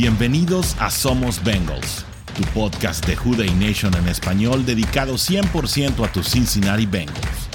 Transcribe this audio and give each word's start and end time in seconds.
Bienvenidos 0.00 0.76
a 0.78 0.92
Somos 0.92 1.42
Bengals, 1.42 2.06
tu 2.36 2.44
podcast 2.54 3.04
de 3.04 3.16
Juday 3.16 3.50
Nation 3.54 3.92
en 3.96 4.06
español 4.06 4.64
dedicado 4.64 5.14
100% 5.14 6.04
a 6.04 6.12
tus 6.12 6.30
Cincinnati 6.30 6.86
Bengals. 6.86 7.48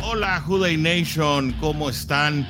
Hola 0.00 0.40
Juday 0.40 0.78
Nation, 0.78 1.52
¿cómo 1.60 1.90
están? 1.90 2.48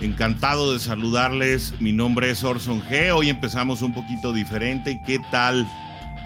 Encantado 0.00 0.72
de 0.72 0.78
saludarles. 0.78 1.74
Mi 1.80 1.92
nombre 1.92 2.30
es 2.30 2.44
Orson 2.44 2.80
G. 2.82 3.12
Hoy 3.12 3.28
empezamos 3.28 3.82
un 3.82 3.92
poquito 3.92 4.32
diferente. 4.32 5.00
¿Qué 5.04 5.18
tal? 5.32 5.66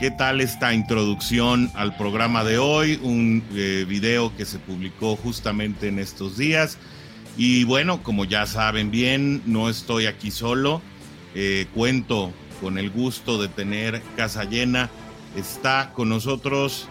¿Qué 0.01 0.11
tal 0.11 0.43
esta 0.43 0.75
introducción 0.75 1.71
al 1.77 1.97
programa 1.97 2.45
de 2.45 2.59
hoy? 2.59 3.01
Un 3.03 3.43
eh, 3.55 3.87
video 3.89 4.37
que 4.37 4.45
se 4.45 4.59
publicó 4.59 5.17
justamente 5.17 5.89
en 5.89 5.99
estos 5.99 6.37
días. 6.37 6.77
Y 7.37 7.65
bueno, 7.65 8.03
como 8.03 8.25
ya 8.25 8.47
saben 8.47 8.91
bien, 8.91 9.43
no 9.47 9.69
estoy 9.69 10.07
aquí 10.07 10.31
solo. 10.31 10.83
Eh, 11.35 11.67
cuento 11.75 12.33
con 12.61 12.79
el 12.79 12.91
gusto 12.91 13.41
de 13.41 13.49
tener 13.49 14.03
casa 14.17 14.45
llena. 14.45 14.91
Está 15.37 15.93
con 15.95 16.11
nosotros 16.11 16.89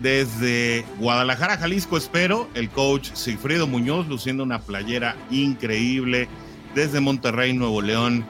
desde 0.00 0.84
Guadalajara, 0.98 1.56
Jalisco, 1.56 1.96
espero, 1.96 2.48
el 2.54 2.68
coach 2.68 3.10
Sigfrido 3.14 3.66
Muñoz, 3.66 4.06
luciendo 4.06 4.42
una 4.42 4.60
playera 4.60 5.16
increíble. 5.30 6.28
Desde 6.74 7.00
Monterrey, 7.00 7.52
Nuevo 7.52 7.80
León, 7.80 8.26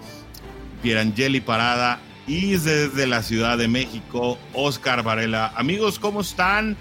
Pierangeli 0.82 1.40
Parada. 1.40 1.98
Y 2.26 2.52
desde 2.52 3.06
la 3.06 3.22
Ciudad 3.22 3.58
de 3.58 3.68
México, 3.68 4.38
Oscar 4.54 5.02
Varela. 5.02 5.52
Amigos, 5.56 5.98
¿cómo 5.98 6.22
están? 6.22 6.76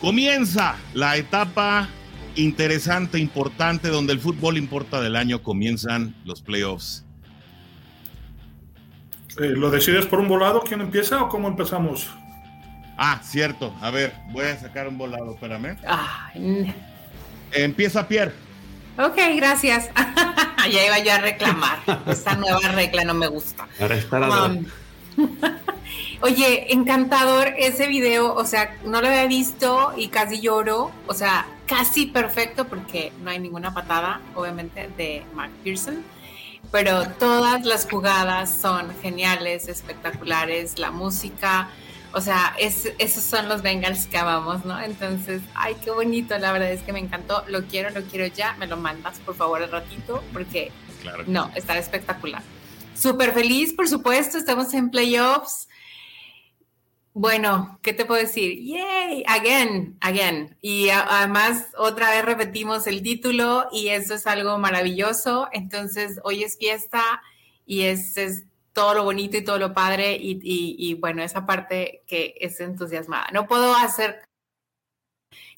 Comienza 0.00 0.76
la 0.92 1.16
etapa 1.16 1.88
interesante, 2.36 3.18
importante, 3.18 3.88
donde 3.88 4.12
el 4.12 4.20
fútbol 4.20 4.56
importa 4.56 5.00
del 5.00 5.16
año, 5.16 5.42
comienzan 5.42 6.14
los 6.24 6.42
playoffs. 6.42 7.04
Eh, 9.40 9.50
¿Lo 9.50 9.70
decides 9.70 10.06
por 10.06 10.18
un 10.20 10.28
volado? 10.28 10.62
¿Quién 10.62 10.80
empieza 10.80 11.22
o 11.22 11.28
cómo 11.28 11.48
empezamos? 11.48 12.08
Ah, 12.96 13.20
cierto. 13.22 13.74
A 13.80 13.90
ver, 13.90 14.14
voy 14.30 14.44
a 14.44 14.58
sacar 14.58 14.86
un 14.88 14.98
volado, 14.98 15.32
espérame. 15.32 15.76
Empieza 17.52 18.06
Pierre. 18.06 18.32
Ok, 18.98 19.16
gracias. 19.36 19.88
ya 20.70 20.86
iba 20.86 20.98
yo 20.98 21.12
a 21.12 21.18
reclamar. 21.18 21.78
Esta 22.06 22.34
nueva 22.34 22.60
regla 22.74 23.04
no 23.04 23.14
me 23.14 23.28
gusta. 23.28 23.66
Para 23.78 23.94
estar 23.94 24.22
um, 24.28 24.66
Oye, 26.20 26.72
encantador 26.72 27.54
ese 27.56 27.86
video. 27.86 28.34
O 28.34 28.44
sea, 28.44 28.76
no 28.84 29.00
lo 29.00 29.08
había 29.08 29.26
visto 29.26 29.94
y 29.96 30.08
casi 30.08 30.40
lloro. 30.40 30.90
O 31.06 31.14
sea, 31.14 31.46
casi 31.70 32.06
perfecto 32.06 32.66
porque 32.66 33.12
no 33.22 33.30
hay 33.30 33.38
ninguna 33.38 33.72
patada, 33.72 34.20
obviamente, 34.34 34.90
de 34.96 35.22
Mark 35.34 35.52
Pearson. 35.62 36.02
Pero 36.72 37.08
todas 37.18 37.64
las 37.64 37.88
jugadas 37.88 38.52
son 38.60 38.92
geniales, 39.00 39.68
espectaculares. 39.68 40.78
La 40.80 40.90
música, 40.90 41.68
o 42.12 42.20
sea, 42.20 42.54
es, 42.58 42.92
esos 42.98 43.22
son 43.22 43.48
los 43.48 43.62
Bengals 43.62 44.08
que 44.08 44.18
amamos, 44.18 44.64
¿no? 44.64 44.80
Entonces, 44.80 45.42
ay, 45.54 45.76
qué 45.82 45.92
bonito, 45.92 46.36
la 46.38 46.50
verdad 46.50 46.72
es 46.72 46.82
que 46.82 46.92
me 46.92 46.98
encantó, 46.98 47.44
lo 47.46 47.62
quiero, 47.62 47.90
lo 47.90 48.02
quiero 48.02 48.26
ya, 48.26 48.54
me 48.58 48.66
lo 48.66 48.76
mandas 48.76 49.20
por 49.20 49.36
favor 49.36 49.62
al 49.62 49.70
ratito, 49.70 50.24
porque 50.32 50.72
no, 51.28 51.50
está 51.54 51.78
espectacular. 51.78 52.42
Súper 52.96 53.32
feliz, 53.32 53.72
por 53.72 53.88
supuesto, 53.88 54.38
estamos 54.38 54.74
en 54.74 54.90
playoffs. 54.90 55.68
Bueno, 57.12 57.78
¿qué 57.82 57.92
te 57.92 58.04
puedo 58.04 58.20
decir? 58.20 58.62
Yay, 58.62 59.24
again, 59.26 59.96
again. 60.00 60.56
Y 60.60 60.90
además, 60.90 61.68
otra 61.76 62.10
vez 62.10 62.24
repetimos 62.24 62.86
el 62.86 63.02
título 63.02 63.68
y 63.72 63.88
eso 63.88 64.14
es 64.14 64.28
algo 64.28 64.58
maravilloso. 64.58 65.48
Entonces, 65.52 66.20
hoy 66.22 66.44
es 66.44 66.56
fiesta 66.56 67.02
y 67.66 67.82
es, 67.82 68.16
es 68.16 68.44
todo 68.72 68.94
lo 68.94 69.04
bonito 69.04 69.36
y 69.36 69.44
todo 69.44 69.58
lo 69.58 69.74
padre 69.74 70.16
y, 70.20 70.94
bueno, 70.94 71.22
esa 71.22 71.46
parte 71.46 72.04
que 72.06 72.34
es 72.40 72.60
entusiasmada. 72.60 73.28
No 73.32 73.48
puedo 73.48 73.74
hacer 73.74 74.22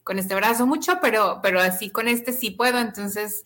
con 0.05 0.19
este 0.19 0.35
brazo 0.35 0.67
mucho, 0.67 1.01
pero, 1.03 1.41
pero 1.43 1.61
así 1.61 1.91
con 1.91 2.09
este 2.09 2.33
sí 2.33 2.51
puedo, 2.51 2.79
entonces, 2.79 3.45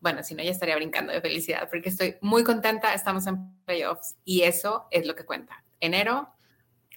bueno, 0.00 0.22
si 0.22 0.34
no 0.34 0.42
ya 0.42 0.50
estaría 0.50 0.76
brincando 0.76 1.12
de 1.12 1.20
felicidad 1.20 1.68
porque 1.68 1.88
estoy 1.90 2.16
muy 2.20 2.44
contenta, 2.44 2.94
estamos 2.94 3.26
en 3.26 3.52
playoffs 3.64 4.16
y 4.24 4.42
eso 4.42 4.86
es 4.90 5.06
lo 5.06 5.14
que 5.14 5.24
cuenta. 5.24 5.64
Enero, 5.80 6.32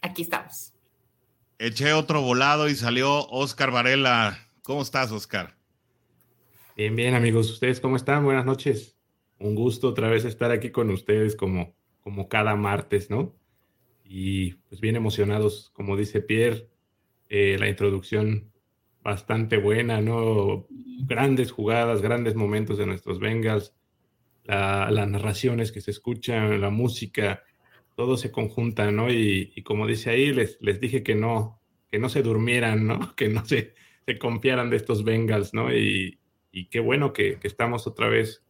aquí 0.05 0.21
estamos. 0.23 0.73
Eché 1.59 1.93
otro 1.93 2.21
volado 2.21 2.69
y 2.69 2.75
salió 2.75 3.27
Oscar 3.29 3.71
Varela. 3.71 4.39
¿Cómo 4.63 4.81
estás, 4.81 5.11
Oscar? 5.11 5.55
Bien, 6.75 6.95
bien, 6.95 7.13
amigos. 7.15 7.49
¿Ustedes 7.51 7.79
cómo 7.79 7.95
están? 7.95 8.23
Buenas 8.23 8.45
noches. 8.45 8.97
Un 9.39 9.55
gusto 9.55 9.89
otra 9.89 10.09
vez 10.09 10.25
estar 10.25 10.51
aquí 10.51 10.71
con 10.71 10.89
ustedes 10.89 11.35
como 11.35 11.75
como 12.05 12.29
cada 12.29 12.55
martes, 12.55 13.09
¿no? 13.09 13.35
Y 14.03 14.53
pues 14.69 14.79
bien 14.79 14.95
emocionados, 14.95 15.71
como 15.73 15.97
dice 15.97 16.21
Pierre, 16.21 16.69
eh, 17.29 17.57
la 17.59 17.67
introducción 17.67 18.51
bastante 19.01 19.57
buena, 19.57 20.01
¿no? 20.01 20.67
Grandes 21.07 21.51
jugadas, 21.51 22.03
grandes 22.03 22.35
momentos 22.35 22.77
de 22.77 22.85
nuestros 22.85 23.19
Bengals, 23.19 23.73
las 24.43 25.09
narraciones 25.09 25.71
que 25.71 25.81
se 25.81 25.89
escuchan, 25.89 26.61
la 26.61 26.69
música, 26.69 27.41
todo 27.95 28.17
se 28.17 28.31
conjunta, 28.31 28.91
¿no? 28.91 29.11
Y, 29.11 29.61
como 29.63 29.87
dice 29.87 30.09
ahí, 30.09 30.33
les, 30.33 30.57
les 30.61 30.79
dije 30.79 31.03
que 31.03 31.15
no, 31.15 31.61
que 31.91 31.99
no 31.99 32.09
se 32.09 32.21
durmieran, 32.21 32.87
¿no? 32.87 32.99
Que 33.15 33.29
no 33.29 33.45
se, 33.45 33.73
se 34.05 34.19
confiaran 34.19 34.69
de 34.69 34.77
estos 34.77 35.03
Bengals, 35.03 35.53
¿no? 35.53 35.73
Y, 35.73 36.19
y 36.51 36.67
qué 36.67 36.79
bueno 36.79 37.13
que, 37.13 37.39
que, 37.39 37.47
estamos 37.47 37.87
otra 37.87 38.07
vez 38.07 38.45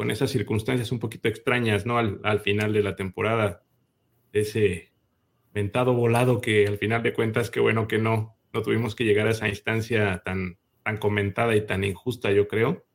con 0.00 0.10
esas 0.10 0.30
circunstancias 0.30 0.92
un 0.92 0.98
poquito 0.98 1.28
extrañas, 1.28 1.84
¿no? 1.86 1.98
Al, 1.98 2.40
final 2.40 2.72
de 2.72 2.82
la 2.82 2.96
temporada, 2.96 3.64
ese 4.32 4.92
ventado 5.52 5.92
volado 5.92 6.40
que 6.40 6.66
al 6.66 6.78
final 6.78 7.02
de 7.02 7.12
cuentas, 7.12 7.50
qué 7.50 7.60
bueno 7.60 7.86
que 7.86 7.98
no, 7.98 8.36
no 8.52 8.62
tuvimos 8.62 8.94
que 8.94 9.04
llegar 9.04 9.26
a 9.26 9.32
esa 9.32 9.48
instancia 9.48 10.22
tan, 10.24 10.58
tan 10.84 10.96
comentada 10.96 11.54
y 11.54 11.66
tan 11.66 11.84
injusta, 11.84 12.32
yo 12.32 12.48
creo. 12.48 12.86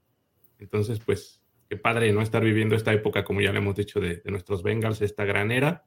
Entonces, 0.57 0.99
pues, 0.99 1.34
qué 1.69 1.77
padre 1.77 2.11
no 2.13 2.21
estar 2.21 2.43
viviendo 2.43 2.75
esta 2.75 2.93
época, 2.93 3.23
como 3.23 3.41
ya 3.41 3.51
le 3.51 3.59
hemos 3.59 3.75
dicho, 3.75 3.99
de, 3.99 4.21
nuestros 4.25 4.63
Bengals, 4.63 5.01
esta 5.01 5.25
gran 5.25 5.51
era. 5.51 5.85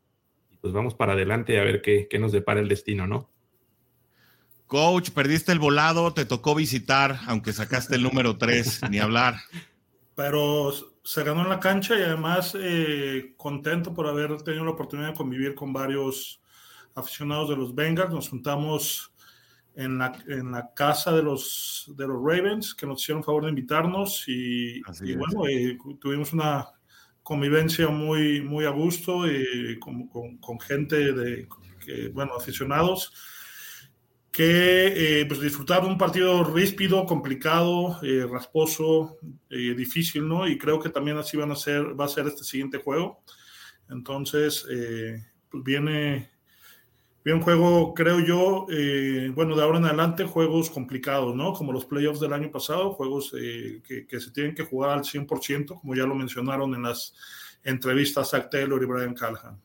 Y 0.50 0.56
pues 0.56 0.72
vamos 0.72 0.94
para 0.94 1.12
adelante 1.12 1.59
a 1.61 1.65
ver 1.65 1.83
qué, 1.83 2.09
qué 2.11 2.19
nos 2.19 2.33
depara 2.33 2.61
el 2.61 2.69
destino, 2.69 3.06
¿no? 3.06 3.31
Coach, 4.66 5.11
perdiste 5.11 5.50
el 5.53 5.59
volado, 5.59 6.12
te 6.12 6.27
tocó 6.27 6.55
visitar, 6.55 7.21
aunque 7.27 7.55
sacaste 7.55 7.97
el 7.97 8.03
número 8.03 8.37
3, 8.37 8.83
ni 8.91 8.99
hablar. 8.99 9.37
Pero 10.15 10.72
se 11.05 11.22
ganó 11.22 11.43
en 11.43 11.49
la 11.49 11.61
cancha 11.61 11.99
y 11.99 12.03
además 12.03 12.55
eh, 12.59 13.34
contento 13.37 13.95
por 13.95 14.06
haber 14.09 14.43
tenido 14.43 14.65
la 14.65 14.72
oportunidad 14.72 15.10
de 15.10 15.15
convivir 15.15 15.55
con 15.55 15.72
varios 15.72 16.43
aficionados 16.95 17.49
de 17.49 17.56
los 17.56 17.75
Bengals. 17.75 18.12
Nos 18.12 18.28
juntamos 18.28 19.15
en 19.78 19.97
la, 19.97 20.12
en 20.27 20.50
la 20.50 20.75
casa 20.75 21.12
de 21.12 21.22
los, 21.22 21.93
de 21.97 22.06
los 22.06 22.16
Ravens, 22.16 22.75
que 22.75 22.84
nos 22.84 23.00
hicieron 23.00 23.22
favor 23.22 23.44
de 23.44 23.50
invitarnos 23.50 24.25
y, 24.27 24.83
bueno, 25.15 25.47
eh, 25.47 25.78
tuvimos 26.00 26.33
una 26.33 26.66
convivencia 27.22 27.89
muy, 27.89 28.43
muy 28.43 28.65
a 28.65 28.71
gusto 28.71 29.31
y 29.31 29.78
con, 29.78 30.09
con, 30.09 30.39
con 30.39 30.59
gente 30.59 31.12
de, 31.12 31.49
que, 31.84 32.09
bueno, 32.09 32.34
aficionados 32.37 33.12
que 34.33 35.21
eh, 35.21 35.27
pues 35.27 35.41
disfrutar 35.41 35.83
de 35.83 35.89
un 35.89 35.99
partido 35.99 36.45
ríspido, 36.45 37.06
complicado, 37.06 37.99
eh, 38.03 38.27
rasposo, 38.28 39.19
eh, 39.50 39.75
difícil, 39.77 40.28
¿no? 40.28 40.47
Y 40.47 40.59
creo 40.59 40.78
que 40.78 40.91
también 40.91 41.16
así 41.19 41.37
van 41.37 41.50
a 41.50 41.56
ser, 41.56 41.99
va 41.99 42.05
a 42.05 42.09
ser 42.09 42.27
este 42.27 42.45
siguiente 42.45 42.78
juego. 42.78 43.22
Entonces, 43.91 44.66
pues 45.50 45.65
viene, 45.65 46.31
un 47.34 47.43
juego, 47.43 47.94
creo 47.94 48.21
yo, 48.21 48.66
bueno, 49.34 49.56
de 49.56 49.62
ahora 49.62 49.78
en 49.78 49.87
adelante, 49.87 50.25
juegos 50.25 50.71
complicados, 50.71 51.34
¿no? 51.34 51.53
Como 51.53 51.72
los 51.72 51.84
playoffs 51.84 52.21
del 52.21 52.33
año 52.33 52.50
pasado, 52.50 52.93
juegos 52.93 53.33
que, 53.33 54.06
que, 54.06 54.21
se 54.21 54.31
tienen 54.31 54.55
que 54.55 54.65
jugar 54.65 54.91
al 54.91 55.05
100%, 55.05 55.81
como 55.81 55.94
ya 55.94 56.05
lo 56.05 56.15
mencionaron 56.15 56.75
en 56.75 56.83
las 56.84 57.15
entrevistas 57.65 58.34
a 58.34 58.48
Taylor 58.48 58.83
y 58.83 58.86
Brian 58.86 59.15
Callahan 59.15 59.59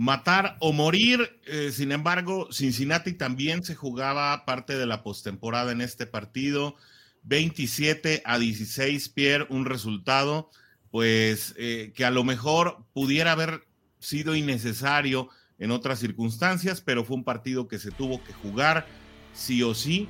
matar 0.00 0.56
o 0.60 0.72
morir. 0.72 1.40
Eh, 1.44 1.70
sin 1.72 1.92
embargo, 1.92 2.48
Cincinnati 2.50 3.12
también 3.12 3.62
se 3.62 3.74
jugaba 3.74 4.46
parte 4.46 4.78
de 4.78 4.86
la 4.86 5.02
postemporada 5.02 5.72
en 5.72 5.82
este 5.82 6.06
partido. 6.06 6.76
27 7.24 8.22
a 8.24 8.38
16, 8.38 9.10
Pierre, 9.10 9.46
un 9.50 9.66
resultado, 9.66 10.50
pues 10.90 11.54
eh, 11.58 11.92
que 11.94 12.06
a 12.06 12.10
lo 12.10 12.24
mejor 12.24 12.86
pudiera 12.94 13.32
haber 13.32 13.66
sido 13.98 14.34
innecesario 14.34 15.28
en 15.60 15.70
otras 15.70 16.00
circunstancias, 16.00 16.80
pero 16.80 17.04
fue 17.04 17.16
un 17.16 17.24
partido 17.24 17.68
que 17.68 17.78
se 17.78 17.92
tuvo 17.92 18.22
que 18.24 18.32
jugar 18.32 18.86
sí 19.32 19.62
o 19.62 19.74
sí. 19.74 20.08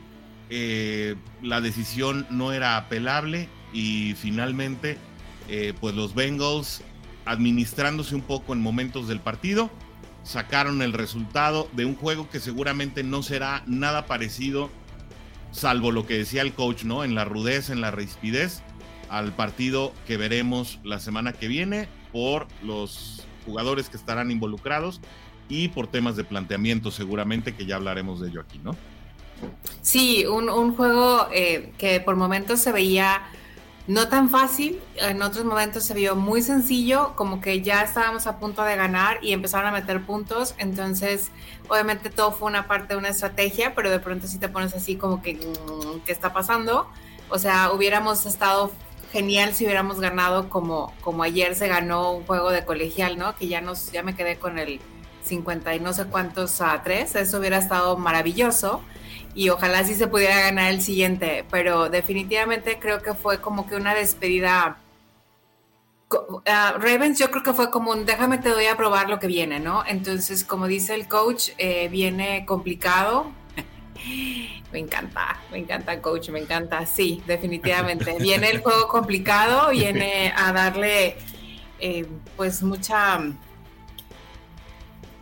Eh, 0.48 1.16
la 1.42 1.60
decisión 1.60 2.26
no 2.30 2.52
era 2.52 2.78
apelable 2.78 3.48
y 3.72 4.14
finalmente, 4.14 4.96
pues 5.80 5.94
los 5.94 6.14
Bengals 6.14 6.82
administrándose 7.24 8.14
un 8.14 8.22
poco 8.22 8.52
en 8.52 8.60
momentos 8.60 9.08
del 9.08 9.20
partido, 9.20 9.70
sacaron 10.22 10.82
el 10.82 10.92
resultado 10.92 11.68
de 11.72 11.84
un 11.84 11.94
juego 11.94 12.28
que 12.28 12.40
seguramente 12.40 13.02
no 13.02 13.22
será 13.22 13.62
nada 13.66 14.06
parecido, 14.06 14.70
salvo 15.52 15.92
lo 15.92 16.06
que 16.06 16.18
decía 16.18 16.42
el 16.42 16.52
coach, 16.52 16.84
¿no? 16.84 17.04
En 17.04 17.14
la 17.14 17.24
rudeza, 17.24 17.72
en 17.72 17.80
la 17.80 17.90
rispidez, 17.90 18.62
al 19.08 19.34
partido 19.34 19.92
que 20.06 20.16
veremos 20.16 20.78
la 20.84 20.98
semana 20.98 21.32
que 21.32 21.48
viene 21.48 21.88
por 22.12 22.48
los 22.62 23.24
jugadores 23.46 23.88
que 23.88 23.96
estarán 23.96 24.30
involucrados 24.30 25.00
y 25.50 25.68
por 25.68 25.88
temas 25.88 26.16
de 26.16 26.24
planteamiento 26.24 26.90
seguramente 26.90 27.54
que 27.54 27.66
ya 27.66 27.76
hablaremos 27.76 28.20
de 28.20 28.28
ello 28.28 28.40
aquí, 28.40 28.58
¿no? 28.64 28.74
Sí, 29.82 30.24
un, 30.26 30.76
juego 30.76 31.28
eh, 31.32 31.72
que 31.76 32.00
por 32.00 32.16
momentos 32.16 32.60
se 32.60 32.72
veía 32.72 33.22
no 33.86 34.08
tan 34.08 34.28
fácil, 34.30 34.80
en 34.96 35.20
otros 35.22 35.44
momentos 35.44 35.82
se 35.82 35.94
vio 35.94 36.14
muy 36.14 36.42
sencillo, 36.42 37.14
como 37.16 37.40
que 37.40 37.60
ya 37.60 37.82
estábamos 37.82 38.26
a 38.28 38.38
punto 38.38 38.62
de 38.62 38.76
ganar 38.76 39.18
y 39.22 39.32
empezaron 39.32 39.66
a 39.66 39.72
meter 39.72 40.02
puntos, 40.02 40.54
entonces 40.58 41.30
obviamente 41.68 42.08
todo 42.10 42.30
fue 42.30 42.48
una 42.48 42.68
parte 42.68 42.94
de 42.94 42.98
una 42.98 43.08
estrategia, 43.08 43.74
pero 43.74 43.90
de 43.90 43.98
pronto 43.98 44.28
si 44.28 44.38
te 44.38 44.48
pones 44.48 44.74
así 44.74 44.94
como 44.94 45.22
que, 45.22 45.34
mm, 45.34 46.00
¿qué 46.06 46.12
está 46.12 46.32
pasando? 46.32 46.86
O 47.30 47.38
sea, 47.38 47.72
hubiéramos 47.72 48.26
estado 48.26 48.70
genial 49.12 49.54
si 49.54 49.64
hubiéramos 49.64 49.98
ganado 49.98 50.48
como, 50.48 50.92
como 51.00 51.24
ayer 51.24 51.56
se 51.56 51.66
ganó 51.66 52.12
un 52.12 52.24
juego 52.24 52.50
de 52.50 52.64
colegial, 52.64 53.18
¿no? 53.18 53.34
Que 53.34 53.48
ya, 53.48 53.60
nos, 53.60 53.90
ya 53.90 54.02
me 54.02 54.14
quedé 54.14 54.36
con 54.36 54.58
el 54.58 54.80
50 55.30 55.74
y 55.74 55.80
no 55.80 55.92
sé 55.94 56.04
cuántos 56.04 56.60
a 56.60 56.82
3, 56.82 57.14
eso 57.16 57.38
hubiera 57.38 57.58
estado 57.58 57.96
maravilloso 57.96 58.82
y 59.34 59.48
ojalá 59.48 59.84
sí 59.84 59.94
se 59.94 60.06
pudiera 60.06 60.40
ganar 60.40 60.70
el 60.70 60.82
siguiente, 60.82 61.44
pero 61.50 61.88
definitivamente 61.88 62.78
creo 62.78 63.00
que 63.02 63.14
fue 63.14 63.40
como 63.40 63.66
que 63.66 63.76
una 63.76 63.94
despedida. 63.94 64.78
Ah, 66.46 66.74
Ravens 66.78 67.18
yo 67.18 67.30
creo 67.30 67.44
que 67.44 67.52
fue 67.52 67.70
como 67.70 67.92
un 67.92 68.04
déjame 68.04 68.38
te 68.38 68.48
doy 68.48 68.66
a 68.66 68.76
probar 68.76 69.08
lo 69.08 69.20
que 69.20 69.28
viene, 69.28 69.60
¿no? 69.60 69.84
Entonces, 69.86 70.44
como 70.44 70.66
dice 70.66 70.94
el 70.94 71.06
coach, 71.06 71.50
eh, 71.58 71.88
viene 71.88 72.44
complicado. 72.44 73.30
me 74.72 74.78
encanta, 74.80 75.38
me 75.52 75.58
encanta 75.58 76.02
coach, 76.02 76.30
me 76.30 76.40
encanta, 76.40 76.84
sí, 76.84 77.22
definitivamente. 77.26 78.16
Viene 78.18 78.50
el 78.50 78.60
juego 78.60 78.88
complicado, 78.88 79.70
viene 79.70 80.34
a 80.36 80.52
darle 80.52 81.16
eh, 81.78 82.06
pues 82.36 82.62
mucha 82.64 83.20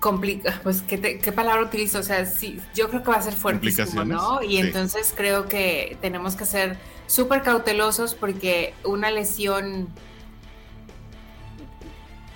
complica, 0.00 0.60
pues 0.62 0.82
¿qué, 0.82 1.18
¿qué, 1.18 1.32
palabra 1.32 1.62
utilizo? 1.62 1.98
O 1.98 2.02
sea, 2.02 2.24
sí, 2.26 2.60
yo 2.74 2.88
creo 2.88 3.02
que 3.02 3.10
va 3.10 3.16
a 3.16 3.22
ser 3.22 3.34
fuertísimo, 3.34 4.04
¿no? 4.04 4.42
Y 4.42 4.58
entonces 4.58 5.12
creo 5.16 5.48
que 5.48 5.96
tenemos 6.00 6.36
que 6.36 6.44
ser 6.44 6.78
súper 7.06 7.42
cautelosos 7.42 8.14
porque 8.14 8.74
una 8.84 9.10
lesión 9.10 9.88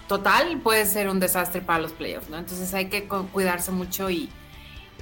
total 0.09 0.61
puede 0.61 0.87
ser 0.87 1.09
un 1.09 1.21
desastre 1.21 1.61
para 1.61 1.81
los 1.81 1.93
playoffs, 1.93 2.29
¿no? 2.29 2.39
Entonces 2.39 2.73
hay 2.75 2.87
que 2.87 3.05
cuidarse 3.05 3.71
mucho 3.71 4.11
y, 4.11 4.29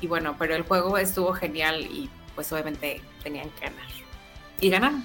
y 0.01 0.07
bueno, 0.07 0.37
pero 0.39 0.55
el 0.55 0.63
juego 0.63 0.99
estuvo 0.99 1.33
genial 1.33 1.83
y 1.83 2.11
pues 2.35 2.53
obviamente 2.53 3.01
tenían 3.23 3.49
que 3.51 3.67
ganar. 3.67 3.87
Y 4.61 4.69
ganan. 4.69 5.05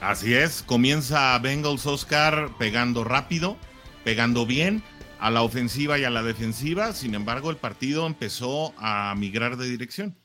Así 0.00 0.34
es, 0.34 0.62
comienza 0.62 1.38
Bengals 1.38 1.86
Oscar 1.86 2.50
pegando 2.58 3.04
rápido, 3.04 3.56
pegando 4.04 4.46
bien 4.46 4.82
a 5.18 5.30
la 5.30 5.42
ofensiva 5.42 5.98
y 5.98 6.04
a 6.04 6.10
la 6.10 6.22
defensiva, 6.22 6.92
sin 6.92 7.14
embargo 7.14 7.50
el 7.50 7.56
partido 7.56 8.06
empezó 8.06 8.74
a 8.78 9.14
migrar 9.16 9.56
de 9.56 9.68
dirección. 9.68 10.16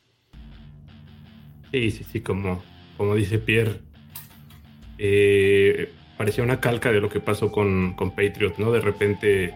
Sí, 1.71 1.91
sí, 1.91 2.05
sí, 2.11 2.21
como, 2.21 2.61
como 2.97 3.15
dice 3.15 3.39
Pierre, 3.39 3.79
eh, 4.97 5.93
parecía 6.17 6.43
una 6.43 6.59
calca 6.59 6.91
de 6.91 6.99
lo 6.99 7.09
que 7.09 7.19
pasó 7.19 7.51
con, 7.51 7.93
con 7.93 8.11
Patriot, 8.11 8.57
¿no? 8.57 8.71
De 8.71 8.81
repente 8.81 9.53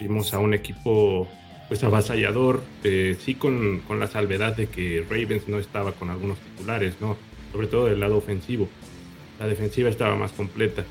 vimos 0.00 0.34
a 0.34 0.38
un 0.38 0.54
equipo 0.54 1.28
pues 1.68 1.82
avasallador, 1.82 2.62
eh, 2.84 3.16
sí 3.18 3.34
con, 3.34 3.80
con, 3.80 3.98
la 3.98 4.06
salvedad 4.06 4.56
de 4.56 4.68
que 4.68 5.04
Ravens 5.08 5.48
no 5.48 5.58
estaba 5.58 5.92
con 5.92 6.10
algunos 6.10 6.38
titulares, 6.38 7.00
¿no? 7.00 7.16
Sobre 7.52 7.66
todo 7.66 7.86
del 7.86 8.00
lado 8.00 8.16
ofensivo. 8.16 8.68
La 9.38 9.46
defensiva 9.46 9.88
estaba 9.88 10.16
más 10.16 10.32
completa 10.32 10.84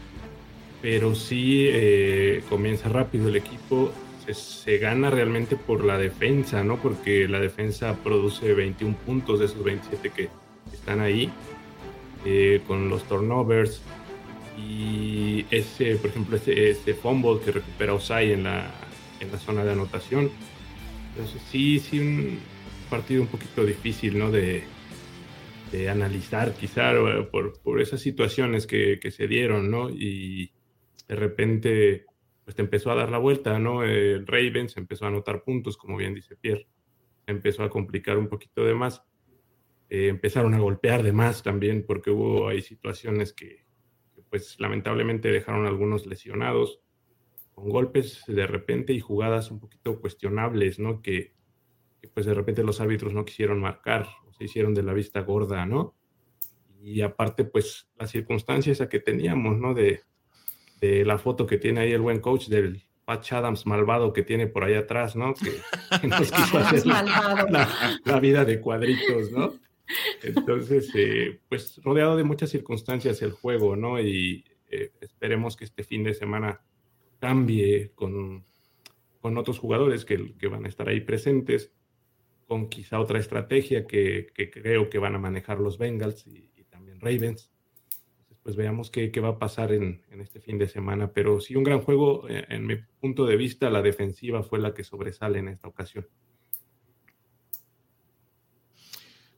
pero 0.86 1.16
sí 1.16 1.66
eh, 1.68 2.44
comienza 2.48 2.90
rápido 2.90 3.30
el 3.30 3.36
equipo. 3.36 3.92
Se, 4.32 4.78
gana 4.78 5.10
realmente 5.10 5.56
por 5.56 5.84
la 5.84 5.98
defensa, 5.98 6.64
¿no? 6.64 6.80
Porque 6.80 7.28
la 7.28 7.40
defensa 7.40 7.96
produce 8.04 8.54
21 8.54 8.96
puntos 8.98 9.40
de 9.40 9.46
esos 9.48 9.64
27 9.64 10.12
que 10.12 10.30
están 10.72 11.00
ahí, 11.00 11.32
eh, 12.24 12.62
con 12.68 12.88
los 12.88 13.04
turnovers. 13.06 13.82
Y 14.60 15.48
ese, 15.50 15.96
por 15.96 16.12
ejemplo, 16.12 16.38
ese, 16.38 16.70
ese 16.70 16.94
fumble 16.94 17.40
que 17.44 17.54
recupera 17.54 17.96
Osai 17.96 18.34
en 18.34 18.44
la, 18.44 18.70
en 19.22 19.32
la 19.32 19.40
zona 19.40 19.64
de 19.64 19.72
anotación. 19.72 20.30
Entonces, 21.16 21.42
sí, 21.50 21.80
sí, 21.80 21.98
un 21.98 22.38
partido 22.92 23.24
un 23.24 23.28
poquito 23.28 23.66
difícil, 23.66 24.20
¿no? 24.20 24.30
De, 24.30 24.64
de 25.72 25.90
analizar, 25.90 26.54
quizá, 26.54 26.92
por, 27.32 27.60
por 27.60 27.82
esas 27.82 28.02
situaciones 28.02 28.68
que, 28.68 29.00
que, 29.00 29.10
se 29.10 29.28
dieron, 29.28 29.72
¿no? 29.72 29.90
Y, 29.90 30.52
de 31.08 31.16
repente 31.16 32.06
pues 32.46 32.56
te 32.56 32.62
empezó 32.62 32.92
a 32.92 32.96
dar 32.96 33.10
la 33.10 33.18
vuelta, 33.18 33.58
¿no? 33.58 33.84
El 33.84 34.26
Ravens 34.28 34.78
empezó 34.78 35.06
a 35.06 35.08
anotar 35.08 35.44
puntos, 35.44 35.78
como 35.78 35.98
bien 35.98 36.14
dice 36.14 36.36
Pierre, 36.36 36.68
empezó 37.26 37.64
a 37.64 37.70
complicar 37.70 38.18
un 38.20 38.30
poquito 38.30 38.64
de 38.64 38.76
más, 38.76 39.04
eh, 39.90 40.10
empezaron 40.10 40.54
a 40.54 40.60
golpear 40.60 41.02
de 41.02 41.12
más 41.12 41.42
también, 41.42 41.84
porque 41.88 42.12
hubo 42.12 42.48
hay 42.48 42.62
situaciones 42.62 43.34
que, 43.34 43.66
pues 44.30 44.60
lamentablemente 44.60 45.32
dejaron 45.32 45.66
a 45.66 45.70
algunos 45.70 46.06
lesionados 46.06 46.82
con 47.54 47.70
golpes 47.70 48.24
de 48.28 48.46
repente 48.46 48.94
y 48.94 49.00
jugadas 49.00 49.50
un 49.50 49.60
poquito 49.60 50.00
cuestionables, 50.00 50.78
¿no? 50.78 51.02
Que, 51.02 51.34
que 52.00 52.10
pues 52.10 52.28
de 52.28 52.34
repente 52.36 52.64
los 52.64 52.80
árbitros 52.80 53.14
no 53.14 53.26
quisieron 53.26 53.60
marcar, 53.60 54.08
se 54.38 54.44
hicieron 54.44 54.76
de 54.76 54.84
la 54.84 54.94
vista 54.94 55.22
gorda, 55.22 55.66
¿no? 55.66 55.96
Y 56.80 57.02
aparte, 57.02 57.46
pues 57.46 57.90
las 57.98 58.12
circunstancias 58.12 58.82
a 58.82 58.90
que 58.90 59.00
teníamos, 59.00 59.58
¿no? 59.58 59.74
De, 59.74 60.02
de 60.80 61.06
la 61.06 61.18
foto 61.18 61.46
que 61.46 61.58
tiene 61.58 61.82
ahí 61.82 61.92
el 61.92 62.02
buen 62.02 62.20
coach 62.20 62.48
del 62.48 62.84
Patch 63.06 63.34
Adams 63.34 63.66
malvado 63.66 64.12
que 64.12 64.24
tiene 64.24 64.48
por 64.48 64.64
ahí 64.64 64.74
atrás, 64.74 65.16
¿no? 65.16 65.34
Que, 65.34 66.08
nos 66.08 66.32
quiso 66.32 66.58
hacer 66.58 66.86
la, 66.86 68.20
vida 68.20 68.44
de 68.46 68.60
cuadritos, 68.60 69.32
¿no? 69.32 69.54
Entonces, 70.24 70.90
eh, 70.96 71.40
pues 71.48 71.80
rodeado 71.84 72.18
de 72.18 72.24
muchas 72.24 72.50
circunstancias 72.50 73.22
el 73.22 73.32
juego, 73.32 73.76
¿no? 73.76 74.00
Y 74.00 74.44
eh, 74.70 74.92
esperemos 75.00 75.56
que 75.56 75.66
este 75.66 75.84
fin 75.84 76.04
de 76.04 76.16
semana 76.16 76.62
cambie 77.20 77.92
con, 77.94 78.44
con 79.22 79.38
otros 79.38 79.60
jugadores 79.60 80.04
que, 80.04 80.36
que, 80.38 80.48
van 80.48 80.66
a 80.66 80.70
estar 80.70 80.90
ahí 80.90 81.02
presentes, 81.02 81.72
con 82.48 82.70
quizá 82.70 83.00
otra 83.00 83.20
estrategia 83.20 83.86
que, 83.86 84.28
que 84.34 84.50
creo 84.50 84.90
que 84.90 84.98
van 84.98 85.16
a 85.16 85.20
manejar 85.20 85.60
los 85.60 85.78
Bengals 85.78 86.26
y, 86.26 86.52
y 86.56 86.64
también 86.64 87.00
Ravens 87.00 87.55
pues 88.46 88.56
veamos 88.56 88.92
qué, 88.92 89.10
va 89.22 89.30
a 89.30 89.40
pasar 89.40 89.72
en, 89.74 90.04
este 90.22 90.40
fin 90.40 90.60
de 90.60 90.68
semana. 90.68 91.12
Pero 91.12 91.42
sí, 91.42 91.56
un 91.56 91.64
gran 91.64 91.82
juego, 91.82 92.30
eh, 92.30 92.46
en 92.50 92.68
mi 92.68 92.76
punto 92.76 93.26
de 93.26 93.38
vista, 93.38 93.72
la 93.72 93.82
defensiva 93.82 94.44
fue 94.44 94.60
la 94.60 94.76
que 94.76 94.84
sobresale 94.84 95.40
en 95.40 95.48
esta 95.48 95.68
ocasión. 95.68 96.08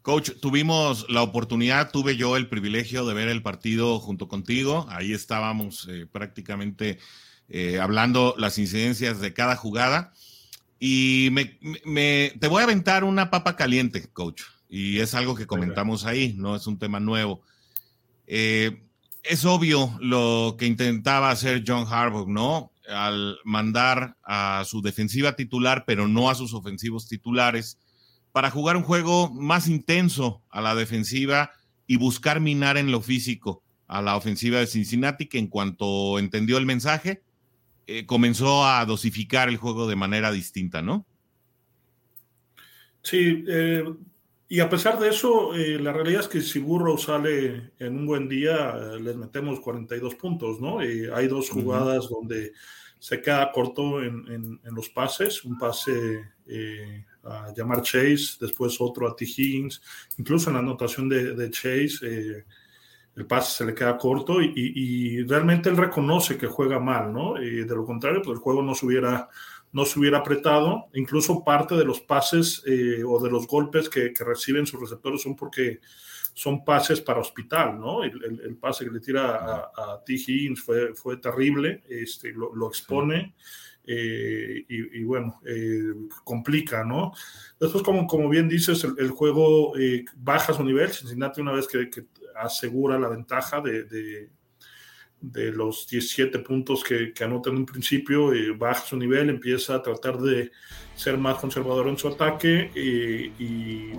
Coach, 0.01 0.31
tuvimos 0.41 1.09
la 1.09 1.21
oportunidad, 1.21 1.89
tuve 1.89 2.17
yo 2.17 2.35
el 2.35 2.49
privilegio 2.49 3.05
de 3.05 3.13
ver 3.13 3.29
el 3.29 3.41
partido 3.41 3.97
junto 3.99 4.27
contigo. 4.27 4.85
Ahí 4.89 5.13
estábamos 5.13 5.87
eh, 5.89 6.05
prácticamente 6.05 6.97
eh, 7.47 7.79
hablando 7.79 8.35
las 8.37 8.57
incidencias 8.57 9.21
de 9.21 9.33
cada 9.33 9.55
jugada. 9.55 10.11
Y 10.81 11.29
me, 11.31 12.31
te 12.37 12.47
voy 12.49 12.59
a 12.59 12.65
aventar 12.65 13.05
una 13.05 13.29
papa 13.29 13.55
caliente, 13.55 14.09
coach. 14.11 14.41
Y 14.67 14.99
es 14.99 15.13
algo 15.13 15.33
que 15.33 15.47
comentamos 15.47 16.03
ahí, 16.03 16.33
no 16.37 16.57
es 16.57 16.67
un 16.67 16.77
tema 16.77 16.99
nuevo. 16.99 17.41
Eh, 18.27 18.83
es 19.29 19.45
obvio 19.45 19.97
lo 19.99 20.55
que 20.57 20.65
intentaba 20.65 21.29
hacer 21.29 21.63
John 21.65 21.85
Harbaugh, 21.89 22.27
¿no? 22.27 22.71
Al 22.89 23.37
mandar 23.43 24.17
a 24.23 24.63
su 24.65 24.81
defensiva 24.81 25.35
titular, 25.35 25.83
pero 25.85 26.07
no 26.07 26.29
a 26.29 26.35
sus 26.35 26.53
ofensivos 26.53 27.07
titulares, 27.07 27.77
para 28.31 28.51
jugar 28.51 28.77
un 28.77 28.83
juego 28.83 29.33
más 29.33 29.67
intenso 29.67 30.41
a 30.49 30.61
la 30.61 30.75
defensiva 30.75 31.51
y 31.87 31.97
buscar 31.97 32.39
minar 32.39 32.77
en 32.77 32.91
lo 32.91 33.01
físico 33.01 33.63
a 33.87 34.01
la 34.01 34.15
ofensiva 34.15 34.59
de 34.59 34.67
Cincinnati, 34.67 35.27
que 35.27 35.39
en 35.39 35.47
cuanto 35.47 36.19
entendió 36.19 36.57
el 36.57 36.65
mensaje, 36.65 37.23
eh, 37.87 38.05
comenzó 38.05 38.65
a 38.65 38.85
dosificar 38.85 39.47
el 39.47 39.57
juego 39.57 39.87
de 39.87 39.95
manera 39.95 40.31
distinta, 40.31 40.81
¿no? 40.81 41.05
Sí, 43.01 43.45
eh, 43.47 43.85
y 44.49 44.61
a 44.61 44.69
pesar 44.69 44.97
de 44.97 45.09
eso, 45.09 45.53
eh, 45.53 45.77
la 45.77 45.91
realidad 45.91 46.21
es 46.21 46.27
que 46.29 46.41
si 46.41 46.59
Burrow 46.59 46.97
sale 46.97 47.71
en 47.79 47.97
un 47.97 48.05
buen 48.05 48.29
día, 48.29 48.75
eh, 48.77 48.99
les 49.01 49.17
metemos 49.17 49.59
42 49.59 50.15
puntos, 50.15 50.61
¿no? 50.61 50.79
Hay 50.79 51.27
dos 51.27 51.49
jugadas 51.49 52.07
donde 52.09 52.53
se 52.97 53.21
queda 53.21 53.51
corto 53.51 54.01
en, 54.01 54.25
en, 54.63 54.75
los 54.75 54.89
pases, 54.89 55.43
un 55.43 55.57
pase 55.57 56.31
eh, 56.47 57.05
a 57.23 57.53
llamar 57.55 57.81
Chase, 57.81 58.37
después 58.39 58.77
otro 58.79 59.07
a 59.07 59.15
T. 59.15 59.25
Higgins, 59.25 59.81
incluso 60.17 60.49
en 60.49 60.55
la 60.55 60.61
anotación 60.61 61.09
de, 61.09 61.35
de 61.35 61.51
Chase, 61.51 62.45
el 63.15 63.25
pase 63.25 63.51
se 63.51 63.65
le 63.65 63.73
queda 63.73 63.97
corto 63.97 64.41
y, 64.41 64.53
y, 64.55 65.23
realmente 65.23 65.69
él 65.69 65.77
reconoce 65.77 66.37
que 66.37 66.47
juega 66.47 66.79
mal, 66.79 67.11
¿no? 67.11 67.41
Y 67.41 67.65
de 67.65 67.75
lo 67.75 67.83
contrario, 67.83 68.21
pues 68.23 68.37
el 68.37 68.43
juego 68.43 68.61
no 68.61 68.73
se 68.75 68.85
hubiera 68.85 69.27
no 69.77 69.85
se 69.85 69.99
hubiera 69.99 70.17
apretado. 70.17 70.89
Incluso 70.95 71.43
parte 71.43 71.75
de 71.75 71.85
los 71.85 72.01
pases 72.01 72.63
eh, 72.65 73.03
o 73.05 73.21
de 73.21 73.29
los 73.29 73.45
golpes 73.45 73.87
que, 73.89 74.11
reciben 74.25 74.65
sus 74.65 74.81
receptores 74.81 75.21
son 75.21 75.35
porque 75.35 75.81
son 76.33 76.65
pases 76.65 76.99
para 76.99 77.19
hospital, 77.19 77.79
¿no? 77.79 78.03
El, 78.03 78.57
pase 78.59 78.85
que 78.85 78.91
le 78.91 78.99
tira 78.99 79.69
a, 79.75 80.01
T. 80.03 80.13
Higgins 80.13 80.63
fue, 80.63 80.95
fue 80.95 81.17
terrible, 81.17 81.83
este, 81.87 82.33
lo, 82.33 82.67
expone. 82.67 83.35
Eh, 83.85 84.65
y, 84.67 85.03
bueno, 85.03 85.39
eh, 85.45 85.93
complica, 86.23 86.83
¿no? 86.83 87.13
Después, 87.59 87.83
como, 87.83 88.07
como 88.07 88.29
bien 88.29 88.49
dices, 88.49 88.83
el, 88.83 89.11
juego 89.11 89.73
baja 90.15 90.53
su 90.53 90.63
nivel. 90.63 90.89
Cincinnati, 90.89 91.41
una 91.41 91.53
vez 91.53 91.67
que, 91.67 91.87
asegura 92.35 92.99
la 92.99 93.09
ventaja 93.09 93.61
de, 93.61 93.83
de 93.83 94.29
los 95.21 95.87
17 95.87 96.39
puntos 96.39 96.83
que, 96.83 97.13
que 97.13 97.23
anota 97.23 97.49
en 97.49 97.57
un 97.57 97.65
principio, 97.65 98.33
y 98.33 98.51
baja 98.51 98.85
su 98.85 98.97
nivel, 98.97 99.29
empieza 99.29 99.75
a 99.75 99.81
tratar 99.81 100.17
de 100.17 100.51
ser 100.95 101.17
más 101.17 101.37
conservador 101.37 101.87
en 101.87 101.97
su 101.97 102.07
ataque 102.07 102.71
y, 102.75 103.43
y, 103.43 103.93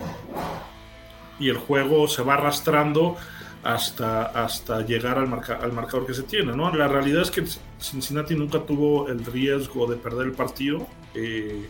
el 1.40 1.56
juego 1.56 2.08
se 2.08 2.22
va 2.22 2.34
arrastrando 2.34 3.16
hasta, 3.62 4.25
hasta 4.25 4.84
llegar 4.84 5.18
al, 5.18 5.32
al 5.32 5.72
marcador 5.72 6.06
que 6.06 6.14
se 6.14 6.25
tiene. 6.25 6.54
¿no? 6.54 6.75
La 6.75 6.88
realidad 6.88 7.22
es 7.22 7.30
que 7.30 7.44
Cincinnati 7.78 8.34
nunca 8.34 8.60
tuvo 8.64 9.08
el 9.08 9.25
riesgo 9.25 9.87
de 9.87 9.96
perder 9.96 10.26
el 10.26 10.32
partido. 10.32 10.87
Eh, 11.14 11.68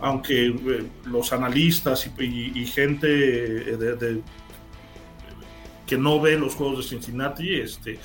aunque 0.00 0.46
eh, 0.46 0.86
los 1.06 1.32
analistas 1.32 2.10
y, 2.18 2.66
gente 2.66 3.06
de, 3.06 4.22
que 5.86 5.98
no 5.98 6.20
ve 6.20 6.38
los 6.38 6.54
juegos 6.54 6.78
de 6.78 6.84
Cincinnati 6.84 7.54
este, 7.54 7.98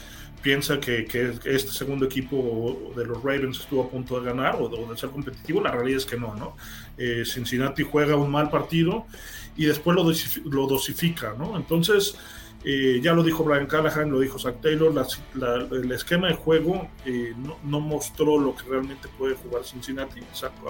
piensa 0.44 0.80
que, 0.80 1.08
este 1.46 1.72
segundo 1.72 2.06
equipo 2.06 2.94
de 2.96 3.06
los 3.06 3.24
Ravens 3.24 3.62
estuvo 3.62 3.84
a 3.84 3.90
punto 3.90 4.20
de 4.20 4.26
ganar 4.26 4.58
o 4.60 4.68
de, 4.68 4.98
ser 4.98 5.10
competitivo, 5.10 5.62
la 5.62 5.72
realidad 5.72 5.98
es 5.98 6.06
que 6.06 6.18
no, 6.18 6.36
¿no? 6.36 6.58
Eh, 6.98 7.24
Cincinnati 7.26 7.84
juega 7.84 8.18
un 8.18 8.30
mal 8.30 8.50
partido 8.50 9.08
y 9.56 9.66
después 9.66 9.96
lo, 9.96 10.04
lo 10.52 10.68
dosifica, 10.68 11.34
¿no? 11.38 11.56
Entonces, 11.56 12.18
eh, 12.66 13.02
ya 13.04 13.12
lo 13.12 13.24
dijo 13.24 13.44
Brian 13.44 13.66
Callahan, 13.66 14.10
lo 14.10 14.22
dijo 14.22 14.40
Zach 14.40 14.62
Taylor, 14.62 14.94
el 15.72 15.92
esquema 15.92 16.30
de 16.30 16.36
juego 16.36 16.88
eh, 17.06 17.34
no, 17.64 17.80
mostró 17.82 18.40
lo 18.40 18.56
que 18.56 18.64
realmente 18.70 19.10
puede 19.18 19.36
jugar 19.36 19.66
Cincinnati. 19.66 20.22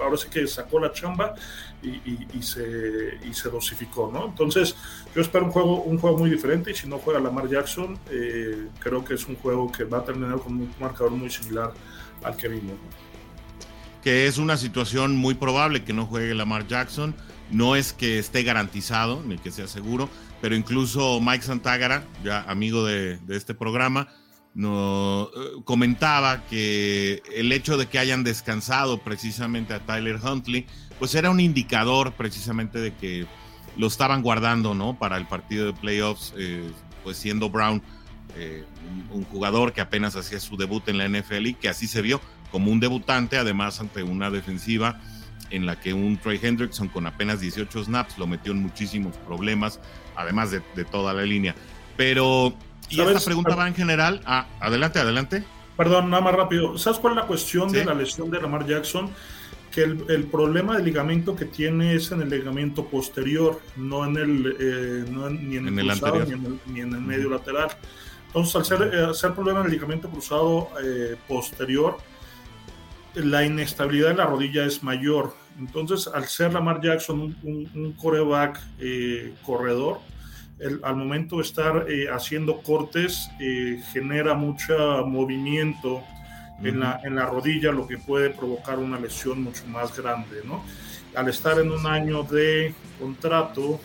ahora 0.02 0.16
sí 0.16 0.28
que 0.28 0.44
sacó 0.48 0.80
la 0.80 0.92
chamba 0.92 1.34
y, 1.82 2.42
se, 2.42 3.32
se, 3.32 3.48
dosificó, 3.48 4.10
¿no? 4.12 4.26
Entonces, 4.26 4.74
yo 5.14 5.22
espero 5.22 5.44
un 5.44 5.52
juego, 5.52 5.82
un 5.82 5.98
juego 5.98 6.18
muy 6.18 6.30
diferente 6.30 6.72
y 6.72 6.74
si 6.74 6.88
no 6.88 6.98
juega 6.98 7.20
Lamar 7.20 7.48
Jackson, 7.48 7.96
eh, 8.10 8.66
creo 8.80 9.04
que 9.04 9.14
es 9.14 9.26
un 9.26 9.36
juego 9.36 9.70
que 9.70 9.84
va 9.84 9.98
a 9.98 10.04
terminar 10.04 10.38
con 10.38 10.54
un 10.54 10.74
marcador 10.80 11.12
muy 11.12 11.30
similar 11.30 11.72
al 12.24 12.36
que 12.36 12.48
vimos. 12.48 12.74
Que 14.02 14.26
es 14.26 14.38
una 14.38 14.56
situación 14.56 15.14
muy 15.14 15.34
probable 15.34 15.84
que 15.84 15.92
no 15.92 16.06
juegue 16.06 16.34
Lamar 16.34 16.66
Jackson. 16.66 17.14
No 17.50 17.76
es 17.76 17.92
que 17.92 18.18
esté 18.18 18.42
garantizado, 18.42 19.22
ni 19.24 19.38
que 19.38 19.50
sea 19.50 19.68
seguro, 19.68 20.08
pero 20.44 20.56
incluso 20.56 21.22
Mike 21.22 21.42
Santágara, 21.42 22.04
ya 22.22 22.42
amigo 22.42 22.84
de, 22.84 23.18
este 23.30 23.54
programa, 23.54 24.08
no, 24.52 25.30
eh, 25.34 25.62
comentaba 25.64 26.44
que 26.48 27.22
el 27.34 27.50
hecho 27.50 27.78
de 27.78 27.86
que 27.86 27.98
hayan 27.98 28.24
descansado 28.24 28.98
precisamente 28.98 29.72
a 29.72 29.80
Tyler 29.80 30.18
Huntley, 30.22 30.66
pues 30.98 31.14
era 31.14 31.30
un 31.30 31.40
indicador 31.40 32.12
precisamente 32.12 32.78
de 32.78 32.92
que 32.92 33.26
lo 33.78 33.86
estaban 33.86 34.20
guardando, 34.20 34.74
¿no? 34.74 34.98
Para 34.98 35.16
el 35.16 35.26
partido 35.26 35.64
de 35.64 35.72
playoffs, 35.72 36.34
eh, 36.36 36.70
pues 37.02 37.16
siendo 37.16 37.48
Brown 37.48 37.80
eh, 38.36 38.66
un, 39.14 39.24
jugador 39.24 39.72
que 39.72 39.80
apenas 39.80 40.14
hacía 40.14 40.40
su 40.40 40.58
debut 40.58 40.86
en 40.90 40.98
la 40.98 41.08
NFL 41.08 41.46
y 41.46 41.54
que 41.54 41.70
así 41.70 41.86
se 41.86 42.02
vio 42.02 42.20
como 42.50 42.70
un 42.70 42.80
debutante, 42.80 43.38
además 43.38 43.80
ante 43.80 44.02
una 44.02 44.30
defensiva 44.30 45.00
en 45.48 45.64
la 45.64 45.80
que 45.80 45.94
un 45.94 46.18
Trey 46.18 46.38
Hendrickson 46.42 46.88
con 46.88 47.06
apenas 47.06 47.40
18 47.40 47.84
snaps 47.84 48.18
lo 48.18 48.26
metió 48.26 48.52
en 48.52 48.58
muchísimos 48.58 49.16
problemas, 49.16 49.80
además 50.16 50.50
de, 50.50 50.60
toda 50.84 51.12
la 51.12 51.22
línea. 51.22 51.54
Pero, 51.96 52.54
y 52.88 53.00
esta 53.00 53.24
pregunta 53.24 53.54
va 53.54 53.68
en 53.68 53.74
general. 53.74 54.20
Ah, 54.24 54.46
adelante, 54.60 54.98
adelante. 54.98 55.44
Perdón, 55.76 56.10
nada 56.10 56.22
más 56.22 56.34
rápido. 56.34 56.78
¿Sabes 56.78 56.98
cuál 56.98 57.14
es 57.14 57.16
la 57.22 57.26
cuestión 57.26 57.70
de 57.70 57.84
la 57.84 57.94
lesión 57.94 58.30
de 58.30 58.40
Lamar 58.40 58.66
Jackson? 58.66 59.10
Que 59.72 59.82
el, 59.82 60.28
problema 60.30 60.76
de 60.76 60.84
ligamento 60.84 61.34
que 61.34 61.46
tiene 61.46 61.96
es 61.96 62.12
en 62.12 62.22
el 62.22 62.30
ligamento 62.30 62.84
posterior, 62.86 63.60
no 63.74 64.04
en 64.04 64.16
el, 64.16 64.56
eh, 64.60 65.04
ni 65.40 65.56
en, 65.56 65.78
el, 65.78 65.88
cruzado, 65.88 66.24
ni, 66.66 66.80
en 66.80 66.92
el, 66.92 67.00
medio 67.00 67.28
lateral. 67.28 67.70
Entonces, 68.28 68.54
al 68.54 68.64
ser, 68.64 68.94
eh, 68.94 69.14
ser 69.14 69.32
problema 69.32 69.60
en 69.60 69.66
el 69.66 69.72
ligamento 69.72 70.08
cruzado 70.08 70.70
eh, 70.80 71.16
posterior, 71.26 71.98
la 73.14 73.44
inestabilidad 73.44 74.10
de 74.10 74.14
la 74.14 74.26
rodilla 74.26 74.64
es 74.64 74.82
mayor. 74.84 75.34
Entonces, 75.58 76.08
al 76.12 76.26
ser 76.26 76.52
Lamar 76.52 76.80
Jackson 76.80 77.36
un, 77.42 77.92
coreback 77.92 78.60
eh, 78.80 79.34
corredor, 79.42 80.00
al 80.82 80.96
momento 80.96 81.36
de 81.36 81.42
estar 81.42 81.86
eh, 81.88 82.08
haciendo 82.08 82.62
cortes, 82.62 83.28
eh, 83.40 83.82
genera 83.92 84.34
mucho 84.34 85.04
movimiento 85.06 86.02
en, 86.62 86.80
la, 86.80 87.00
en 87.04 87.16
la 87.16 87.26
rodilla, 87.26 87.72
lo 87.72 87.86
que 87.86 87.98
puede 87.98 88.30
provocar 88.30 88.78
una 88.78 88.98
lesión 88.98 89.42
mucho 89.42 89.66
más 89.66 89.96
grande. 89.96 90.42
¿no? 90.44 90.64
Al 91.14 91.28
estar 91.28 91.58
en 91.58 91.70
un 91.70 91.86
año 91.86 92.22
de 92.22 92.74
contrato, 92.98 93.80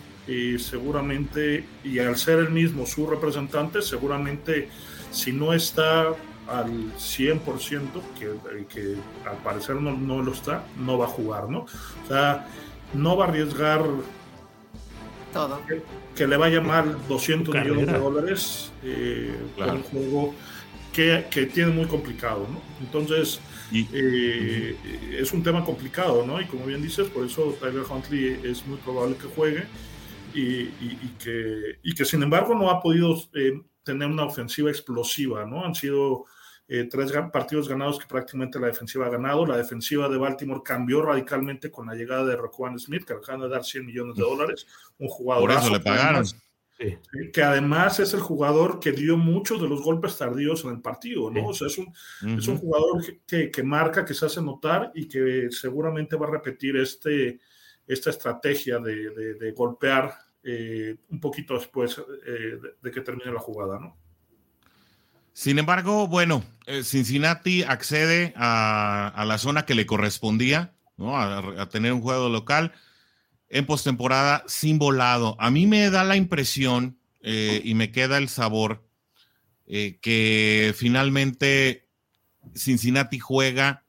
seguramente, 0.59 1.65
y 1.83 1.97
al 1.97 2.15
ser 2.15 2.37
el 2.37 2.51
mismo 2.51 2.85
su 2.85 3.07
representante, 3.07 3.81
seguramente 3.81 4.69
si 5.09 5.31
no 5.31 5.53
está 5.53 6.13
al 6.51 6.93
100%, 6.95 8.01
que, 8.17 8.65
que 8.67 8.95
al 9.29 9.37
parecer 9.43 9.75
no, 9.75 9.91
no, 9.91 10.21
lo 10.21 10.31
está, 10.31 10.63
no 10.77 10.97
va 10.97 11.05
a 11.05 11.09
jugar, 11.09 11.49
¿no? 11.49 11.59
O 11.59 12.07
sea, 12.07 12.47
no 12.93 13.15
va 13.17 13.25
a 13.25 13.27
arriesgar 13.29 13.83
todo. 15.33 15.61
Que, 16.15 16.27
le 16.27 16.37
vaya 16.37 16.59
mal 16.59 16.97
200 17.07 17.53
millones 17.53 17.87
de 17.87 17.97
dólares 17.97 18.71
eh, 18.83 19.37
un 19.57 19.83
juego 19.83 20.33
que, 20.91 21.27
que, 21.29 21.45
tiene 21.45 21.71
muy 21.71 21.85
complicado, 21.85 22.47
¿no? 22.49 22.59
Entonces, 22.81 23.39
eh, 23.71 24.75
es 25.17 25.31
un 25.31 25.43
tema 25.43 25.63
complicado, 25.63 26.25
¿no? 26.25 26.41
Y 26.41 26.45
como 26.45 26.65
bien 26.65 26.81
dices, 26.81 27.07
por 27.09 27.25
eso 27.25 27.55
Tyler 27.59 27.83
Huntley 27.89 28.41
es 28.43 28.65
muy 28.65 28.77
probable 28.77 29.15
que 29.15 29.27
juegue. 29.27 29.63
Y, 30.33 30.69
y, 30.79 31.15
que, 31.17 31.79
y 31.81 31.95
que 31.95 32.05
sin 32.05 32.21
embargo 32.21 32.53
no 32.53 32.69
ha 32.69 32.79
podido 32.79 33.15
eh, 33.33 33.61
tener 33.83 34.07
una 34.07 34.25
ofensiva 34.25 34.69
explosiva, 34.69 35.43
¿no? 35.45 35.65
Han 35.65 35.73
sido 35.73 36.25
eh, 36.71 36.87
tres 36.89 37.11
partidos 37.33 37.67
ganados 37.67 37.97
que 37.97 38.05
prácticamente 38.05 38.59
la 38.59 38.67
defensiva 38.67 39.07
ha 39.07 39.09
ganado. 39.09 39.43
La 39.43 39.57
defensiva 39.57 40.07
de 40.07 40.19
Baltimore 40.19 40.61
cambió 40.63 41.01
radicalmente 41.01 41.71
con 41.71 41.87
la 41.87 41.95
llegada 41.95 42.23
de 42.25 42.35
Roquan 42.35 42.77
Smith, 42.77 43.05
que 43.05 43.13
acaban 43.13 43.41
de 43.41 43.49
dar 43.49 43.65
100 43.65 43.87
millones 43.87 44.15
de 44.15 44.21
dólares. 44.21 44.67
Un 44.99 45.07
jugador. 45.07 45.49
Por 45.49 45.57
eso 45.57 45.71
le 45.71 45.79
pagaron. 45.79 46.25
Que 47.33 47.41
además 47.41 47.99
es 47.99 48.13
el 48.13 48.19
jugador 48.19 48.79
que 48.79 48.91
dio 48.91 49.17
muchos 49.17 49.59
de 49.59 49.67
los 49.67 49.81
golpes 49.81 50.15
tardíos 50.17 50.63
en 50.63 50.69
el 50.69 50.81
partido, 50.81 51.31
¿no? 51.31 51.47
O 51.47 51.53
sea, 51.53 51.67
es 51.67 51.77
un, 51.79 51.91
es 52.37 52.47
un 52.47 52.57
jugador 52.57 53.03
que, 53.25 53.49
que, 53.51 53.63
marca, 53.63 54.05
que 54.05 54.13
se 54.13 54.27
hace 54.27 54.41
notar 54.41 54.91
y 54.93 55.07
que 55.07 55.47
seguramente 55.49 56.15
va 56.15 56.27
a 56.27 56.31
repetir 56.31 56.77
este, 56.77 57.39
esta 57.85 58.11
estrategia 58.11 58.77
de, 58.77 59.09
de, 59.39 59.51
golpear 59.51 60.13
eh, 60.43 60.95
un 61.09 61.19
poquito 61.19 61.55
después 61.55 62.01
eh, 62.25 62.59
de 62.81 62.91
que 62.91 63.01
termine 63.01 63.33
la 63.33 63.39
jugada, 63.39 63.79
¿no? 63.79 63.97
Sin 65.39 65.57
embargo, 65.57 66.05
bueno, 66.05 66.43
eh, 66.65 66.83
Cincinnati 66.83 67.63
accede 67.63 68.33
a, 68.35 69.23
la 69.25 69.37
zona 69.37 69.63
que 69.63 69.73
le 69.73 69.85
correspondía, 69.85 70.73
¿no? 70.97 71.17
A, 71.17 71.69
tener 71.69 71.93
un 71.93 72.01
juego 72.01 72.27
local 72.27 72.73
en 73.47 73.65
postemporada 73.65 74.43
sin 74.47 74.79
volado. 74.79 75.37
A 75.39 75.49
mí 75.49 75.65
me 75.65 75.89
da 75.91 76.03
la 76.03 76.17
impresión 76.17 76.99
eh, 77.21 77.61
y 77.63 77.73
me 77.73 77.89
queda 77.89 78.17
el 78.17 78.27
sabor 78.27 78.85
eh, 79.65 79.97
que 80.01 80.75
finalmente 80.75 81.87
Cincinnati 82.53 83.19
juega 83.19 83.85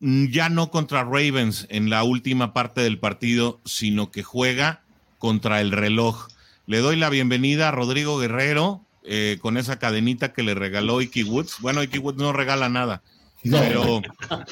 ya 0.00 0.48
no 0.48 0.70
contra 0.70 1.04
Ravens 1.04 1.66
en 1.68 1.90
la 1.90 2.02
última 2.02 2.54
parte 2.54 2.80
del 2.80 2.98
partido, 2.98 3.60
sino 3.66 4.10
que 4.10 4.22
juega 4.22 4.84
contra 5.18 5.60
el 5.60 5.70
reloj. 5.70 6.28
Le 6.64 6.78
doy 6.78 6.96
la 6.96 7.10
bienvenida 7.10 7.68
a 7.68 7.72
Rodrigo 7.72 8.16
Guerrero, 8.18 8.85
eh, 9.08 9.38
con 9.40 9.56
esa 9.56 9.78
cadenita 9.78 10.32
que 10.32 10.42
le 10.42 10.54
regaló 10.54 11.00
Icky 11.00 11.22
Woods. 11.22 11.56
Bueno, 11.60 11.82
Icky 11.82 11.98
Woods 11.98 12.18
no 12.18 12.32
regala 12.32 12.68
nada. 12.68 13.02
No, 13.44 13.60
pero 13.60 14.02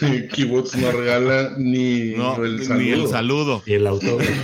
Icky 0.01 0.45
Woods 0.45 0.77
no 0.77 0.93
regala 0.93 1.55
ni, 1.59 2.13
el 2.13 2.65
saludo. 2.65 2.79
ni 2.79 2.91
el 2.91 3.09
saludo. 3.09 3.63
Y 3.67 3.75
el 3.75 3.87
autor. 3.87 4.23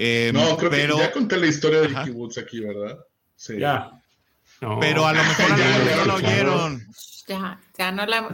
Eh, 0.00 0.30
no, 0.32 0.56
creo 0.56 0.70
que 0.70 0.86
ya 0.86 1.10
conté 1.10 1.36
la 1.38 1.48
historia 1.48 1.80
de 1.80 1.88
Icky 1.88 2.10
Woods 2.10 2.38
aquí, 2.38 2.60
¿verdad? 2.60 2.96
Sí. 3.34 3.58
Ya. 3.58 3.90
Pero 4.60 5.04
a 5.04 5.12
lo 5.12 5.24
mejor 5.24 5.50
a 5.50 5.96
no 5.96 6.04
lo 6.04 6.14
oyeron. 6.14 6.86
Ya, 7.26 7.60
ya 7.76 7.90
no 7.90 8.06
la. 8.06 8.28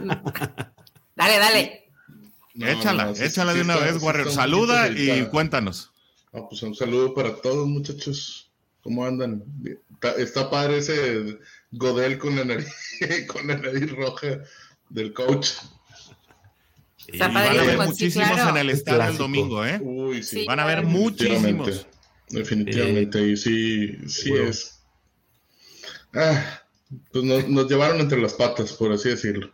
dale, 1.15 1.39
dale. 1.39 1.91
échala, 2.53 3.13
échala 3.19 3.53
de 3.55 3.61
una 3.61 3.77
vez, 3.77 3.99
Warrior. 3.99 4.31
Saluda 4.31 4.89
y 4.89 5.25
cuéntanos. 5.25 5.89
Ah, 6.33 6.41
pues 6.47 6.61
un 6.61 6.75
saludo 6.75 7.15
para 7.15 7.35
todos, 7.35 7.67
muchachos. 7.67 8.51
¿Cómo 8.81 9.03
andan? 9.03 9.43
Está, 10.17 10.49
padre 10.49 10.77
ese 10.77 11.39
Godel 11.71 12.17
con 12.17 12.35
la 12.35 12.45
nariz, 12.45 12.67
con 13.27 13.47
la 13.47 13.57
nariz 13.57 13.91
roja 13.91 14.43
del 14.89 15.13
coach. 15.13 15.49
van 17.19 17.37
a 17.37 17.43
ver 17.43 17.77
muchísimos 17.77 18.39
en 18.49 18.57
el 18.57 18.69
estadio 18.69 19.11
el 19.11 19.17
domingo, 19.17 19.65
¿eh? 19.65 19.79
Uy, 19.81 20.23
sí. 20.23 20.45
Van 20.45 20.59
a 20.59 20.65
ver 20.65 20.85
muchísimos. 20.85 21.87
definitivamente. 22.29 23.27
y 23.27 23.37
sí, 23.37 23.97
sí 24.07 24.33
es. 24.33 24.79
Ah, 26.13 26.61
pues 27.11 27.23
nos, 27.25 27.47
nos, 27.49 27.69
llevaron 27.69 27.99
entre 27.99 28.21
las 28.21 28.33
patas, 28.33 28.73
por 28.73 28.91
así 28.91 29.09
decirlo. 29.09 29.51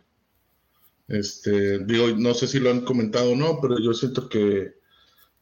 Este, 1.07 1.79
digo, 1.79 2.09
no 2.09 2.33
sé 2.33 2.47
si 2.47 2.59
lo 2.59 2.71
han 2.71 2.81
comentado 2.81 3.31
o 3.31 3.35
no, 3.35 3.59
pero 3.61 3.79
yo 3.79 3.93
siento 3.93 4.29
que 4.29 4.80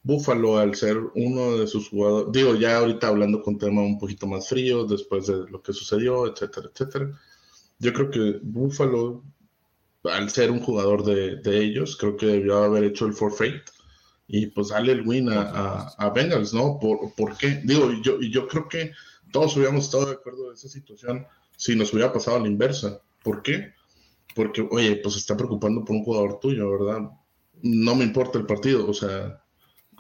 Buffalo, 0.10 0.58
al 0.58 0.74
ser 0.74 0.98
uno 1.16 1.58
de 1.58 1.68
sus 1.68 1.89
jugadores, 1.89 2.32
digo, 2.34 2.56
ya 2.56 2.78
ahorita 2.78 3.08
hablando 3.08 3.44
con 3.44 3.60
tema 3.60 3.82
un 3.84 4.00
poquito 4.00 4.25
más 4.25 4.50
frío, 4.50 4.86
después 4.86 5.28
de 5.28 5.48
lo 5.50 5.62
que 5.62 5.72
sucedió, 5.72 6.25
etcétera, 6.25 6.70
etcétera. 6.74 7.12
Yo 7.78 7.94
creo 7.94 8.10
que 8.10 8.39
Buffalo, 8.42 9.24
al 10.04 10.30
ser 10.32 10.50
un 10.50 10.62
jugador 10.62 11.04
de, 11.04 11.36
de 11.38 11.63
ellos, 11.63 11.96
creo 11.96 12.18
que 12.18 12.25
debió 12.25 12.58
haber 12.58 12.86
hecho 12.86 13.06
el 13.06 13.13
forfeit 13.13 13.62
y 14.28 14.48
pues 14.48 14.70
darle 14.70 14.94
el 14.94 15.08
win 15.08 15.30
a, 15.30 15.89
a, 15.98 16.10
Bengals, 16.10 16.54
¿no? 16.54 16.80
¿Por, 16.80 17.13
¿Por, 17.16 17.38
qué? 17.38 17.62
Digo, 17.63 17.92
yo, 18.04 18.20
yo 18.22 18.48
creo 18.48 18.68
que 18.68 18.92
todos 19.32 19.56
hubiéramos 19.56 19.86
estado 19.86 20.08
de 20.08 20.13
acuerdo 20.13 20.48
en 20.48 20.54
esa 20.54 20.70
situación 20.70 21.25
si 21.56 21.75
nos 21.75 21.94
hubiera 21.94 22.12
pasado 22.12 22.38
a 22.38 22.39
la 22.39 22.48
inversa. 22.48 23.01
¿Por 23.24 23.44
qué? 23.44 23.74
Porque, 24.36 24.68
oye, 24.72 24.98
pues 24.98 25.16
está 25.18 25.38
preocupando 25.38 25.84
por 25.84 25.96
un 25.96 26.04
jugador 26.04 26.39
tuyo, 26.39 26.72
¿verdad? 26.72 27.10
No 27.62 27.96
me 27.96 28.06
importa 28.06 28.39
el 28.39 28.46
partido, 28.46 28.89
o 28.89 28.94
sea, 28.94 29.44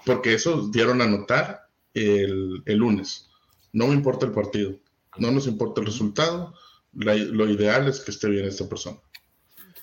porque 0.05 0.33
eso 0.33 0.69
dieron 0.69 1.01
a 1.01 1.07
notar 1.07 1.67
el, 1.93 2.61
el 2.65 2.77
lunes. 2.77 3.29
No 3.73 3.87
me 3.87 3.93
importa 3.93 4.25
el 4.25 4.31
partido, 4.31 4.75
no 5.17 5.31
nos 5.31 5.47
importa 5.47 5.81
el 5.81 5.87
resultado, 5.87 6.53
lo 6.93 7.49
ideal 7.49 7.87
es 7.87 7.99
que 7.99 8.11
esté 8.11 8.29
bien 8.29 8.45
esta 8.45 8.67
persona. 8.67 8.97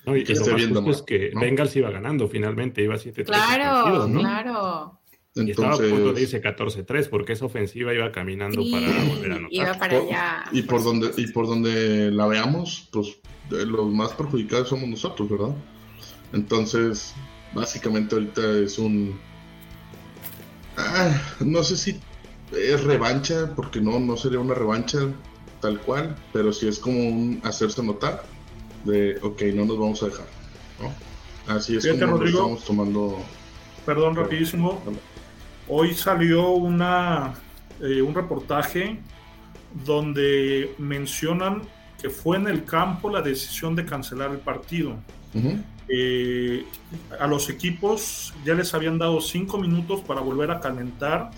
No, 0.04 0.16
y 0.16 0.22
que 0.22 0.34
esté 0.34 0.56
lo 0.68 0.90
es 0.90 1.02
que 1.02 1.32
Bengals 1.34 1.74
iba 1.76 1.90
ganando 1.90 2.28
finalmente, 2.28 2.82
iba 2.82 2.94
7-3. 2.94 3.24
Claro, 3.24 4.08
claro. 4.12 5.00
Y 5.34 5.50
estaba 5.50 5.74
a 5.74 5.76
punto 5.76 6.12
de 6.14 6.22
irse 6.22 6.40
14-3 6.40 7.08
porque 7.10 7.34
esa 7.34 7.44
ofensiva 7.44 7.92
iba 7.92 8.10
caminando 8.10 8.62
para 8.70 8.86
volver 9.04 9.32
a 9.32 9.36
anotar. 9.36 9.52
Iba 9.52 9.74
para 9.74 9.98
allá. 9.98 10.44
Y 10.52 10.62
por, 10.62 10.82
donde, 10.82 11.10
y 11.16 11.26
por 11.26 11.46
donde 11.46 12.10
la 12.10 12.26
veamos, 12.26 12.88
pues 12.90 13.18
los 13.50 13.92
más 13.92 14.12
perjudicados 14.12 14.68
somos 14.68 14.88
nosotros, 14.88 15.28
¿verdad? 15.28 15.54
Entonces, 16.32 17.14
básicamente 17.52 18.14
ahorita 18.14 18.58
es 18.58 18.78
un... 18.78 19.18
Ah, 20.76 21.10
no 21.40 21.62
sé 21.62 21.76
si 21.76 22.00
es 22.52 22.84
revancha, 22.84 23.52
porque 23.54 23.80
no, 23.80 23.98
no 23.98 24.16
sería 24.16 24.38
una 24.38 24.54
revancha 24.54 24.98
tal 25.60 25.80
cual, 25.80 26.14
pero 26.32 26.52
sí 26.52 26.68
es 26.68 26.78
como 26.78 26.98
un 26.98 27.40
hacerse 27.44 27.82
notar 27.82 28.22
de, 28.84 29.18
ok, 29.22 29.42
no 29.54 29.64
nos 29.64 29.78
vamos 29.78 30.02
a 30.02 30.06
dejar, 30.06 30.26
¿no? 30.80 31.54
Así 31.54 31.76
es 31.76 31.86
como 31.86 32.24
estamos 32.24 32.64
tomando... 32.64 33.18
Perdón, 33.84 34.16
rapidísimo. 34.16 34.82
Hoy 35.68 35.94
salió 35.94 36.50
una, 36.50 37.34
eh, 37.80 38.02
un 38.02 38.14
reportaje 38.14 39.00
donde 39.84 40.74
mencionan 40.78 41.62
que 42.00 42.10
fue 42.10 42.36
en 42.36 42.48
el 42.48 42.64
campo 42.64 43.10
la 43.10 43.22
decisión 43.22 43.74
de 43.74 43.84
cancelar 43.84 44.30
el 44.30 44.38
partido. 44.38 44.96
Eh, 45.88 46.64
a 47.20 47.28
los 47.28 47.48
equipos 47.48 48.34
ya 48.44 48.54
les 48.54 48.74
habían 48.74 48.98
dado 48.98 49.20
cinco 49.20 49.56
minutos 49.56 50.00
para 50.00 50.20
volver 50.20 50.50
a 50.50 50.58
calentar 50.58 51.30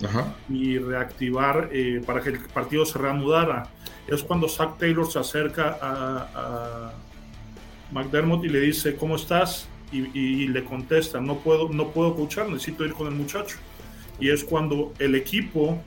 y 0.49 0.79
reactivar 0.79 1.69
eh, 1.71 2.01
para 2.03 2.21
que 2.21 2.29
el 2.29 2.39
partido 2.39 2.85
se 2.85 2.97
reanudara. 2.97 3.69
Es 4.07 4.23
cuando 4.23 4.49
Zach 4.49 4.77
Taylor 4.77 5.09
se 5.11 5.19
acerca 5.19 5.77
a, 5.81 6.93
McDermott 7.91 8.43
y 8.45 8.49
le 8.49 8.59
dice, 8.59 8.95
¿cómo 8.95 9.15
estás? 9.15 9.67
Y, 9.91 10.47
le 10.47 10.63
contesta, 10.63 11.19
no 11.19 11.37
puedo, 11.37 11.69
no 11.69 11.87
puedo 11.89 12.09
escuchar, 12.09 12.47
necesito 12.47 12.85
ir 12.85 12.93
con 12.93 13.07
el 13.07 13.13
muchacho. 13.13 13.57
Y 14.19 14.29
es 14.29 14.43
cuando 14.43 14.93
el 14.99 15.15
equipo 15.15 15.81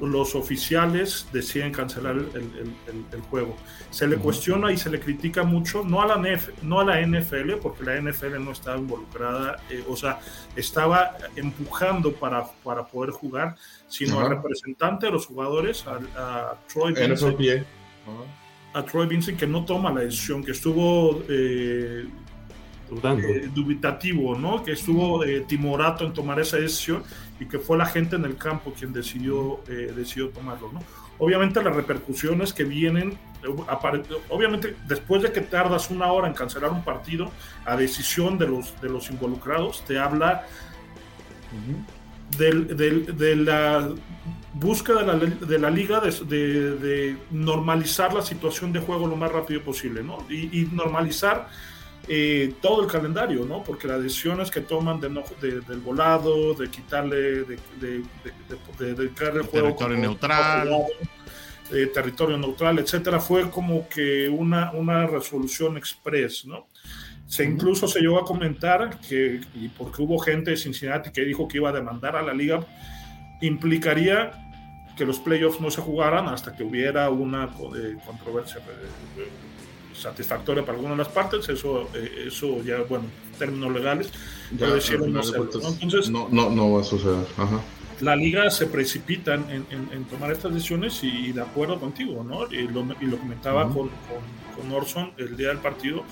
los 0.00 0.34
oficiales 0.34 1.26
deciden 1.32 1.72
cancelar 1.72 2.16
el, 2.16 3.20
juego. 3.30 3.56
Se 3.90 4.06
le 4.06 4.16
cuestiona 4.16 4.72
y 4.72 4.76
se 4.76 4.90
le 4.90 5.00
critica 5.00 5.42
mucho, 5.44 5.84
no 5.84 6.02
a 6.02 6.06
la, 6.06 6.38
no 6.62 6.80
a 6.80 6.84
la 6.84 7.00
NFL, 7.00 7.54
porque 7.62 7.84
la 7.84 8.00
NFL 8.00 8.42
no 8.42 8.52
estaba 8.52 8.78
involucrada, 8.78 9.56
eh, 9.70 9.84
o 9.88 9.96
sea, 9.96 10.20
estaba 10.56 11.16
empujando 11.36 12.12
para, 12.12 12.44
para 12.62 12.84
poder 12.84 13.10
jugar, 13.10 13.56
sino 13.88 14.20
al 14.20 14.30
representante 14.30 15.06
de 15.06 15.12
los 15.12 15.26
jugadores, 15.26 15.84
a, 15.86 16.54
Troy 16.72 16.92
Vincent, 16.92 17.66
a 18.72 18.82
Troy 18.84 19.06
Vincent, 19.06 19.38
que 19.38 19.46
no 19.46 19.64
toma 19.64 19.92
la 19.92 20.00
decisión, 20.00 20.42
que 20.42 20.52
estuvo... 20.52 21.22
Eh, 21.28 22.06
eh, 22.90 23.48
dubitativo, 23.54 24.36
¿no? 24.36 24.62
Que 24.62 24.72
estuvo 24.72 25.24
timorato 25.46 26.04
en 26.04 26.12
tomar 26.12 26.38
esa 26.40 26.58
decisión 26.58 27.02
y 27.40 27.46
que 27.46 27.58
fue 27.58 27.76
la 27.76 27.86
gente 27.86 28.16
en 28.16 28.24
el 28.24 28.36
campo 28.36 28.72
quien 28.72 28.92
decidió, 28.92 29.60
eh, 29.68 29.92
decidió 29.94 30.28
tomarlo. 30.28 30.70
¿no? 30.72 30.80
Obviamente 31.18 31.62
las 31.62 31.74
repercusiones 31.74 32.52
que 32.52 32.64
vienen, 32.64 33.18
obviamente 34.28 34.76
después 34.86 35.22
de 35.22 35.32
que 35.32 35.40
tardas 35.40 35.90
una 35.90 36.10
hora 36.12 36.28
en 36.28 36.34
cancelar 36.34 36.70
un 36.70 36.84
partido, 36.84 37.30
a 37.64 37.76
decisión 37.76 38.38
de 38.38 38.46
los, 38.46 38.80
de 38.80 38.88
los 38.88 39.10
involucrados, 39.10 39.84
te 39.84 39.98
habla 39.98 40.46
de 42.38 43.36
la 43.36 43.90
búsqueda 44.54 45.02
de 45.02 45.06
la, 45.06 45.14
de 45.14 45.58
la 45.58 45.70
liga 45.70 46.00
de, 46.00 46.10
de, 46.76 47.16
normalizar 47.30 48.12
la 48.12 48.22
situación 48.22 48.72
de 48.72 48.80
juego 48.80 49.06
lo 49.06 49.16
más 49.16 49.30
rápido 49.30 49.62
posible, 49.62 50.02
¿no? 50.02 50.18
Y, 50.28 50.60
y 50.60 50.68
normalizar 50.72 51.48
eh, 52.08 52.54
todo 52.60 52.82
el 52.82 52.90
calendario, 52.90 53.44
¿no? 53.44 53.62
Porque 53.62 53.88
las 53.88 54.02
decisiones 54.02 54.50
que 54.50 54.60
toman 54.60 55.00
de, 55.00 55.08
del 55.08 55.80
volado, 55.80 56.54
de 56.54 56.68
quitarle, 56.68 57.16
de, 57.44 57.58
de, 57.80 58.02
de, 58.78 59.02
el 59.02 59.08
juego. 59.14 59.46
Territorio 59.50 59.98
neutral. 59.98 60.70
Eh, 61.72 61.86
territorio 61.86 62.36
neutral, 62.36 62.78
etcétera, 62.78 63.18
fue 63.18 63.50
como 63.50 63.88
que 63.88 64.28
una, 64.28 64.70
una 64.72 65.06
resolución 65.06 65.78
express, 65.78 66.44
¿no? 66.44 66.68
Se 67.26 67.42
incluso 67.42 67.88
se 67.88 68.00
llegó 68.00 68.18
a 68.18 68.24
comentar 68.24 69.00
que, 69.00 69.40
y 69.54 69.68
porque 69.68 70.02
hubo 70.02 70.18
gente 70.18 70.50
de 70.50 70.56
Cincinnati 70.58 71.10
que 71.10 71.22
dijo 71.22 71.48
que 71.48 71.56
iba 71.56 71.70
a 71.70 71.72
demandar 71.72 72.16
a 72.16 72.22
la 72.22 72.34
liga, 72.34 72.60
implicaría 73.40 74.32
que 74.94 75.06
los 75.06 75.18
playoffs 75.18 75.60
no 75.60 75.70
se 75.70 75.80
jugaran 75.80 76.28
hasta 76.28 76.54
que 76.54 76.62
hubiera 76.62 77.08
una 77.08 77.44
eh, 77.44 77.96
controversia 78.06 78.60
satisfactoria 79.94 80.64
para 80.64 80.76
alguna 80.76 80.92
de 80.94 80.98
las 80.98 81.08
partes, 81.08 81.48
eso, 81.48 81.88
eh, 81.94 82.26
eso 82.26 82.62
ya, 82.62 82.82
bueno, 82.88 83.04
términos 83.38 83.72
legales, 83.72 84.10
ya, 84.56 84.66
no, 84.68 84.76
Entonces, 85.80 86.10
no, 86.10 86.28
no, 86.30 86.50
no 86.50 86.72
va 86.72 86.80
a 86.80 86.84
suceder. 86.84 87.26
La 88.00 88.16
liga 88.16 88.50
se 88.50 88.66
precipita 88.66 89.34
en, 89.34 89.66
en, 89.70 90.04
tomar 90.06 90.32
estas 90.32 90.52
decisiones 90.52 91.02
y, 91.04 91.32
de 91.32 91.40
acuerdo 91.40 91.78
contigo, 91.78 92.24
¿no? 92.24 92.52
Y 92.52 92.66
lo, 92.66 92.84
y 93.00 93.06
lo 93.06 93.18
comentaba 93.18 93.64
con, 93.68 93.88
con, 93.88 94.72
Orson 94.72 95.12
el 95.16 95.36
día 95.36 95.48
del 95.48 95.58
partido, 95.58 96.04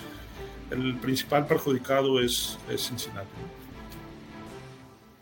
el 0.70 0.96
principal 0.96 1.46
perjudicado 1.46 2.20
es, 2.20 2.58
es 2.70 2.88
Cincinnati. 2.88 3.28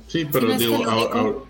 Sí, 0.07 0.27
pero 0.31 0.57
digo, 0.57 1.47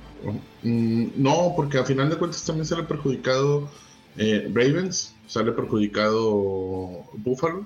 mm, 0.63 1.07
no, 1.17 1.55
porque 1.57 1.79
a 1.79 1.85
final 1.85 2.11
de 2.11 2.17
cuentas 2.17 2.45
también 2.45 2.67
se 2.67 2.77
le 2.77 2.83
ha 2.83 2.89
perjudicado 2.89 3.69
eh, 4.17 4.51
Ravens 4.53 5.15
sale 5.31 5.53
perjudicado 5.53 7.05
Buffalo 7.15 7.65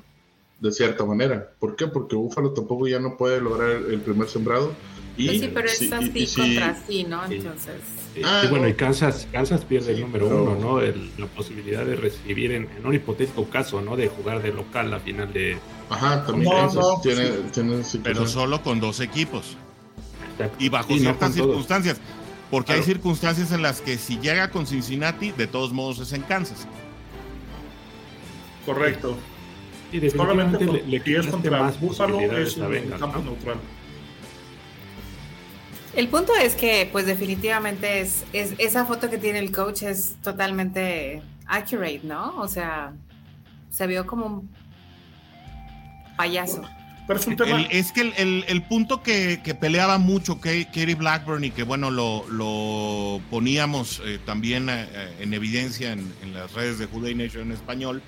de 0.61 0.70
cierta 0.70 1.05
manera. 1.05 1.50
¿Por 1.59 1.77
qué? 1.77 1.87
Porque 1.87 2.14
Buffalo 2.14 2.53
tampoco 2.53 2.87
ya 2.87 3.00
no 3.00 3.16
puede 3.16 3.40
lograr 3.40 3.70
el 3.70 4.00
primer 4.00 4.29
sembrado. 4.29 4.72
Y, 5.16 5.27
pues 5.27 5.40
sí, 5.40 5.50
pero 5.55 5.68
es 5.68 5.92
así 5.92 6.27
contra 6.37 6.83
sí, 6.87 7.05
¿no? 7.05 7.24
Entonces. 7.24 7.77
Ah, 8.22 8.44
bueno, 8.50 8.68
y 8.68 8.74
Kansas, 8.74 9.27
Kansas 9.33 9.64
pierde 9.64 9.92
el 9.92 10.00
número 10.03 10.27
uno, 10.27 10.57
¿no? 10.57 10.81
la 10.81 11.27
posibilidad 11.35 11.85
de 11.85 11.96
recibir 11.96 12.53
en, 12.53 12.68
un 12.85 12.94
hipotético 12.94 13.48
caso, 13.48 13.81
¿no? 13.81 13.96
De 13.96 14.09
jugar 14.09 14.42
de 14.42 14.53
local 14.53 14.90
la 14.90 15.00
final 15.00 15.33
de. 15.33 15.57
Ajá, 15.88 16.27
también 16.27 16.53
tiene, 17.03 17.31
tiene, 17.53 17.83
Pero 18.03 18.27
solo 18.27 18.62
con 18.62 18.81
dos 18.81 19.00
equipos. 19.00 19.57
Y 20.59 20.68
bajo 20.68 20.96
ciertas 20.98 21.33
circunstancias. 21.33 21.98
Porque 22.50 22.72
hay 22.72 22.83
circunstancias 22.83 23.53
en 23.53 23.62
las 23.62 23.81
que 23.81 23.96
si 23.96 24.18
llega 24.18 24.50
con 24.50 24.66
Cincinnati, 24.66 25.33
de 25.33 25.46
todos 25.46 25.72
modos 25.72 25.98
es 26.00 26.12
en 26.12 26.22
Kansas. 26.22 26.66
Correcto. 28.64 29.16
Y 29.92 30.11
Solamente 30.11 30.64
le, 30.64 30.83
le 30.83 31.31
contra 31.31 31.62
más 31.62 31.81
Búfalo 31.81 32.20
es 32.20 32.57
un 32.57 32.90
campo 32.98 33.18
neutral. 33.20 33.59
El 35.94 36.09
punto 36.09 36.33
es 36.35 36.57
que, 36.57 36.88
pues 36.90 37.07
definitivamente 37.07 38.00
es, 38.00 38.24
es, 38.33 38.55
esa 38.59 38.85
foto 38.85 39.09
que 39.09 39.18
tiene 39.18 39.38
el 39.38 39.53
coach 39.53 39.83
es 39.83 40.16
totalmente 40.22 41.22
accurate, 41.46 42.00
¿no? 42.03 42.37
O 42.40 42.48
sea, 42.48 42.92
se 43.70 43.87
vio 43.87 44.05
como 44.05 44.27
un 44.27 44.50
payaso. 46.16 46.62
Pero 47.07 47.20
es, 47.20 47.27
un 47.27 47.37
tema... 47.37 47.61
es 47.70 47.92
que 47.92 48.00
el, 48.00 48.44
el, 48.48 48.62
punto 48.62 49.03
que, 49.03 49.40
que, 49.44 49.55
peleaba 49.55 49.98
mucho 49.98 50.40
Katie 50.40 50.94
Blackburn 50.94 51.44
y 51.44 51.50
que 51.50 51.62
bueno, 51.62 51.90
lo, 51.90 52.27
lo 52.29 53.20
poníamos 53.31 54.00
eh, 54.05 54.18
también 54.24 54.68
eh, 54.70 54.87
en 55.20 55.35
evidencia 55.35 55.92
en, 55.92 56.12
en, 56.22 56.33
las 56.33 56.53
redes 56.55 56.79
de 56.79 56.87
Juday 56.87 57.14
Nation 57.14 57.42
en 57.42 57.53
español, 57.53 58.03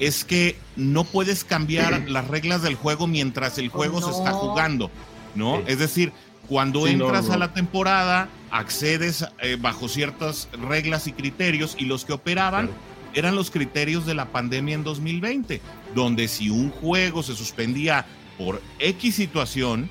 es 0.00 0.24
que 0.24 0.56
no 0.74 1.04
puedes 1.04 1.44
cambiar 1.44 2.00
las 2.08 2.26
reglas 2.26 2.62
del 2.62 2.74
juego 2.74 3.06
mientras 3.06 3.58
el 3.58 3.68
juego 3.68 4.02
se 4.02 4.10
está 4.10 4.32
jugando, 4.32 4.90
¿no? 5.36 5.58
Es 5.66 5.78
decir, 5.78 6.12
cuando 6.48 6.88
entras 6.88 7.30
a 7.30 7.38
la 7.38 7.52
temporada, 7.52 8.28
accedes 8.50 9.24
eh, 9.40 9.56
bajo 9.60 9.88
ciertas 9.88 10.48
reglas 10.68 11.06
y 11.06 11.12
criterios 11.12 11.76
y 11.78 11.84
los 11.84 12.04
que 12.04 12.12
operaban 12.12 12.70
eran 13.14 13.36
los 13.36 13.50
criterios 13.50 14.06
de 14.06 14.14
la 14.14 14.26
pandemia 14.26 14.74
en 14.74 14.84
2020, 14.84 15.60
donde 15.94 16.28
si 16.28 16.50
un 16.50 16.70
juego 16.70 17.22
se 17.22 17.36
suspendía 17.36 18.06
por 18.38 18.60
X 18.78 19.14
situación, 19.14 19.88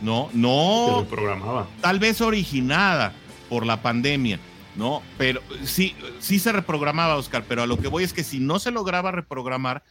no, 0.00 0.30
no, 0.32 1.06
programaba. 1.08 1.68
tal 1.80 1.98
vez 1.98 2.20
originada 2.20 3.12
por 3.48 3.66
la 3.66 3.82
pandemia, 3.82 4.40
¿no? 4.76 5.02
Pero 5.18 5.40
sí, 5.64 5.94
sí 6.20 6.38
se 6.38 6.52
reprogramaba, 6.52 7.16
Oscar, 7.16 7.44
pero 7.48 7.62
a 7.62 7.66
lo 7.66 7.78
que 7.78 7.88
voy 7.88 8.04
es 8.04 8.12
que 8.12 8.24
si 8.24 8.40
no 8.40 8.58
se 8.58 8.70
lograba 8.70 9.10
reprogramar, 9.10 9.82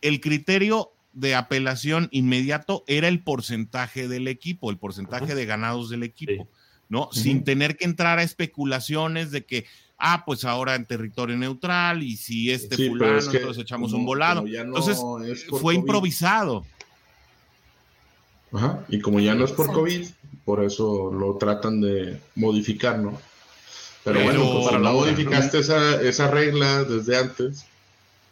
el 0.00 0.20
criterio 0.20 0.92
de 1.12 1.34
apelación 1.34 2.08
inmediato 2.12 2.84
era 2.86 3.08
el 3.08 3.22
porcentaje 3.22 4.08
del 4.08 4.28
equipo, 4.28 4.70
el 4.70 4.78
porcentaje 4.78 5.34
de 5.34 5.46
ganados 5.46 5.90
del 5.90 6.02
equipo, 6.02 6.48
¿no? 6.88 7.08
Sin 7.12 7.44
tener 7.44 7.76
que 7.76 7.84
entrar 7.84 8.18
a 8.18 8.22
especulaciones 8.22 9.30
de 9.30 9.44
que, 9.44 9.66
ah, 9.98 10.22
pues 10.24 10.44
ahora 10.44 10.74
en 10.74 10.86
territorio 10.86 11.36
neutral 11.36 12.02
y 12.02 12.16
si 12.16 12.50
este 12.50 12.88
fulano, 12.88 13.32
entonces 13.32 13.62
echamos 13.62 13.92
un 13.92 14.04
volado. 14.04 14.46
entonces 14.46 15.00
fue 15.60 15.74
improvisado. 15.74 16.64
Ajá, 18.52 18.84
y 18.88 19.00
como 19.00 19.20
ya 19.20 19.34
no 19.34 19.44
es 19.44 19.52
por 19.52 19.70
COVID, 19.72 20.06
por 20.44 20.64
eso 20.64 21.12
lo 21.12 21.36
tratan 21.36 21.82
de 21.82 22.18
modificar, 22.34 22.98
¿no? 22.98 23.18
Pero, 24.04 24.22
bueno, 24.22 24.40
como 24.44 24.70
no 24.70 24.92
modificaste 24.92 25.58
esa, 25.58 26.00
esa 26.00 26.28
regla 26.28 26.84
desde 26.84 27.16
antes, 27.16 27.66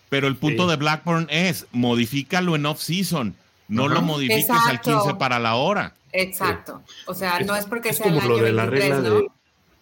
pero 0.09 0.29
el 0.29 0.37
punto 0.37 0.67
de 0.67 0.77
Blackburn 0.77 1.27
es, 1.31 1.67
modifícalo 1.73 2.55
en 2.55 2.67
off-season, 2.67 3.35
no 3.69 3.89
lo 3.89 4.03
modifiques 4.03 4.51
al 4.51 4.81
15 4.81 5.15
para 5.15 5.39
la 5.39 5.57
hora. 5.57 5.95
Exacto. 6.13 6.83
O 7.07 7.15
sea, 7.15 7.41
no 7.41 7.57
es 7.57 7.67
porque 7.67 7.93
sea 7.93 8.07
como 8.07 8.21
lo 8.23 8.39
de 8.39 8.53
la 8.53 8.67
regla 8.67 9.01
de 9.01 9.29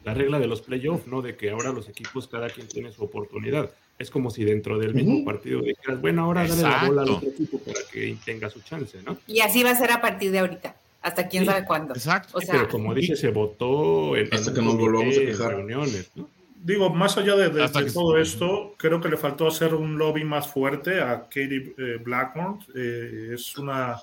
la 0.04 0.12
regla 0.12 0.38
de 0.38 0.46
los 0.46 0.60
playoffs, 0.60 1.06
¿no? 1.06 1.22
De 1.22 1.34
que 1.34 1.50
ahora 1.50 1.72
los 1.72 1.88
equipos 1.88 2.28
cada 2.28 2.50
quien 2.50 2.68
tiene 2.68 2.92
su 2.92 3.02
oportunidad. 3.02 3.70
Es 3.98 4.10
como 4.10 4.30
si 4.30 4.44
dentro 4.44 4.78
del 4.78 4.92
mismo 4.92 5.24
partido 5.24 5.62
dijeras, 5.62 6.00
bueno, 6.00 6.24
ahora 6.24 6.46
dale 6.46 6.62
la 6.62 6.84
bola 6.84 7.02
al 7.02 7.10
otro 7.10 7.28
equipo 7.28 7.58
para 7.60 7.78
que 7.90 8.16
tenga 8.24 8.50
su 8.50 8.60
chance, 8.60 8.98
¿no? 9.02 9.16
Y 9.26 9.40
así 9.40 9.62
va 9.62 9.70
a 9.70 9.76
ser 9.76 9.92
a 9.92 10.02
partir 10.02 10.30
de 10.30 10.40
ahorita, 10.40 10.76
hasta 11.04 11.28
quién 11.28 11.44
sabe 11.44 11.66
cuándo. 11.66 11.92
Exacto. 11.94 12.38
pero 12.50 12.66
como 12.66 12.94
dije, 12.94 13.14
se 13.14 13.28
votó 13.28 14.16
en, 14.16 14.32
hasta 14.32 14.54
que 14.54 14.62
nos 14.62 14.76
volvamos 14.76 15.16
a 15.18 15.20
quejar. 15.20 15.54
reuniones, 15.54 16.10
¿no? 16.14 16.26
digo, 16.64 16.88
más 16.88 17.18
allá 17.18 17.36
de, 17.36 17.68
todo 17.92 18.16
esto, 18.16 18.74
creo 18.78 18.98
que 19.02 19.10
le 19.10 19.18
faltó 19.18 19.46
hacer 19.46 19.74
un 19.74 19.98
lobby 19.98 20.24
más 20.24 20.48
fuerte 20.48 21.02
a 21.02 21.24
Katie 21.24 21.74
eh, 21.76 21.98
Blackmore. 22.02 22.64
Eh, 22.74 23.32
es 23.34 23.54
una 23.58 23.98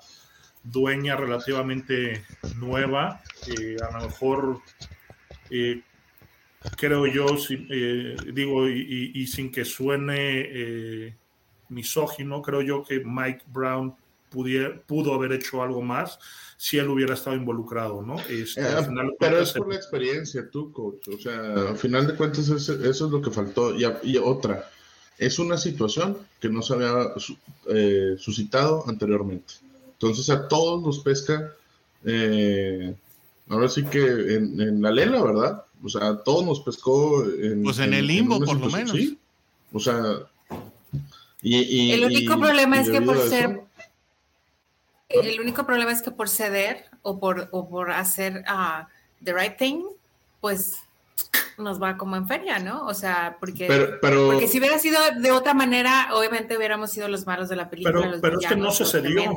dueña 0.63 1.15
relativamente 1.15 2.23
nueva. 2.57 3.19
Eh, 3.47 3.77
a 3.81 3.97
lo 3.97 4.05
mejor, 4.05 4.61
creo 6.77 7.07
yo, 7.07 7.25
digo, 8.31 8.69
y, 8.69 9.25
sin 9.25 9.51
que 9.51 9.65
suene 9.65 11.17
misógino, 11.69 12.43
creo 12.43 12.61
yo 12.61 12.83
que 12.83 13.01
Mike 13.03 13.41
Brown 13.47 13.95
pudo 14.31 15.13
haber 15.13 15.33
hecho 15.33 15.61
algo 15.61 15.81
más 15.81 16.17
si 16.61 16.77
él 16.77 16.89
hubiera 16.89 17.15
estado 17.15 17.35
involucrado, 17.35 18.03
¿no? 18.03 18.19
Este, 18.29 18.61
eh, 18.61 19.15
pero 19.19 19.39
es 19.39 19.51
por 19.51 19.67
la 19.67 19.75
experiencia, 19.75 20.47
tú, 20.47 20.71
coach. 20.71 21.07
O 21.07 21.17
sea, 21.17 21.69
al 21.69 21.75
final 21.75 22.05
de 22.05 22.15
cuentas, 22.15 22.49
eso, 22.49 22.85
es 22.85 23.01
lo 23.01 23.19
que 23.19 23.31
faltó. 23.31 23.73
Y, 23.75 24.17
otra, 24.17 24.69
es 25.17 25.39
una 25.39 25.57
situación 25.57 26.19
que 26.39 26.49
no 26.49 26.61
se 26.61 26.75
había 26.75 27.13
eh, 27.67 28.15
suscitado 28.19 28.83
anteriormente. 28.87 29.55
Entonces, 29.93 30.29
a 30.29 30.47
todos 30.47 30.83
nos 30.83 30.99
pesca, 30.99 31.51
eh, 32.05 32.93
ahora 33.49 33.67
sí 33.67 33.83
que 33.85 34.35
en, 34.35 34.83
la 34.83 34.91
lela, 34.91 35.23
¿verdad? 35.23 35.65
O 35.83 35.89
sea, 35.89 36.09
a 36.09 36.23
todos 36.23 36.45
nos 36.45 36.59
pescó. 36.59 37.25
En, 37.25 37.63
pues 37.63 37.79
en, 37.79 37.95
el 37.95 38.05
limbo, 38.05 38.39
por 38.39 38.59
lo 38.59 38.69
menos. 38.69 38.91
Sí. 38.91 39.17
O 39.73 39.79
sea. 39.79 40.19
Y, 41.41 41.91
el 41.91 42.05
único 42.05 42.39
problema 42.39 42.79
es 42.79 42.89
que 42.89 43.01
por 43.01 43.17
ser 43.17 43.61
el 45.13 45.39
único 45.39 45.65
problema 45.65 45.91
es 45.91 46.01
que 46.01 46.11
por 46.11 46.29
ceder 46.29 46.85
o 47.01 47.19
por, 47.19 47.49
o 47.51 47.69
por 47.69 47.91
hacer 47.91 48.43
uh, 48.47 48.85
the 49.23 49.33
right 49.33 49.57
thing, 49.57 49.83
pues 50.39 50.77
nos 51.57 51.81
va 51.81 51.97
como 51.97 52.15
en 52.15 52.27
feria, 52.27 52.59
¿no? 52.59 52.85
O 52.85 52.93
sea, 52.93 53.37
porque, 53.39 53.67
porque 54.01 54.47
si 54.47 54.59
hubiera 54.59 54.79
sido 54.79 54.99
de 55.19 55.31
otra 55.31 55.53
manera, 55.53 56.09
obviamente 56.13 56.57
hubiéramos 56.57 56.91
sido 56.91 57.07
los 57.07 57.25
malos 57.25 57.49
de 57.49 57.55
la 57.55 57.69
película. 57.69 58.01
Pero, 58.01 58.21
pero 58.21 58.39
es 58.39 58.47
que 58.47 58.55
no 58.55 58.71
se 58.71 58.85
cedió. 58.85 59.35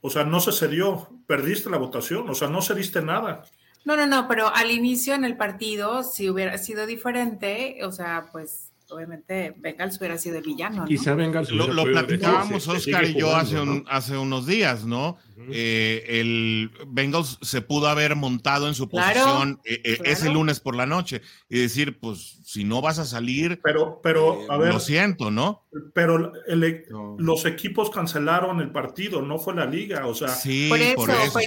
O 0.00 0.10
sea, 0.10 0.24
no 0.24 0.40
se 0.40 0.52
cedió. 0.52 1.08
Perdiste 1.26 1.70
la 1.70 1.78
votación. 1.78 2.28
O 2.28 2.34
sea, 2.34 2.48
no 2.48 2.62
cediste 2.62 3.02
nada. 3.02 3.42
No, 3.84 3.96
no, 3.96 4.06
no, 4.06 4.26
pero 4.28 4.54
al 4.54 4.70
inicio 4.70 5.14
en 5.14 5.24
el 5.24 5.36
partido, 5.36 6.02
si 6.02 6.28
hubiera 6.28 6.58
sido 6.58 6.86
diferente, 6.86 7.78
o 7.84 7.92
sea, 7.92 8.26
pues 8.32 8.65
obviamente 8.90 9.54
Bengals 9.56 9.98
hubiera 9.98 10.18
sido 10.18 10.38
el 10.38 10.44
villano. 10.44 10.82
¿no? 10.82 10.84
Quizá 10.86 11.14
Bengals 11.14 11.50
lo, 11.50 11.72
lo 11.72 11.84
platicábamos 11.84 12.66
Oscar 12.68 13.04
y 13.04 13.14
yo 13.14 13.34
hace, 13.34 13.56
hace 13.88 14.16
unos 14.16 14.46
días, 14.46 14.84
¿no? 14.84 15.16
Eh, 15.50 16.04
el 16.08 16.70
Bengals 16.86 17.38
se 17.42 17.60
pudo 17.60 17.88
haber 17.88 18.16
montado 18.16 18.68
en 18.68 18.74
su 18.74 18.88
posición 18.88 19.60
eh, 19.64 19.82
eh, 19.84 19.98
ese 20.04 20.30
lunes 20.30 20.60
por 20.60 20.74
la 20.74 20.86
noche 20.86 21.20
y 21.50 21.60
decir, 21.60 21.98
pues 21.98 22.38
si 22.44 22.64
no 22.64 22.80
vas 22.80 22.98
a 22.98 23.04
salir, 23.04 23.60
pero, 23.62 24.00
pero 24.02 24.50
a 24.50 24.56
ver, 24.56 24.72
lo 24.72 24.80
siento, 24.80 25.30
¿no? 25.30 25.66
Pero 25.92 26.32
e, 26.46 26.86
los 27.18 27.44
equipos 27.44 27.90
cancelaron 27.90 28.60
el 28.60 28.72
partido, 28.72 29.20
no 29.20 29.38
fue 29.38 29.54
la 29.54 29.66
liga, 29.66 30.06
o 30.06 30.14
sea, 30.14 30.28
sí, 30.28 30.68
por 30.68 30.80
eso, 30.80 31.38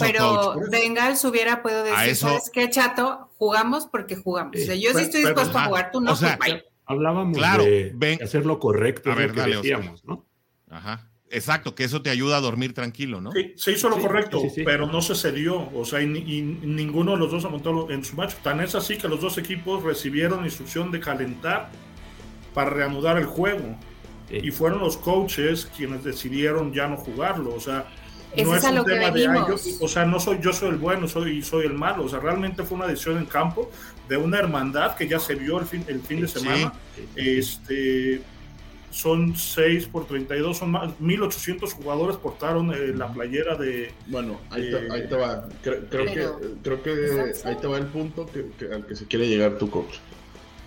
pero, 0.00 0.56
Bengals 0.70 1.24
hubiera 1.24 1.62
podido 1.62 1.84
decir, 1.84 2.16
¿sabes 2.16 2.50
qué, 2.52 2.68
chato? 2.68 3.30
Jugamos 3.38 3.86
porque 3.86 4.16
jugamos. 4.16 4.56
O 4.56 4.58
sea, 4.58 4.74
yo 4.74 4.92
sí 4.92 5.04
estoy 5.04 5.22
dispuesto 5.22 5.58
a 5.58 5.66
jugar, 5.66 5.90
tú 5.90 6.00
no. 6.00 6.12
O 6.12 6.16
sea, 6.16 6.38
Hablábamos 6.88 7.36
claro, 7.36 7.64
de 7.64 8.18
hacer 8.22 8.46
lo 8.46 8.58
correcto, 8.58 9.12
a 9.12 9.14
ver, 9.14 9.32
que 9.32 9.42
decíamos, 9.42 10.04
¿no? 10.04 10.26
Ajá. 10.70 11.08
Exacto, 11.30 11.74
que 11.74 11.84
eso 11.84 12.00
te 12.00 12.10
ayuda 12.10 12.38
a 12.38 12.40
dormir 12.40 12.72
tranquilo, 12.72 13.20
¿no? 13.20 13.32
Sí, 13.32 13.52
se 13.56 13.72
hizo 13.72 13.88
lo 13.88 13.98
correcto, 13.98 14.42
pero 14.64 14.86
no 14.86 15.02
se 15.02 15.14
cedió. 15.14 15.70
O 15.74 15.84
sea, 15.84 16.00
y, 16.00 16.08
ninguno 16.08 17.12
de 17.12 17.18
los 17.18 17.30
dos 17.30 17.44
amontó 17.44 17.90
en 17.90 18.04
su 18.04 18.16
macho. 18.16 18.36
Tan 18.42 18.60
es 18.60 18.74
así 18.74 18.96
que 18.96 19.08
los 19.08 19.20
dos 19.20 19.36
equipos 19.38 19.82
recibieron 19.82 20.44
instrucción 20.44 20.90
de 20.90 21.00
calentar 21.00 21.70
para 22.54 22.70
reanudar 22.70 23.18
el 23.18 23.26
juego. 23.26 23.76
Y 24.30 24.50
fueron 24.50 24.80
los 24.80 24.96
coaches 24.96 25.70
quienes 25.76 26.04
decidieron 26.04 26.72
ya 26.72 26.86
no 26.86 26.96
jugarlo. 26.96 27.54
O 27.54 27.60
sea, 27.60 27.86
no 28.36 28.54
es, 28.54 28.64
un 28.64 28.84
tema 28.84 29.10
de 29.10 29.28
o 29.80 29.88
sea, 29.88 30.04
no 30.04 30.20
soy 30.20 30.38
yo 30.40 30.52
soy 30.52 30.70
el 30.70 30.76
bueno, 30.76 31.08
soy 31.08 31.42
soy 31.42 31.66
el 31.66 31.74
malo. 31.74 32.04
O 32.04 32.08
sea, 32.08 32.20
realmente 32.20 32.62
fue 32.62 32.76
una 32.76 32.86
decisión 32.86 33.18
en 33.18 33.26
campo 33.26 33.70
de 34.08 34.16
una 34.16 34.38
hermandad 34.38 34.96
que 34.96 35.08
ya 35.08 35.18
se 35.18 35.34
vio 35.34 35.58
el 35.58 35.66
fin, 35.66 35.84
el 35.88 36.00
fin 36.00 36.20
de 36.20 36.28
semana. 36.28 36.72
Este, 37.16 38.22
son 38.90 39.36
6 39.36 39.86
por 39.88 40.06
32, 40.06 40.56
son 40.56 40.70
más, 40.70 40.98
1800 41.00 41.72
jugadores 41.74 42.16
portaron 42.16 42.72
eh, 42.72 42.88
la 42.94 43.12
playera 43.12 43.56
de... 43.56 43.92
Bueno, 44.06 44.40
ahí, 44.50 44.70
te, 44.70 44.92
ahí 44.92 45.08
te 45.08 45.14
va. 45.14 45.48
Creo, 45.62 45.84
que, 45.86 46.26
creo 46.62 46.82
que 46.82 47.32
ahí 47.44 47.56
te 47.56 47.66
va 47.66 47.78
el 47.78 47.86
punto 47.86 48.26
que, 48.26 48.72
al 48.72 48.86
que 48.86 48.96
se 48.96 49.06
quiere 49.06 49.28
llegar 49.28 49.58
tu 49.58 49.70
coach. 49.70 49.96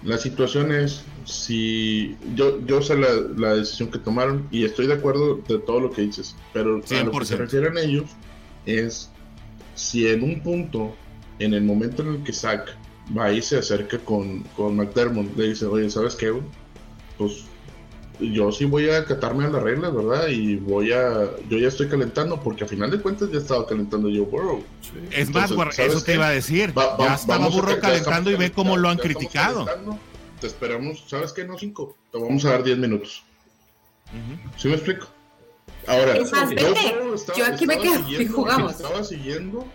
La 0.04 0.18
situación 0.18 0.72
es, 0.72 1.04
si 1.26 2.18
yo, 2.36 2.66
yo 2.66 2.82
sé 2.82 2.98
la, 2.98 3.08
la, 3.38 3.56
decisión 3.56 3.92
que 3.92 4.00
tomaron 4.00 4.48
y 4.52 4.66
estoy 4.66 4.88
de 4.88 4.94
acuerdo 4.94 5.36
de 5.48 5.60
todo 5.60 5.80
lo 5.80 5.92
que 5.92 6.02
dices, 6.02 6.36
pero 6.54 6.82
a 6.90 7.04
lo 7.04 7.12
que 7.12 7.26
se 7.26 7.38
refieren 7.38 7.78
ellos 7.78 8.10
es 8.66 9.12
si 9.76 10.08
en 10.08 10.24
un 10.24 10.42
punto, 10.42 10.96
en 11.38 11.54
el 11.54 11.64
momento 11.64 12.02
en 12.02 12.16
el 12.16 12.24
que 12.24 12.34
saca 12.34 12.76
va 13.18 13.32
y 13.32 13.42
se 13.42 13.58
acerca 13.58 14.00
con, 14.00 14.44
con 14.56 14.76
McDermott, 14.76 15.36
le 15.36 15.50
dice, 15.50 15.66
oye, 15.66 15.90
¿sabes 15.90 16.16
qué? 16.16 16.34
Pues 17.18 17.44
yo 18.22 18.52
sí 18.52 18.66
voy 18.66 18.90
a 18.90 19.00
acatarme 19.00 19.46
a 19.46 19.50
las 19.50 19.62
reglas, 19.62 19.94
¿verdad? 19.94 20.28
Y 20.28 20.56
voy 20.56 20.92
a, 20.92 21.30
yo 21.50 21.58
ya 21.58 21.68
estoy 21.68 21.88
calentando, 21.88 22.40
porque 22.40 22.64
a 22.64 22.68
final 22.68 22.92
de 22.92 23.00
cuentas 23.00 23.30
ya 23.32 23.40
estaba 23.40 23.66
calentando 23.66 24.08
Joe 24.10 24.22
Burrow. 24.22 24.64
Es 25.12 25.30
más, 25.32 25.52
eso 25.78 26.02
te 26.02 26.16
iba 26.16 26.28
a 26.28 26.32
decir, 26.32 26.74
ya 27.00 27.14
estaba 27.16 27.48
Burrow 27.48 27.80
calentando 27.80 28.32
y 28.32 28.36
ve 28.36 28.52
cómo 28.52 28.78
lo 28.78 28.90
han 28.90 28.98
criticado. 28.98 29.68
Te 30.40 30.48
esperamos, 30.48 31.04
¿sabes 31.08 31.34
qué? 31.34 31.46
No 31.46 31.58
cinco, 31.58 31.96
te 32.12 32.18
vamos 32.18 32.44
a 32.46 32.52
dar 32.52 32.64
diez 32.64 32.78
minutos. 32.78 33.24
¿Sí 34.58 34.68
me 34.68 34.76
explico? 34.76 35.08
Ahora, 35.88 36.16
yo, 37.36 37.46
aquí 37.46 37.66
me 37.66 37.78
quedo 37.78 38.08
y 38.08 38.28
jugamos. 38.28 38.74
Estaba 38.74 39.04
siguiendo 39.04 39.66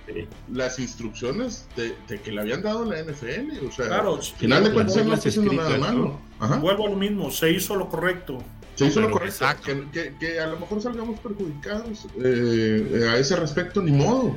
las 0.52 0.78
instrucciones 0.78 1.66
de, 1.76 1.94
que 2.20 2.30
le 2.30 2.40
habían 2.40 2.62
dado 2.62 2.84
la 2.84 3.02
NFL. 3.02 3.66
O 3.66 3.72
sea, 3.72 3.86
claro, 3.88 4.20
final 4.22 4.64
de 4.64 4.72
cuentas 4.72 5.04
no 5.04 5.14
está 5.14 5.28
haciendo 5.28 5.52
nada 5.52 5.76
malo. 5.78 6.20
Vuelvo 6.60 6.86
a 6.86 6.90
lo 6.90 6.96
mismo, 6.96 7.30
se 7.30 7.50
hizo 7.50 7.76
lo 7.76 7.88
correcto. 7.88 8.38
Se 8.76 8.86
hizo 8.86 9.00
lo 9.00 9.10
correcto. 9.10 9.46
Que, 9.92 10.14
que, 10.20 10.38
a 10.38 10.46
lo 10.46 10.60
mejor 10.60 10.80
salgamos 10.80 11.18
perjudicados 11.20 12.06
eh, 12.22 13.08
a 13.10 13.16
ese 13.16 13.36
respecto, 13.36 13.82
ni 13.82 13.92
modo. 13.92 14.36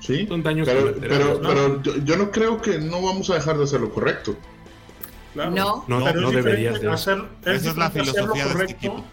Sí, 0.00 0.26
Son 0.26 0.42
daños 0.42 0.68
pero, 0.68 0.96
pero, 1.00 1.82
yo, 1.82 2.16
no 2.16 2.32
creo 2.32 2.60
que 2.60 2.78
no 2.78 3.02
vamos 3.02 3.30
a 3.30 3.34
dejar 3.34 3.56
de 3.56 3.64
hacer 3.64 3.80
lo 3.80 3.90
correcto. 3.92 4.36
Claro. 5.32 5.52
No, 5.52 5.84
no, 5.86 6.12
no 6.12 6.30
deberías 6.30 6.80
de. 6.80 6.90
Hacer, 6.90 7.24
Esa 7.44 7.70
es 7.70 7.76
la 7.76 7.90
filosofía 7.90 8.46
de 8.46 8.64
este 8.64 8.72
equipo 8.72 9.04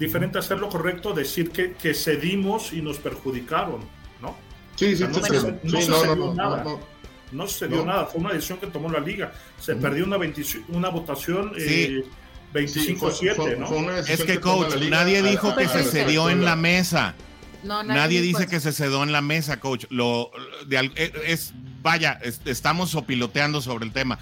diferente 0.00 0.38
hacer 0.38 0.58
lo 0.58 0.70
correcto, 0.70 1.12
decir 1.12 1.50
que, 1.50 1.74
que 1.74 1.92
cedimos 1.92 2.72
y 2.72 2.80
nos 2.80 2.98
perjudicaron, 2.98 3.82
¿no? 4.22 4.34
Sí, 4.74 4.96
sí, 4.96 5.04
no, 5.04 5.10
no, 5.12 6.34
no, 6.34 6.56
no, 6.64 6.80
No 7.32 7.46
sucedió 7.46 7.84
nada, 7.84 8.06
fue 8.06 8.22
una 8.22 8.32
decisión 8.32 8.58
que 8.58 8.66
tomó 8.68 8.90
la 8.90 8.98
liga. 8.98 9.32
Se 9.60 9.76
perdió 9.76 10.06
una, 10.06 10.16
una 10.68 10.88
votación 10.88 11.52
eh, 11.58 12.02
25-7, 12.54 13.58
¿no? 13.58 13.92
Es 13.98 14.24
que, 14.24 14.40
coach, 14.40 14.74
nadie 14.88 15.22
dijo 15.22 15.54
que 15.54 15.68
se 15.68 15.84
cedió 15.84 16.30
en 16.30 16.46
la 16.46 16.56
mesa. 16.56 17.14
nadie, 17.62 18.22
dice 18.22 18.46
que 18.46 18.58
se 18.58 18.72
cedió 18.72 19.02
en 19.02 19.12
la 19.12 19.20
mesa, 19.20 19.60
coach. 19.60 19.84
Lo, 19.90 20.30
e, 20.70 21.12
es, 21.26 21.52
vaya, 21.82 22.18
estamos 22.46 22.94
opiloteando 22.94 23.60
sobre 23.60 23.84
el 23.84 23.92
tema. 23.92 24.18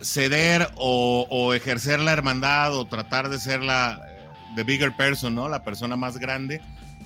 Ceder 0.00 0.68
o, 0.74 1.54
ejercer 1.54 2.00
la 2.00 2.12
hermandad 2.12 2.76
o 2.76 2.88
tratar 2.88 3.28
de 3.28 3.38
ser 3.38 3.62
la 3.62 4.11
the 4.56 4.62
bigger 4.64 4.94
person, 4.94 5.34
¿no? 5.34 5.48
La 5.48 5.64
persona 5.64 5.96
más 5.96 6.18
grande. 6.18 6.60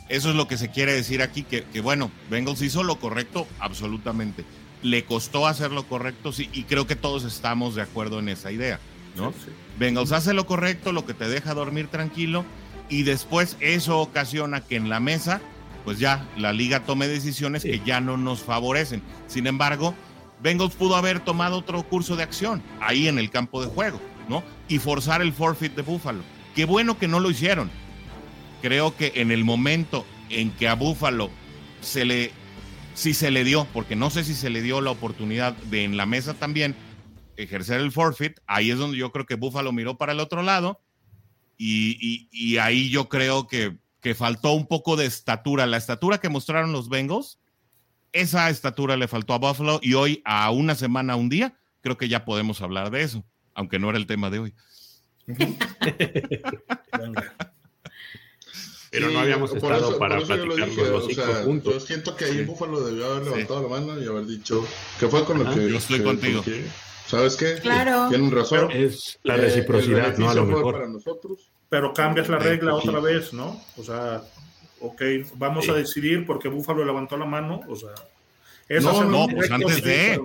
Eso 0.09 0.31
es 0.31 0.37
lo 0.37 0.47
que 0.47 0.57
se 0.57 0.71
quiere 0.71 0.93
decir 0.93 1.21
aquí, 1.21 1.43
que, 1.43 1.65
que 1.65 1.81
bueno, 1.81 2.11
Bengals 2.31 2.63
hizo 2.63 2.85
lo 2.85 3.01
correcto, 3.01 3.47
absolutamente. 3.59 4.45
Le 4.83 5.05
costó 5.05 5.47
hacer 5.47 5.73
lo 5.73 5.89
correcto, 5.89 6.33
sí, 6.33 6.49
y 6.53 6.63
creo 6.63 6.87
que 6.87 6.95
todos 6.95 7.25
estamos 7.25 7.75
de 7.75 7.83
acuerdo 7.83 8.21
en 8.21 8.29
esa 8.29 8.53
idea, 8.53 8.79
¿no? 9.17 9.33
Bengals 9.79 10.13
hace 10.13 10.33
lo 10.33 10.47
correcto, 10.47 10.93
lo 10.93 11.07
que 11.07 11.15
te 11.15 11.29
deja 11.29 11.55
dormir 11.55 11.89
tranquilo, 11.89 12.45
y 12.89 13.03
después 13.03 13.57
eso 13.59 13.99
ocasiona 13.99 14.61
que 14.61 14.77
en 14.77 14.89
la 14.89 15.01
mesa, 15.01 15.41
pues 15.85 15.99
ya 15.99 16.29
la 16.37 16.53
liga 16.53 16.85
tome 16.85 17.09
decisiones 17.09 17.65
que 17.65 17.81
ya 17.85 18.01
no 18.01 18.17
nos 18.17 18.41
favorecen. 18.41 19.03
Sin 19.27 19.49
embargo, 19.49 19.95
Bengals 20.41 20.75
pudo 20.75 20.95
haber 20.95 21.21
tomado 21.21 21.57
otro 21.59 21.83
curso 21.83 22.15
de 22.15 22.23
acción 22.23 22.63
ahí 22.81 23.09
en 23.09 23.19
el 23.19 23.31
campo 23.31 23.61
de 23.61 23.69
juego, 23.69 24.01
¿no? 24.29 24.45
Y 24.69 24.79
forzar 24.79 25.21
el 25.21 25.33
forfeit 25.33 25.75
de 25.75 25.83
Buffalo. 25.83 26.23
Qué 26.57 26.65
bueno 26.65 26.99
que 26.99 27.07
no 27.07 27.21
lo 27.21 27.31
hicieron. 27.31 27.71
Creo 28.63 28.97
que 28.97 29.13
en 29.17 29.31
el 29.31 29.45
momento 29.45 30.07
en 30.31 30.51
que 30.51 30.69
a 30.69 30.75
Buffalo 30.75 31.31
se 31.83 32.07
le, 32.07 32.33
si 32.95 33.13
se 33.13 33.31
le 33.31 33.45
dio, 33.45 33.67
porque 33.75 33.95
no 33.95 34.09
sé 34.09 34.25
si 34.25 34.35
se 34.35 34.49
le 34.49 34.63
dio 34.63 34.81
la 34.81 34.91
oportunidad 34.91 35.53
de 35.55 35.85
en 35.85 35.99
la 35.99 36.07
mesa 36.07 36.33
también 36.33 36.75
ejercer 37.37 37.81
el 37.81 37.93
forfeit, 37.93 38.41
ahí 38.47 38.71
es 38.71 38.79
donde 38.79 38.97
yo 38.97 39.13
creo 39.13 39.27
que 39.27 39.35
Buffalo 39.35 39.71
miró 39.71 39.99
para 39.99 40.13
el 40.13 40.21
otro 40.21 40.43
lado 40.43 40.81
y, 41.59 42.57
ahí 42.57 42.89
yo 42.89 43.11
creo 43.11 43.47
que, 43.47 43.77
que 44.01 44.15
faltó 44.15 44.53
un 44.53 44.67
poco 44.67 44.97
de 44.97 45.05
estatura. 45.05 45.67
La 45.67 45.77
estatura 45.77 46.19
que 46.19 46.31
mostraron 46.31 46.73
los 46.73 46.89
Bengals, 46.89 47.39
esa 48.13 48.49
estatura 48.49 48.97
le 48.97 49.09
faltó 49.09 49.35
a 49.35 49.39
Buffalo 49.39 49.79
y 49.83 49.93
hoy 49.93 50.23
a 50.25 50.51
una 50.51 50.75
semana, 50.75 51.17
un 51.17 51.29
día, 51.29 51.55
creo 51.83 51.99
que 51.99 52.09
ya 52.09 52.25
podemos 52.25 52.63
hablar 52.63 52.91
de 52.91 53.03
eso, 53.03 53.27
aunque 53.55 53.79
no 53.79 53.91
era 53.91 53.99
el 53.99 54.07
tema 54.07 54.31
de 54.31 54.39
hoy. 54.39 54.55
Pero 58.91 59.11
no 59.11 59.19
habíamos 59.19 59.53
estado 59.53 59.99
para 59.99 60.21
platicar 60.21 60.47
los 60.89 61.07
cinco 61.07 61.23
puntos. 61.45 61.75
Yo 61.75 61.81
siento 61.81 62.17
que 62.17 62.25
ahí 62.25 62.45
Búfalo 62.45 62.81
debió 62.81 63.07
haber 63.07 63.25
levantado 63.25 63.63
la 63.63 63.69
mano 63.69 64.01
y 64.01 64.07
haber 64.07 64.27
dicho 64.27 64.67
que 64.99 65.09
fue 65.09 65.25
con 65.25 65.43
lo 65.43 65.55
que. 65.55 65.71
Yo 65.71 65.79
estoy 65.79 66.03
contigo. 66.03 66.43
¿Sabes 67.07 67.37
qué? 67.37 67.57
Claro. 67.61 68.09
Tienen 68.09 68.31
razón. 68.31 68.71
es 68.71 69.19
la 69.23 69.37
reciprocidad, 69.37 70.17
¿no? 70.17 70.31
A 70.31 70.35
lo 70.35 70.47
mejor. 70.47 70.75
Para 70.75 70.89
nosotros. 70.89 71.51
Pero 71.69 71.93
cambias 71.93 72.29
la 72.29 72.39
regla 72.39 72.75
otra 72.75 73.01
vez, 73.01 73.33
¿no? 73.33 73.61
O 73.77 73.83
sea, 73.83 74.23
ok, 74.81 75.03
vamos 75.35 75.69
a 75.69 75.75
decidir 75.75 76.25
porque 76.25 76.49
Búfalo 76.49 76.85
levantó 76.85 77.17
la 77.17 77.27
mano. 77.27 77.61
O 77.69 77.77
sea, 77.77 77.91
eso 78.69 79.05
no, 79.05 79.27
no, 79.27 79.35
pues 79.35 79.51
antes 79.51 79.83
de. 79.83 80.21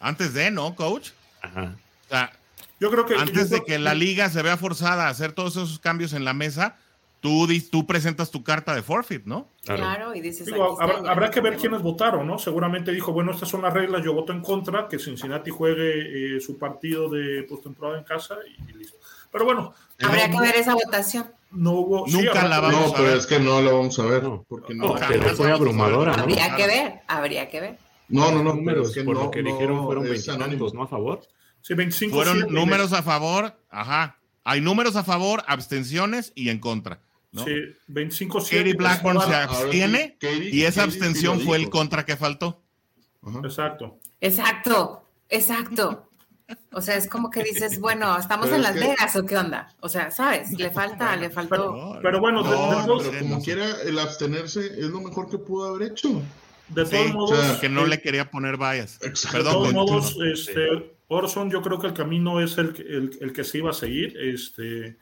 Antes 0.00 0.32
de, 0.32 0.50
¿no, 0.50 0.74
coach? 0.76 1.10
Ajá. 1.42 1.76
O 2.06 2.08
sea, 2.08 2.32
yo 2.80 2.90
creo 2.90 3.06
que. 3.06 3.14
Antes 3.14 3.50
de 3.50 3.62
que 3.64 3.78
la 3.78 3.94
liga 3.94 4.28
se 4.30 4.42
vea 4.42 4.56
forzada 4.56 5.06
a 5.06 5.10
hacer 5.10 5.32
todos 5.32 5.56
esos 5.56 5.78
cambios 5.78 6.12
en 6.12 6.24
la 6.24 6.32
mesa, 6.32 6.76
tú, 7.20 7.48
tú 7.70 7.86
presentas 7.86 8.30
tu 8.30 8.42
carta 8.42 8.74
de 8.74 8.82
forfeit, 8.82 9.24
¿no? 9.24 9.48
Claro, 9.64 10.14
y 10.14 10.20
dices. 10.20 10.48
habrá, 10.80 11.30
que 11.30 11.40
ver 11.40 11.56
quiénes 11.56 11.82
votaron, 11.82 12.26
¿no? 12.26 12.38
Seguramente 12.38 12.92
dijo, 12.92 13.12
bueno, 13.12 13.32
estas 13.32 13.48
son 13.48 13.62
las 13.62 13.74
reglas, 13.74 14.04
yo 14.04 14.14
voto 14.14 14.32
en 14.32 14.40
contra, 14.40 14.88
que 14.88 14.98
Cincinnati 14.98 15.50
juegue 15.50 16.36
eh, 16.36 16.40
su 16.40 16.58
partido 16.58 17.08
de 17.08 17.42
postemporada 17.44 17.98
en 17.98 18.04
casa 18.04 18.36
y, 18.46 18.72
listo. 18.72 18.96
Pero 19.30 19.44
bueno. 19.44 19.74
Habría 20.00 20.30
que 20.30 20.40
ver 20.40 20.56
esa 20.56 20.74
votación. 20.74 21.26
No 21.50 21.72
hubo. 21.72 22.06
Nunca 22.06 22.46
la 22.46 22.60
vamos 22.60 22.88
no, 22.88 22.92
pero 22.94 23.14
es 23.14 23.26
que 23.26 23.38
no 23.38 23.60
la 23.60 23.72
vamos 23.72 23.98
a 23.98 24.04
ver. 24.04 24.22
porque 24.46 24.74
no, 24.74 24.96
fue 25.34 25.50
abrumadora. 25.50 26.14
Habría 26.14 26.54
que 26.54 26.66
ver, 26.66 27.00
habría 27.08 27.48
que 27.48 27.60
ver. 27.60 27.78
No, 28.08 28.30
no, 28.30 28.42
no. 28.42 28.54
Números, 28.54 28.96
por 29.04 29.16
lo 29.16 29.30
que 29.30 29.42
dijeron 29.42 29.84
fueron 29.84 30.04
20 30.04 30.56
¿no? 30.74 30.82
A 30.82 30.86
favor. 30.86 31.20
Sí, 31.62 31.74
25 31.74 32.14
Fueron 32.14 32.52
números 32.52 32.92
a 32.92 33.02
favor, 33.02 33.58
ajá. 33.68 34.18
Hay 34.44 34.60
números 34.60 34.96
a 34.96 35.04
favor, 35.04 35.44
abstenciones 35.46 36.32
y 36.34 36.48
en 36.48 36.58
contra. 36.58 37.00
¿no? 37.32 37.44
Sí, 37.44 37.52
25 37.88 38.38
Katie 38.40 38.72
Blackburn 38.74 39.20
se 39.20 39.34
abstiene 39.34 40.16
y 40.50 40.62
esa 40.62 40.84
abstención 40.84 41.40
fue 41.40 41.58
el 41.58 41.68
contra 41.68 42.06
que 42.06 42.16
faltó. 42.16 42.62
Exacto. 43.44 43.98
Exacto, 44.20 45.04
exacto. 45.28 46.08
O 46.72 46.80
sea, 46.80 46.96
es 46.96 47.08
como 47.08 47.30
que 47.30 47.42
dices, 47.42 47.78
bueno, 47.78 48.16
¿estamos 48.18 48.50
en 48.50 48.62
Las 48.62 48.74
Vegas 48.74 49.14
o 49.16 49.26
qué 49.26 49.36
onda? 49.36 49.74
O 49.80 49.88
sea, 49.88 50.10
¿sabes? 50.10 50.50
Le 50.52 50.70
falta, 50.70 51.14
le 51.16 51.28
faltó. 51.28 51.98
Pero, 52.02 52.20
bueno, 52.20 52.42
como 52.42 53.42
quiera, 53.42 53.82
el 53.82 53.98
abstenerse 53.98 54.66
es 54.66 54.86
lo 54.86 55.00
mejor 55.00 55.28
que 55.28 55.38
pudo 55.38 55.68
haber 55.68 55.90
hecho. 55.90 56.22
De 56.68 56.84
todos 56.84 57.12
modos. 57.12 57.56
que 57.58 57.68
no 57.68 57.86
le 57.86 58.00
quería 58.00 58.30
poner 58.30 58.56
vallas. 58.56 58.98
Perdón, 59.30 59.68
de 59.68 59.72
todos 59.72 59.72
modos, 59.72 60.16
este, 60.32 60.97
Orson, 61.08 61.50
yo 61.50 61.62
creo 61.62 61.78
que 61.78 61.86
el 61.86 61.94
camino 61.94 62.40
es 62.40 62.58
el, 62.58 63.16
el, 63.20 63.32
que 63.32 63.42
se 63.42 63.58
iba 63.58 63.70
a 63.70 63.74
seguir. 63.74 64.16
Este, 64.18 64.96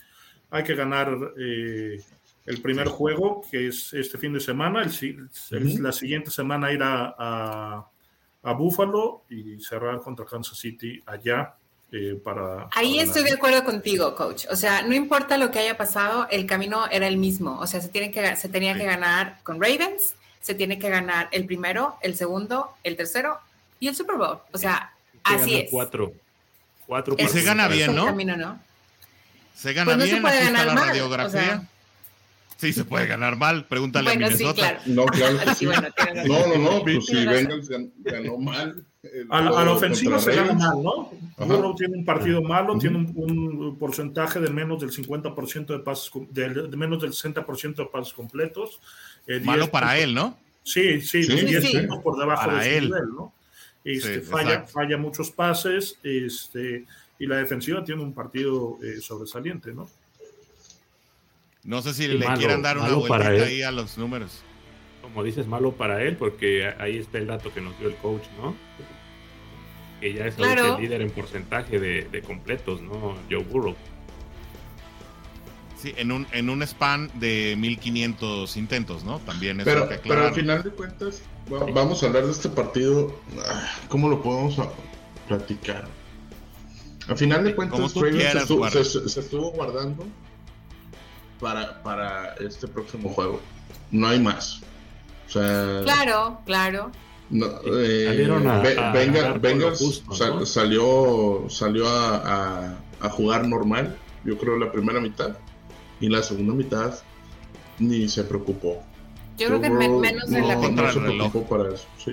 hay 0.50 0.62
que 0.62 0.74
ganar 0.74 1.16
eh, 1.38 2.00
el 2.46 2.62
primer 2.62 2.86
juego, 2.86 3.42
que 3.50 3.68
es 3.68 3.92
este 3.92 4.16
fin 4.16 4.32
de 4.32 4.40
semana. 4.40 4.82
El, 4.82 5.82
La 5.82 5.92
siguiente 5.92 6.30
semana 6.30 6.72
ir 6.72 6.82
a, 6.82 7.14
a, 7.18 8.52
Buffalo 8.52 9.24
y 9.28 9.60
cerrar 9.60 10.00
contra 10.00 10.24
Kansas 10.24 10.56
City 10.56 11.02
allá. 11.04 11.56
Eh, 11.92 12.20
para, 12.22 12.68
Ahí 12.72 12.98
estoy 12.98 13.22
de 13.24 13.32
acuerdo 13.32 13.64
contigo, 13.64 14.14
coach. 14.14 14.46
O 14.50 14.56
sea, 14.56 14.82
no 14.82 14.94
importa 14.94 15.36
lo 15.38 15.50
que 15.50 15.60
haya 15.60 15.76
pasado, 15.76 16.26
el 16.30 16.46
camino 16.46 16.86
era 16.90 17.08
el 17.08 17.16
mismo. 17.16 17.58
O 17.60 17.66
sea, 17.66 17.80
se, 17.80 17.88
tiene 17.88 18.12
que, 18.12 18.36
se 18.36 18.48
tenía 18.48 18.74
que 18.74 18.84
ganar 18.84 19.38
con 19.42 19.60
Ravens, 19.60 20.14
se 20.40 20.54
tiene 20.54 20.78
que 20.78 20.88
ganar 20.88 21.28
el 21.32 21.46
primero, 21.46 21.96
el 22.02 22.14
segundo, 22.14 22.70
el 22.84 22.96
tercero 22.96 23.38
y 23.80 23.88
el 23.88 23.96
Super 23.96 24.16
Bowl. 24.16 24.38
O 24.52 24.58
sea, 24.58 24.95
Así 25.26 25.56
es. 25.56 25.70
Cuatro. 25.70 26.12
Cuatro 26.86 27.16
y 27.18 27.26
se 27.26 27.42
gana 27.42 27.68
bien, 27.68 27.94
¿no? 27.94 28.06
Se 29.54 29.72
gana 29.72 29.86
pues 29.86 29.96
no 29.96 30.04
bien, 30.04 30.16
se 30.16 30.22
puede 30.22 30.44
ganar 30.44 30.66
la 30.66 30.74
mal, 30.74 30.88
radiografía. 30.88 31.68
Sí, 32.56 32.72
se 32.72 32.84
puede 32.84 33.06
ganar 33.06 33.36
mal. 33.36 33.66
Pregúntale 33.66 34.10
a 34.10 34.14
Minnesota. 34.14 34.54
Sí, 34.54 34.60
claro. 34.60 34.80
No, 34.86 35.06
claro. 35.06 35.54
sí, 35.56 35.66
bueno, 35.66 35.88
no, 36.26 36.46
no, 36.46 36.58
no. 36.58 36.82
Pues 36.82 37.06
si 37.06 37.26
Bengals 37.26 37.68
ganó 37.68 38.38
mal. 38.38 38.84
A 39.30 39.40
la, 39.40 39.70
ofensiva 39.70 40.18
se 40.18 40.34
gana 40.34 40.52
mal, 40.52 40.82
¿no? 40.82 41.10
Uno 41.38 41.74
tiene 41.76 41.98
un 41.98 42.04
partido 42.04 42.42
malo, 42.42 42.76
tiene 42.78 42.98
un, 42.98 43.76
porcentaje 43.78 44.40
de 44.40 44.50
menos 44.50 44.80
del 44.80 44.90
50% 44.90 45.66
de 45.66 45.78
pases, 45.78 46.10
de, 46.30 46.76
menos 46.76 47.00
del 47.02 47.12
60% 47.12 47.76
de 47.76 47.86
pases 47.86 48.12
completos. 48.12 48.80
Eh, 49.26 49.40
malo 49.40 49.70
para 49.70 49.98
él, 49.98 50.14
¿no? 50.14 50.36
Sí, 50.62 51.00
sí, 51.00 51.22
sí 51.22 51.44
10 51.44 51.72
puntos 51.72 52.02
por 52.02 52.18
debajo 52.18 52.50
de 52.50 52.64
su 52.64 52.80
nivel, 52.86 53.08
¿no? 53.14 53.32
Este, 53.86 54.20
falla, 54.20 54.62
falla 54.66 54.96
muchos 54.96 55.30
pases 55.30 55.96
este, 56.02 56.84
y 57.20 57.26
la 57.26 57.36
defensiva 57.36 57.84
tiene 57.84 58.02
un 58.02 58.12
partido 58.12 58.78
eh, 58.82 59.00
sobresaliente, 59.00 59.72
¿no? 59.72 59.88
No 61.62 61.82
sé 61.82 61.94
si 61.94 62.08
le 62.08 62.26
quieran 62.34 62.62
dar 62.62 62.78
una 62.78 62.92
vuelta 62.94 63.28
ahí 63.28 63.62
a 63.62 63.70
los 63.70 63.96
números. 63.96 64.42
Como 65.02 65.22
dices, 65.22 65.46
malo 65.46 65.72
para 65.72 66.02
él, 66.02 66.16
porque 66.16 66.66
ahí 66.78 66.98
está 66.98 67.18
el 67.18 67.28
dato 67.28 67.54
que 67.54 67.60
nos 67.60 67.78
dio 67.78 67.88
el 67.88 67.94
coach, 67.96 68.24
¿no? 68.42 68.56
Que 70.00 70.14
ya 70.14 70.26
es 70.26 70.36
el 70.36 70.80
líder 70.82 71.02
en 71.02 71.10
porcentaje 71.10 71.78
de, 71.78 72.08
de 72.10 72.22
completos, 72.22 72.82
¿no? 72.82 73.16
Joe 73.30 73.44
Burrow. 73.44 73.76
Sí, 75.86 75.94
en 75.98 76.10
un, 76.10 76.26
en 76.32 76.50
un 76.50 76.62
span 76.62 77.12
de 77.14 77.54
1500 77.56 78.56
intentos, 78.56 79.04
¿no? 79.04 79.20
También 79.20 79.60
es 79.60 79.64
pero, 79.64 79.88
pero 80.02 80.26
al 80.26 80.34
final 80.34 80.64
de 80.64 80.70
cuentas, 80.70 81.22
vamos 81.48 82.02
a 82.02 82.06
hablar 82.06 82.26
de 82.26 82.32
este 82.32 82.48
partido. 82.48 83.14
Ah, 83.46 83.68
¿Cómo 83.88 84.08
lo 84.08 84.20
podemos 84.20 84.56
platicar? 85.28 85.86
Al 87.06 87.16
final 87.16 87.44
de 87.44 87.54
cuentas, 87.54 87.92
se, 87.92 89.20
estuvo, 89.20 89.52
guardando 89.52 90.04
para, 91.38 91.80
para 91.84 92.34
este 92.40 92.66
próximo 92.66 93.08
juego. 93.10 93.40
No 93.92 94.08
hay 94.08 94.18
más. 94.18 94.62
O 95.28 95.30
sea, 95.30 95.82
claro, 95.84 96.40
claro. 96.46 96.90
No, 97.30 97.46
eh, 97.64 98.28
venga, 99.40 99.72
salió, 100.44 101.46
salió 101.48 101.88
a, 101.88 102.76
a, 103.00 103.08
jugar 103.08 103.46
normal, 103.46 103.96
yo 104.24 104.36
creo, 104.36 104.58
la 104.58 104.72
primera 104.72 105.00
mitad. 105.00 105.36
Y 106.00 106.08
la 106.08 106.22
segunda 106.22 106.54
mitad 106.54 106.94
ni 107.78 108.08
se 108.08 108.24
preocupó. 108.24 108.82
Yo, 109.36 109.48
creo 109.48 109.60
que 109.60 109.70
menos 109.70 110.32
en 110.32 110.48
la 110.48 110.58
primera. 110.58 110.88
No 110.88 110.92
se 110.92 111.00
preocupó 111.00 111.56
para 111.56 111.74
eso, 111.74 111.86
sí. 112.02 112.12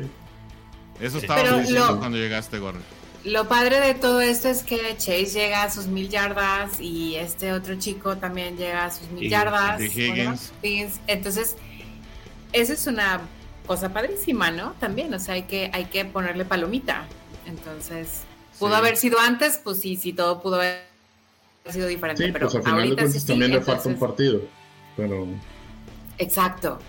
Eso 0.99 1.17
estaba 1.17 1.59
diciendo 1.59 1.97
cuando 1.99 2.17
llegaste, 2.17 2.59
Gorri. 2.59 2.79
Lo 3.23 3.47
padre 3.47 3.79
de 3.79 3.93
todo 3.93 4.19
esto 4.19 4.49
es 4.49 4.63
que 4.63 4.95
Chase 4.97 5.27
llega 5.27 5.63
a 5.63 5.71
sus 5.71 5.87
mil 5.87 6.09
yardas 6.09 6.81
y 6.81 7.15
este 7.15 7.53
otro 7.53 7.75
chico 7.75 8.17
también 8.17 8.57
llega 8.57 8.85
a 8.85 8.91
sus 8.91 9.09
mil 9.11 9.29
yardas. 9.29 9.81
Higgins. 9.81 10.51
Entonces, 11.07 11.55
esa 12.51 12.73
es 12.73 12.85
una 12.85 13.21
cosa 13.65 13.93
padrísima, 13.93 14.51
¿no? 14.51 14.73
También, 14.73 15.13
o 15.13 15.19
sea, 15.19 15.35
hay 15.35 15.43
que, 15.43 15.71
hay 15.73 15.85
que 15.85 16.03
ponerle 16.03 16.43
palomita. 16.43 17.05
Entonces, 17.45 18.23
pudo 18.59 18.75
haber 18.75 18.97
sido 18.97 19.19
antes, 19.19 19.59
pues 19.63 19.79
sí, 19.79 19.95
sí, 19.95 20.11
todo 20.11 20.41
pudo 20.41 20.55
haber 20.55 20.92
sido 21.71 21.87
diferente, 21.87 22.31
pero 22.31 22.49
pues, 22.49 22.65
ahorita 22.65 23.07
sí, 23.07 23.25
también 23.25 23.51
le 23.51 23.61
falta 23.61 23.87
un 23.89 23.97
partido, 23.97 24.41
pero... 24.97 25.27
Exacto. 26.17 26.79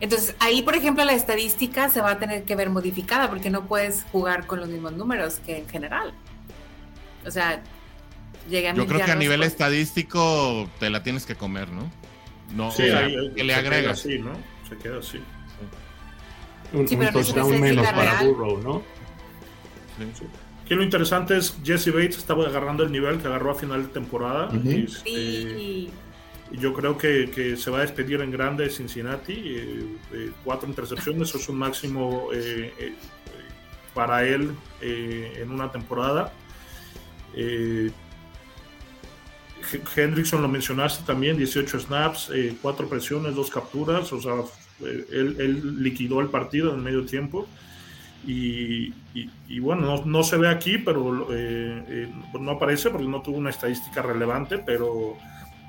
Entonces, 0.00 0.34
ahí, 0.40 0.62
por 0.62 0.74
ejemplo, 0.74 1.04
la 1.04 1.12
estadística 1.12 1.88
se 1.88 2.00
va 2.00 2.12
a 2.12 2.18
tener 2.18 2.44
que 2.44 2.56
ver 2.56 2.70
modificada 2.70 3.30
porque 3.30 3.50
no 3.50 3.66
puedes 3.66 4.04
jugar 4.12 4.46
con 4.46 4.60
los 4.60 4.68
mismos 4.68 4.92
números 4.92 5.40
que 5.46 5.58
en 5.58 5.68
general. 5.68 6.12
O 7.24 7.30
sea, 7.30 7.62
llegan 8.50 8.76
Yo 8.76 8.86
creo 8.86 9.04
que 9.04 9.12
a 9.12 9.16
nivel 9.16 9.42
estadístico 9.42 10.68
te 10.78 10.90
la 10.90 11.02
tienes 11.02 11.24
que 11.24 11.36
comer, 11.36 11.70
¿no? 11.70 11.90
No, 12.54 12.70
sí, 12.70 12.82
que 13.34 13.44
le 13.44 13.54
agregas. 13.54 14.00
Sí, 14.00 14.18
¿no? 14.18 14.32
Se 14.68 14.76
queda 14.76 14.98
así. 14.98 15.20
Un, 16.72 16.88
sí, 16.88 16.96
un 16.96 17.12
touchdown 17.12 17.60
menos 17.60 17.86
para 17.86 18.22
Burrow, 18.24 18.58
¿no? 18.58 18.82
Sí. 19.96 20.26
Aquí 20.64 20.74
lo 20.74 20.82
interesante 20.82 21.36
es 21.36 21.58
Jesse 21.62 21.92
Bates 21.92 22.16
estaba 22.16 22.46
agarrando 22.46 22.84
el 22.84 22.90
nivel 22.90 23.18
que 23.18 23.26
agarró 23.26 23.50
a 23.50 23.54
final 23.54 23.82
de 23.82 23.88
temporada. 23.90 24.48
y, 24.64 24.84
este, 24.84 25.90
yo 26.52 26.72
creo 26.72 26.96
que, 26.96 27.56
se 27.58 27.70
va 27.70 27.78
a 27.78 27.80
despedir 27.82 28.22
en 28.22 28.30
grande 28.30 28.70
Cincinnati. 28.70 29.34
Eh, 29.34 29.86
eh, 30.14 30.30
cuatro 30.42 30.66
intercepciones, 30.66 31.28
eso 31.28 31.36
es 31.36 31.48
un 31.50 31.58
máximo 31.58 32.30
eh, 32.32 32.94
para 33.92 34.26
él 34.26 34.52
en 34.80 35.50
una 35.50 35.70
temporada. 35.70 36.32
Hendrickson 39.96 40.40
lo 40.40 40.48
mencionaste 40.48 41.04
también, 41.04 41.36
18 41.36 41.78
snaps, 41.80 42.32
cuatro 42.62 42.88
presiones, 42.88 43.34
dos 43.34 43.50
capturas, 43.50 44.10
o 44.14 44.20
sea, 44.22 44.32
él, 44.80 45.36
él, 45.38 45.82
liquidó 45.82 46.22
el 46.22 46.28
partido 46.28 46.72
en 46.72 46.82
medio 46.82 47.04
tiempo. 47.04 47.46
Y, 48.26 48.92
bueno, 49.60 50.02
no, 50.04 50.22
se 50.22 50.36
ve 50.36 50.48
aquí, 50.48 50.78
pero 50.78 51.28
no 52.40 52.50
aparece 52.50 52.90
porque 52.90 53.06
no 53.06 53.22
tuvo 53.22 53.38
una 53.38 53.50
estadística 53.50 54.02
relevante, 54.02 54.58
pero 54.58 55.16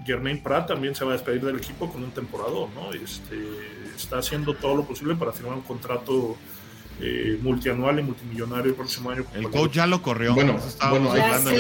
Germain 0.06 0.42
Pratt 0.42 0.68
también 0.68 0.96
se 0.96 1.04
va 1.04 1.12
a 1.12 1.14
despedir 1.14 1.44
del 1.44 1.58
equipo 1.58 1.92
con 1.92 2.04
un 2.04 2.12
temporador, 2.12 2.70
¿no? 2.76 2.94
Este, 2.94 3.36
está 3.96 4.20
haciendo 4.20 4.54
todo 4.54 4.76
lo 4.76 4.84
posible 4.84 5.16
para 5.16 5.32
firmar 5.32 5.56
un 5.56 5.62
contrato 5.62 6.38
eh, 7.02 7.38
multianual 7.42 8.00
y 8.00 8.04
multimillonario 8.04 8.70
el 8.72 8.76
próximo 8.76 9.10
año. 9.10 9.26
El 9.34 9.50
coach 9.50 9.74
ya 9.74 9.86
lo 9.86 10.02
corrió. 10.02 10.34
Bueno, 10.34 10.58
ya 11.14 11.40
sé, 11.40 11.60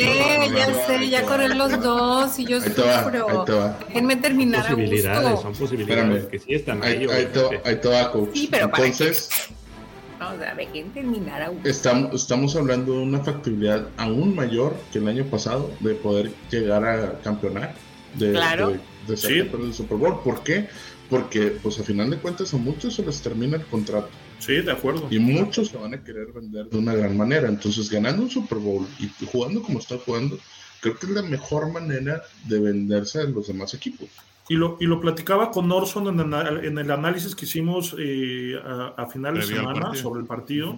ya 0.55 0.87
sé, 0.87 1.09
ya 1.09 1.23
corren 1.23 1.57
los 1.57 1.81
dos 1.81 2.39
y 2.39 2.45
yo 2.45 2.61
sufro. 2.61 3.45
Déjenme 3.87 4.15
terminar 4.15 4.65
son 4.65 4.75
posibilidades, 4.75 5.39
Son 5.41 5.53
posibilidades 5.53 6.25
que 6.27 6.39
sí 6.39 6.53
están 6.53 6.81
ahí. 6.83 7.05
Ahí, 7.09 7.79
te 7.81 7.87
va, 7.89 8.11
coach. 8.11 8.29
Sí, 8.33 8.47
pero 8.49 8.65
Entonces, 8.65 9.29
para 9.29 9.54
dejen 10.33 10.91
terminar 10.91 11.51
estamos, 11.63 12.13
estamos 12.13 12.55
hablando 12.55 12.93
de 12.93 12.99
una 12.99 13.19
factibilidad 13.19 13.87
aún 13.97 14.35
mayor 14.35 14.75
que 14.91 14.99
el 14.99 15.07
año 15.07 15.25
pasado 15.25 15.71
de 15.79 15.95
poder 15.95 16.31
llegar 16.49 16.85
a 16.85 17.19
campeonar 17.21 17.75
de, 18.17 18.31
claro. 18.31 18.77
de, 19.07 19.17
ser 19.17 19.51
del 19.51 19.73
Super 19.73 19.97
Bowl. 19.97 20.21
¿Por 20.23 20.43
qué? 20.43 20.67
Porque, 21.09 21.57
pues, 21.61 21.79
a 21.79 21.83
final 21.83 22.09
de 22.09 22.17
cuentas, 22.17 22.53
a 22.53 22.57
muchos 22.57 22.95
se 22.95 23.05
les 23.05 23.21
termina 23.21 23.57
el 23.57 23.65
contrato. 23.65 24.09
Sí, 24.39 24.61
de 24.61 24.71
acuerdo. 24.71 25.07
Y 25.09 25.19
muchos 25.19 25.69
se 25.69 25.77
van 25.77 25.93
a 25.93 26.03
querer 26.03 26.27
vender 26.33 26.67
de 26.67 26.77
una 26.77 26.95
gran 26.95 27.15
manera. 27.15 27.47
Entonces, 27.47 27.89
ganando 27.89 28.23
un 28.23 28.29
Super 28.29 28.57
Bowl 28.57 28.87
y 28.99 29.09
jugando 29.25 29.61
como 29.61 29.79
está 29.79 29.97
jugando, 29.97 30.37
creo 30.81 30.97
que 30.97 31.05
es 31.05 31.11
la 31.11 31.21
mejor 31.21 31.71
manera 31.71 32.23
de 32.45 32.59
venderse 32.59 33.19
a 33.19 33.23
los 33.23 33.47
demás 33.47 33.73
equipos. 33.73 34.09
Y 34.47 34.55
lo, 34.55 34.77
y 34.79 34.85
lo 34.85 35.01
platicaba 35.01 35.49
con 35.49 35.71
Orson 35.71 36.07
en, 36.19 36.33
en 36.65 36.77
el 36.77 36.91
análisis 36.91 37.35
que 37.35 37.45
hicimos 37.45 37.95
eh, 37.97 38.55
a, 38.63 39.07
final 39.07 39.35
de 39.35 39.41
semana 39.41 39.95
sobre 39.95 40.21
el 40.21 40.27
partido. 40.27 40.77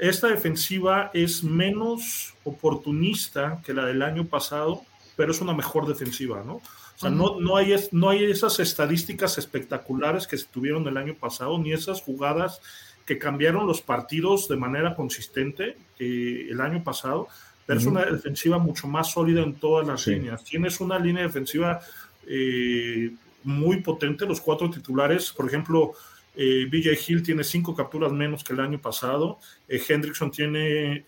Esta 0.00 0.28
defensiva 0.28 1.10
es 1.12 1.44
menos 1.44 2.34
oportunista 2.44 3.60
que 3.64 3.74
la 3.74 3.84
del 3.84 4.00
año 4.00 4.24
pasado 4.24 4.82
pero 5.16 5.32
es 5.32 5.40
una 5.40 5.54
mejor 5.54 5.86
defensiva, 5.86 6.42
¿no? 6.44 6.54
O 6.54 6.98
sea, 7.02 7.10
no, 7.10 7.40
no, 7.40 7.56
hay, 7.56 7.74
no 7.90 8.10
hay 8.10 8.24
esas 8.24 8.60
estadísticas 8.60 9.38
espectaculares 9.38 10.26
que 10.26 10.38
se 10.38 10.46
tuvieron 10.46 10.86
el 10.86 10.96
año 10.96 11.14
pasado, 11.14 11.58
ni 11.58 11.72
esas 11.72 12.00
jugadas 12.00 12.60
que 13.04 13.18
cambiaron 13.18 13.66
los 13.66 13.80
partidos 13.80 14.46
de 14.48 14.56
manera 14.56 14.94
consistente 14.94 15.76
eh, 15.98 16.46
el 16.48 16.60
año 16.60 16.84
pasado, 16.84 17.28
pero 17.66 17.80
es 17.80 17.86
una 17.86 18.04
defensiva 18.04 18.58
mucho 18.58 18.86
más 18.86 19.12
sólida 19.12 19.42
en 19.42 19.54
todas 19.54 19.86
las 19.86 20.06
líneas. 20.06 20.44
Tienes 20.44 20.80
una 20.80 20.98
línea 20.98 21.22
defensiva 21.22 21.80
eh, 22.26 23.10
muy 23.44 23.80
potente, 23.80 24.26
los 24.26 24.40
cuatro 24.40 24.70
titulares, 24.70 25.32
por 25.32 25.46
ejemplo, 25.46 25.92
eh, 26.34 26.66
BJ 26.70 26.98
Hill 27.06 27.22
tiene 27.22 27.44
cinco 27.44 27.74
capturas 27.74 28.12
menos 28.12 28.42
que 28.42 28.52
el 28.52 28.60
año 28.60 28.80
pasado, 28.80 29.38
eh, 29.68 29.82
Hendrickson 29.86 30.30
tiene 30.30 31.04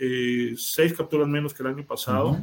seis 0.57 0.93
capturas 0.93 1.29
menos 1.29 1.55
que 1.55 1.63
el 1.63 1.69
año 1.69 1.85
pasado 1.85 2.39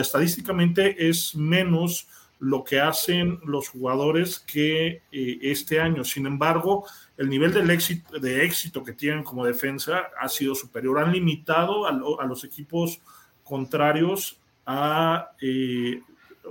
estadísticamente 0.00 1.08
es 1.08 1.34
menos 1.34 2.08
lo 2.42 2.64
que 2.64 2.80
hacen 2.80 3.38
los 3.44 3.68
jugadores 3.68 4.40
que 4.40 5.02
eh, 5.12 5.38
este 5.42 5.80
año. 5.80 6.02
Sin 6.02 6.26
embargo, 6.26 6.84
el 7.16 7.28
nivel 7.28 7.52
del 7.52 7.70
éxito, 7.70 8.18
de 8.18 8.44
éxito 8.44 8.82
que 8.82 8.94
tienen 8.94 9.22
como 9.22 9.46
defensa 9.46 10.10
ha 10.18 10.28
sido 10.28 10.56
superior. 10.56 10.98
Han 10.98 11.12
limitado 11.12 11.86
a, 11.86 11.92
los 12.26 12.42
equipos 12.42 13.00
contrarios 13.44 14.40
a, 14.66 15.30
eh, 15.40 16.00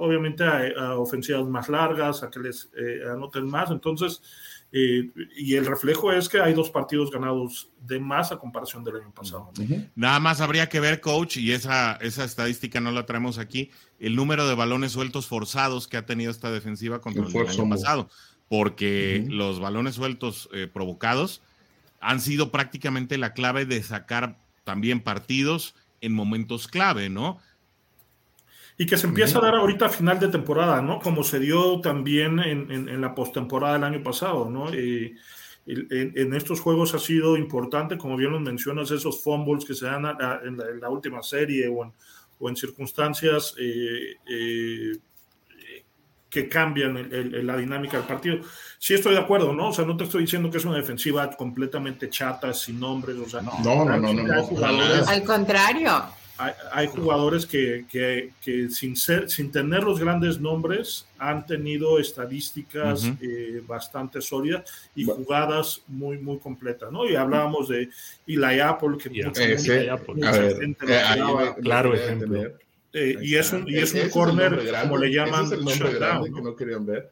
obviamente, 0.01 0.43
a, 0.43 0.95
ofensivas 0.95 1.45
más 1.45 1.69
largas, 1.69 2.23
a 2.23 2.29
que 2.29 2.39
les 2.39 2.69
eh, 2.75 3.01
anoten 3.11 3.45
más. 3.45 3.69
Entonces, 3.69 4.21
eh, 4.71 5.09
y 5.37 5.55
el 5.55 5.65
reflejo 5.65 6.11
es 6.11 6.27
que 6.27 6.41
hay 6.41 6.53
dos 6.53 6.69
partidos 6.69 7.11
ganados 7.11 7.69
de 7.81 7.99
más 7.99 8.31
a 8.31 8.37
comparación 8.37 8.83
del 8.83 8.95
año 8.97 9.11
pasado. 9.13 9.51
Nada 9.95 10.19
más 10.19 10.41
habría 10.41 10.69
que 10.69 10.79
ver, 10.79 11.01
coach, 11.01 11.37
y 11.37 11.51
esa, 11.51 11.97
esa 12.01 12.23
estadística 12.23 12.79
no 12.79 12.91
la 12.91 13.05
traemos 13.05 13.37
aquí, 13.37 13.69
el 13.99 14.15
número 14.15 14.47
de 14.47 14.55
balones 14.55 14.93
sueltos 14.93 15.27
forzados 15.27 15.87
que 15.87 15.97
ha 15.97 16.05
tenido 16.05 16.31
esta 16.31 16.51
defensiva 16.51 16.99
contra 16.99 17.25
el, 17.25 17.47
año 17.47 17.69
pasado, 17.69 18.09
porque 18.47 19.25
los 19.29 19.59
balones 19.59 19.95
sueltos 19.95 20.49
eh, 20.53 20.67
provocados 20.71 21.41
han 21.99 22.19
sido 22.19 22.49
prácticamente 22.49 23.17
la 23.17 23.33
clave 23.33 23.65
de 23.65 23.83
sacar 23.83 24.39
también 24.63 25.01
partidos 25.01 25.75
en 26.01 26.13
momentos 26.13 26.67
clave, 26.67 27.09
¿no? 27.09 27.39
Y 28.81 28.87
que 28.87 28.97
se 28.97 29.05
empieza 29.05 29.37
a 29.37 29.43
dar 29.43 29.53
ahorita 29.53 29.85
a 29.85 29.89
final 29.89 30.19
de 30.19 30.27
temporada, 30.27 30.81
¿no? 30.81 30.97
Como 30.97 31.23
se 31.23 31.39
dio 31.39 31.79
también 31.81 32.39
en, 32.39 32.71
en, 32.71 32.99
la 32.99 33.13
postemporada 33.13 33.73
del 33.73 33.83
año 33.83 34.01
pasado, 34.01 34.49
¿no? 34.49 34.73
en, 34.73 35.19
en, 35.67 36.33
estos 36.33 36.61
juegos 36.61 36.95
ha 36.95 36.97
sido 36.97 37.37
importante, 37.37 37.95
como 37.99 38.17
bien 38.17 38.31
lo 38.31 38.39
mencionas, 38.39 38.89
esos 38.89 39.21
fumbles 39.21 39.65
que 39.65 39.75
se 39.75 39.85
dan 39.85 40.05
en, 40.43 40.79
la, 40.79 40.89
última 40.89 41.21
serie 41.21 41.67
o 41.67 41.83
en, 41.83 41.93
o 42.39 42.49
en 42.49 42.55
circunstancias 42.55 43.53
eh, 43.59 44.15
eh, 44.27 44.97
que 46.27 46.49
cambian 46.49 47.07
la 47.45 47.57
dinámica 47.57 47.97
del 47.97 48.07
partido. 48.07 48.39
Sí 48.79 48.95
estoy 48.95 49.13
de 49.13 49.19
acuerdo, 49.19 49.53
¿no? 49.53 49.69
O 49.69 49.73
sea, 49.73 49.85
no 49.85 49.95
te 49.95 50.05
estoy 50.05 50.23
diciendo 50.23 50.49
que 50.49 50.57
es 50.57 50.65
una 50.65 50.77
defensiva 50.77 51.29
completamente 51.29 52.09
chata, 52.09 52.51
sin 52.51 52.79
nombres, 52.79 53.15
o 53.17 53.29
sea, 53.29 53.43
no, 53.43 53.51
no, 53.63 53.85
no, 53.85 54.11
no, 54.11 54.23
no 54.23 55.07
Al 55.07 55.23
contrario 55.23 56.20
hay, 56.71 56.87
jugadores 56.87 57.45
que, 57.45 57.85
sin, 58.69 58.95
ser, 58.95 59.29
sin 59.29 59.51
tener 59.51 59.83
los 59.83 59.99
grandes 59.99 60.39
nombres 60.39 61.05
han 61.19 61.45
tenido 61.45 61.99
estadísticas 61.99 63.11
eh, 63.21 63.61
bastante 63.67 64.21
sólidas 64.21 64.63
y 64.95 65.05
jugadas 65.05 65.81
muy, 65.87 66.17
muy 66.17 66.39
completas, 66.39 66.91
¿no? 66.91 67.07
Y 67.07 67.15
hablábamos 67.15 67.69
de 67.69 67.89
Eli 68.27 68.59
Apple, 68.59 68.97
que 68.97 69.09
claro 71.61 71.93
ejemplo. 71.93 72.51
Eh, 72.93 73.15
y 73.21 73.35
es 73.35 73.53
un, 73.53 73.69
y 73.69 73.77
es 73.77 73.93
un 73.93 74.09
corner, 74.09 74.59
como 74.81 74.97
le 74.97 75.13
llaman, 75.13 75.45
es 75.45 75.51
el 75.53 75.63
nombre 75.63 75.93
grande 75.93 76.31
que 76.31 76.41
no 76.41 76.55
querían 76.55 76.85
ver. 76.85 77.11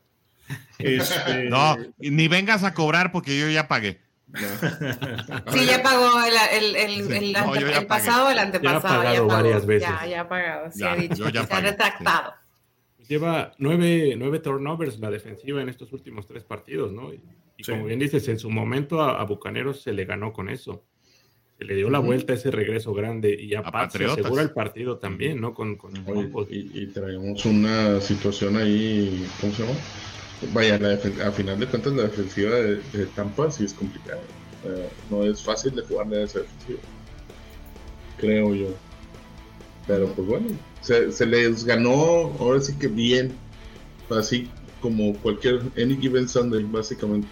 Este, 0.78 1.44
no, 1.50 1.78
ni 1.98 2.28
vengas 2.28 2.64
a 2.64 2.74
cobrar 2.74 3.12
porque 3.12 3.40
yo 3.40 3.50
ya 3.50 3.68
pagué. 3.68 4.00
Sí, 5.52 5.66
ya 5.66 5.82
pagó 5.82 6.08
el, 6.24 6.76
el, 6.76 7.08
el, 7.08 7.36
el 7.74 7.86
pasado 7.88 8.28
o 8.28 8.30
el 8.30 8.40
antepasado. 8.40 9.04
Ya, 9.04 9.10
ha 9.10 9.14
pagado 9.14 9.28
varias 9.28 9.66
veces. 9.66 9.90
Ya, 9.90 10.06
ya 10.06 10.22
ha 10.22 10.30
pagado, 10.30 10.72
sí, 10.72 10.84
ha 10.84 10.96
dicho. 10.96 11.30
se 11.30 11.54
ha 11.54 11.62
retractado. 11.62 12.34
Lleva 13.08 13.54
nueve, 13.58 14.14
nueve 14.18 14.40
turnovers 14.40 15.00
la 15.00 15.10
defensiva 15.10 15.62
en 15.62 15.70
estos 15.70 15.92
últimos 15.94 16.28
tres 16.28 16.44
partidos, 16.44 16.92
¿no? 16.92 17.12
Y, 17.12 17.64
como 17.64 17.86
bien 17.86 18.00
dices, 18.00 18.28
en 18.30 18.40
su 18.40 18.50
momento 18.50 19.02
a, 19.02 19.24
Bucaneros 19.26 19.82
se 19.82 19.92
le 19.92 20.06
ganó 20.06 20.32
con 20.32 20.50
eso. 20.50 20.86
Se 21.58 21.66
le 21.66 21.76
dio 21.76 21.90
la 21.90 22.00
vuelta 22.00 22.32
a 22.32 22.36
ese 22.38 22.52
regreso 22.52 22.94
grande 22.94 23.36
y 23.38 23.54
a, 23.54 23.60
a 23.60 23.90
se 23.90 24.06
asegura 24.06 24.44
el 24.44 24.52
partido 24.52 24.98
también, 24.98 25.42
¿no? 25.42 25.54
Con, 25.54 25.76
con 25.76 25.94
y, 26.50 26.84
y 26.84 26.88
traemos 26.88 27.44
una 27.46 28.00
situación 28.00 28.56
ahí, 28.56 29.28
¿cómo 29.42 29.54
se 29.54 29.64
llama? 29.64 29.78
Vaya, 30.54 30.76
a 30.76 31.32
final 31.32 31.60
de 31.60 31.68
cuentas 31.68 31.94
la 31.94 32.04
defensiva 32.04 32.56
de, 32.56 33.06
Tampa 33.16 33.52
sí 33.52 33.66
es 33.66 33.74
complicada. 33.74 34.22
no 35.10 35.24
es 35.24 35.44
fácil 35.44 35.76
de 35.76 35.82
jugar 35.84 36.08
de 36.08 36.24
esa 36.24 36.40
defensiva. 36.40 36.80
Creo 38.18 38.56
yo. 38.56 38.68
Pero 39.86 40.08
pues 40.14 40.28
bueno, 40.28 40.48
se, 40.82 41.26
les 41.26 41.66
ganó 41.66 42.34
ahora 42.40 42.62
sí 42.62 42.74
que 42.78 42.88
bien. 42.88 43.34
Así 44.10 44.50
como 44.82 45.14
cualquier 45.18 45.62
any 45.78 45.96
given 45.98 46.28
Sunday, 46.28 46.64
básicamente. 46.64 47.28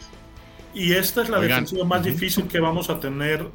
Y 0.73 0.93
esta 0.93 1.23
es 1.23 1.29
la 1.29 1.39
defensiva 1.39 1.85
más 1.85 2.03
difícil 2.03 2.47
que 2.47 2.59
vamos 2.59 2.89
a 2.89 2.99
tener 2.99 3.47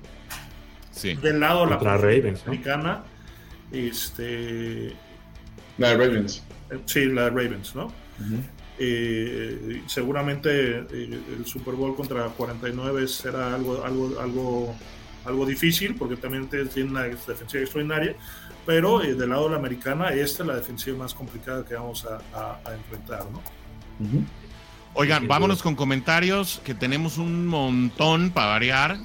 del 1.03 1.41
lado 1.41 1.67
de 1.67 1.71
la 1.71 1.97
Ravens, 1.97 2.43
americana. 2.47 3.05
Este, 3.71 4.93
la 5.79 5.91
de 5.91 5.97
Ravens. 5.97 6.43
Sí, 6.87 7.05
la 7.07 7.25
de 7.25 7.31
Ravens, 7.31 7.75
¿no? 7.75 7.93
Eh, 8.85 9.85
seguramente 9.87 10.81
eh, 10.91 11.21
el 11.39 11.47
Super 11.47 11.75
Bowl 11.75 11.95
contra 11.95 12.25
49 12.27 13.07
será 13.07 13.55
algo, 13.55 13.85
algo, 13.85 14.21
algo, 14.21 14.77
algo 15.25 15.47
difícil 15.47 15.95
porque 15.95 16.17
también 16.17 16.49
tiene 16.49 16.91
una 16.91 17.03
defensiva 17.05 17.63
extraordinaria, 17.63 18.17
pero 18.67 19.01
eh, 19.01 19.15
del 19.15 19.31
lado 19.31 19.45
de 19.45 19.51
la 19.51 19.59
americana 19.59 20.09
esta 20.09 20.43
es 20.43 20.47
la 20.49 20.57
defensiva 20.57 20.99
más 20.99 21.15
complicada 21.15 21.65
que 21.65 21.75
vamos 21.75 22.05
a, 22.07 22.59
enfrentar, 22.75 23.25
¿no? 23.31 23.41
Oigan, 24.95 25.29
vámonos 25.29 25.63
con 25.63 25.77
comentarios 25.77 26.61
que 26.65 26.75
tenemos 26.75 27.19
un 27.19 27.47
montón 27.47 28.31
para 28.33 28.49
variar. 28.49 28.99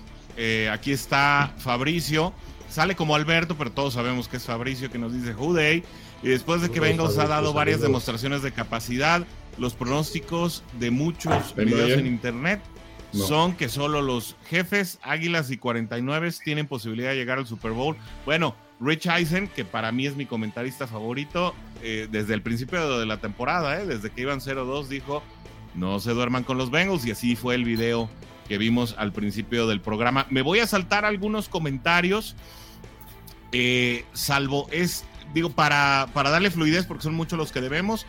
aquí 0.71 0.91
está 0.91 1.53
Fabricio, 1.59 2.33
sale 2.67 2.95
como 2.95 3.13
Alberto, 3.13 3.55
pero 3.55 3.71
todos 3.71 3.93
sabemos 3.93 4.27
que 4.27 4.37
es 4.37 4.43
Fabricio 4.43 4.89
que 4.89 4.97
nos 4.97 5.13
dice 5.13 5.35
Juday. 5.35 5.83
Y 6.23 6.29
después 6.29 6.63
de 6.63 6.71
que 6.71 6.79
Bengals 6.79 7.19
ha 7.19 7.27
dado 7.27 7.53
varias 7.53 7.79
demostraciones 7.79 8.41
de 8.41 8.51
capacidad, 8.51 9.23
los 9.57 9.73
pronósticos 9.73 10.63
de 10.79 10.91
muchos 10.91 11.55
videos 11.55 11.91
en 11.91 12.07
internet 12.07 12.61
son 13.13 13.55
que 13.55 13.69
solo 13.69 14.01
los 14.01 14.35
jefes, 14.49 14.99
Águilas 15.01 15.49
y 15.49 15.57
49 15.57 16.31
tienen 16.43 16.67
posibilidad 16.67 17.11
de 17.11 17.15
llegar 17.15 17.37
al 17.37 17.47
Super 17.47 17.71
Bowl. 17.71 17.95
Bueno, 18.25 18.55
Rich 18.79 19.07
Eisen, 19.07 19.47
que 19.47 19.65
para 19.65 19.91
mí 19.91 20.05
es 20.05 20.15
mi 20.15 20.25
comentarista 20.25 20.87
favorito, 20.87 21.55
eh, 21.81 22.07
desde 22.11 22.33
el 22.33 22.41
principio 22.41 22.99
de 22.99 23.05
la 23.05 23.17
temporada, 23.17 23.81
eh, 23.81 23.85
desde 23.85 24.09
que 24.09 24.21
iban 24.21 24.39
0-2, 24.39 24.87
dijo, 24.87 25.23
no 25.73 25.99
se 25.99 26.11
duerman 26.11 26.43
con 26.43 26.57
los 26.57 26.69
Bengals 26.69 27.05
y 27.05 27.11
así 27.11 27.35
fue 27.35 27.55
el 27.55 27.63
video 27.63 28.09
que 28.47 28.57
vimos 28.57 28.95
al 28.97 29.11
principio 29.13 29.67
del 29.67 29.81
programa. 29.81 30.27
Me 30.29 30.41
voy 30.41 30.59
a 30.59 30.67
saltar 30.67 31.05
algunos 31.05 31.49
comentarios, 31.49 32.35
eh, 33.51 34.05
salvo 34.13 34.67
es, 34.71 35.05
digo, 35.33 35.49
para, 35.49 36.07
para 36.13 36.29
darle 36.29 36.51
fluidez, 36.51 36.85
porque 36.85 37.03
son 37.03 37.15
muchos 37.15 37.37
los 37.37 37.51
que 37.51 37.61
debemos. 37.61 38.05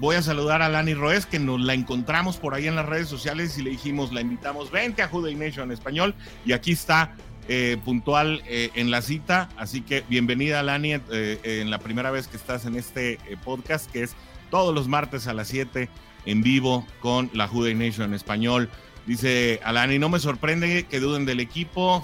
Voy 0.00 0.16
a 0.16 0.22
saludar 0.22 0.62
a 0.62 0.70
Lani 0.70 0.94
Roes, 0.94 1.26
que 1.26 1.38
nos 1.38 1.60
la 1.60 1.74
encontramos 1.74 2.38
por 2.38 2.54
ahí 2.54 2.66
en 2.66 2.74
las 2.74 2.86
redes 2.86 3.06
sociales 3.06 3.58
y 3.58 3.62
le 3.62 3.68
dijimos, 3.68 4.14
la 4.14 4.22
invitamos, 4.22 4.70
vente 4.70 5.02
a 5.02 5.08
Juday 5.08 5.34
Nation 5.34 5.68
en 5.68 5.72
español. 5.72 6.14
Y 6.46 6.52
aquí 6.52 6.72
está 6.72 7.14
eh, 7.48 7.76
puntual 7.84 8.42
eh, 8.46 8.70
en 8.76 8.90
la 8.90 9.02
cita. 9.02 9.50
Así 9.58 9.82
que 9.82 10.02
bienvenida, 10.08 10.62
Lani, 10.62 10.94
eh, 10.94 11.38
en 11.42 11.68
la 11.68 11.80
primera 11.80 12.10
vez 12.10 12.28
que 12.28 12.38
estás 12.38 12.64
en 12.64 12.76
este 12.76 13.18
podcast, 13.44 13.90
que 13.90 14.02
es 14.02 14.16
todos 14.50 14.74
los 14.74 14.88
martes 14.88 15.26
a 15.26 15.34
las 15.34 15.48
7 15.48 15.90
en 16.24 16.42
vivo 16.42 16.86
con 17.00 17.30
la 17.34 17.46
Juday 17.46 17.74
Nation 17.74 18.06
en 18.06 18.14
español. 18.14 18.70
Dice 19.04 19.60
Alani, 19.62 19.98
no 19.98 20.08
me 20.08 20.18
sorprende 20.18 20.86
que 20.86 20.98
duden 20.98 21.26
del 21.26 21.40
equipo. 21.40 22.02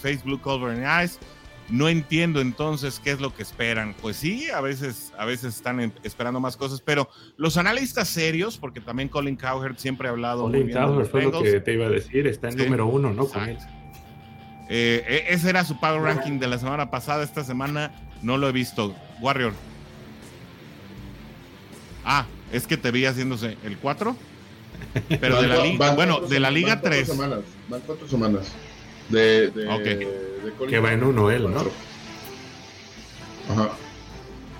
Facebook 0.00 0.42
Cover 0.42 0.70
and 0.70 0.84
Eyes 0.84 1.18
no 1.70 1.88
entiendo 1.88 2.40
entonces 2.40 3.00
qué 3.02 3.10
es 3.10 3.20
lo 3.20 3.34
que 3.34 3.42
esperan. 3.42 3.94
Pues 4.00 4.16
sí, 4.16 4.50
a 4.50 4.60
veces, 4.60 5.12
a 5.18 5.24
veces 5.24 5.56
están 5.56 5.92
esperando 6.02 6.40
más 6.40 6.56
cosas, 6.56 6.80
pero 6.80 7.08
los 7.36 7.56
analistas 7.56 8.08
serios, 8.08 8.58
porque 8.58 8.80
también 8.80 9.08
Colin 9.08 9.36
Cowherd 9.36 9.76
siempre 9.76 10.08
ha 10.08 10.12
hablado. 10.12 10.42
Colin 10.42 10.70
Cowherd 10.70 11.08
fue 11.08 11.22
lo 11.22 11.42
que 11.42 11.60
te 11.60 11.74
iba 11.74 11.86
a 11.86 11.90
decir, 11.90 12.26
está 12.26 12.48
en 12.48 12.56
número 12.56 12.86
uno, 12.86 13.12
¿no? 13.12 13.28
Eh, 14.70 15.04
e, 15.28 15.34
ese 15.34 15.48
era 15.48 15.64
su 15.64 15.80
power 15.80 16.02
ranking 16.02 16.38
de 16.38 16.46
la 16.46 16.58
semana 16.58 16.90
pasada. 16.90 17.24
Esta 17.24 17.44
semana 17.44 17.92
no 18.22 18.36
lo 18.36 18.48
he 18.48 18.52
visto. 18.52 18.94
Warrior. 19.20 19.52
Ah, 22.04 22.26
es 22.52 22.66
que 22.66 22.76
te 22.76 22.90
vi 22.90 23.04
haciéndose 23.04 23.56
el 23.64 23.78
4. 23.78 24.16
Pero 25.20 25.42
de 25.42 25.48
la 25.48 25.64
liga, 25.64 25.94
bueno, 25.94 26.20
de 26.20 26.40
la 26.40 26.50
liga 26.50 26.80
3. 26.80 27.16
van 27.16 27.80
cuatro 27.86 28.08
semanas. 28.08 28.52
De, 29.08 29.50
de, 29.50 30.06
que 30.68 30.78
va 30.78 30.92
en 30.92 31.02
uno 31.02 31.30
él, 31.30 31.50
¿no? 31.50 31.60
Ajá. 33.50 33.70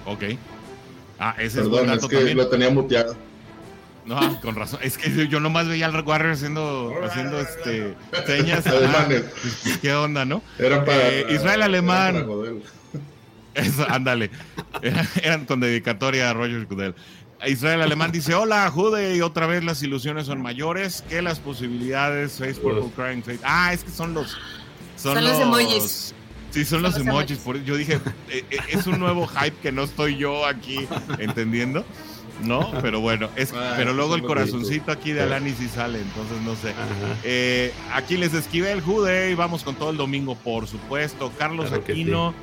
Ok. 0.06 0.24
Ah, 1.18 1.34
ese 1.38 1.58
Perdón, 1.62 1.90
es, 1.90 2.02
es 2.02 2.08
que 2.08 2.34
lo 2.34 2.48
tenía 2.48 2.70
muteado. 2.70 3.16
No, 4.08 4.40
con 4.40 4.54
razón. 4.54 4.80
Es 4.82 4.96
que 4.96 5.28
yo 5.28 5.38
nomás 5.38 5.68
veía 5.68 5.84
al 5.84 6.00
Warrior 6.00 6.32
haciendo, 6.32 6.94
haciendo 7.04 7.38
este, 7.40 7.94
señas. 8.26 8.66
Alemanes. 8.66 9.24
¿Qué 9.82 9.92
onda, 9.92 10.24
no? 10.24 10.42
Era 10.58 10.82
para. 10.82 11.08
Eh, 11.08 11.26
Israel 11.34 11.62
Alemán. 11.62 12.26
Eso, 13.54 13.86
ándale. 13.88 14.30
Eran 15.22 15.44
con 15.44 15.60
dedicatoria 15.60 16.30
a 16.30 16.32
Roger 16.32 16.64
Goodell. 16.64 16.94
Israel 17.46 17.82
Alemán 17.82 18.12
dice: 18.12 18.34
Hola, 18.34 18.70
Jude, 18.70 19.16
y 19.16 19.20
otra 19.20 19.46
vez 19.46 19.64
las 19.64 19.82
ilusiones 19.82 20.26
son 20.26 20.42
mayores 20.42 21.02
que 21.08 21.22
las 21.22 21.38
posibilidades. 21.38 22.32
Facebook 22.32 22.92
Crying 22.94 23.22
Face. 23.22 23.40
Ah, 23.42 23.72
es 23.72 23.84
que 23.84 23.90
son 23.90 24.14
los 24.14 24.36
son, 24.96 25.22
los, 25.22 25.38
emojis. 25.38 26.14
Sí, 26.50 26.64
son, 26.64 26.82
los, 26.82 26.96
emojis. 26.96 27.40
yo 27.64 27.76
dije, 27.76 27.94
eh, 28.30 28.44
eh, 28.50 28.58
es 28.70 28.86
un 28.86 28.98
nuevo 28.98 29.26
hype 29.26 29.56
que 29.62 29.70
no 29.70 29.84
estoy 29.84 30.16
yo 30.16 30.44
aquí 30.46 30.86
entendiendo. 31.18 31.84
¿no? 32.44 32.70
Pero 32.82 33.00
bueno, 33.00 33.28
es, 33.34 33.52
ah, 33.52 33.74
pero 33.76 33.92
luego 33.92 34.14
el 34.14 34.22
corazoncito 34.22 34.92
aquí 34.92 35.10
de 35.12 35.22
Alani 35.22 35.50
sí 35.52 35.68
sale, 35.68 36.00
entonces 36.00 36.40
no 36.42 36.54
sé. 36.54 36.72
Eh, 37.24 37.72
aquí 37.92 38.16
les 38.16 38.32
esquivé 38.32 38.70
el 38.70 38.80
Jude 38.80 39.32
y 39.32 39.34
vamos 39.34 39.64
con 39.64 39.74
todo 39.74 39.90
el 39.90 39.96
domingo, 39.96 40.36
por 40.36 40.68
supuesto. 40.68 41.32
Carlos 41.36 41.72
Aquino, 41.72 42.34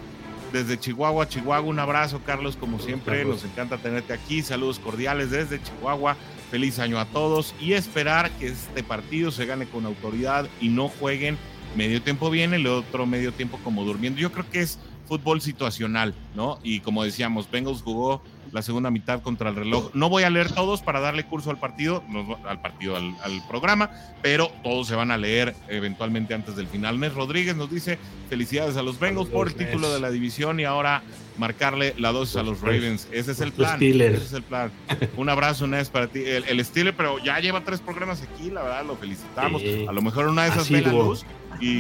desde 0.56 0.80
Chihuahua, 0.80 1.28
Chihuahua, 1.28 1.70
un 1.70 1.80
abrazo, 1.80 2.22
Carlos, 2.26 2.56
como 2.56 2.80
siempre, 2.80 3.26
nos 3.26 3.44
encanta 3.44 3.78
tenerte 3.78 4.14
aquí. 4.14 4.42
Saludos 4.42 4.80
cordiales 4.80 5.30
desde 5.30 5.62
Chihuahua. 5.62 6.16
Feliz 6.50 6.80
año 6.80 6.98
a 6.98 7.06
todos 7.06 7.54
y 7.60 7.74
esperar 7.74 8.32
que 8.32 8.48
este 8.48 8.82
partido 8.82 9.32
se 9.32 9.46
gane 9.46 9.66
con 9.66 9.86
autoridad 9.86 10.48
y 10.62 10.70
no 10.70 10.88
jueguen 10.88 11.38
medio 11.76 12.02
tiempo 12.02 12.30
viene, 12.30 12.56
el 12.56 12.68
otro 12.68 13.06
medio 13.06 13.34
tiempo 13.34 13.60
como 13.66 13.84
durmiendo. 13.84 14.22
Yo 14.22 14.32
creo 14.32 14.50
que 14.50 14.62
es 14.62 14.80
fútbol 15.10 15.42
situacional, 15.42 16.16
¿no? 16.36 16.58
Y 16.64 16.80
como 16.80 17.04
decíamos, 17.04 17.52
Bengals 17.52 17.82
jugó 17.82 18.22
la 18.56 18.62
segunda 18.62 18.90
mitad 18.90 19.22
contra 19.22 19.50
el 19.50 19.56
reloj. 19.58 19.92
No 19.94 20.08
voy 20.08 20.24
a 20.24 20.30
leer 20.30 20.50
todos 20.50 20.82
para 20.82 21.02
darle 21.02 21.26
curso 21.26 21.52
al 21.52 21.60
partido, 21.60 22.02
al 22.48 22.62
partido, 22.62 22.96
al, 22.96 23.14
programa, 23.50 23.92
pero 24.22 24.50
todos 24.64 24.88
se 24.88 24.96
van 24.96 25.12
a 25.12 25.18
leer 25.18 25.54
eventualmente 25.68 26.34
antes 26.34 26.56
del 26.56 26.68
final. 26.68 26.98
Nes 26.98 27.14
Rodríguez 27.14 27.58
nos 27.58 27.70
dice 27.70 28.00
felicidades 28.30 28.78
a 28.78 28.82
los 28.82 28.98
Bengals 28.98 29.28
por 29.28 29.50
el 29.50 29.56
título 29.56 29.94
de 29.94 30.00
la 30.00 30.10
división 30.10 30.62
y 30.62 30.64
ahora 30.64 31.04
marcarle 31.38 31.94
la 31.98 32.14
dosis 32.14 32.38
a 32.38 32.44
los 32.44 32.62
Ravens. 32.62 33.10
Ese 33.12 33.34
es 33.34 33.42
el 33.42 33.52
plan. 33.52 33.78
Ese 33.84 34.16
es 34.16 34.32
el 34.32 34.44
plan. 34.44 34.72
Un 35.18 35.28
abrazo, 35.28 35.68
Nes, 35.68 35.90
para 35.90 36.08
ti. 36.08 36.24
El, 36.26 36.46
el 36.46 36.64
Steeler, 36.64 36.96
pero 36.96 37.20
ya 37.20 37.38
lleva 37.42 37.62
tres 37.66 37.82
programas 37.82 38.22
aquí, 38.22 38.52
la 38.52 38.64
verdad, 38.64 38.86
lo 38.86 38.96
felicitamos. 38.96 39.62
A 39.90 39.92
lo 39.92 40.02
mejor 40.02 40.28
una 40.28 40.44
de 40.44 40.50
esas 40.52 40.70
ve 40.70 40.82
la 40.82 40.94
luz 40.94 41.26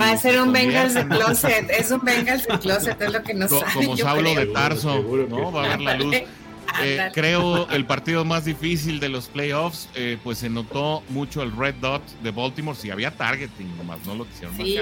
Va 0.01 0.11
a 0.11 0.17
ser 0.17 0.41
un 0.41 0.51
Bengals 0.53 0.93
de 0.93 1.07
closet, 1.07 1.69
es 1.78 1.91
un 1.91 2.01
Bengals 2.01 2.47
de 2.47 2.59
closet, 2.59 3.01
es 3.01 3.13
lo 3.13 3.23
que 3.23 3.34
nos 3.34 3.49
sabe. 3.49 3.73
Como 3.73 3.97
Saulo 3.97 4.34
de 4.34 4.45
Tarso, 4.47 5.03
¿no? 5.30 5.51
Va 5.51 5.65
a 5.65 5.67
ver 5.69 5.82
la 5.82 5.95
luz. 5.95 6.15
Eh, 6.82 7.09
creo 7.13 7.70
el 7.70 7.86
partido 7.86 8.26
más 8.26 8.45
difícil 8.45 8.99
de 8.99 9.09
los 9.09 9.28
playoffs, 9.28 9.89
eh, 9.95 10.18
pues 10.24 10.39
se 10.39 10.49
notó 10.49 11.03
mucho 11.09 11.41
el 11.41 11.55
red 11.55 11.76
dot 11.76 12.03
de 12.22 12.32
Baltimore. 12.32 12.78
Si 12.78 12.89
había 12.89 13.11
targeting, 13.11 13.78
nomás 13.78 14.05
no 14.05 14.16
lo 14.16 14.26
quisieron 14.26 14.55
sí, 14.57 14.78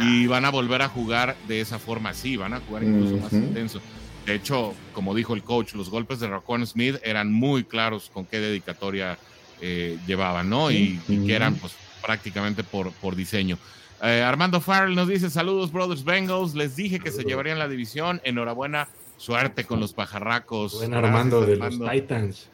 Y 0.00 0.26
van 0.26 0.44
a 0.44 0.50
volver 0.50 0.82
a 0.82 0.88
jugar 0.88 1.36
de 1.46 1.60
esa 1.60 1.78
forma, 1.78 2.14
sí, 2.14 2.36
van 2.36 2.54
a 2.54 2.60
jugar 2.60 2.82
incluso 2.82 3.16
más 3.16 3.32
intenso. 3.32 3.80
De 4.26 4.34
hecho, 4.34 4.74
como 4.92 5.14
dijo 5.14 5.34
el 5.34 5.42
coach, 5.42 5.74
los 5.74 5.88
golpes 5.88 6.20
de 6.20 6.28
Raquan 6.28 6.66
Smith 6.66 6.96
eran 7.02 7.32
muy 7.32 7.64
claros 7.64 8.10
con 8.12 8.26
qué 8.26 8.40
dedicatoria 8.40 9.18
eh, 9.60 9.98
llevaban, 10.06 10.50
¿no? 10.50 10.70
Y, 10.70 11.00
y, 11.08 11.26
que 11.26 11.34
eran 11.34 11.54
pues 11.54 11.74
prácticamente 12.02 12.62
por, 12.62 12.92
por 12.92 13.16
diseño. 13.16 13.58
Eh, 14.02 14.22
Armando 14.22 14.60
Farrell 14.60 14.94
nos 14.94 15.08
dice: 15.08 15.30
Saludos, 15.30 15.72
Brothers 15.72 16.04
Bengals. 16.04 16.54
Les 16.54 16.76
dije 16.76 17.00
que 17.00 17.10
se 17.10 17.24
llevarían 17.24 17.58
la 17.58 17.68
división. 17.68 18.20
Enhorabuena, 18.24 18.88
suerte 19.18 19.64
con 19.64 19.80
los 19.80 19.92
pajarracos. 19.92 20.74
Buen 20.78 20.94
Armando 20.94 21.42
de 21.42 21.56
los 21.56 21.78
Titans. 21.78 22.48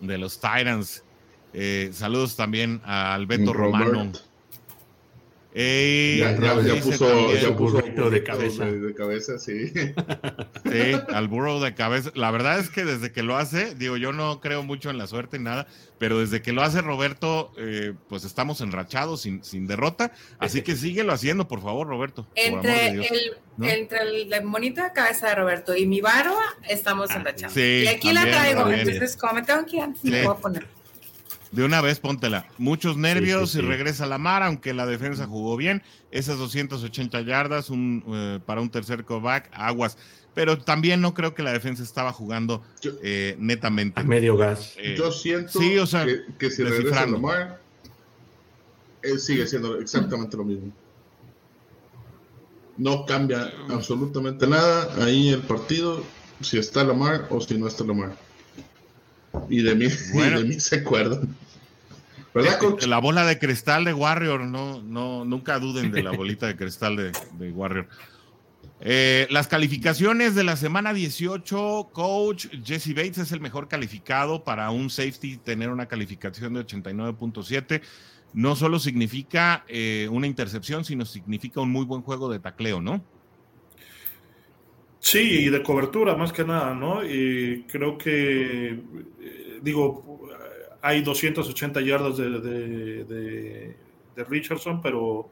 De 0.00 0.18
los 0.18 0.38
Titans. 0.38 1.02
Eh, 1.54 1.90
saludos 1.94 2.36
también 2.36 2.82
a 2.84 3.14
Alberto 3.14 3.54
Romano. 3.54 4.12
Ya, 5.58 6.80
puso, 6.82 7.34
ya 7.34 7.56
puso 7.56 8.10
de 8.10 8.22
cabeza. 8.22 8.64
De, 8.64 8.94
cabeza, 8.94 9.38
sí. 9.38 9.72
Sí, 10.64 10.92
al 11.12 11.28
burro 11.28 11.60
de 11.60 11.74
cabeza. 11.74 12.10
La 12.14 12.30
verdad 12.30 12.58
es 12.58 12.68
que 12.68 12.84
desde 12.84 13.10
que 13.10 13.22
lo 13.22 13.36
hace, 13.36 13.74
digo, 13.74 13.96
yo 13.96 14.12
no 14.12 14.40
creo 14.40 14.62
mucho 14.62 14.90
en 14.90 14.98
la 14.98 15.06
suerte 15.06 15.38
ni 15.38 15.44
nada, 15.44 15.66
pero 15.98 16.20
desde 16.20 16.42
que 16.42 16.52
lo 16.52 16.62
hace 16.62 16.82
Roberto, 16.82 17.52
eh, 17.56 17.94
pues 18.08 18.24
estamos 18.24 18.60
enrachados 18.60 19.22
sin, 19.22 19.42
sin 19.42 19.66
derrota. 19.66 20.12
Así 20.38 20.62
que 20.62 20.76
síguelo 20.76 21.12
haciendo, 21.12 21.48
por 21.48 21.62
favor, 21.62 21.86
Roberto. 21.86 22.26
Entre, 22.34 22.88
el, 22.88 23.36
entre 23.62 23.98
el 24.02 24.44
monito 24.44 24.82
de 24.82 24.92
cabeza 24.92 25.28
de 25.28 25.34
Roberto 25.36 25.74
y 25.74 25.86
mi 25.86 26.00
barba, 26.00 26.42
estamos 26.68 27.10
ah, 27.10 27.16
enrachados. 27.16 27.56
y 27.56 27.86
aquí 27.88 28.12
la 28.12 28.22
traigo, 28.22 28.68
entonces 28.68 29.16
como 29.16 29.34
me 29.34 29.42
tengo 29.42 29.64
que 29.64 29.80
antes 29.80 30.04
me 30.04 30.22
puedo 30.22 30.38
poner. 30.38 30.77
De 31.50 31.64
una 31.64 31.80
vez 31.80 31.98
póntela. 31.98 32.46
Muchos 32.58 32.96
nervios 32.96 33.54
y 33.54 33.60
regresa 33.60 34.06
la 34.06 34.18
mar, 34.18 34.42
aunque 34.42 34.74
la 34.74 34.86
defensa 34.86 35.26
jugó 35.26 35.56
bien. 35.56 35.82
Esas 36.10 36.38
280 36.38 37.22
yardas 37.22 37.70
un, 37.70 38.04
eh, 38.08 38.40
para 38.44 38.60
un 38.60 38.70
tercer 38.70 39.04
comeback, 39.04 39.48
aguas. 39.52 39.96
Pero 40.34 40.58
también 40.58 41.00
no 41.00 41.14
creo 41.14 41.34
que 41.34 41.42
la 41.42 41.52
defensa 41.52 41.82
estaba 41.82 42.12
jugando 42.12 42.62
eh, 43.02 43.34
netamente. 43.38 43.98
A 43.98 44.04
medio 44.04 44.36
gas. 44.36 44.74
Eh, 44.76 44.94
Yo 44.96 45.10
siento 45.10 45.58
que, 46.38 46.50
si 46.50 46.62
regresa 46.62 47.06
Lamar, 47.06 47.60
él 49.02 49.18
sigue 49.18 49.46
siendo 49.46 49.80
exactamente 49.80 50.36
lo 50.36 50.44
mismo. 50.44 50.72
No 52.76 53.04
cambia 53.06 53.52
absolutamente 53.68 54.46
nada 54.46 55.04
ahí 55.04 55.30
el 55.30 55.40
partido, 55.40 56.04
si 56.40 56.58
está 56.58 56.84
Lamar 56.84 57.26
o 57.30 57.40
si 57.40 57.58
no 57.58 57.66
está 57.66 57.82
Lamar. 57.84 58.27
Y 59.48 59.62
de 59.62 59.74
mí, 59.74 59.86
de 60.12 60.44
mí 60.44 60.60
se 60.60 60.76
acuerdan. 60.76 61.34
¿Verdad, 62.34 62.60
La 62.86 62.98
bola 62.98 63.24
de 63.24 63.38
cristal 63.38 63.84
de 63.84 63.94
Warrior, 63.94 64.40
no, 64.42 64.82
no, 64.82 65.24
nunca 65.24 65.58
duden 65.58 65.90
de 65.90 66.02
la 66.02 66.12
bolita 66.12 66.46
de 66.46 66.56
cristal 66.56 66.96
de, 66.96 67.12
de 67.38 67.50
Warrior. 67.52 67.88
Eh, 68.80 69.26
las 69.30 69.48
calificaciones 69.48 70.34
de 70.36 70.44
la 70.44 70.56
semana 70.56 70.92
18, 70.92 71.90
coach 71.92 72.46
Jesse 72.64 72.94
Bates 72.94 73.18
es 73.18 73.32
el 73.32 73.40
mejor 73.40 73.66
calificado 73.66 74.44
para 74.44 74.70
un 74.70 74.88
safety 74.88 75.36
tener 75.38 75.70
una 75.70 75.86
calificación 75.86 76.54
de 76.54 76.64
89.7. 76.64 77.82
No 78.34 78.54
solo 78.54 78.78
significa 78.78 79.64
eh, 79.68 80.08
una 80.12 80.26
intercepción, 80.26 80.84
sino 80.84 81.04
significa 81.06 81.60
un 81.60 81.70
muy 81.70 81.84
buen 81.84 82.02
juego 82.02 82.30
de 82.30 82.38
tacleo, 82.38 82.80
¿no? 82.80 83.02
Sí, 85.00 85.46
y 85.46 85.48
de 85.48 85.62
cobertura 85.62 86.16
más 86.16 86.32
que 86.32 86.44
nada, 86.44 86.74
¿no? 86.74 87.04
Y 87.04 87.64
creo 87.68 87.96
que, 87.96 88.70
eh, 88.70 89.58
digo, 89.62 90.28
hay 90.82 91.02
280 91.02 91.80
yardas 91.80 92.16
de, 92.16 93.76
Richardson, 94.28 94.80
pero 94.82 95.30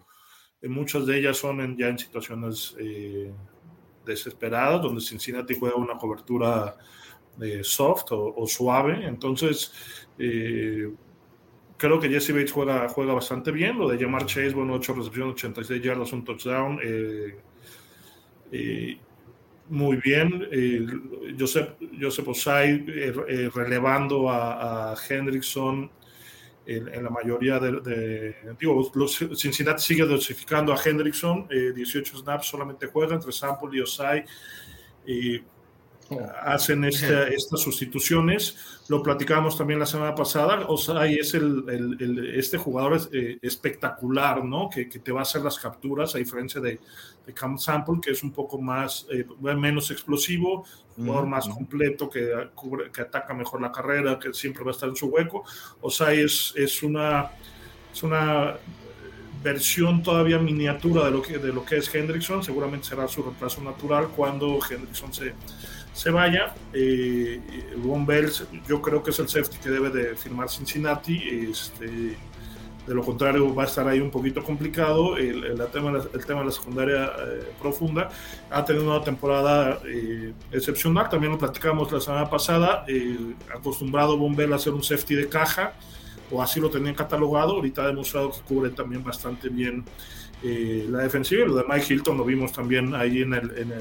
muchas 0.62 1.06
de 1.06 1.18
ellas 1.18 1.36
son 1.36 1.76
ya 1.76 1.88
en 1.88 1.98
situaciones 1.98 2.76
eh, 2.78 3.32
desesperadas, 4.04 4.82
donde 4.82 5.00
Cincinnati 5.00 5.56
juega 5.58 5.76
una 5.76 5.98
cobertura 5.98 6.76
eh, 7.40 7.64
soft 7.64 8.06
o, 8.12 8.46
suave. 8.46 9.04
Entonces, 9.04 9.72
eh, 10.18 10.92
creo 11.76 11.98
que 11.98 12.08
Jesse 12.08 12.30
Bates 12.30 12.52
juega, 12.52 12.88
juega 12.88 13.12
bastante 13.14 13.50
bien. 13.50 13.78
Lo 13.78 13.88
de 13.88 13.98
Jamar 13.98 14.24
Chase, 14.26 14.54
bueno, 14.54 14.74
8 14.74 14.94
recepciones, 14.94 15.34
86 15.34 15.82
yardas, 15.82 16.12
un 16.12 16.24
touchdown 16.24 16.80
muy 19.68 19.96
bien. 19.96 20.48
Eh, 20.50 20.86
Joseph, 21.38 21.74
Joseph 22.00 22.28
Osai 22.28 22.84
eh, 22.88 23.14
eh, 23.28 23.50
relevando 23.54 24.30
a, 24.30 24.94
Hendrickson 25.08 25.90
en, 26.66 27.04
la 27.04 27.10
mayoría 27.10 27.60
de, 27.60 28.34
digo, 28.58 28.90
los, 28.94 29.16
Cincinnati 29.36 29.80
sigue 29.80 30.04
dosificando 30.04 30.72
a 30.72 30.80
Hendrickson, 30.84 31.46
18 31.48 32.18
snaps 32.18 32.46
solamente 32.48 32.88
juega 32.88 33.14
entre 33.14 33.30
Sample 33.30 33.78
y 33.78 33.80
Osai. 33.80 34.24
Oh. 36.09 36.20
hacen 36.42 36.84
estas 36.84 37.61
sustituciones. 37.61 38.57
Lo 38.88 39.02
platicábamos 39.02 39.59
también 39.59 39.80
la 39.80 39.86
semana 39.86 40.14
pasada. 40.14 40.64
Osai 40.68 41.14
es 41.14 41.34
el, 41.34 42.32
este 42.36 42.59
jugador 42.59 43.00
espectacular, 43.42 44.44
¿no? 44.44 44.70
Que, 44.70 44.88
que, 44.88 45.00
te 45.00 45.11
va 45.11 45.20
a 45.20 45.22
hacer 45.22 45.42
las 45.42 45.59
capturas, 45.59 46.14
a 46.14 46.18
diferencia 46.18 46.61
de, 46.61 46.78
de 47.26 47.32
Cam 47.32 47.59
Sample, 47.59 47.96
que 48.00 48.12
es 48.12 48.22
un 48.22 48.30
poco 48.30 48.61
más, 48.61 49.07
eh, 49.11 49.26
menos 49.40 49.90
explosivo, 49.90 50.64
jugador 50.94 51.26
más 51.26 51.48
completo, 51.48 52.09
que, 52.09 52.50
que 52.92 53.02
ataca 53.02 53.34
mejor 53.34 53.61
la 53.61 53.72
carrera, 53.72 54.18
que 54.18 54.32
siempre 54.32 54.62
va 54.62 54.70
a 54.70 54.74
estar 54.74 54.88
en 54.88 54.96
su 54.96 55.07
hueco. 55.07 55.44
O 55.80 55.90
sea, 55.90 56.12
es, 56.12 56.54
es, 56.57 56.82
una, 56.84 57.32
es 57.92 58.02
una 58.04 58.57
versión 59.42 60.02
todavía 60.02 60.38
miniatura 60.38 61.04
de 61.04 61.11
lo 61.11 61.22
que, 61.22 61.38
de 61.38 61.52
lo 61.52 61.64
que 61.64 61.78
es 61.78 61.92
Hendrickson. 61.92 62.44
Seguramente 62.44 62.86
será 62.88 63.09
su 63.09 63.22
reemplazo 63.22 63.61
natural 63.61 64.09
cuando 64.14 64.59
Hendrickson 64.68 65.12
se, 65.12 65.34
se 65.97 66.11
vaya. 66.11 66.55
Eh, 66.74 67.40
Ron 67.82 68.05
Bells, 68.05 68.44
yo 68.68 68.82
creo 68.82 69.03
que 69.03 69.12
es 69.12 69.18
el 69.18 69.28
safety 69.28 69.57
que 69.57 69.70
debe 69.70 69.88
de 69.88 70.14
firmar 70.14 70.51
Cincinnati. 70.51 71.49
Este, 71.51 72.18
de 72.86 72.94
lo 72.94 73.03
contrario, 73.03 73.53
va 73.55 73.62
a 73.62 73.66
estar 73.66 73.88
ahí 73.88 73.99
un 73.99 74.11
poquito 74.11 74.44
complicado. 74.44 75.16
El, 75.16 75.59
tema, 75.72 75.99
el 76.12 76.26
tema 76.26 76.40
de 76.40 76.47
la 76.47 76.53
secundaria 76.53 77.05
eh, 77.07 77.51
profunda 77.59 78.11
ha 78.51 78.62
tenido 78.62 78.84
una 78.94 79.03
temporada 79.03 79.80
eh, 79.86 80.34
excepcional. 80.53 81.09
También 81.09 81.32
lo 81.32 81.38
platicamos 81.38 81.90
la 81.90 82.01
semana 82.01 82.28
pasada. 82.28 82.84
Eh, 82.86 83.34
acostumbrado 83.55 84.18
Bombel 84.18 84.53
a 84.53 84.57
hacer 84.57 84.74
un 84.74 84.84
safety 84.84 85.14
de 85.14 85.30
caja, 85.30 85.72
o 86.30 86.42
así 86.42 86.61
lo 86.61 86.68
tenían 86.68 86.94
catalogado. 86.94 87.55
Ahorita 87.55 87.84
ha 87.84 87.86
demostrado 87.86 88.32
que 88.32 88.40
cubre 88.40 88.68
también 88.68 89.03
bastante 89.03 89.49
bien 89.49 89.82
la 90.43 90.99
defensiva. 91.01 91.47
Lo 91.47 91.57
de 91.57 91.64
Mike 91.68 91.95
Hilton 91.95 92.18
lo 92.18 92.24
vimos 92.24 92.53
también 92.53 92.95
ahí 92.95 93.22
en 93.22 93.34
el, 93.34 93.51
en 93.57 93.72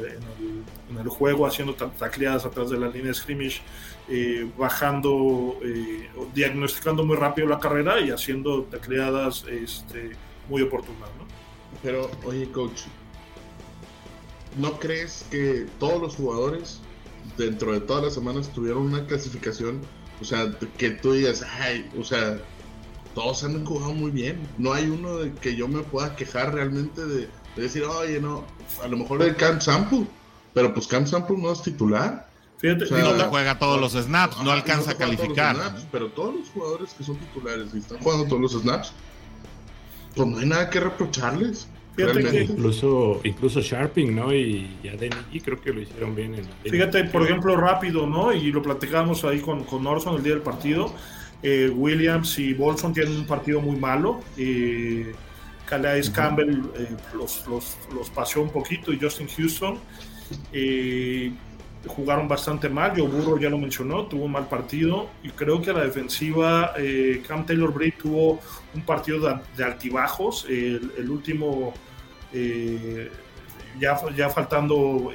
el, 0.98 1.10
juego, 1.10 1.46
haciendo 1.46 1.76
tacleadas 1.76 2.46
atrás 2.46 2.70
de 2.70 2.78
la 2.80 2.88
línea 2.88 3.08
de 3.08 3.14
scrimmage 3.14 3.62
eh, 4.08 4.48
bajando, 4.58 5.58
eh, 5.64 6.10
diagnosticando 6.34 7.04
muy 7.04 7.18
rápido 7.18 7.48
la 7.48 7.60
carrera 7.60 8.00
y 8.00 8.12
haciendo 8.12 8.64
tecleadas 8.64 9.46
este, 9.50 10.12
muy 10.48 10.62
oportunas. 10.62 11.10
¿no? 11.18 11.26
Pero, 11.82 12.10
oye, 12.24 12.50
coach, 12.52 12.82
¿no 14.58 14.80
crees 14.80 15.26
que 15.32 15.66
todos 15.80 16.02
los 16.02 16.16
jugadores 16.16 16.82
dentro 17.38 17.74
de 17.74 17.82
todas 17.82 18.04
las 18.04 18.14
semanas 18.14 18.52
tuvieron 18.54 18.84
una 18.84 19.06
clasificación? 19.06 19.82
O 20.22 20.24
sea, 20.24 20.52
que 20.78 20.92
tú 20.92 21.14
digas, 21.14 21.44
ay, 21.60 21.90
o 22.00 22.04
sea, 22.04 22.40
todos 23.16 23.44
han 23.44 23.66
jugado 23.66 23.94
muy 23.94 24.12
bien. 24.12 24.48
No 24.58 24.74
hay 24.74 24.88
uno 24.88 25.18
de 25.18 25.32
que 25.34 25.56
yo 25.56 25.68
me 25.68 25.82
pueda 25.82 26.16
quejar 26.16 26.54
realmente 26.54 27.04
de, 27.06 27.30
decir, 27.56 27.84
oye, 27.84 28.20
no, 28.20 28.44
a 28.84 28.88
lo 28.88 28.98
mejor 28.98 29.24
el 29.24 29.36
Camp 29.36 29.62
Sample, 29.62 30.06
pero 30.54 30.74
pues 30.74 30.86
Camp 30.86 31.08
Sample 31.08 31.38
no 31.38 31.52
es 31.52 31.64
titular. 31.64 32.30
Fíjate, 32.58 32.86
no 32.92 33.14
te 33.14 33.24
juega 33.24 33.58
todos 33.58 33.80
los 33.80 33.94
snaps, 33.94 34.42
no 34.44 34.52
alcanza 34.52 34.92
a 34.92 34.96
calificar. 34.96 35.56
pero 35.92 36.10
todos 36.10 36.36
los 36.36 36.50
jugadores 36.50 36.94
que 36.94 37.04
son 37.04 37.18
titulares 37.18 37.68
y 37.74 37.80
están 37.80 38.00
jugando 38.00 38.26
todos 38.28 38.42
los 38.42 38.62
snaps, 38.62 38.92
pues 40.16 40.28
no 40.28 40.38
hay 40.38 40.46
nada 40.46 40.70
que 40.70 40.80
reprocharles. 40.80 41.68
incluso, 41.98 43.22
incluso 43.24 43.62
Sharping, 43.62 44.16
¿no? 44.16 44.34
Y 44.34 44.78
ya 44.84 44.94
y 45.32 45.40
creo 45.42 45.62
que 45.62 45.72
lo 45.72 45.82
hicieron 45.82 46.16
bien. 46.16 46.36
En 46.36 46.72
Fíjate, 46.72 47.06
por 47.06 47.24
ejemplo, 47.24 47.56
rápido, 47.56 48.08
¿no? 48.08 48.34
Y 48.34 48.52
lo 48.52 48.62
platicábamos 48.62 49.24
ahí 49.26 49.40
con, 49.40 49.64
con 49.64 49.86
Orson 49.86 50.16
el 50.16 50.24
día 50.24 50.34
del 50.34 50.42
partido. 50.42 50.94
Eh, 51.48 51.70
Williams 51.70 52.40
y 52.40 52.56
Bolson 52.56 52.92
tienen 52.92 53.18
un 53.18 53.28
partido 53.28 53.62
muy 53.62 53.76
malo. 53.76 54.20
Eh, 54.36 55.14
Calais 55.68 56.10
Campbell 56.10 56.64
eh, 56.76 56.88
los, 57.14 57.46
los, 57.48 57.78
los, 57.94 58.10
paseó 58.10 58.42
un 58.42 58.50
poquito 58.50 58.92
y 58.92 59.00
Justin 59.00 59.28
Houston. 59.28 59.78
Jugaron 61.86 62.28
bastante 62.28 62.68
mal. 62.68 62.94
Joe 62.98 63.08
Burro 63.08 63.40
ya 63.40 63.52
lo 63.52 63.60
mencionó, 63.60 64.08
tuvo 64.08 64.26
un 64.26 64.32
mal 64.32 64.48
partido. 64.48 65.08
Y 65.22 65.30
creo 65.30 65.62
que 65.62 65.70
a 65.70 65.74
la 65.74 65.84
defensiva, 65.84 66.74
eh, 66.80 67.22
Cam 67.28 67.46
Taylor 67.46 67.72
Britt 67.72 68.00
tuvo 68.00 68.40
un 68.74 68.82
partido 68.82 69.40
de, 69.56 69.64
altibajos. 69.64 70.48
El, 70.50 71.08
último, 71.08 71.76
eh, 72.34 73.12
ya, 73.80 74.00
ya 74.18 74.32
faltando 74.32 75.12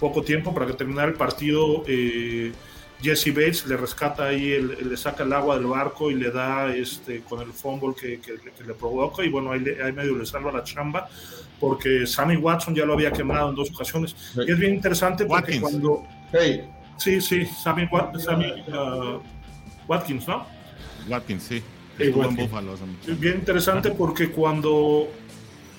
poco 0.00 0.22
tiempo 0.22 0.52
para 0.52 0.66
que 0.66 0.72
terminara 0.72 1.06
el 1.06 1.14
partido, 1.14 1.84
Jesse 3.04 3.34
Bates 3.34 3.66
le 3.66 3.76
rescata 3.76 4.24
ahí, 4.24 4.58
le 4.60 4.96
saca 4.96 5.24
el 5.24 5.32
agua 5.32 5.56
del 5.56 5.66
barco 5.66 6.10
y 6.10 6.14
le 6.14 6.30
da 6.30 6.74
este, 6.74 7.20
con 7.20 7.40
el 7.40 7.52
fumble 7.52 7.94
que, 7.94 8.18
que, 8.18 8.64
le 8.64 8.74
provoca. 8.74 9.22
Y 9.22 9.28
bueno, 9.28 9.52
ahí, 9.52 9.62
ahí 9.84 9.92
medio 9.92 10.16
le 10.16 10.24
salva 10.24 10.50
la 10.50 10.64
chamba 10.64 11.08
porque 11.60 12.06
Sammy 12.06 12.36
Watson 12.36 12.74
ya 12.74 12.84
lo 12.84 12.94
había 12.94 13.12
quemado 13.12 13.50
en 13.50 13.54
dos 13.54 13.70
ocasiones. 13.70 14.16
Y 14.36 14.50
es 14.50 14.58
bien 14.58 14.74
interesante 14.74 15.26
porque 15.26 15.60
cuando... 15.60 16.02
Hey. 16.32 16.68
Sí, 16.96 17.20
sí, 17.20 17.44
Sammy, 17.46 17.84
uh, 17.84 19.20
Watkins, 19.88 20.28
¿no? 20.28 20.46
Watkins, 21.08 21.42
sí. 21.42 21.62
bien 23.18 23.36
interesante 23.36 23.90
porque 23.90 24.30
cuando, 24.30 25.08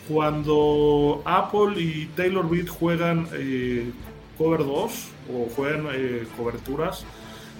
cuando 0.07 1.21
Apple 1.25 1.81
y 1.81 2.05
Taylor 2.15 2.49
Reed 2.49 2.67
juegan 2.67 3.27
eh, 3.33 3.91
cover 4.37 4.65
2 4.65 4.91
o 5.33 5.49
juegan 5.55 5.87
eh, 5.91 6.25
coberturas, 6.37 7.05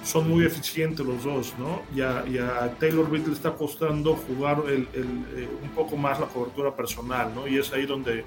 son 0.04 0.30
muy 0.30 0.46
eficientes 0.46 1.04
los 1.06 1.24
dos, 1.24 1.54
¿no? 1.58 1.82
Y 1.96 2.02
a, 2.02 2.76
Taylor 2.80 3.10
Reed 3.12 3.26
le 3.26 3.34
está 3.34 3.54
costando 3.54 4.16
jugar 4.16 4.64
eh, 4.68 5.48
un 5.64 5.70
poco 5.70 5.98
más 5.98 6.20
la 6.20 6.28
cobertura 6.28 6.76
personal, 6.76 7.34
¿no? 7.34 7.48
Y 7.48 7.58
es 7.58 7.74
ahí 7.74 7.88
donde 7.88 8.24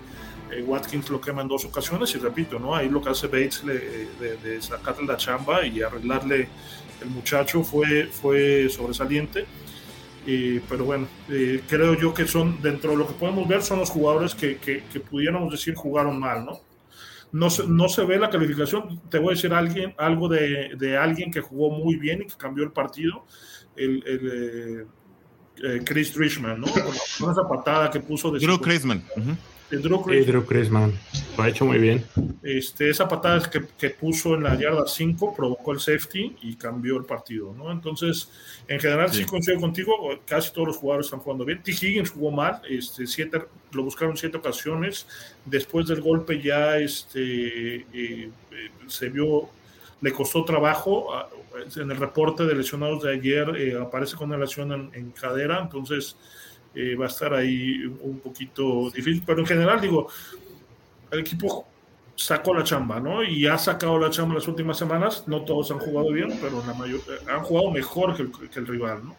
eh, 0.51 0.63
Watkins 0.67 1.09
lo 1.09 1.21
quema 1.21 1.43
en 1.43 1.49
dos 1.49 1.65
ocasiones 1.65 2.13
y 2.17 2.19
repito, 2.19 2.59
¿no? 2.59 2.75
Ahí 2.75 2.89
lo 2.89 3.01
que 3.01 3.11
hace 3.11 3.29
Bates 3.29 3.65
de, 3.65 4.09
de, 4.43 4.61
sacarle 4.61 5.07
la 5.07 5.17
chamba 5.17 5.65
y 5.65 5.81
arreglarle 5.81 6.49
el 7.01 7.11
muchacho 7.11 7.63
fue, 7.63 8.07
fue 8.07 8.69
sobresaliente. 8.69 9.47
pero 10.69 10.85
bueno, 10.85 11.07
creo 11.69 11.95
yo 11.95 12.13
que 12.13 12.27
son, 12.27 12.61
dentro 12.61 12.91
de 12.91 12.97
lo 12.97 13.07
que 13.07 13.15
podemos 13.15 13.47
ver, 13.47 13.63
son 13.63 13.79
los 13.79 13.91
jugadores 13.91 14.35
que, 14.35 14.57
que, 14.57 14.83
que 14.93 14.99
pudiéramos 14.99 15.53
decir 15.53 15.77
jugaron 15.77 16.19
mal, 16.19 16.45
¿no? 16.45 16.68
No 17.33 17.51
se, 17.51 17.67
no 17.67 17.89
se 17.89 18.05
ve 18.05 18.19
la 18.19 18.31
calificación. 18.31 19.01
Te 19.11 19.19
voy 19.19 19.33
a 19.33 19.35
decir 19.35 19.53
alguien, 19.53 19.95
algo 19.99 20.29
de, 20.29 20.71
de 20.79 20.97
alguien 20.97 21.31
que 21.31 21.41
jugó 21.41 21.71
muy 21.71 21.97
bien 21.97 22.23
y 22.23 22.27
que 22.27 22.35
cambió 22.37 22.65
el 22.65 22.73
partido. 22.73 23.25
El, 23.77 24.03
el 24.07 24.81
eh, 24.81 24.87
eh, 25.63 25.83
Chris 25.85 26.13
Trishman, 26.13 26.61
¿no? 26.61 26.67
Con 27.19 27.31
esa 27.31 27.49
patada 27.49 27.91
que 27.91 28.01
puso 28.01 28.31
de. 28.31 28.39
Drew 28.39 28.61
Chrisman. 29.69 30.91
Drew 30.91 31.37
Lo 31.37 31.43
ha 31.43 31.49
hecho 31.49 31.65
muy 31.67 31.79
bien. 31.79 32.05
Este, 32.43 32.89
esa 32.89 33.07
patada 33.07 33.49
que, 33.51 33.63
que 33.79 33.91
puso 33.91 34.35
en 34.35 34.45
la 34.45 34.55
yarda 34.55 34.87
5 34.87 35.35
provocó 35.35 35.73
el 35.73 35.81
safety 35.81 36.37
y 36.43 36.57
cambió 36.57 36.97
el 36.97 37.05
partido, 37.05 37.55
¿no? 37.55 37.71
Entonces, 37.71 38.31
en 38.67 38.81
general, 38.81 39.13
sí, 39.13 39.25
coincido 39.25 39.61
contigo, 39.61 39.95
casi 40.27 40.53
todos 40.53 40.69
los 40.69 40.77
jugadores 40.79 41.07
están 41.07 41.21
jugando 41.21 41.45
bien. 41.45 41.63
T. 41.63 41.73
Higgins 41.73 42.11
jugó 42.11 42.31
mal, 42.31 42.63
este, 42.69 43.07
siete, 43.07 43.43
lo 43.73 43.83
buscaron 43.83 44.17
siete 44.17 44.39
ocasiones. 44.39 45.07
Después 45.45 45.87
del 45.87 46.01
golpe 46.01 46.41
ya 46.41 46.79
este, 46.79 47.77
eh, 47.77 47.87
eh, 47.93 48.31
se 48.87 49.09
vio, 49.11 49.49
le 50.01 50.13
costó 50.13 50.45
trabajo. 50.45 51.15
Ah, 51.15 51.29
en 51.77 51.91
el 51.91 51.97
reporte 51.97 52.45
de 52.45 52.55
lesionados 52.55 53.03
de 53.03 53.13
ayer 53.13 53.49
eh, 53.57 53.79
aparece 53.81 54.17
con 54.17 54.29
una 54.29 54.39
lesión 54.39 54.71
en, 54.73 54.91
en 54.95 55.11
cadera, 55.11 55.61
entonces 55.61 56.17
eh, 56.75 56.95
va 56.95 57.07
a 57.07 57.09
estar 57.09 57.35
ahí 57.35 57.85
un 58.01 58.21
poquito 58.21 58.91
difícil, 58.91 59.23
pero 59.27 59.41
en 59.41 59.47
general 59.47 59.81
digo, 59.81 60.09
el 61.11 61.21
equipo 61.21 61.67
sacó 62.15 62.53
la 62.53 62.65
chamba, 62.65 62.99
¿no? 63.01 63.23
Y 63.23 63.47
ha 63.47 63.57
sacado 63.57 63.99
la 63.99 64.11
chamba 64.11 64.35
las 64.35 64.49
últimas 64.49 64.77
semanas, 64.77 65.25
no 65.27 65.43
todos 65.43 65.71
han 65.71 65.79
jugado 65.79 66.13
bien, 66.13 66.37
pero 66.41 66.63
la 66.67 66.75
mayor, 66.75 67.01
eh, 67.09 67.31
han 67.31 67.41
jugado 67.41 67.71
mejor 67.71 68.17
que 68.17 68.59
el, 68.59 68.67
rival, 68.67 69.03
¿no? 69.05 69.17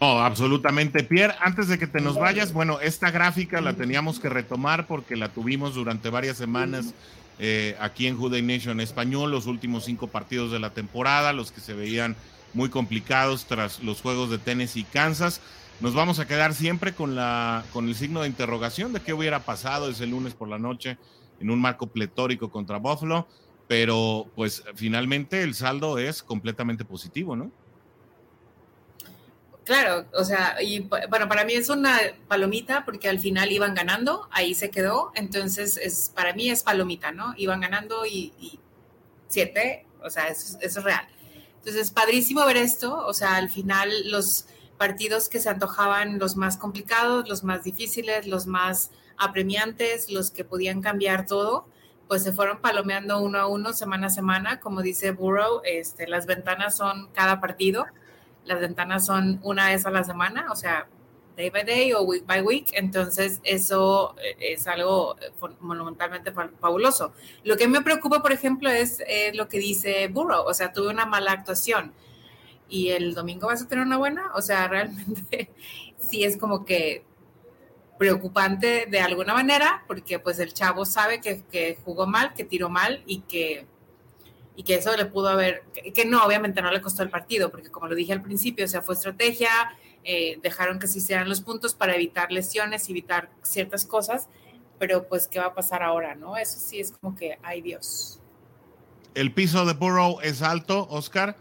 Oh, 0.00 0.18
absolutamente. 0.18 1.04
Pierre, 1.04 1.34
antes 1.40 1.68
de 1.68 1.78
que 1.78 1.86
te 1.86 2.00
nos 2.00 2.18
vayas, 2.18 2.52
bueno, 2.52 2.80
esta 2.80 3.10
gráfica 3.10 3.60
la 3.60 3.74
teníamos 3.74 4.18
que 4.18 4.28
retomar 4.28 4.86
porque 4.86 5.14
la 5.14 5.28
tuvimos 5.28 5.74
durante 5.74 6.10
varias 6.10 6.36
semanas 6.36 6.94
eh, 7.38 7.76
aquí 7.78 8.06
en 8.06 8.16
Juday 8.16 8.42
Nation 8.42 8.80
Español, 8.80 9.30
los 9.30 9.46
últimos 9.46 9.84
cinco 9.84 10.08
partidos 10.08 10.50
de 10.50 10.58
la 10.58 10.70
temporada, 10.70 11.32
los 11.32 11.52
que 11.52 11.60
se 11.60 11.74
veían 11.74 12.16
muy 12.54 12.68
complicados 12.68 13.46
tras 13.46 13.82
los 13.82 14.00
juegos 14.00 14.30
de 14.30 14.38
Tennessee 14.38 14.80
y 14.80 14.84
Kansas. 14.84 15.40
Nos 15.80 15.94
vamos 15.94 16.18
a 16.18 16.26
quedar 16.26 16.54
siempre 16.54 16.94
con, 16.94 17.16
la, 17.16 17.64
con 17.72 17.88
el 17.88 17.94
signo 17.94 18.22
de 18.22 18.28
interrogación 18.28 18.92
de 18.92 19.00
qué 19.00 19.12
hubiera 19.12 19.40
pasado 19.44 19.90
ese 19.90 20.06
lunes 20.06 20.34
por 20.34 20.48
la 20.48 20.58
noche 20.58 20.96
en 21.40 21.50
un 21.50 21.60
marco 21.60 21.88
pletórico 21.88 22.50
contra 22.50 22.78
Buffalo, 22.78 23.26
pero 23.66 24.26
pues 24.36 24.62
finalmente 24.74 25.42
el 25.42 25.54
saldo 25.54 25.98
es 25.98 26.22
completamente 26.22 26.84
positivo, 26.84 27.34
¿no? 27.34 27.50
Claro, 29.64 30.06
o 30.14 30.24
sea, 30.24 30.60
y 30.60 30.80
bueno, 30.80 31.28
para 31.28 31.44
mí 31.44 31.52
es 31.52 31.68
una 31.68 31.96
palomita 32.26 32.84
porque 32.84 33.08
al 33.08 33.20
final 33.20 33.52
iban 33.52 33.74
ganando, 33.74 34.28
ahí 34.32 34.54
se 34.54 34.70
quedó, 34.70 35.12
entonces 35.14 35.76
es, 35.76 36.12
para 36.14 36.34
mí 36.34 36.50
es 36.50 36.64
palomita, 36.64 37.12
¿no? 37.12 37.34
Iban 37.36 37.60
ganando 37.60 38.04
y, 38.04 38.58
siete, 39.28 39.86
o 40.02 40.10
sea, 40.10 40.28
eso, 40.28 40.58
eso 40.60 40.80
es 40.80 40.84
real. 40.84 41.06
Entonces, 41.64 41.92
padrísimo 41.92 42.44
ver 42.44 42.56
esto, 42.56 43.06
o 43.06 43.14
sea, 43.14 43.36
al 43.36 43.48
final 43.48 44.10
los 44.10 44.46
partidos 44.78 45.28
que 45.28 45.38
se 45.38 45.48
antojaban 45.48 46.18
los 46.18 46.36
más 46.36 46.56
complicados, 46.56 47.28
los 47.28 47.44
más 47.44 47.62
difíciles, 47.62 48.26
los 48.26 48.48
más 48.48 48.90
apremiantes, 49.16 50.10
los 50.10 50.32
que 50.32 50.44
podían 50.44 50.82
cambiar 50.82 51.24
todo, 51.24 51.68
pues 52.08 52.24
se 52.24 52.32
fueron 52.32 52.60
palomeando 52.60 53.20
uno 53.20 53.38
a 53.38 53.46
uno, 53.46 53.72
semana 53.74 54.08
a 54.08 54.10
semana, 54.10 54.58
como 54.58 54.82
dice 54.82 55.12
Burrow, 55.12 55.60
este, 55.64 56.08
las 56.08 56.26
ventanas 56.26 56.76
son 56.76 57.08
cada 57.12 57.40
partido, 57.40 57.86
las 58.44 58.58
ventanas 58.58 59.06
son 59.06 59.38
una 59.44 59.68
vez 59.68 59.86
a 59.86 59.92
la 59.92 60.02
semana, 60.02 60.48
o 60.50 60.56
sea, 60.56 60.88
day 61.36 61.50
by 61.50 61.64
day 61.64 61.92
o 61.92 62.02
week 62.02 62.26
by 62.26 62.42
week, 62.42 62.70
entonces 62.72 63.40
eso 63.44 64.14
eh, 64.22 64.52
es 64.52 64.66
algo 64.66 65.16
eh, 65.20 65.30
monumentalmente 65.60 66.32
fabuloso. 66.32 67.12
Lo 67.44 67.56
que 67.56 67.68
me 67.68 67.80
preocupa, 67.82 68.22
por 68.22 68.32
ejemplo, 68.32 68.70
es 68.70 69.00
eh, 69.06 69.32
lo 69.34 69.48
que 69.48 69.58
dice 69.58 70.08
Burrow, 70.08 70.44
o 70.46 70.54
sea, 70.54 70.72
tuve 70.72 70.88
una 70.88 71.06
mala 71.06 71.32
actuación 71.32 71.92
y 72.68 72.90
el 72.90 73.14
domingo 73.14 73.46
vas 73.46 73.62
a 73.62 73.68
tener 73.68 73.84
una 73.84 73.98
buena, 73.98 74.30
o 74.34 74.42
sea, 74.42 74.68
realmente 74.68 75.50
sí 75.98 76.24
es 76.24 76.36
como 76.36 76.64
que 76.64 77.04
preocupante 77.98 78.86
de 78.90 79.00
alguna 79.00 79.34
manera, 79.34 79.84
porque 79.86 80.18
pues 80.18 80.38
el 80.38 80.52
chavo 80.52 80.84
sabe 80.84 81.20
que, 81.20 81.42
que 81.50 81.78
jugó 81.84 82.06
mal, 82.06 82.34
que 82.34 82.44
tiró 82.44 82.68
mal 82.68 83.02
y 83.06 83.20
que 83.20 83.66
y 84.54 84.64
que 84.64 84.74
eso 84.74 84.94
le 84.96 85.06
pudo 85.06 85.28
haber, 85.28 85.62
que, 85.72 85.94
que, 85.94 86.04
no, 86.04 86.22
obviamente 86.24 86.60
no 86.60 86.70
le 86.70 86.82
costó 86.82 87.02
el 87.02 87.08
partido, 87.08 87.50
porque 87.50 87.70
como 87.70 87.86
lo 87.86 87.94
dije 87.94 88.12
al 88.12 88.20
principio, 88.20 88.66
o 88.66 88.68
sea, 88.68 88.82
fue 88.82 88.94
estrategia, 88.94 89.48
eh, 90.04 90.38
dejaron 90.42 90.78
que 90.78 90.88
se 90.88 90.98
hicieran 90.98 91.28
los 91.28 91.40
puntos 91.40 91.74
para 91.74 91.94
evitar 91.94 92.32
lesiones, 92.32 92.88
evitar 92.88 93.30
ciertas 93.42 93.84
cosas, 93.84 94.28
pero 94.78 95.06
pues, 95.08 95.28
¿qué 95.28 95.38
va 95.38 95.46
a 95.46 95.54
pasar 95.54 95.82
ahora? 95.82 96.14
¿No? 96.14 96.36
Eso 96.36 96.58
sí 96.58 96.80
es 96.80 96.92
como 96.92 97.14
que, 97.14 97.38
ay 97.42 97.62
Dios. 97.62 98.18
El 99.14 99.32
piso 99.32 99.64
de 99.64 99.74
Burrow 99.74 100.18
es 100.22 100.42
alto, 100.42 100.88
Oscar. 100.90 101.36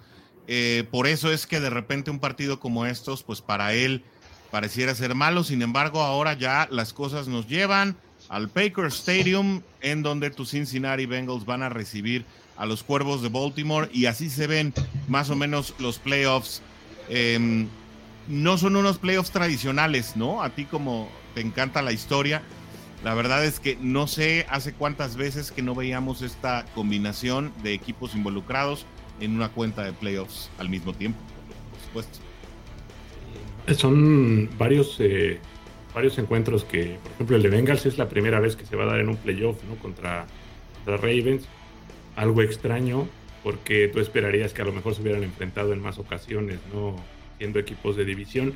Eh, 0.47 0.85
por 0.91 1.07
eso 1.07 1.31
es 1.31 1.47
que 1.47 1.59
de 1.59 1.69
repente 1.69 2.11
un 2.11 2.19
partido 2.19 2.59
como 2.59 2.85
estos, 2.85 3.23
pues 3.23 3.41
para 3.41 3.73
él 3.73 4.03
pareciera 4.51 4.93
ser 4.93 5.15
malo. 5.15 5.43
Sin 5.43 5.61
embargo, 5.61 6.01
ahora 6.01 6.33
ya 6.33 6.67
las 6.69 6.93
cosas 6.93 7.27
nos 7.27 7.47
llevan 7.47 7.95
al 8.29 8.47
Baker 8.47 8.85
Stadium, 8.85 9.61
en 9.81 10.03
donde 10.03 10.29
tus 10.29 10.51
Cincinnati 10.51 11.05
Bengals 11.05 11.45
van 11.45 11.63
a 11.63 11.69
recibir 11.69 12.25
a 12.57 12.65
los 12.65 12.83
Cuervos 12.83 13.23
de 13.23 13.29
Baltimore 13.29 13.89
y 13.91 14.05
así 14.05 14.29
se 14.29 14.45
ven 14.45 14.73
más 15.07 15.29
o 15.29 15.35
menos 15.35 15.73
los 15.79 15.97
playoffs. 15.97 16.61
Eh, 17.09 17.65
no 18.27 18.57
son 18.57 18.75
unos 18.75 18.97
playoffs 18.97 19.31
tradicionales, 19.31 20.15
¿no? 20.15 20.43
A 20.43 20.49
ti 20.49 20.65
como 20.65 21.09
te 21.33 21.41
encanta 21.41 21.81
la 21.81 21.91
historia, 21.91 22.41
la 23.03 23.15
verdad 23.15 23.43
es 23.43 23.59
que 23.59 23.77
no 23.81 24.05
sé 24.05 24.45
hace 24.49 24.73
cuántas 24.73 25.15
veces 25.15 25.51
que 25.51 25.63
no 25.63 25.73
veíamos 25.73 26.21
esta 26.21 26.65
combinación 26.75 27.51
de 27.63 27.73
equipos 27.73 28.15
involucrados 28.15 28.85
en 29.19 29.35
una 29.35 29.49
cuenta 29.49 29.83
de 29.83 29.93
playoffs 29.93 30.51
al 30.59 30.69
mismo 30.69 30.93
tiempo, 30.93 31.19
por 31.71 31.79
supuesto. 31.79 32.19
Son 33.75 34.49
varios, 34.57 34.97
eh, 34.99 35.39
varios 35.95 36.17
encuentros 36.19 36.63
que, 36.63 36.97
por 37.01 37.11
ejemplo, 37.13 37.35
el 37.37 37.43
de 37.43 37.49
Bengals 37.49 37.85
es 37.85 37.97
la 37.97 38.07
primera 38.07 38.39
vez 38.39 38.55
que 38.55 38.65
se 38.65 38.75
va 38.75 38.83
a 38.83 38.87
dar 38.87 38.99
en 38.99 39.09
un 39.09 39.17
playoff, 39.17 39.57
¿no? 39.67 39.75
Contra, 39.75 40.27
contra 40.75 40.97
Ravens. 40.97 41.45
Algo 42.15 42.41
extraño, 42.41 43.07
porque 43.43 43.87
tú 43.87 43.99
esperarías 43.99 44.53
que 44.53 44.61
a 44.61 44.65
lo 44.65 44.73
mejor 44.73 44.93
se 44.93 45.01
hubieran 45.01 45.23
enfrentado 45.23 45.73
en 45.73 45.79
más 45.79 45.97
ocasiones, 45.97 46.59
¿no? 46.73 46.95
Equipos 47.41 47.95
de 47.95 48.05
división. 48.05 48.53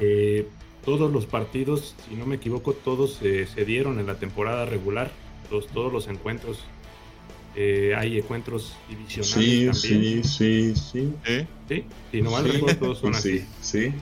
Eh, 0.00 0.46
todos 0.84 1.10
los 1.10 1.26
partidos, 1.26 1.94
si 2.08 2.14
no 2.14 2.26
me 2.26 2.36
equivoco, 2.36 2.72
todos 2.72 3.14
se 3.14 3.64
dieron 3.64 3.98
en 3.98 4.06
la 4.06 4.18
temporada 4.18 4.66
regular. 4.66 5.10
Los, 5.50 5.66
todos 5.68 5.92
los 5.92 6.08
encuentros. 6.08 6.60
Eh, 7.56 7.94
hay 7.96 8.18
encuentros 8.18 8.74
divisionales. 8.88 9.80
Sí, 9.80 10.22
sí, 10.22 10.24
sí, 10.24 10.74
sí. 10.74 11.12
¿Eh? 11.24 11.46
Sí, 11.68 11.84
si 12.10 12.22
no 12.22 12.32
mal 12.32 12.44
recuerdo, 12.44 12.78
todos 12.78 12.98
son 12.98 13.14
así. 13.14 13.44
Sí, 13.60 13.92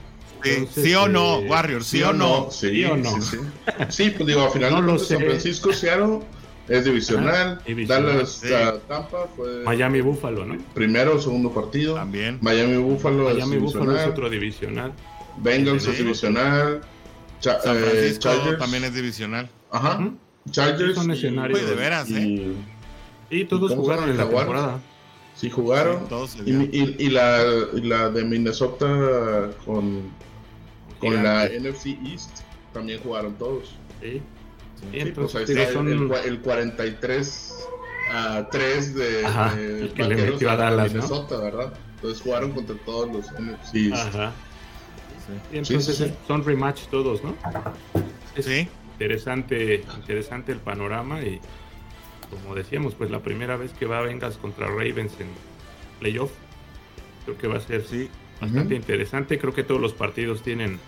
sí. 0.43 0.67
sí 0.73 0.93
o 0.95 1.07
no, 1.07 1.39
Warrior, 1.39 1.83
sí, 1.83 2.01
o 2.01 2.13
no. 2.13 2.49
Sí, 2.49 2.83
o 2.83 2.97
no. 2.97 3.11
Sí, 3.89 4.09
pues 4.09 4.27
digo, 4.27 4.41
al 4.41 4.51
final 4.51 4.71
no 4.73 4.81
lo 4.81 4.99
San 4.99 5.19
Francisco, 5.19 5.71
Seattle 5.71 6.21
es 6.67 6.85
divisional. 6.85 7.61
Dallas 7.87 8.41
Tampa 8.87 9.27
fue. 9.35 9.63
Miami 9.63 10.01
Buffalo, 10.01 10.45
¿no? 10.45 10.57
Primero 10.73 11.15
o 11.15 11.19
segundo 11.19 11.51
partido. 11.51 11.95
También. 11.95 12.39
Miami 12.41 12.77
Buffalo 12.77 13.25
Miami 13.25 13.55
es 13.57 13.61
Buffalo 13.61 13.97
es 13.97 14.07
otro 14.07 14.29
divisional. 14.29 14.93
Bengals 15.37 15.87
es 15.87 15.97
divisional. 15.97 16.81
San 17.39 17.57
eh, 17.65 18.17
también 18.57 18.85
es 18.85 18.93
divisional. 18.93 19.49
Ajá. 19.71 20.11
Chargers. 20.49 20.95
Son 20.95 21.11
escenarios. 21.11 21.61
Y, 21.61 21.65
de 21.65 21.75
veras, 21.75 22.09
¿eh? 22.11 22.53
Y 23.29 23.45
todos 23.45 23.73
jugaron 23.73 24.09
en 24.09 24.17
la 24.17 24.29
temporada. 24.29 24.79
Sí, 25.35 25.49
jugaron. 25.49 26.07
y, 26.45 26.51
y, 26.51 26.95
y, 26.99 27.09
la, 27.09 27.43
la 27.73 28.09
de 28.09 28.23
Minnesota 28.23 29.49
con, 29.65 30.03
con 30.99 31.23
la 31.23 31.47
NFC 31.47 31.97
East 32.05 32.41
también 32.71 33.01
jugaron 33.01 33.33
todos. 33.35 33.75
Sí. 34.01 34.21
Sí, 34.91 35.11
pues 35.15 35.35
el, 35.35 36.11
el, 36.25 36.39
43 36.41 37.67
a 38.11 38.47
3 38.51 38.95
de, 38.95 39.25
Ajá, 39.25 39.55
de 39.55 39.81
el 39.81 39.93
que 39.93 40.03
le 40.03 40.15
metió 40.15 40.51
a 40.51 40.55
Dallas, 40.55 40.93
Minnesota, 40.93 41.35
¿no? 41.37 41.43
¿verdad? 41.43 41.73
Entonces 41.95 42.21
jugaron 42.21 42.51
contra 42.51 42.75
todos 42.85 43.11
los 43.11 43.25
NFCs. 43.31 43.93
Ajá. 43.93 44.33
Sí. 45.25 45.57
entonces 45.57 45.95
sí, 45.95 46.05
sí. 46.05 46.13
son 46.27 46.43
rematch 46.43 46.87
todos, 46.87 47.23
¿no? 47.23 47.35
Es 48.35 48.45
sí. 48.45 48.67
Interesante, 48.93 49.83
interesante 49.95 50.51
el 50.51 50.59
panorama 50.59 51.21
y 51.21 51.39
como 52.29 52.55
decíamos, 52.55 52.95
pues 52.95 53.09
la 53.09 53.19
primera 53.19 53.57
vez 53.57 53.71
que 53.73 53.85
va 53.85 54.01
Vengas 54.01 54.37
contra 54.37 54.67
Ravens 54.67 55.13
en 55.19 55.27
playoff, 55.99 56.31
creo 57.25 57.37
que 57.37 57.47
va 57.47 57.57
a 57.57 57.61
ser 57.61 57.85
sí. 57.85 58.09
bastante 58.41 58.73
uh 58.73 58.77
-huh. 58.77 58.81
interesante. 58.81 59.39
Creo 59.39 59.53
que 59.53 59.63
todos 59.63 59.79
los 59.81 59.93
partidos 59.93 60.41
tienen 60.41 60.79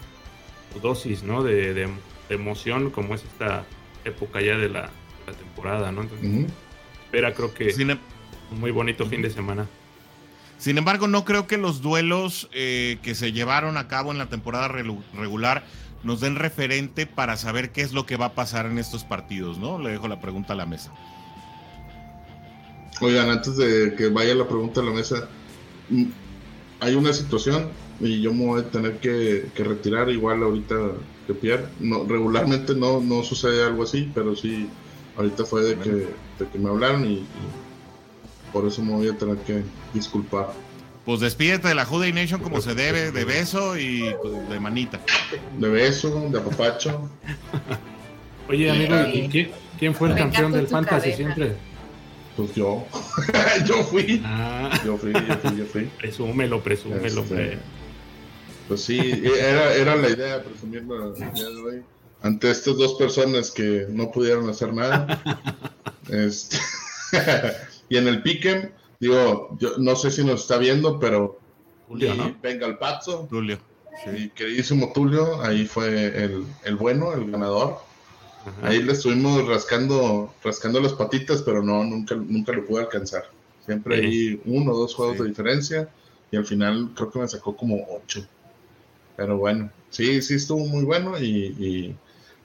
dosis, 0.81 1.23
¿no? 1.23 1.43
De, 1.43 1.73
de, 1.73 1.87
de 2.29 2.35
emoción, 2.35 2.89
como 2.89 3.15
es 3.15 3.23
esta 3.23 3.65
época 4.05 4.41
ya 4.41 4.57
de 4.57 4.69
la, 4.69 4.89
la 5.27 5.33
temporada, 5.33 5.91
¿no? 5.91 6.03
Entonces, 6.03 6.27
uh 6.27 6.31
-huh. 6.31 6.47
espera, 7.05 7.33
creo 7.33 7.53
que 7.53 7.71
Sin 7.71 7.91
un 7.91 8.59
muy 8.59 8.71
bonito 8.71 9.05
fin 9.05 9.21
de 9.21 9.29
semana. 9.29 9.67
Sin 10.57 10.77
embargo, 10.77 11.07
no 11.07 11.25
creo 11.25 11.47
que 11.47 11.57
los 11.57 11.81
duelos 11.81 12.49
eh, 12.53 12.97
que 13.01 13.13
se 13.13 13.33
llevaron 13.33 13.77
a 13.77 13.87
cabo 13.87 14.11
en 14.11 14.17
la 14.17 14.27
temporada 14.27 14.67
regular 14.67 15.65
nos 16.03 16.21
den 16.21 16.35
referente 16.35 17.07
para 17.07 17.35
saber 17.35 17.71
qué 17.71 17.81
es 17.81 17.91
lo 17.91 18.05
que 18.05 18.15
va 18.15 18.27
a 18.27 18.33
pasar 18.35 18.67
en 18.67 18.77
estos 18.77 19.03
partidos, 19.03 19.57
¿no? 19.57 19.79
Le 19.79 19.89
dejo 19.89 20.07
la 20.07 20.21
pregunta 20.21 20.53
a 20.53 20.55
la 20.55 20.65
mesa. 20.65 20.93
Oigan, 23.01 23.29
antes 23.29 23.57
de 23.57 23.95
que 23.95 24.07
vaya 24.07 24.35
la 24.35 24.47
pregunta 24.47 24.81
a 24.81 24.83
la 24.83 24.91
mesa, 24.91 25.27
hay 26.79 26.95
una 26.95 27.11
situación 27.11 27.69
y 27.99 28.21
yo 28.21 28.33
me 28.33 28.45
voy 28.45 28.61
a 28.61 28.69
tener 28.69 28.99
que, 28.99 29.49
retirar 29.57 30.09
igual 30.09 30.43
ahorita 30.43 30.75
que 31.25 31.33
Pierre. 31.33 31.65
No, 31.79 32.03
regularmente 32.03 32.75
no, 32.75 32.99
no 33.01 33.23
sucede 33.23 33.63
algo 33.63 33.83
así, 33.83 34.11
pero 34.13 34.35
sí, 34.35 34.69
ahorita 35.17 35.45
fue 35.45 35.63
de, 35.63 35.77
que, 35.77 35.89
de 35.89 36.49
que 36.51 36.59
me 36.59 36.69
hablaron 36.69 37.05
y, 37.05 37.25
por 38.55 38.65
eso 38.65 38.81
me 38.81 38.93
voy 38.93 39.09
a 39.09 39.17
tener 39.17 39.35
que 39.39 39.63
disculpar. 39.93 40.53
Pues 41.05 41.19
despídete 41.19 41.67
de 41.67 41.75
la 41.75 41.83
Juday 41.83 42.13
Nation 42.13 42.41
como 42.41 42.61
se 42.61 42.73
debe, 42.73 43.11
de 43.11 43.25
beso 43.25 43.77
y 43.77 44.15
pues, 44.21 44.49
de 44.49 44.59
manita. 44.59 45.01
De 45.59 45.67
beso, 45.67 46.29
de 46.31 46.39
apapacho. 46.39 47.09
Oye, 48.47 48.71
amigo, 48.71 48.95
¿quién, 49.77 49.93
fue 49.93 50.09
el 50.09 50.15
campeón 50.15 50.53
del 50.53 50.67
Fantasy 50.67 51.11
siempre? 51.11 51.53
Pues 52.37 52.55
yo. 52.55 52.85
yo 53.67 53.83
fui. 53.83 54.21
Ah. 54.23 54.69
Yo 54.85 54.97
fui, 54.97 55.11
yo 55.11 55.35
fui, 55.41 55.57
yo 55.57 55.65
fui. 55.65 55.83
Presúmelo, 55.97 56.63
presúmelo, 56.63 57.21
este, 57.21 57.59
Pues 58.67 58.81
sí, 58.81 58.99
era, 58.99 59.73
era 59.73 59.95
la 59.95 60.09
idea 60.09 60.43
presumirlo 60.43 61.13
el 61.15 61.33
día 61.33 61.49
de 61.49 61.61
hoy. 61.61 61.83
Ante 62.21 62.49
estas 62.49 62.77
dos 62.77 62.95
personas 62.95 63.51
que 63.51 63.85
no 63.89 64.11
pudieron 64.11 64.49
hacer 64.49 64.73
nada. 64.73 65.21
este, 66.09 66.57
y 67.89 67.97
en 67.97 68.07
el 68.07 68.23
Piquem, 68.23 68.71
digo, 68.99 69.55
yo 69.59 69.77
no 69.77 69.95
sé 69.95 70.09
si 70.09 70.23
nos 70.23 70.41
está 70.41 70.57
viendo, 70.57 70.99
pero 70.99 71.39
Julio, 71.87 72.15
¿no? 72.15 72.35
venga 72.41 72.65
el 72.65 72.77
Pazzo. 72.77 73.27
Tulio. 73.29 73.59
Sí. 74.03 74.29
queridísimo 74.35 74.91
Tulio, 74.93 75.41
ahí 75.41 75.65
fue 75.65 76.07
el, 76.23 76.45
el 76.63 76.75
bueno, 76.75 77.13
el 77.13 77.31
ganador. 77.31 77.77
Ahí 78.61 78.81
le 78.83 78.91
estuvimos 78.93 79.47
rascando, 79.47 80.33
rascando 80.43 80.79
las 80.79 80.93
patitas, 80.93 81.41
pero 81.41 81.63
no, 81.63 81.83
nunca, 81.83 82.15
nunca 82.15 82.51
lo 82.51 82.65
pude 82.65 82.83
alcanzar. 82.83 83.23
Siempre 83.65 83.97
hay 83.97 84.39
uno 84.45 84.71
o 84.71 84.77
dos 84.77 84.93
juegos 84.93 85.17
de 85.17 85.25
diferencia 85.25 85.89
y 86.31 86.37
al 86.37 86.45
final 86.45 86.91
creo 86.95 87.09
que 87.09 87.19
me 87.19 87.27
sacó 87.27 87.55
como 87.55 87.83
ocho. 87.89 88.27
Pero 89.15 89.37
bueno, 89.37 89.69
sí, 89.89 90.21
sí 90.21 90.35
estuvo 90.35 90.65
muy 90.65 90.83
bueno 90.83 91.17
y, 91.19 91.95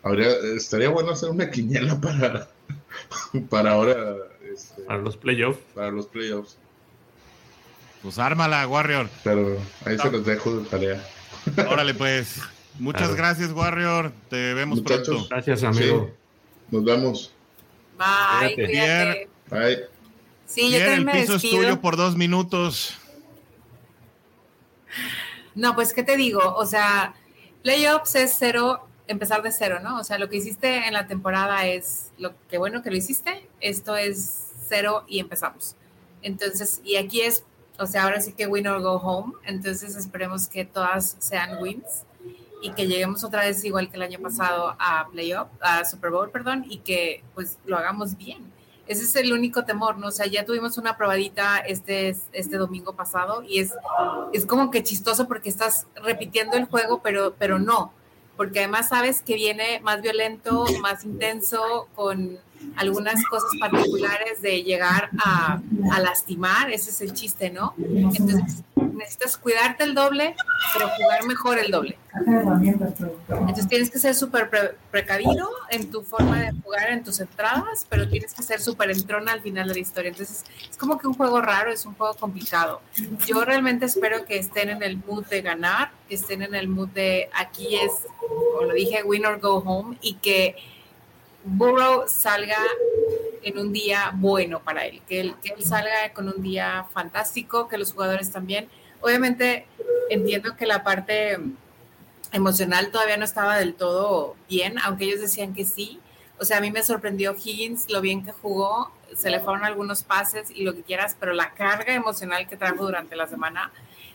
habría, 0.03 0.29
estaría 0.57 0.89
bueno 0.89 1.13
hacer 1.13 1.31
una 1.31 1.51
quiniela 1.51 2.01
para, 2.01 2.49
para 3.51 3.73
ahora. 3.73 4.17
Este, 4.53 4.83
para 4.83 5.01
los 5.01 5.17
playoffs. 5.17 5.61
Para 5.75 5.91
los 5.91 6.07
playoffs. 6.07 6.57
Pues 8.03 8.19
ármala, 8.19 8.67
Warrior. 8.67 9.09
Pero 9.25 9.59
ahí 9.85 9.99
se 9.99 10.11
los 10.11 10.25
dejo 10.25 10.59
de 10.59 10.69
tarea. 10.69 11.05
Órale, 11.71 11.95
pues. 11.95 12.41
Muchas 12.79 13.15
gracias, 13.15 13.53
Warrior. 13.53 14.13
Te 14.31 14.55
vemos 14.55 14.81
pronto. 14.81 15.27
Gracias, 15.29 15.63
amigo. 15.65 16.11
Nos 16.71 16.85
vemos. 16.85 17.33
Bye. 17.99 18.55
Cuídate. 18.55 19.29
Bye. 19.51 19.79
Sí, 20.47 20.71
yo 20.71 20.79
también 20.79 21.09
el 21.09 21.21
piso 21.21 21.37
es 21.37 21.43
tuyo 21.43 21.81
por 21.81 21.97
dos 21.97 22.17
minutos. 22.17 22.97
No, 25.55 25.75
pues, 25.75 25.93
¿qué 25.93 26.03
te 26.03 26.17
digo? 26.17 26.55
O 26.57 26.67
sea, 26.67 27.15
playoffs 27.63 28.15
es 28.15 28.37
cero, 28.39 28.87
empezar 29.07 29.43
de 29.43 29.53
cero, 29.53 29.81
¿no? 29.83 29.99
O 29.99 30.05
sea, 30.05 30.19
lo 30.19 30.29
que 30.29 30.37
hiciste 30.37 30.87
en 30.87 30.93
la 30.93 31.07
temporada 31.07 31.67
es 31.67 32.11
lo 32.19 32.33
que 32.49 32.59
bueno 32.59 32.83
que 32.83 32.91
lo 32.91 32.97
hiciste. 32.97 33.49
Esto 33.61 33.97
es 33.97 34.53
cero 34.69 35.05
y 35.09 35.19
empezamos. 35.19 35.77
Entonces, 36.23 36.81
y 36.85 36.97
aquí 36.97 37.23
es, 37.23 37.45
o 37.79 37.87
sea, 37.87 38.05
ahora 38.05 38.21
sí 38.21 38.33
que 38.33 38.47
win 38.47 38.69
or 38.69 38.81
go 38.81 38.95
home. 38.95 39.35
Entonces, 39.45 39.97
esperemos 39.97 40.49
que 40.49 40.65
todas 40.65 41.17
sean 41.19 41.61
wins 41.61 42.05
y 42.63 42.73
que 42.73 42.87
lleguemos 42.87 43.25
otra 43.25 43.43
vez 43.43 43.65
igual 43.65 43.91
que 43.91 43.97
el 43.97 44.03
año 44.03 44.21
pasado 44.21 44.77
a 44.79 45.09
playoff, 45.11 45.49
a 45.61 45.85
Super 45.85 46.11
Bowl, 46.11 46.31
perdón, 46.31 46.67
y 46.69 46.79
que 46.79 47.25
pues 47.35 47.59
lo 47.65 47.77
hagamos 47.79 48.17
bien. 48.17 48.53
Ese 48.91 49.05
es 49.05 49.15
el 49.15 49.33
único 49.33 49.65
temor, 49.65 49.99
¿no? 49.99 50.09
O 50.09 50.11
sea, 50.11 50.27
ya 50.27 50.45
tuvimos 50.45 50.77
una 50.77 50.97
probadita 50.97 51.59
este, 51.59 52.17
este 52.33 52.57
domingo 52.57 52.97
pasado 52.97 53.45
y 53.45 53.61
es, 53.61 53.73
es 54.33 54.45
como 54.45 54.73
que 54.73 54.83
chistoso 54.83 55.29
porque 55.29 55.49
estás 55.49 55.87
repitiendo 56.03 56.57
el 56.57 56.65
juego, 56.65 57.01
pero, 57.01 57.33
pero 57.39 57.61
no, 57.61 57.93
porque 58.37 58.59
además 58.59 58.89
sabes 58.89 59.23
que 59.23 59.37
viene 59.37 59.79
más 59.85 60.03
violento, 60.03 60.65
más 60.83 61.05
intenso, 61.05 61.87
con 61.95 62.41
algunas 62.75 63.25
cosas 63.27 63.51
particulares 63.61 64.43
de 64.43 64.65
llegar 64.65 65.11
a, 65.25 65.61
a 65.93 66.01
lastimar, 66.01 66.73
ese 66.73 66.91
es 66.91 67.01
el 67.01 67.13
chiste, 67.13 67.49
¿no? 67.49 67.75
Entonces, 67.79 68.65
necesitas 69.01 69.37
cuidarte 69.37 69.83
el 69.85 69.95
doble, 69.95 70.37
pero 70.73 70.89
jugar 70.91 71.25
mejor 71.25 71.59
el 71.59 71.71
doble. 71.71 71.99
Entonces 73.29 73.69
tienes 73.69 73.91
que 73.91 73.99
ser 73.99 74.15
súper 74.15 74.77
precavido 74.91 75.49
en 75.71 75.91
tu 75.91 76.03
forma 76.03 76.41
de 76.41 76.53
jugar, 76.63 76.91
en 76.91 77.03
tus 77.03 77.19
entradas, 77.21 77.87
pero 77.89 78.09
tienes 78.09 78.33
que 78.33 78.43
ser 78.43 78.61
súper 78.61 78.91
entrona 78.91 79.33
al 79.33 79.41
final 79.41 79.69
de 79.69 79.75
la 79.75 79.81
historia. 79.81 80.11
Entonces 80.11 80.45
es 80.71 80.77
como 80.77 80.99
que 80.99 81.07
un 81.07 81.15
juego 81.15 81.41
raro, 81.41 81.73
es 81.73 81.85
un 81.85 81.95
juego 81.95 82.15
complicado. 82.15 82.81
Yo 83.27 83.45
realmente 83.45 83.87
espero 83.87 84.25
que 84.25 84.39
estén 84.39 84.69
en 84.69 84.83
el 84.83 84.97
mood 84.99 85.27
de 85.27 85.43
ganar, 85.43 85.91
que 86.09 86.15
estén 86.15 86.43
en 86.43 86.55
el 86.55 86.69
mood 86.69 86.89
de 86.89 87.29
aquí 87.35 87.77
es, 87.77 87.93
como 88.19 88.63
lo 88.67 88.75
dije, 88.75 89.03
win 89.03 89.27
or 89.27 89.41
go 89.41 89.57
home, 89.57 89.97
y 90.01 90.15
que 90.15 90.57
Burrow 91.43 92.05
salga 92.07 92.59
en 93.43 93.59
un 93.59 93.73
día 93.73 94.13
bueno 94.15 94.61
para 94.61 94.85
él, 94.85 95.01
que 95.09 95.21
él, 95.21 95.35
que 95.43 95.55
él 95.55 95.65
salga 95.65 96.13
con 96.13 96.29
un 96.29 96.43
día 96.43 96.87
fantástico, 96.93 97.69
que 97.69 97.79
los 97.79 97.93
jugadores 97.93 98.31
también 98.31 98.69
obviamente 99.01 99.67
entiendo 100.11 100.57
que 100.57 100.67
la 100.67 100.83
parte 100.83 101.39
emocional 102.33 102.91
todavía 102.91 103.17
no 103.17 103.25
estaba 103.25 103.57
del 103.57 103.75
todo 103.75 104.37
bien, 104.49 104.79
aunque 104.81 105.05
ellos 105.05 105.21
decían 105.21 105.55
que 105.55 105.65
sí. 105.65 106.01
O 106.39 106.45
sea, 106.45 106.59
a 106.59 106.61
mí 106.61 106.71
me 106.71 106.83
sorprendió 106.83 107.35
Higgins 107.35 107.91
lo 107.91 108.01
bien 108.01 108.25
que 108.25 108.33
jugó, 108.33 108.91
se 109.17 109.31
le 109.31 109.41
fueron 109.41 109.65
algunos 109.65 110.03
pases 110.03 110.51
y 110.51 110.63
lo 110.63 110.75
que 110.75 110.83
quieras, 110.83 111.17
pero 111.19 111.33
la 111.33 111.53
carga 111.53 111.95
emocional 111.95 112.49
que 112.49 112.57
trajo 112.57 112.85
durante 112.85 113.17
la 113.17 113.27
semana, 113.27 113.73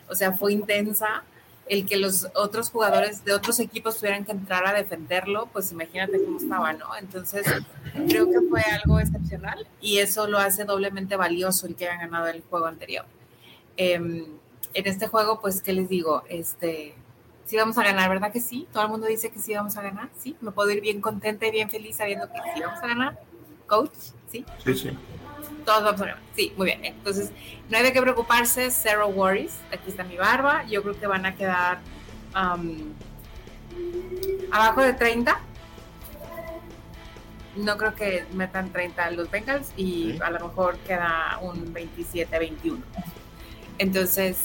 o 0.09 0.15
sea, 0.15 0.31
fue 0.33 0.53
intensa. 0.53 1.23
El 1.67 1.87
que 1.87 1.97
los 1.97 2.27
otros 2.35 2.69
jugadores 2.69 3.25
de 3.25 3.33
otros 3.33 3.59
equipos 3.59 3.97
tuvieran 3.97 4.23
que 4.23 4.31
entrar 4.31 4.67
a 4.67 4.73
defenderlo, 4.73 5.49
pues 5.51 5.71
imagínate 5.71 6.23
cómo 6.23 6.37
estaba, 6.37 6.73
¿no? 6.73 6.95
Entonces, 6.95 7.43
creo 8.07 8.29
que 8.29 8.39
fue 8.47 8.61
algo 8.61 8.99
excepcional 8.99 9.67
y 9.81 9.97
eso 9.97 10.27
lo 10.27 10.37
hace 10.37 10.63
doblemente 10.65 11.15
valioso 11.15 11.65
el 11.65 11.75
que 11.75 11.87
hayan 11.87 12.01
ganado 12.01 12.27
el 12.27 12.43
juego 12.43 12.67
anterior. 12.67 13.05
Eh, 13.77 14.27
en 14.75 14.87
este 14.87 15.07
juego, 15.07 15.39
pues, 15.39 15.61
¿qué 15.61 15.73
les 15.73 15.89
digo? 15.89 16.23
Este, 16.29 16.93
sí 17.45 17.55
vamos 17.55 17.77
a 17.77 17.83
ganar, 17.83 18.09
¿verdad 18.09 18.31
que 18.31 18.41
sí? 18.41 18.67
Todo 18.73 18.83
el 18.83 18.89
mundo 18.89 19.07
dice 19.07 19.31
que 19.31 19.39
sí 19.39 19.53
vamos 19.53 19.77
a 19.77 19.81
ganar, 19.81 20.09
¿sí? 20.19 20.35
Me 20.41 20.51
puedo 20.51 20.69
ir 20.69 20.81
bien 20.81 20.99
contenta 21.01 21.47
y 21.47 21.51
bien 21.51 21.69
feliz 21.69 21.95
sabiendo 21.95 22.27
que 22.27 22.39
sí 22.53 22.61
vamos 22.61 22.83
a 22.83 22.87
ganar. 22.87 23.19
Coach, 23.67 23.93
¿sí? 24.29 24.45
Sí, 24.63 24.73
sí. 24.75 24.89
Todos 25.65 25.83
vamos 25.83 26.01
a 26.01 26.05
ganar. 26.05 26.21
Sí, 26.35 26.53
muy 26.57 26.65
bien. 26.65 26.83
Entonces, 26.83 27.31
no 27.69 27.77
hay 27.77 27.83
de 27.83 27.93
qué 27.93 28.01
preocuparse, 28.01 28.69
zero 28.69 29.07
worries. 29.07 29.55
Aquí 29.71 29.89
está 29.89 30.03
mi 30.03 30.17
barba. 30.17 30.65
Yo 30.65 30.83
creo 30.83 30.99
que 30.99 31.07
van 31.07 31.25
a 31.25 31.35
quedar 31.35 31.79
abajo 34.51 34.81
de 34.81 34.93
30. 34.93 35.39
No 37.55 37.77
creo 37.77 37.95
que 37.95 38.25
metan 38.33 38.73
30 38.73 39.11
los 39.11 39.31
Bengals 39.31 39.71
y 39.77 40.21
a 40.21 40.29
lo 40.29 40.49
mejor 40.49 40.77
queda 40.79 41.39
un 41.41 41.73
27-21. 41.73 42.79
Entonces, 43.77 44.37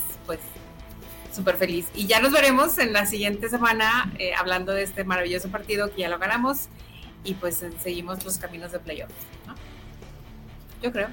súper 1.33 1.57
feliz. 1.57 1.87
Y 1.95 2.07
ya 2.07 2.20
nos 2.20 2.33
veremos 2.33 2.78
en 2.78 2.93
la 2.93 3.07
siguiente 3.07 3.49
semana 3.49 4.12
eh, 4.18 4.33
hablando 4.35 4.72
de 4.72 4.83
este 4.83 5.05
maravilloso 5.05 5.49
partido 5.49 5.93
que 5.93 6.03
ya 6.03 6.09
lo 6.09 6.18
ganamos 6.18 6.68
y 7.24 7.35
pues 7.35 7.64
seguimos 7.83 8.24
los 8.24 8.39
caminos 8.39 8.72
de 8.72 8.78
playoff. 8.78 9.11
Yo 10.83 10.93
creo. 10.93 11.09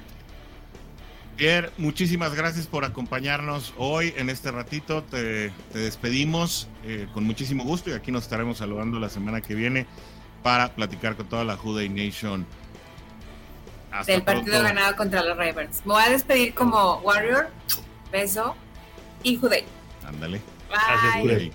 Pierre, 1.36 1.70
muchísimas 1.78 2.34
gracias 2.34 2.66
por 2.66 2.84
acompañarnos 2.84 3.72
hoy 3.76 4.12
en 4.16 4.28
este 4.28 4.50
ratito. 4.50 5.04
Te, 5.04 5.52
despedimos 5.72 6.68
eh, 6.84 7.06
con 7.14 7.24
muchísimo 7.24 7.62
gusto 7.62 7.90
y 7.90 7.92
aquí 7.92 8.10
nos 8.10 8.24
estaremos 8.24 8.58
saludando 8.58 8.98
la 8.98 9.08
semana 9.08 9.40
que 9.40 9.54
viene 9.54 9.86
para 10.42 10.74
platicar 10.74 11.14
con 11.16 11.28
toda 11.28 11.44
la 11.44 11.56
Juday 11.56 11.88
Nation. 11.88 12.44
del 14.06 14.22
partido 14.22 14.62
ganado 14.62 14.96
contra 14.96 15.22
los 15.22 15.36
Ravens. 15.36 15.82
Me 15.84 15.92
voy 15.92 16.02
a 16.02 16.10
despedir 16.10 16.54
como 16.54 16.96
Warrior 17.04 17.50
Beso 18.10 18.56
y 19.22 19.36
Judey. 19.36 19.77
Ándale. 20.08 20.40
Gracias, 20.68 21.52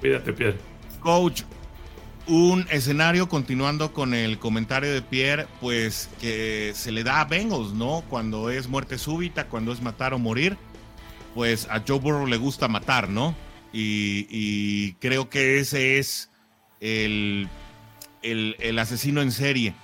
Cuídate, 0.00 0.32
Pierre. 0.32 0.58
Coach, 1.00 1.42
un 2.26 2.66
escenario 2.70 3.28
continuando 3.28 3.92
con 3.92 4.14
el 4.14 4.38
comentario 4.38 4.92
de 4.92 5.02
Pierre, 5.02 5.46
pues 5.60 6.08
que 6.20 6.72
se 6.74 6.92
le 6.92 7.04
da 7.04 7.20
a 7.20 7.24
Bengals, 7.24 7.72
¿no? 7.72 8.02
Cuando 8.08 8.50
es 8.50 8.68
muerte 8.68 8.98
súbita, 8.98 9.48
cuando 9.48 9.72
es 9.72 9.82
matar 9.82 10.14
o 10.14 10.18
morir, 10.18 10.56
pues 11.34 11.68
a 11.70 11.82
Joe 11.86 11.98
Burrow 11.98 12.26
le 12.26 12.36
gusta 12.36 12.68
matar, 12.68 13.08
¿no? 13.08 13.34
Y, 13.72 14.94
creo 14.94 15.28
que 15.30 15.60
ese 15.60 15.98
es 15.98 16.30
el, 16.80 17.48
el, 18.22 18.56
el, 18.58 18.78
asesino 18.80 19.22
en 19.22 19.30
serie 19.30 19.74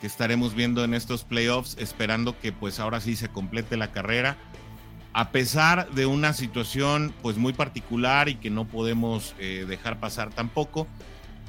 que 0.00 0.06
estaremos 0.06 0.54
viendo 0.54 0.84
en 0.84 0.94
estos 0.94 1.24
playoffs, 1.24 1.76
esperando 1.78 2.38
que 2.38 2.52
pues 2.52 2.78
ahora 2.78 3.00
sí 3.00 3.16
se 3.16 3.28
complete 3.28 3.76
la 3.76 3.90
carrera 3.90 4.36
a 5.12 5.30
pesar 5.30 5.90
de 5.90 6.06
una 6.06 6.32
situación 6.32 7.14
pues 7.22 7.36
muy 7.36 7.52
particular 7.52 8.28
y 8.28 8.36
que 8.36 8.50
no 8.50 8.66
podemos 8.66 9.34
eh, 9.38 9.66
dejar 9.68 10.00
pasar 10.00 10.30
tampoco, 10.30 10.86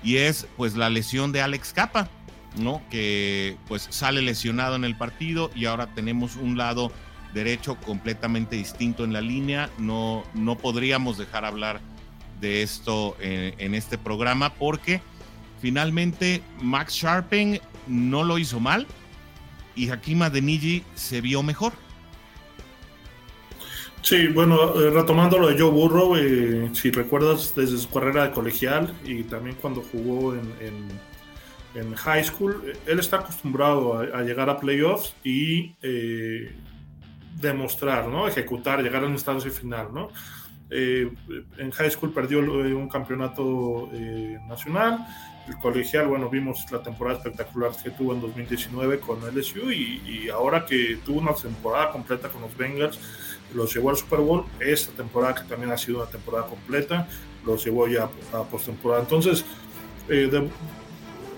y 0.03 0.17
es 0.17 0.47
pues 0.57 0.75
la 0.75 0.89
lesión 0.89 1.31
de 1.31 1.41
Alex 1.41 1.73
Capa, 1.73 2.09
¿no? 2.57 2.81
Que 2.89 3.57
pues 3.67 3.87
sale 3.89 4.21
lesionado 4.21 4.75
en 4.75 4.83
el 4.83 4.97
partido 4.97 5.49
y 5.55 5.65
ahora 5.65 5.87
tenemos 5.95 6.35
un 6.35 6.57
lado 6.57 6.91
derecho 7.33 7.75
completamente 7.77 8.55
distinto 8.55 9.03
en 9.03 9.13
la 9.13 9.21
línea. 9.21 9.69
No, 9.77 10.23
no 10.33 10.57
podríamos 10.57 11.17
dejar 11.17 11.45
hablar 11.45 11.79
de 12.41 12.61
esto 12.61 13.15
en, 13.21 13.73
este 13.73 13.97
programa 13.97 14.53
porque 14.53 15.01
finalmente 15.61 16.43
Max 16.61 16.93
Sharpen 16.93 17.61
no 17.87 18.23
lo 18.23 18.37
hizo 18.37 18.59
mal 18.59 18.85
y 19.75 19.89
Hakim 19.89 20.21
Adeniji 20.21 20.83
se 20.93 21.21
vio 21.21 21.41
mejor. 21.41 21.73
Sí, 24.03 24.27
bueno, 24.27 24.75
eh, 24.75 24.89
retomando 24.89 25.39
lo 25.39 25.47
de 25.47 25.57
Joe 25.57 25.71
Burrow, 25.71 26.17
eh, 26.17 26.69
si 26.73 26.91
recuerdas 26.91 27.55
desde 27.55 27.77
su 27.77 27.89
carrera 27.89 28.25
de 28.25 28.31
colegial 28.31 28.93
y 29.05 29.23
también 29.23 29.55
cuando 29.61 29.81
jugó 29.81 30.35
en, 30.35 30.41
en, 31.73 31.95
high 31.95 32.23
school, 32.25 32.73
él 32.85 32.99
está 32.99 33.19
acostumbrado 33.19 33.97
a, 33.99 34.21
llegar 34.21 34.49
a 34.49 34.59
playoffs 34.59 35.15
y 35.23 35.77
eh, 35.81 36.53
demostrar, 37.39 38.09
¿no? 38.09 38.27
Ejecutar, 38.27 38.83
llegar 38.83 39.05
a 39.05 39.07
instancia 39.07 39.49
final, 39.49 39.87
¿no? 39.93 40.09
en 40.69 41.69
high 41.71 41.91
school 41.91 42.11
perdió 42.11 42.39
un 42.39 42.89
campeonato 42.89 43.91
nacional, 44.47 45.05
el 45.47 45.55
colegial, 45.57 46.07
bueno, 46.07 46.29
vimos 46.31 46.65
la 46.71 46.81
temporada 46.81 47.17
espectacular 47.17 47.71
que 47.83 47.91
tuvo 47.91 48.13
en 48.13 48.21
2019 48.21 48.99
con 48.99 49.19
LSU 49.19 49.69
y, 49.71 50.01
y 50.03 50.29
ahora 50.29 50.65
que 50.65 50.97
tuvo 51.05 51.19
una 51.19 51.35
temporada 51.35 51.91
completa 51.91 52.29
con 52.29 52.41
los 52.41 52.57
Bengals, 52.57 52.99
los 53.53 53.73
llevó 53.73 53.89
al 53.89 53.97
Super 53.97 54.19
Bowl. 54.19 54.45
Esta 54.59 54.91
temporada, 54.93 55.35
que 55.35 55.43
también 55.43 55.71
ha 55.71 55.77
sido 55.77 55.99
una 55.99 56.09
temporada 56.09 56.47
completa, 56.47 57.07
los 57.45 57.63
llevó 57.63 57.87
ya 57.87 58.09
a 58.33 58.43
postemporada. 58.43 59.01
Entonces, 59.01 59.45
eh, 60.09 60.29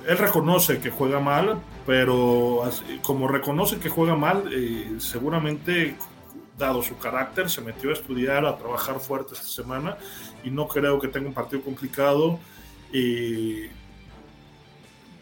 él 0.07 0.17
reconoce 0.17 0.79
que 0.79 0.89
juega 0.89 1.19
mal, 1.19 1.59
pero 1.85 2.63
como 3.01 3.27
reconoce 3.27 3.79
que 3.79 3.89
juega 3.89 4.15
mal, 4.15 4.49
eh, 4.51 4.95
seguramente, 4.99 5.95
dado 6.57 6.81
su 6.81 6.97
carácter, 6.97 7.49
se 7.49 7.61
metió 7.61 7.89
a 7.89 7.93
estudiar, 7.93 8.45
a 8.45 8.57
trabajar 8.57 8.99
fuerte 8.99 9.33
esta 9.33 9.47
semana 9.47 9.97
y 10.43 10.49
no 10.49 10.67
creo 10.67 10.99
que 10.99 11.07
tenga 11.07 11.27
un 11.27 11.33
partido 11.33 11.61
complicado. 11.61 12.39
Eh, 12.93 13.69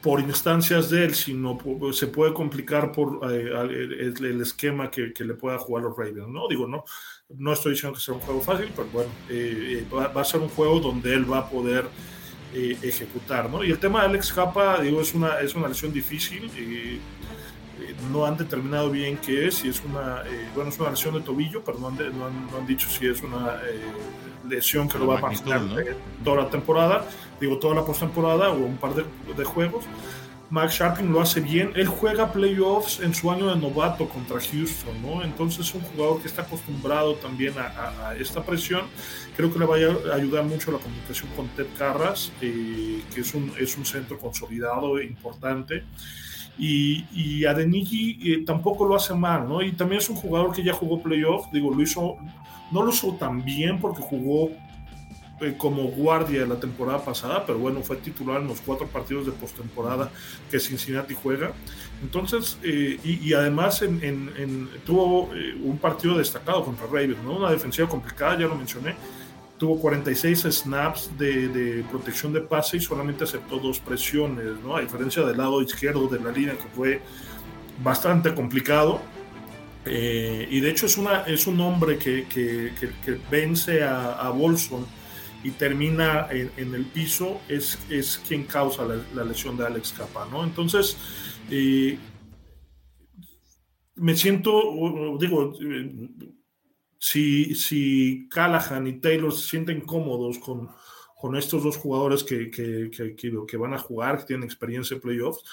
por 0.03 0.19
instancias 0.19 0.89
de 0.89 1.05
él, 1.05 1.15
sino 1.15 1.57
se 1.93 2.07
puede 2.07 2.33
complicar 2.33 2.91
por 2.91 3.21
eh, 3.31 4.01
el, 4.01 4.41
esquema 4.41 4.91
que, 4.91 5.13
le 5.17 5.33
pueda 5.33 5.57
jugar 5.57 5.85
los 5.85 5.97
Ravens. 5.97 6.27
No 6.27 6.49
digo, 6.49 6.67
no, 6.67 6.83
no 7.29 7.53
estoy 7.53 7.71
diciendo 7.71 7.97
que 7.97 8.03
sea 8.03 8.13
un 8.13 8.19
juego 8.19 8.41
fácil, 8.41 8.69
pero 8.75 8.89
bueno, 8.91 9.09
eh, 9.29 9.79
eh, 9.79 9.85
va, 9.95 10.21
a 10.21 10.25
ser 10.25 10.41
un 10.41 10.49
juego 10.49 10.81
donde 10.81 11.13
él 11.13 11.31
va 11.31 11.39
a 11.39 11.49
poder 11.49 11.85
ejecutar. 12.53 13.49
¿no? 13.49 13.63
Y 13.63 13.71
el 13.71 13.79
tema 13.79 14.01
de 14.01 14.09
Alex 14.09 14.33
Capa, 14.33 14.79
digo, 14.81 15.01
es 15.01 15.15
una, 15.15 15.39
es 15.39 15.55
una 15.55 15.69
lesión 15.69 15.93
difícil. 15.93 16.51
no 18.11 18.25
han 18.25 18.35
determinado 18.35 18.91
bien 18.91 19.17
qué 19.17 19.47
es, 19.47 19.55
si 19.55 19.69
es 19.69 19.81
una, 19.85 20.21
bueno, 20.53 20.69
es 20.69 20.77
una 20.79 20.89
lesión 20.91 21.15
de 21.15 21.21
tobillo, 21.21 21.63
pero 21.63 21.79
no 21.79 21.87
han, 21.87 21.97
no 22.19 22.57
han, 22.57 22.67
dicho 22.67 22.89
si 22.89 23.07
es 23.07 23.21
una 23.23 23.59
lesión 24.47 24.87
que 24.87 24.97
lo 24.99 25.07
va 25.07 25.17
a 25.17 25.21
pasar 25.21 25.61
toda 26.23 26.43
la 26.43 26.49
temporada 26.49 27.05
digo, 27.43 27.57
toda 27.57 27.75
la 27.75 27.85
postemporada 27.85 28.49
o 28.51 28.57
un 28.57 28.77
par 28.77 28.93
de, 28.95 29.05
de, 29.35 29.43
juegos. 29.43 29.83
Max 30.49 30.75
Sharping 30.75 31.11
lo 31.11 31.21
hace 31.21 31.41
bien. 31.41 31.71
Él 31.75 31.87
juega 31.87 32.31
playoffs 32.31 32.99
en 32.99 33.13
su 33.13 33.31
año 33.31 33.53
de 33.53 33.59
novato 33.59 34.07
contra 34.07 34.39
Houston, 34.39 35.01
¿no? 35.01 35.23
Entonces 35.23 35.67
es 35.67 35.73
un 35.73 35.81
jugador 35.81 36.21
que 36.21 36.27
está 36.27 36.43
acostumbrado 36.43 37.15
también 37.15 37.53
a, 37.57 38.13
esta 38.19 38.43
presión. 38.43 38.83
Creo 39.35 39.51
que 39.51 39.59
le 39.59 39.65
va 39.65 39.75
a 39.75 40.15
ayudar 40.15 40.45
mucho 40.45 40.71
la 40.71 40.77
comunicación 40.77 41.29
con 41.35 41.47
Ted 41.49 41.67
Carras, 41.77 42.31
eh, 42.39 43.01
que 43.13 43.21
es 43.21 43.33
un, 43.33 43.51
es 43.59 43.75
un 43.77 43.85
centro 43.85 44.19
consolidado 44.19 44.99
e 44.99 45.05
importante. 45.05 45.83
Y, 46.57 47.05
y 47.11 47.45
Adeniji 47.45 48.31
eh, 48.31 48.43
tampoco 48.45 48.85
lo 48.85 48.95
hace 48.95 49.15
mal, 49.15 49.49
¿no? 49.49 49.63
Y 49.63 49.71
también 49.71 50.01
es 50.01 50.09
un 50.09 50.17
jugador 50.17 50.55
que 50.55 50.63
ya 50.63 50.73
jugó 50.73 51.01
playoff, 51.01 51.47
digo, 51.51 51.73
lo 51.73 51.81
hizo, 51.81 52.17
no 52.73 52.83
lo 52.83 52.91
hizo 52.91 53.13
tan 53.13 53.45
bien 53.45 53.79
porque 53.79 54.01
jugó 54.01 54.49
eh, 55.39 55.55
como 55.57 55.83
guardia 55.83 56.41
de 56.41 56.47
la 56.47 56.59
temporada 56.59 57.03
pasada, 57.03 57.45
pero 57.45 57.59
bueno, 57.59 57.81
fue 57.81 57.97
titular 57.97 58.39
en 58.41 58.47
los 58.47 58.61
cuatro 58.61 58.87
partidos 58.87 59.25
de 59.25 59.31
postemporada 59.31 60.09
que 60.49 60.59
Cincinnati 60.59 61.15
juega. 61.15 61.51
Entonces, 62.01 62.57
eh, 62.63 62.99
y, 63.03 63.33
además 63.33 63.83
tuvo 64.85 65.33
eh, 65.33 65.55
un 65.61 65.77
partido 65.77 66.17
destacado 66.17 66.63
contra 66.63 66.85
Ravens, 66.85 67.17
¿no? 67.23 67.37
una 67.37 67.51
defensiva 67.51 67.89
complicada, 67.89 68.39
ya 68.39 68.47
lo 68.47 68.55
mencioné. 68.55 68.95
Tuvo 69.57 69.79
46 69.79 70.39
snaps 70.49 71.17
de, 71.17 71.83
protección 71.89 72.31
de 72.31 72.41
pase 72.41 72.77
y 72.77 72.79
solamente 72.79 73.23
aceptó 73.23 73.57
dos 73.57 73.79
presiones, 73.79 74.45
¿no? 74.63 74.75
a 74.75 74.81
diferencia 74.81 75.23
del 75.23 75.37
lado 75.37 75.61
izquierdo 75.61 76.07
de 76.07 76.19
la 76.19 76.31
línea 76.31 76.53
que 76.53 76.67
fue 76.75 77.01
bastante 77.83 78.33
complicado. 78.33 79.01
Y 79.85 80.59
de 80.59 80.69
hecho 80.69 80.85
es, 80.85 80.97
una, 80.97 81.21
es 81.23 81.45
un 81.45 81.59
hombre 81.59 81.97
que, 81.97 82.25
que, 82.27 83.19
vence 83.29 83.83
a, 83.83 84.13
a 84.13 84.29
Bolson 84.29 84.85
y 85.43 85.51
termina 85.51 86.27
en, 86.31 86.73
el 86.73 86.85
piso 86.85 87.41
es, 87.49 87.77
es 87.89 88.21
quien 88.25 88.45
causa 88.45 88.85
la, 89.13 89.23
lesión 89.25 89.57
de 89.57 89.65
Alex 89.65 89.91
Capa, 89.91 90.27
¿no? 90.31 90.43
Entonces, 90.43 90.97
eh, 91.49 91.97
me 93.95 94.15
siento, 94.15 95.17
digo, 95.19 95.53
si, 96.97 97.53
si 97.55 98.27
Callahan 98.29 98.87
y 98.87 99.01
Taylor 99.01 99.33
se 99.33 99.49
sienten 99.49 99.81
cómodos 99.81 100.39
con, 100.39 100.69
con 101.19 101.35
estos 101.35 101.61
dos 101.61 101.75
jugadores 101.75 102.23
que, 102.23 102.49
que, 102.49 102.89
que, 102.89 103.45
que, 103.45 103.57
van 103.57 103.73
a 103.73 103.79
jugar, 103.79 104.19
que 104.19 104.25
tienen 104.25 104.45
experiencia 104.45 104.95
en 104.95 105.01
playoffs, 105.01 105.43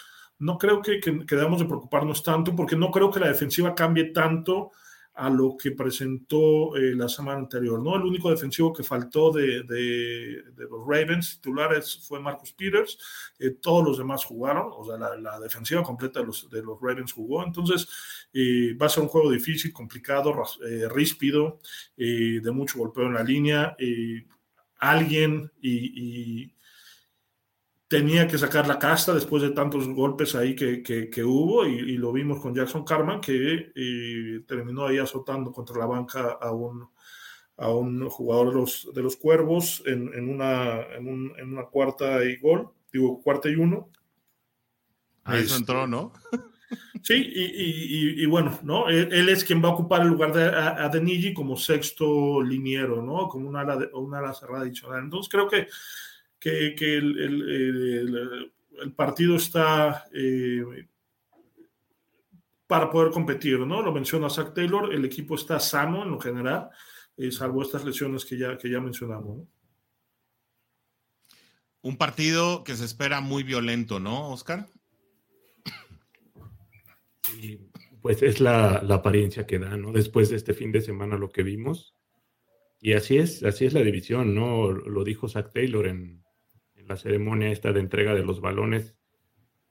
no 0.40 0.58
creo 0.58 0.82
que, 0.82 1.00
que, 1.00 1.36
debamos 1.36 1.60
de 1.60 1.66
preocuparnos 1.66 2.22
tanto, 2.22 2.56
porque 2.56 2.76
no 2.76 2.90
creo 2.90 3.10
que 3.10 3.20
la 3.20 3.28
defensiva 3.28 3.74
cambie 3.74 4.06
tanto 4.06 4.72
a 5.14 5.28
lo 5.28 5.54
que 5.54 5.72
presentó 5.72 6.74
eh, 6.76 6.94
la 6.94 7.08
semana 7.08 7.40
anterior. 7.40 7.82
¿no? 7.82 7.94
El 7.94 8.02
único 8.02 8.30
defensivo 8.30 8.72
que 8.72 8.82
faltó 8.82 9.30
de, 9.30 9.64
de, 9.64 10.42
los 10.56 10.80
Ravens 10.86 11.36
titulares 11.36 12.06
fue 12.06 12.20
Marcus 12.20 12.52
Peters, 12.52 12.98
eh, 13.38 13.50
todos 13.50 13.84
los 13.84 13.98
demás 13.98 14.24
jugaron, 14.24 14.70
o 14.72 14.84
sea, 14.84 14.96
la, 14.96 15.38
defensiva 15.40 15.82
completa 15.82 16.20
de 16.20 16.26
los, 16.26 16.48
de 16.48 16.62
los, 16.62 16.80
Ravens 16.80 17.12
jugó, 17.12 17.44
entonces 17.44 17.86
eh, 18.32 18.74
va 18.80 18.86
a 18.86 18.88
ser 18.88 19.02
un 19.02 19.10
juego 19.10 19.30
difícil, 19.30 19.72
complicado, 19.74 20.32
ríspido, 20.88 21.60
de 21.96 22.50
mucho 22.50 22.78
golpeo 22.78 23.06
en 23.06 23.14
la 23.14 23.22
línea. 23.22 23.76
alguien 24.78 25.52
y 25.60 26.54
tenía 27.90 28.28
que 28.28 28.38
sacar 28.38 28.68
la 28.68 28.78
casta 28.78 29.12
después 29.12 29.42
de 29.42 29.50
tantos 29.50 29.88
golpes 29.88 30.36
ahí 30.36 30.54
que, 30.54 30.80
que, 30.80 31.24
hubo 31.24 31.66
y, 31.66 31.96
lo 31.96 32.12
vimos 32.12 32.40
con 32.40 32.54
Jackson 32.54 32.84
Carman 32.84 33.20
que 33.20 33.72
terminó 34.46 34.86
ahí 34.86 34.98
azotando 34.98 35.50
contra 35.50 35.76
la 35.76 35.86
banca 35.86 36.38
a 36.40 36.52
un, 36.52 36.88
a 37.56 37.68
un 37.72 38.08
jugador 38.08 38.50
de 38.50 38.54
los, 38.54 38.88
de 38.94 39.02
los 39.02 39.16
Cuervos 39.16 39.82
en, 39.86 40.08
en, 40.14 40.28
una, 40.28 40.82
en, 40.94 41.08
un, 41.08 41.32
en, 41.36 41.52
una 41.52 41.64
cuarta 41.64 42.24
y 42.24 42.36
gol, 42.36 42.68
digo 42.92 43.20
cuarta 43.20 43.48
y 43.48 43.56
uno. 43.56 43.90
Ahí 45.24 45.42
eso 45.42 45.56
entró, 45.56 45.88
¿no? 45.88 46.12
Sí, 47.02 47.14
y, 47.14 47.42
y, 47.42 48.22
y, 48.22 48.26
bueno, 48.26 48.56
¿no? 48.62 48.88
Él, 48.88 49.28
es 49.28 49.42
quien 49.42 49.64
va 49.64 49.70
a 49.70 49.72
ocupar 49.72 50.02
el 50.02 50.08
lugar 50.08 50.32
de 50.32 50.44
Adeniji 50.44 51.34
como 51.34 51.56
sexto 51.56 52.40
liniero, 52.40 53.02
¿no? 53.02 53.26
Como 53.26 53.48
una 53.48 53.62
ala, 53.62 53.88
una 53.94 54.18
ala 54.18 54.32
cerrada 54.34 54.62
adicional. 54.62 55.02
Entonces 55.02 55.28
creo 55.28 55.48
que 55.48 55.66
que, 56.40 56.74
que 56.74 56.96
el, 56.96 57.18
el, 57.18 58.52
el, 58.80 58.92
partido 58.92 59.36
está 59.36 60.06
eh, 60.12 60.88
para 62.66 62.90
poder 62.90 63.12
competir, 63.12 63.58
¿no? 63.60 63.82
Lo 63.82 63.92
menciona 63.92 64.30
Zach 64.30 64.54
Taylor, 64.54 64.92
el 64.92 65.04
equipo 65.04 65.34
está 65.34 65.60
sano 65.60 66.02
en 66.02 66.10
lo 66.10 66.18
general, 66.18 66.70
eh, 67.16 67.30
salvo 67.30 67.62
estas 67.62 67.84
lesiones 67.84 68.24
que 68.24 68.38
ya, 68.38 68.56
que 68.56 68.70
ya 68.70 68.80
mencionamos. 68.80 69.38
¿no? 69.38 69.48
Un 71.82 71.98
partido 71.98 72.64
que 72.64 72.74
se 72.74 72.86
espera 72.86 73.20
muy 73.20 73.42
violento, 73.42 74.00
¿no, 74.00 74.30
Oscar? 74.32 74.66
pues 78.02 78.22
es 78.22 78.40
la, 78.40 78.82
la, 78.82 78.96
apariencia 78.96 79.46
que 79.46 79.58
da, 79.58 79.76
¿no? 79.76 79.92
Después 79.92 80.30
de 80.30 80.36
este 80.36 80.54
fin 80.54 80.72
de 80.72 80.80
semana 80.80 81.16
lo 81.16 81.30
que 81.30 81.42
vimos. 81.42 81.94
Y 82.80 82.94
así 82.94 83.18
es, 83.18 83.42
así 83.42 83.66
es 83.66 83.74
la 83.74 83.82
división, 83.82 84.34
¿no? 84.34 84.72
Lo 84.72 85.04
dijo 85.04 85.28
Zach 85.28 85.52
Taylor 85.52 85.86
en, 85.86 86.20
la 86.90 86.96
ceremonia 86.96 87.52
esta 87.52 87.72
de 87.72 87.78
entrega 87.78 88.14
de 88.14 88.24
los 88.24 88.40
balones, 88.40 88.96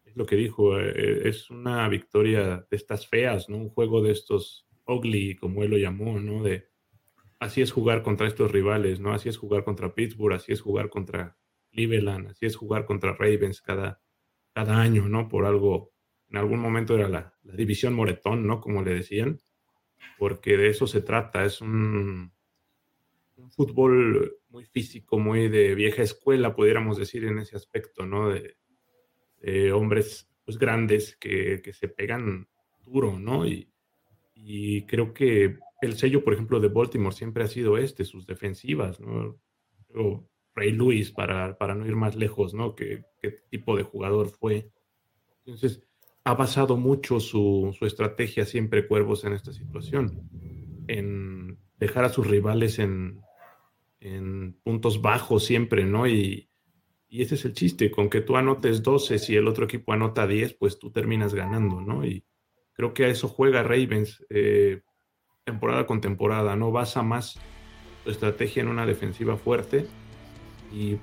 es 0.05 0.15
lo 0.15 0.26
que 0.26 0.38
dijo, 0.38 0.80
eh, 0.80 1.28
es 1.28 1.49
una 1.49 1.86
victoria 1.89 2.65
de 2.72 2.78
estas 2.78 3.07
feas, 3.07 3.49
¿no? 3.49 3.57
Un 3.57 3.70
juego 3.70 4.01
de 4.01 4.11
estos 4.13 4.65
ugly, 4.88 5.36
como 5.36 5.61
él 5.63 5.72
lo 5.72 5.78
llamó, 5.78 6.17
¿no? 6.22 6.41
De 6.43 6.70
así 7.38 7.61
es 7.61 7.74
jugar 7.74 8.03
contra 8.03 8.26
estos 8.26 8.49
rivales, 8.49 9.01
¿no? 9.01 9.11
Así 9.11 9.28
es 9.28 9.38
jugar 9.38 9.65
contra 9.65 9.93
Pittsburgh, 9.93 10.34
así 10.34 10.53
es 10.53 10.61
jugar 10.61 10.89
contra 10.89 11.38
Cleveland, 11.72 12.28
así 12.28 12.45
es 12.45 12.55
jugar 12.55 12.86
contra 12.86 13.11
Ravens 13.11 13.61
cada, 13.61 14.01
cada 14.53 14.80
año, 14.80 15.09
¿no? 15.09 15.28
Por 15.28 15.45
algo, 15.45 15.91
en 16.30 16.38
algún 16.38 16.59
momento 16.59 16.95
era 16.95 17.09
la, 17.09 17.34
división 17.43 17.95
moretón, 17.95 18.47
¿no? 18.47 18.61
Como 18.61 18.82
le 18.82 18.93
decían, 18.93 19.39
porque 20.17 20.55
de 20.55 20.70
eso 20.70 20.88
se 20.88 21.01
trata, 21.01 21.43
es 21.43 21.59
un 21.59 22.32
fútbol 23.51 24.39
muy 24.50 24.66
físico, 24.66 25.20
muy 25.20 25.47
de 25.47 25.76
vieja 25.76 26.02
escuela, 26.02 26.56
pudiéramos 26.56 26.97
decir 26.97 27.26
en 27.26 27.39
ese 27.39 27.56
aspecto, 27.56 28.06
¿no? 28.06 28.30
De, 28.30 28.56
hombres 29.72 30.30
pues, 30.43 30.58
grandes 30.58 31.16
que, 31.16 31.62
que, 31.64 31.72
se 31.72 31.88
pegan 31.88 32.47
duro, 32.84 33.18
¿no? 33.18 33.47
Y, 33.47 33.72
Y 34.36 34.86
creo 34.86 35.14
que 35.14 35.58
el 35.82 35.97
sello, 35.97 36.24
por 36.24 36.34
ejemplo, 36.34 36.60
de 36.60 36.68
Baltimore 36.68 37.16
siempre 37.16 37.43
ha 37.43 37.47
sido 37.47 37.78
este, 37.78 38.04
sus 38.04 38.26
defensivas, 38.26 39.00
¿no? 39.00 39.39
O 39.95 40.28
Ray 40.56 40.72
Lewis, 40.72 41.12
para, 41.12 41.58
para 41.58 41.76
no 41.76 41.86
ir 41.86 41.95
más 41.95 42.16
lejos, 42.16 42.54
¿no? 42.54 42.76
¿Qué, 42.76 43.04
qué 43.22 43.32
tipo 43.50 43.78
de 43.78 43.84
jugador 43.84 44.30
fue? 44.30 44.72
Entonces, 45.45 45.84
ha 46.26 46.34
basado 46.34 46.76
mucho 46.76 47.20
su, 47.20 47.74
su, 47.78 47.86
estrategia 47.86 48.45
siempre 48.45 48.88
Cuervos 48.88 49.24
en 49.24 49.34
esta 49.34 49.54
situación, 49.54 50.30
en 50.88 51.58
dejar 51.80 52.04
a 52.06 52.10
sus 52.10 52.28
rivales 52.28 52.78
en, 52.80 53.22
en 54.00 54.60
puntos 54.64 55.02
bajos 55.02 55.45
siempre, 55.45 55.86
¿no? 55.86 56.08
Y, 56.08 56.50
y, 57.08 57.22
ese 57.22 57.36
es 57.36 57.45
el 57.45 57.54
chiste, 57.54 57.91
con 57.91 58.10
que 58.10 58.22
tú 58.22 58.38
anotes 58.38 58.84
12, 58.84 59.20
si 59.20 59.36
el 59.36 59.47
otro 59.47 59.66
equipo 59.66 59.93
anota 59.93 60.28
10, 60.28 60.54
pues 60.56 60.80
tú 60.80 60.91
terminas 60.91 61.34
ganando, 61.34 61.82
¿no? 61.82 62.06
Y 62.06 62.26
creo 62.74 62.93
que 62.93 63.06
a 63.06 63.10
eso 63.10 63.28
juega 63.28 63.64
Ravens 63.64 64.26
eh, 64.30 64.82
temporada 65.43 65.86
con 65.86 66.02
temporada, 66.02 66.56
¿no? 66.56 66.72
Basa 66.72 67.04
más 67.04 67.39
su 68.04 68.10
estrategia 68.10 68.62
en 68.62 68.70
una 68.70 68.86
defensiva 68.86 69.36
fuerte 69.38 69.86
y 70.72 70.97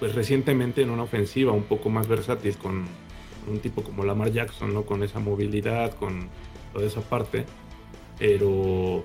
pues 0.00 0.14
recientemente 0.14 0.82
en 0.82 0.90
una 0.90 1.04
ofensiva 1.04 1.52
un 1.52 1.64
poco 1.64 1.90
más 1.90 2.08
versátil 2.08 2.56
con 2.56 2.86
un 3.46 3.58
tipo 3.60 3.82
como 3.82 4.04
Lamar 4.04 4.32
Jackson, 4.32 4.74
¿no? 4.74 4.84
Con 4.84 5.02
esa 5.02 5.20
movilidad, 5.20 5.94
con 5.94 6.28
toda 6.72 6.86
esa 6.86 7.00
parte. 7.02 7.44
Pero 8.18 9.04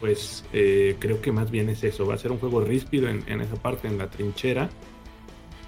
pues 0.00 0.44
eh, 0.52 0.96
creo 0.98 1.20
que 1.20 1.30
más 1.30 1.50
bien 1.50 1.68
es 1.68 1.84
eso. 1.84 2.06
Va 2.06 2.14
a 2.14 2.18
ser 2.18 2.32
un 2.32 2.38
juego 2.38 2.62
ríspido 2.62 3.08
en, 3.08 3.40
esa 3.40 3.56
parte, 3.56 3.86
en 3.86 3.98
la 3.98 4.08
trinchera. 4.08 4.70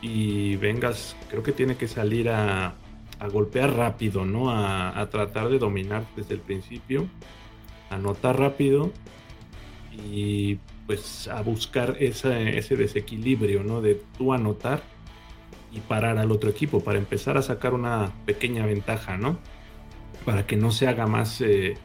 Y 0.00 0.56
Vengas, 0.56 1.16
creo 1.28 1.42
que 1.42 1.52
tiene 1.52 1.76
que 1.76 1.86
salir 1.86 2.28
a, 2.30 2.74
golpear 3.32 3.76
rápido, 3.76 4.24
¿no? 4.24 4.50
A, 4.50 5.08
tratar 5.10 5.48
de 5.48 5.58
dominar 5.58 6.04
desde 6.16 6.34
el 6.34 6.40
principio, 6.40 7.06
anotar 7.88 8.36
rápido 8.36 8.90
y 10.10 10.58
pues 10.86 11.28
a 11.28 11.40
buscar 11.42 11.96
ese 12.00 12.74
desequilibrio, 12.76 13.62
¿no? 13.62 13.80
De 13.80 14.02
tú 14.18 14.32
anotar 14.32 14.82
y 15.70 15.80
parar 15.80 16.18
al 16.18 16.32
otro 16.32 16.50
equipo 16.50 16.80
para 16.80 16.98
empezar 16.98 17.38
a 17.38 17.42
sacar 17.42 17.74
una 17.74 18.12
pequeña 18.26 18.66
ventaja, 18.66 19.16
¿no? 19.16 19.38
Para 20.24 20.46
que 20.46 20.56
no 20.56 20.70
se 20.70 20.88
haga 20.88 21.06
más 21.06 21.40
eh, 21.40 21.76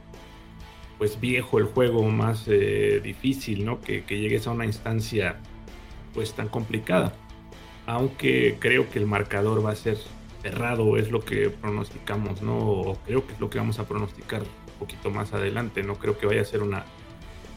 pues 0.97 1.19
viejo 1.19 1.59
el 1.59 1.65
juego, 1.65 2.03
más 2.03 2.45
eh, 2.47 2.99
difícil, 3.03 3.65
¿no? 3.65 3.79
Que, 3.81 4.03
llegues 4.07 4.47
a 4.47 4.51
una 4.51 4.65
instancia 4.65 5.37
pues 6.13 6.33
tan 6.33 6.47
complicada. 6.49 7.13
Aunque 7.85 8.57
creo 8.59 8.89
que 8.89 8.99
el 8.99 9.05
marcador 9.05 9.65
va 9.65 9.71
a 9.71 9.75
ser 9.75 9.97
cerrado, 10.41 10.97
es 10.97 11.11
lo 11.11 11.21
que 11.21 11.49
pronosticamos, 11.49 12.41
¿no? 12.41 12.57
O 12.57 12.95
creo 13.05 13.25
que 13.25 13.33
es 13.33 13.39
lo 13.39 13.49
que 13.49 13.59
vamos 13.59 13.79
a 13.79 13.87
pronosticar 13.87 14.41
un 14.41 14.79
poquito 14.79 15.11
más 15.11 15.33
adelante. 15.33 15.83
No 15.83 15.95
creo 15.95 16.17
que 16.17 16.25
vaya 16.25 16.41
a 16.41 16.45
ser 16.45 16.63
una, 16.63 16.85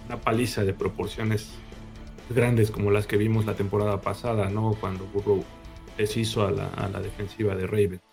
una 0.06 0.20
paliza 0.20 0.64
de 0.64 0.74
proporciones 0.74 1.52
grandes 2.28 2.70
como 2.70 2.90
las 2.90 3.06
que 3.06 3.16
vimos 3.16 3.46
la 3.46 3.54
temporada 3.54 4.00
pasada, 4.00 4.50
¿no? 4.50 4.76
Cuando 4.80 5.04
Burrow 5.06 5.44
hizo 6.16 6.46
a 6.46 6.50
la, 6.50 7.00
defensiva 7.00 7.54
de 7.54 7.66
Ravens. 7.66 8.09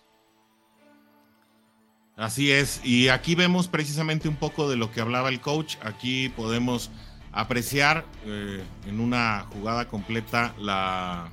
Así 2.18 2.52
es, 2.52 2.82
y 2.84 3.10
aquí 3.10 3.36
vemos 3.36 3.68
precisamente 3.68 4.28
un 4.28 4.38
poco 4.38 4.68
de 4.68 4.76
lo 4.76 4.92
que 4.92 5.02
hablaba 5.02 5.30
el 5.30 5.40
coach. 5.40 5.76
Aquí 5.84 6.30
podemos 6.30 6.90
apreciar 7.32 8.06
eh, 8.26 8.64
en 8.88 9.00
una 9.00 9.46
jugada 9.54 9.88
completa 9.88 10.56
la, 10.58 11.30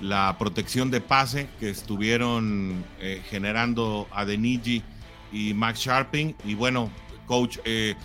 la 0.00 0.36
protección 0.38 0.92
de 0.92 1.00
pase 1.00 1.48
que 1.58 1.68
estuvieron 1.68 2.84
eh, 3.00 3.22
generando 3.28 4.06
Adeniji 4.12 4.84
y 5.32 5.52
Max 5.52 5.80
Sharping. 5.80 6.36
Y 6.44 6.54
bueno, 6.54 6.88
coach, 7.26 7.58
eh, 7.64 7.96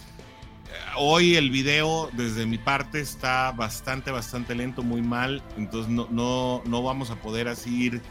hoy 0.98 1.36
el 1.36 1.52
video 1.52 2.10
desde 2.14 2.48
mi 2.48 2.58
parte 2.58 3.02
está 3.02 3.52
bastante, 3.52 4.10
bastante 4.10 4.56
lento, 4.56 4.82
muy 4.82 5.04
mal. 5.04 5.44
Entonces 5.58 5.92
no, 5.92 6.08
no, 6.10 6.64
no 6.66 6.82
vamos 6.82 7.12
a 7.12 7.18
poder 7.18 7.48
así 7.48 7.84
ir, 7.84 8.02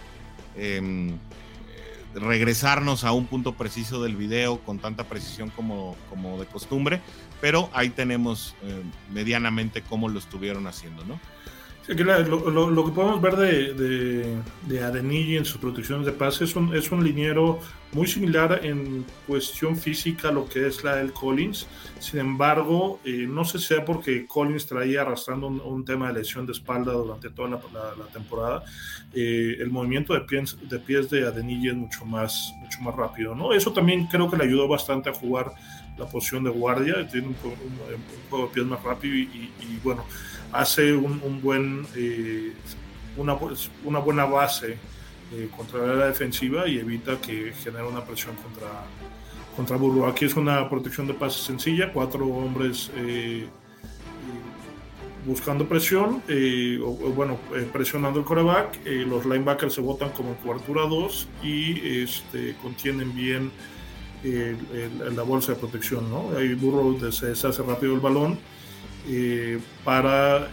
em, 0.55 1.19
regresarnos 2.17 3.05
a 3.05 3.13
un 3.13 3.27
punto 3.27 3.53
preciso 3.53 4.03
del 4.03 4.17
video 4.17 4.59
con 4.61 4.79
tanta 4.79 5.05
precisión 5.05 5.51
como, 5.51 5.97
como 6.11 6.39
de 6.39 6.47
costumbre. 6.47 7.01
Pero 7.41 7.71
ahí 7.73 7.91
tenemos 7.91 8.55
eh, 8.63 8.83
medianamente 9.13 9.83
cómo 9.83 10.09
lo 10.09 10.19
estuvieron 10.19 10.67
haciendo, 10.67 11.05
¿no? 11.05 11.21
Lo, 11.89 12.85
que 12.85 12.93
podemos 12.93 13.21
ver 13.23 13.37
de, 13.37 13.75
de, 13.75 14.37
de, 14.67 14.81
Adeniji 14.83 15.37
en 15.37 15.45
sus 15.45 15.61
protecciones 15.61 16.05
de 16.05 16.13
pase 16.13 16.45
es 16.45 16.57
un, 16.57 16.75
es 16.75 16.91
un 16.91 17.05
liniero 17.05 17.61
muy 17.93 18.09
similar 18.09 18.61
en 18.65 19.05
cuestión 19.27 19.77
física 19.77 20.29
a 20.29 20.33
lo 20.33 20.49
que 20.49 20.67
es 20.67 20.83
la 20.83 20.97
del 20.97 21.13
Collins. 21.13 21.69
Sin 22.01 22.19
embargo, 22.19 22.99
eh, 23.05 23.27
no 23.29 23.45
sé 23.45 23.59
si 23.59 23.67
sea 23.67 23.85
porque 23.85 24.27
Collins 24.27 24.67
traía 24.67 25.03
arrastrando 25.03 25.47
un, 25.47 25.85
tema 25.85 26.09
de 26.09 26.15
lesión 26.15 26.45
de 26.45 26.53
espalda 26.53 26.93
durante 26.93 27.31
toda 27.31 27.51
la, 27.51 27.61
la, 27.97 28.07
temporada. 28.13 28.65
Eh, 29.15 29.57
el 29.61 29.71
movimiento 29.71 30.13
de 30.13 30.23
pies, 30.23 30.57
de 30.69 30.81
pies 30.81 31.09
de 31.09 31.25
Adeniji 31.25 31.69
es 31.69 31.75
mucho 31.77 32.05
más, 32.05 32.53
mucho 32.59 32.81
más 32.81 32.97
rápido. 32.97 33.35
¿no? 33.37 33.53
Eso 33.53 33.73
también 33.73 34.07
creo 34.09 34.29
que 34.29 34.37
le 34.37 34.45
ayudó 34.45 34.67
bastante 34.67 35.09
a 35.09 35.15
jugar 35.15 35.53
la 35.97 36.07
posición 36.07 36.43
de 36.43 36.51
guardia. 36.51 37.07
Tiene 37.07 37.29
un, 37.29 37.37
juego 38.29 38.49
de 38.49 38.55
pies 38.55 38.67
más 38.67 38.83
rápido 38.83 39.15
y, 39.15 39.53
y 39.61 39.81
bueno 39.85 40.05
hace 40.57 40.95
un, 40.95 41.41
buen, 41.43 41.87
eh, 41.95 42.53
una, 43.17 43.37
una, 43.85 43.99
buena 43.99 44.25
base 44.25 44.79
eh, 45.33 45.49
contra 45.55 45.87
la 45.87 46.07
defensiva 46.07 46.67
y 46.69 46.79
evita 46.79 47.21
que 47.21 47.53
genere 47.53 47.87
una 47.87 48.05
presión 48.05 48.35
contra, 48.37 48.69
contra 49.55 49.77
Burro. 49.77 50.07
Aquí 50.07 50.25
es 50.25 50.35
una 50.35 50.69
protección 50.69 51.07
de 51.07 51.15
pase 51.15 51.43
sencilla, 51.43 51.93
cuatro 51.93 52.27
hombres 52.27 52.91
eh, 52.97 53.47
buscando 55.27 55.69
presión, 55.69 56.23
o, 56.85 56.91
bueno, 57.15 57.39
presionando 57.73 58.21
el 58.21 58.25
coreback. 58.25 58.79
los 59.07 59.27
linebackers 59.27 59.75
se 59.75 59.81
botan 59.81 60.11
como 60.11 60.37
cobertura 60.37 60.83
2 60.83 61.29
y 61.43 62.03
este, 62.03 62.55
contienen 62.63 63.13
bien 63.15 63.51
la 64.23 65.23
bolsa 65.23 65.53
de 65.53 65.59
protección. 65.59 66.09
¿no? 66.09 66.31
Ahí 66.39 66.55
Burro 66.55 67.11
se 67.11 67.27
deshace 67.27 67.63
rápido 67.63 67.95
el 67.95 68.01
balón 68.01 68.39
eh, 69.09 69.61
para, 69.85 70.51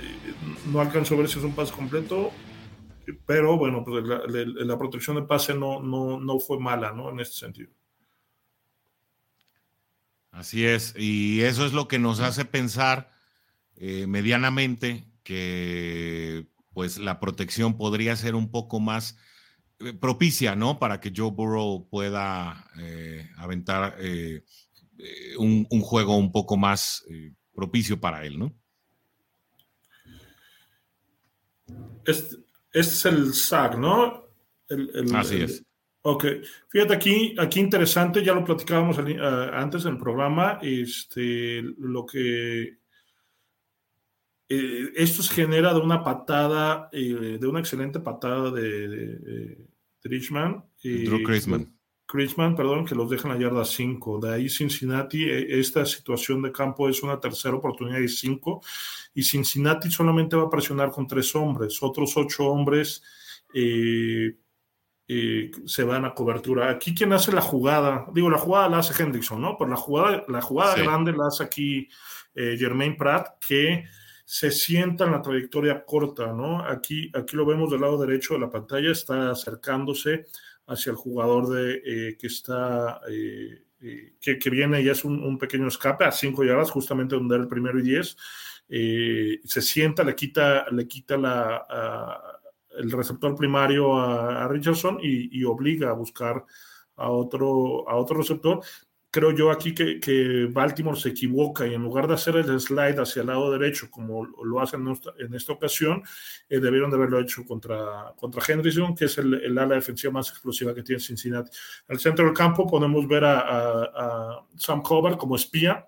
no 0.71 0.79
alcanzó 0.79 1.15
a 1.15 1.17
ver 1.17 1.27
si 1.27 1.39
es 1.39 1.45
un 1.45 1.55
pase 1.55 1.73
completo, 1.73 2.31
pero 3.25 3.57
bueno, 3.57 3.83
pues 3.83 4.05
la, 4.05 4.77
protección 4.77 5.15
de 5.15 5.23
pase 5.23 5.55
no, 5.55 5.81
no, 5.81 6.19
no, 6.19 6.39
fue 6.39 6.59
mala, 6.59 6.91
¿no? 6.91 7.09
En 7.09 7.19
este 7.19 7.35
sentido. 7.35 7.71
Así 10.31 10.65
es, 10.65 10.93
y 10.97 11.41
eso 11.41 11.65
es 11.65 11.73
lo 11.73 11.87
que 11.87 11.99
nos 11.99 12.19
hace 12.19 12.45
pensar 12.45 13.11
eh, 13.75 14.05
medianamente 14.07 15.05
que 15.23 16.47
pues 16.73 16.97
la 16.97 17.19
protección 17.19 17.77
podría 17.77 18.15
ser 18.15 18.35
un 18.35 18.51
poco 18.51 18.79
más 18.79 19.17
eh, 19.79 19.93
propicia, 19.93 20.55
¿no? 20.55 20.79
Para 20.79 20.99
que 20.99 21.13
Joe 21.15 21.31
Burrow 21.31 21.87
pueda 21.89 22.67
aventar 23.37 23.97
un, 25.37 25.67
un, 25.69 25.81
juego 25.81 26.17
un 26.17 26.31
poco 26.31 26.55
más 26.57 27.03
propicio 27.53 27.99
para 27.99 28.25
él, 28.25 28.39
¿no? 28.39 28.53
Este, 32.05 32.37
es 32.71 33.05
el 33.05 33.33
SAC, 33.33 33.77
¿no? 33.77 34.27
Así 35.15 35.41
es. 35.41 35.63
Ok, 36.05 36.25
fíjate 36.67 36.93
aquí, 36.93 37.35
aquí 37.39 37.61
interesante, 37.61 38.23
ya 38.25 38.33
lo 38.33 38.43
platicábamos 38.43 38.97
antes 38.97 39.85
en 39.85 39.93
el 39.93 39.97
programa, 39.97 40.59
este, 40.61 41.61
lo 41.61 42.05
que 42.05 42.77
eh, 44.49 44.91
esto 44.95 45.23
se 45.23 45.33
genera 45.33 45.73
de 45.73 45.79
una 45.79 46.03
patada, 46.03 46.89
eh, 46.91 47.37
de 47.39 47.47
una 47.47 47.61
excelente 47.61 48.01
patada 48.01 48.51
de, 48.51 48.87
de, 48.89 49.07
de 49.07 49.67
Richman. 50.03 50.65
Drew 50.83 51.23
Chrisman. 51.23 51.72
Chrisman, 52.05 52.55
perdón, 52.55 52.85
que 52.85 52.95
los 52.95 53.09
dejan 53.09 53.31
a 53.31 53.37
yarda 53.37 53.65
5. 53.65 54.19
De 54.19 54.33
ahí 54.33 54.49
Cincinnati, 54.49 55.23
e, 55.23 55.59
esta 55.59 55.85
situación 55.85 56.41
de 56.41 56.51
campo 56.51 56.89
es 56.89 57.01
una 57.03 57.19
tercera 57.19 57.55
oportunidad 57.55 57.99
y 57.99 58.07
5. 58.07 58.61
Y 59.13 59.23
Cincinnati 59.23 59.89
solamente 59.89 60.35
va 60.35 60.43
a 60.43 60.49
presionar 60.49 60.91
con 60.91 61.07
tres 61.07 61.35
hombres. 61.35 61.81
Otros 61.81 62.15
ocho 62.17 62.45
hombres 62.45 63.03
eh, 63.53 64.35
eh, 65.07 65.51
se 65.65 65.83
van 65.83 66.05
a 66.05 66.13
cobertura. 66.13 66.69
Aquí 66.69 66.95
quien 66.95 67.13
hace 67.13 67.31
la 67.31 67.41
jugada, 67.41 68.07
digo, 68.13 68.29
la 68.29 68.37
jugada 68.37 68.69
la 68.69 68.79
hace 68.79 69.01
Hendrickson, 69.01 69.41
¿no? 69.41 69.57
Pero 69.57 69.69
la 69.69 69.75
jugada, 69.75 70.23
la 70.27 70.41
jugada 70.41 70.75
grande 70.75 71.11
la 71.11 71.27
hace 71.27 71.43
aquí 71.43 71.89
eh, 72.33 72.55
Jermaine 72.57 72.95
Pratt, 72.95 73.37
que 73.45 73.85
se 74.25 74.49
sienta 74.49 75.05
en 75.05 75.11
la 75.11 75.21
trayectoria 75.21 75.83
corta, 75.85 76.31
¿no? 76.33 76.63
Aquí, 76.63 77.11
aquí 77.13 77.35
lo 77.35 77.45
vemos 77.45 77.69
del 77.69 77.81
lado 77.81 77.97
derecho 77.97 78.33
de 78.33 78.39
la 78.39 78.49
pantalla, 78.49 78.91
está 78.91 79.31
acercándose 79.31 80.25
hacia 80.67 80.91
el 80.91 80.95
jugador 80.95 81.49
de, 81.49 81.81
eh, 81.85 82.17
que 82.17 82.27
está, 82.27 83.01
eh, 83.09 83.63
eh, 83.81 84.13
que, 84.19 84.39
que, 84.39 84.49
viene 84.49 84.81
y 84.81 84.89
es 84.89 85.03
un, 85.03 85.37
pequeño 85.37 85.67
escape 85.67 86.05
a 86.05 86.11
5 86.11 86.43
yardas, 86.43 86.71
justamente 86.71 87.15
donde 87.15 87.35
era 87.35 87.43
el 87.43 87.49
primero 87.49 87.79
y 87.79 87.83
10. 87.83 88.17
se 89.43 89.61
sienta, 89.61 90.03
le 90.03 90.15
quita, 90.15 90.69
le 90.71 90.87
quita 90.87 91.17
la, 91.17 92.39
el 92.77 92.91
receptor 92.91 93.35
primario 93.35 93.97
a, 93.97 94.43
a 94.43 94.47
Richardson 94.47 94.99
y, 95.01 95.37
y, 95.37 95.43
obliga 95.43 95.89
a 95.89 95.93
buscar 95.93 96.45
a 96.95 97.09
otro, 97.09 97.87
a 97.89 97.95
otro 97.95 98.17
receptor. 98.17 98.61
Creo 99.13 99.29
yo 99.29 99.51
aquí 99.51 99.75
que, 99.75 100.49
Baltimore 100.51 100.99
se 100.99 101.09
equivoca 101.09 101.67
y 101.67 101.75
en 101.75 101.83
lugar 101.83 102.07
de 102.07 102.15
hacer 102.15 102.35
el 102.35 102.59
slide 102.59 102.99
hacia 102.99 103.21
el 103.21 103.27
lado 103.27 103.51
derecho 103.51 103.91
como 103.91 104.25
lo 104.25 104.59
hacen 104.59 104.83
en 105.19 105.33
esta, 105.35 105.53
ocasión, 105.53 106.01
eh, 106.49 106.59
debieron 106.59 106.89
de 106.89 106.97
haberlo 106.97 107.19
hecho 107.19 107.45
contra, 107.45 108.11
contra 108.17 108.41
Henderson, 108.45 108.95
que 108.95 109.05
es 109.05 109.15
el, 109.19 109.55
ala 109.55 109.75
defensiva 109.75 110.11
más 110.11 110.29
explosiva 110.29 110.73
que 110.73 110.81
tiene 110.81 110.99
Cincinnati. 110.99 111.51
Al 111.89 111.99
centro 111.99 112.25
del 112.25 112.33
campo 112.33 112.65
podemos 112.65 113.07
ver 113.07 113.23
a, 113.23 114.43
Sam 114.57 114.81
Cover 114.81 115.15
como 115.15 115.35
espía, 115.35 115.87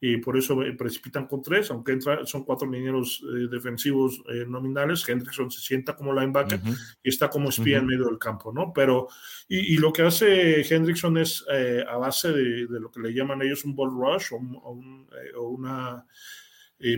y 0.00 0.18
por 0.18 0.36
eso 0.38 0.62
eh, 0.62 0.74
precipitan 0.74 1.26
con 1.26 1.42
tres, 1.42 1.70
aunque 1.70 1.98
son 2.24 2.44
cuatro 2.44 2.68
mineros 2.68 3.20
eh, 3.24 3.48
defensivos 3.50 4.22
eh, 4.28 4.44
nominales. 4.46 5.08
Hendrickson 5.08 5.50
se 5.50 5.60
sienta 5.60 5.96
como 5.96 6.12
linebacker 6.12 6.60
y 7.02 7.08
está 7.08 7.28
como 7.28 7.48
espía 7.48 7.78
en 7.78 7.86
medio 7.86 8.06
del 8.06 8.18
campo, 8.18 8.52
¿no? 8.52 8.72
Pero, 8.72 9.08
y, 9.48 9.76
lo 9.78 9.92
que 9.92 10.02
hace 10.02 10.62
Hendrickson 10.62 11.18
es 11.18 11.44
a 11.88 11.96
base 11.96 12.32
de, 12.32 12.66
lo 12.68 12.90
que 12.90 13.00
le 13.00 13.12
llaman 13.12 13.42
ellos 13.42 13.64
un 13.64 13.74
ball 13.74 13.90
rush 13.90 14.32
o, 14.32 15.48
una 15.48 16.06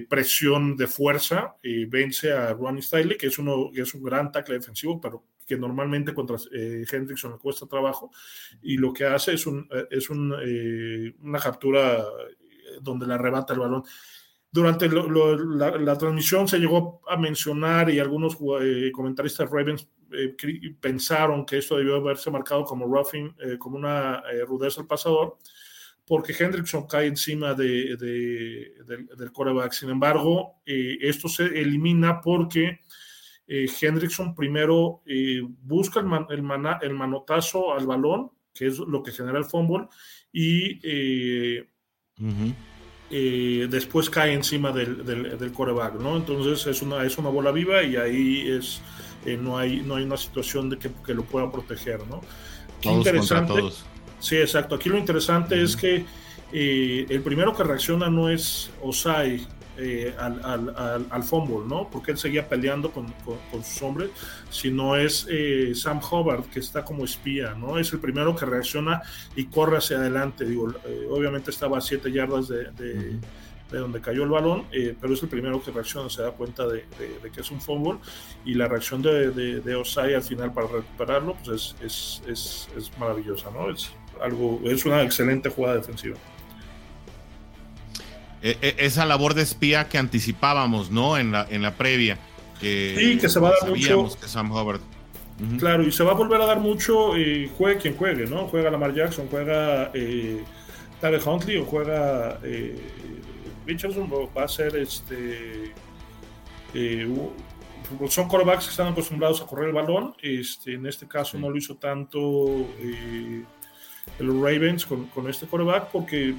presión 0.09 0.77
de 0.77 0.87
fuerza, 0.87 1.57
y 1.63 1.87
vence 1.87 2.33
a 2.33 2.53
Ronnie 2.53 2.83
Stiley, 2.83 3.17
que 3.17 3.29
es, 3.29 3.39
uno, 3.39 3.71
que 3.73 3.83
es 3.83 3.95
un 3.95 4.03
gran 4.03 4.31
tackle 4.31 4.57
defensivo, 4.57 5.01
pero 5.01 5.25
que 5.47 5.57
normalmente 5.57 6.13
contra 6.13 6.37
Hendrickson 6.53 7.33
le 7.33 7.39
cuesta 7.39 7.67
trabajo, 7.67 8.11
y 8.63 8.77
lo 8.77 8.93
que 8.93 9.05
hace 9.05 9.35
es, 9.35 9.47
un, 9.47 9.67
es 9.91 10.11
un, 10.11 10.35
una 11.23 11.39
captura 11.39 12.05
donde 12.81 13.07
le 13.07 13.15
arrebata 13.15 13.55
el 13.55 13.61
balón. 13.61 13.85
Durante 14.53 14.89
la, 14.89 15.97
transmisión 15.97 16.49
se 16.49 16.59
llegó 16.59 17.03
a 17.09 17.17
mencionar 17.17 17.89
y 17.89 18.01
algunos 18.01 18.37
eh, 18.61 18.91
comentaristas 18.93 19.49
Ravens 19.49 19.89
eh, 20.11 20.35
pensaron 20.81 21.47
que 21.47 21.59
esto 21.59 21.77
debió 21.77 21.97
haberse 21.97 22.33
marcado 22.33 22.65
como 22.65 22.87
roughing, 22.87 23.33
eh, 23.39 23.59
como 23.59 23.77
una 23.77 24.25
rudeza 24.49 24.81
al 24.81 24.89
pasador, 24.89 25.39
porque 26.05 26.35
Hendrickson 26.37 26.89
cae 26.89 27.07
encima 27.07 27.55
de, 27.55 27.97
del, 27.97 29.31
coreback. 29.33 29.71
Sin 29.71 29.91
embargo, 29.91 30.61
esto 30.67 31.29
se 31.29 31.45
elimina 31.45 32.21
porque 32.21 32.81
Hendrickson 33.47 34.35
primero 34.35 35.03
busca 35.63 36.01
el, 36.01 36.09
el, 36.83 36.95
manotazo 36.95 37.73
al 37.73 37.87
balón, 37.87 38.33
que 38.53 38.67
es 38.67 38.79
lo 38.81 39.05
que 39.05 39.13
genera 39.13 39.39
el 39.39 39.45
fumble, 39.45 39.87
y 40.33 40.81
después 43.11 44.09
cae 44.11 44.33
encima 44.33 44.73
del, 44.73 45.05
del, 45.05 45.53
coreback, 45.53 45.95
¿no? 45.95 46.17
Entonces 46.17 46.67
es 46.67 46.83
una, 46.83 47.05
es 47.05 47.19
una 47.19 47.29
bola 47.29 47.51
viva 47.51 47.83
y 47.83 47.97
ahí 47.97 48.49
es, 48.49 48.81
eh, 49.25 49.37
no, 49.41 49.59
hay, 49.59 49.81
no 49.81 49.97
hay 49.97 50.05
una 50.05 50.17
situación 50.17 50.71
de 50.71 50.79
que, 50.79 50.91
que 51.05 51.15
lo 51.15 51.25
pueda 51.25 51.51
proteger, 51.51 52.07
¿no? 52.07 52.21
Qué 52.81 52.91
interesante. 52.91 53.53
todos. 53.53 53.85
Sí, 54.21 54.37
exacto. 54.37 54.75
Aquí 54.75 54.89
lo 54.89 54.99
interesante 54.99 55.61
es 55.61 55.77
que 55.77 56.05
eh, 56.53 57.07
el 57.09 57.23
primero 57.23 57.55
que 57.55 57.63
reacciona 57.65 58.09
no 58.09 58.29
es 58.29 58.71
Osai, 58.83 59.47
eh, 59.83 60.15
al, 60.19 60.45
al, 60.45 61.07
al, 61.09 61.23
fumble, 61.23 61.67
¿no? 61.67 61.89
Porque 61.89 62.11
él 62.11 62.19
seguía 62.19 62.47
peleando 62.47 62.93
con, 62.93 63.07
con, 63.25 63.65
sus 63.65 63.81
hombres, 63.81 64.11
sino 64.51 64.95
es 64.95 65.27
eh, 65.31 65.73
Sam 65.75 66.01
Hubbard, 66.01 66.45
que 66.51 66.61
está 66.61 66.85
como 66.85 67.05
espía, 67.05 67.55
¿no? 67.55 67.79
Es 67.79 67.91
el 67.95 67.99
primero 67.99 68.37
que 68.37 68.45
reacciona 68.45 69.01
y 69.35 69.47
corre 69.47 69.79
hacia 69.79 69.97
adelante. 69.97 70.45
Digo, 70.45 70.71
eh, 70.85 71.07
obviamente 71.09 71.51
estaba 71.51 71.79
a 71.79 71.81
siete 71.81 72.13
yardas 72.13 72.49
de, 72.49 72.65
de, 72.73 73.19
donde 73.71 74.03
cayó 74.03 74.25
el 74.25 74.29
balón, 74.29 74.67
pero 75.01 75.15
es 75.15 75.23
el 75.23 75.29
primero 75.31 75.63
que 75.63 75.71
reacciona, 75.71 76.11
se 76.11 76.23
da 76.23 76.33
cuenta 76.33 76.67
de, 76.67 76.85
que 77.33 77.41
es 77.41 77.51
un 77.51 77.61
fumble 77.61 78.01
y 78.45 78.55
la 78.55 78.67
reacción 78.67 79.01
de, 79.01 79.75
Osai 79.77 80.13
al 80.13 80.23
final 80.23 80.53
para 80.53 80.67
recuperarlo, 80.67 81.37
pues 81.45 81.77
es, 81.81 81.87
es, 81.87 82.23
es, 82.29 82.69
es 82.77 82.99
maravillosa, 82.99 83.49
¿no? 83.51 83.71
Es, 83.71 83.93
algo, 84.21 84.61
es 84.65 84.85
una 84.85 85.03
excelente 85.03 85.49
jugada 85.49 85.77
defensiva. 85.77 86.17
E, 88.43 88.57
e, 88.63 88.87
esa 88.87 89.05
labor 89.05 89.35
de 89.35 89.43
espía 89.43 89.89
que 89.89 89.99
anticipábamos, 89.99 90.91
¿no? 90.91 91.19
En 91.19 91.33
la, 91.33 91.47
en 91.51 91.63
la 91.63 91.75
previa. 91.75 92.19
Que 92.61 92.95
sí, 92.99 93.19
que 93.19 93.29
se 93.29 93.41
va 93.41 93.49
a 93.49 93.53
dar 93.61 93.71
mucho. 93.71 94.17
Que 94.21 94.29
Sam 94.29 94.51
Hubbard. 94.51 94.81
Claro, 95.59 95.83
y 95.83 95.93
se 95.93 96.05
va 96.05 96.13
a 96.13 96.15
volver 96.15 96.41
a 96.43 96.47
dar 96.47 96.61
mucho, 96.61 97.17
eh, 97.17 97.51
juegue 97.57 97.79
quien 97.79 97.97
juegue, 97.97 98.27
¿no? 98.27 98.47
Juega 98.49 98.71
Lamar 98.71 98.95
Jackson, 98.95 99.27
juega 99.31 99.91
eh, 99.95 100.45
Huntley 101.25 101.57
o 101.57 101.65
juega 101.65 102.39
eh, 102.43 102.79
Richardson, 103.67 104.11
va 104.37 104.45
a 104.45 104.49
ser 104.49 104.77
este. 104.77 105.73
Eh, 106.75 107.09
son 108.09 108.29
corebacks 108.29 108.67
que 108.67 108.71
están 108.71 108.89
acostumbrados 108.89 109.41
a 109.41 109.47
correr 109.47 109.69
el 109.69 109.75
balón. 109.75 110.15
Este, 110.21 110.75
en 110.75 110.87
este 110.87 111.09
caso 111.09 111.39
no 111.39 111.49
lo 111.49 111.57
hizo 111.57 111.77
tanto 111.77 112.67
los 114.19 114.37
Ravens 114.37 114.85
con, 114.85 115.07
con 115.07 115.29
este 115.29 115.47
quarterback 115.47 115.89
porque 115.91 116.31
eh, 116.31 116.35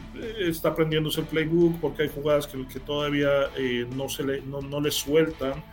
está 0.47 0.69
aprendiéndose 0.69 1.21
el 1.21 1.27
playbook, 1.27 1.79
porque 1.79 2.03
hay 2.03 2.09
jugadas 2.09 2.47
que, 2.47 2.65
que 2.67 2.79
todavía 2.79 3.29
eh, 3.57 3.87
no, 3.95 4.09
se 4.09 4.23
le, 4.23 4.41
no, 4.41 4.61
no 4.61 4.79
le 4.79 4.91
sueltan 4.91 5.63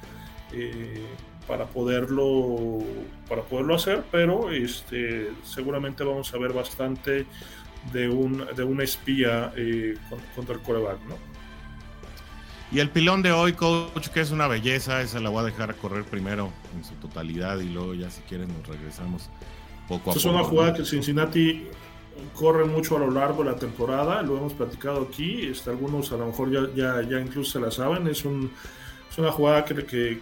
eh, 0.53 1.03
para, 1.47 1.67
poderlo, 1.67 2.79
para 3.29 3.43
poderlo 3.43 3.75
hacer, 3.75 4.05
pero 4.11 4.51
este, 4.51 5.31
seguramente 5.45 6.05
vamos 6.05 6.33
a 6.33 6.39
ver 6.39 6.53
bastante 6.53 7.27
de 7.93 8.09
un, 8.09 8.45
de 8.55 8.63
una 8.65 8.85
espía 8.85 9.53
contra 10.35 10.55
el 10.55 10.61
quarterback, 10.61 10.99
¿no? 11.09 11.29
Y 12.71 12.81
el 12.81 12.91
pilón 12.91 13.23
de 13.23 13.33
hoy, 13.33 13.55
coach, 13.55 14.09
que 14.09 14.21
es 14.21 14.31
una 14.31 14.47
belleza, 14.47 15.01
esa 15.01 15.21
la 15.21 15.31
voy 15.31 15.41
a 15.41 15.45
dejar 15.45 15.75
correr 15.77 16.05
primero 16.05 16.53
en 16.77 16.85
su 16.85 16.95
totalidad 16.97 17.59
y 17.61 17.71
luego 17.71 17.95
ya 17.95 18.11
si 18.11 18.21
quieren 18.23 18.49
nos 18.49 18.67
regresamos 18.67 19.31
poco 19.89 20.11
a 20.11 20.15
poco. 20.15 20.19
Es 20.19 20.25
una 20.27 20.45
jugada 20.45 20.75
que 20.75 20.85
Cincinnati 20.85 21.67
corre 22.35 22.65
mucho 22.65 22.97
a 22.97 23.01
lo 23.01 23.11
largo 23.11 23.45
de 23.45 23.51
la 23.51 23.57
temporada, 23.57 24.23
lo 24.23 24.37
hemos 24.37 24.55
platicado 24.55 25.03
aquí, 25.03 25.47
este, 25.47 25.71
algunos 25.71 26.13
a 26.13 26.17
lo 26.17 26.27
mejor 26.27 26.51
ya, 26.51 27.03
ya, 27.03 27.21
incluso 27.21 27.53
se 27.53 27.61
la 27.61 27.71
saben, 27.71 28.07
es, 28.07 28.25
un, 28.25 28.51
una 29.17 29.33
jugada 29.33 29.65
que, 29.65 30.21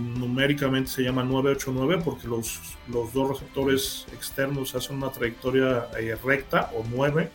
numéricamente 0.00 0.90
se 0.90 1.02
llama 1.02 1.24
989 1.24 2.02
porque 2.04 2.28
los, 2.28 2.60
los 2.88 3.12
dos 3.12 3.30
receptores 3.30 4.06
externos 4.12 4.74
hacen 4.74 4.96
una 4.96 5.10
trayectoria 5.10 5.88
eh, 5.98 6.16
recta 6.22 6.70
o 6.74 6.84
9 6.88 7.30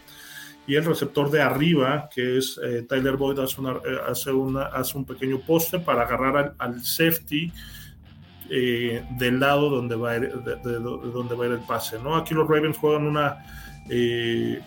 y 0.67 0.75
el 0.75 0.83
receptor 0.83 1.31
de 1.31 1.41
arriba, 1.41 2.09
que 2.13 2.37
es 2.37 2.59
eh, 2.61 2.85
Tyler 2.87 3.15
Boyd, 3.15 3.39
hace, 3.39 3.61
eh, 3.61 3.97
hace, 4.05 4.31
una, 4.31 4.63
hace 4.63 4.97
un 4.97 5.05
pequeño 5.05 5.39
poste 5.39 5.79
para 5.79 6.01
agarrar 6.01 6.55
al, 6.57 6.83
safety 6.83 7.53
del 8.49 9.39
lado 9.39 9.69
donde 9.69 9.95
va, 9.95 10.11
a 10.11 10.17
ir, 10.17 10.33
de, 10.33 10.79
donde 10.79 11.35
va 11.35 11.45
a 11.45 11.47
ir 11.47 11.53
el 11.53 11.59
pase. 11.61 11.99
¿no? 11.99 12.15
Aquí 12.15 12.33
los 12.33 12.47
Ravens 12.47 12.77
juegan 12.77 13.05
una 13.05 13.43
eh, 13.89 14.59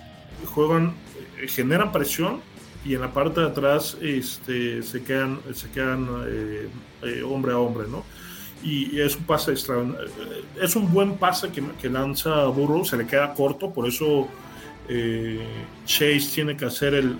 juegan, 0.54 0.94
eh, 1.38 1.48
generan 1.48 1.92
presión 1.92 2.40
y 2.84 2.94
en 2.94 3.02
la 3.02 3.12
parte 3.12 3.40
de 3.40 3.46
atrás 3.48 3.96
este, 4.00 4.82
se 4.82 5.02
quedan, 5.02 5.38
se 5.52 5.70
quedan 5.70 6.08
eh, 6.26 7.22
hombre 7.22 7.52
a 7.52 7.58
hombre, 7.58 7.86
¿no? 7.88 8.04
Y 8.62 9.00
es 9.00 9.16
un 9.16 9.24
pase 9.24 9.54
es 9.54 10.76
un 10.76 10.92
buen 10.92 11.16
pase 11.16 11.48
que, 11.50 11.62
que, 11.80 11.88
lanza 11.88 12.44
Burrow, 12.46 12.84
se 12.84 12.98
le 12.98 13.06
queda 13.06 13.32
corto, 13.32 13.72
por 13.72 13.88
eso 13.88 14.28
Chase 15.86 16.30
tiene 16.34 16.56
que 16.56 16.66
hacer 16.66 16.92
el, 16.94 17.16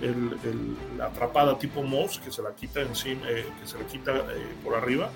la 0.99 1.05
atrapada 1.07 1.57
tipo 1.57 1.81
Moss, 1.81 2.19
que 2.19 2.31
se 2.31 2.43
la 2.43 2.53
quita 2.53 2.81
encima, 2.81 3.21
que 3.25 3.67
se 3.67 3.79
la 3.79 3.87
quita 3.87 4.23
por 4.63 4.75
arriba 4.75 5.09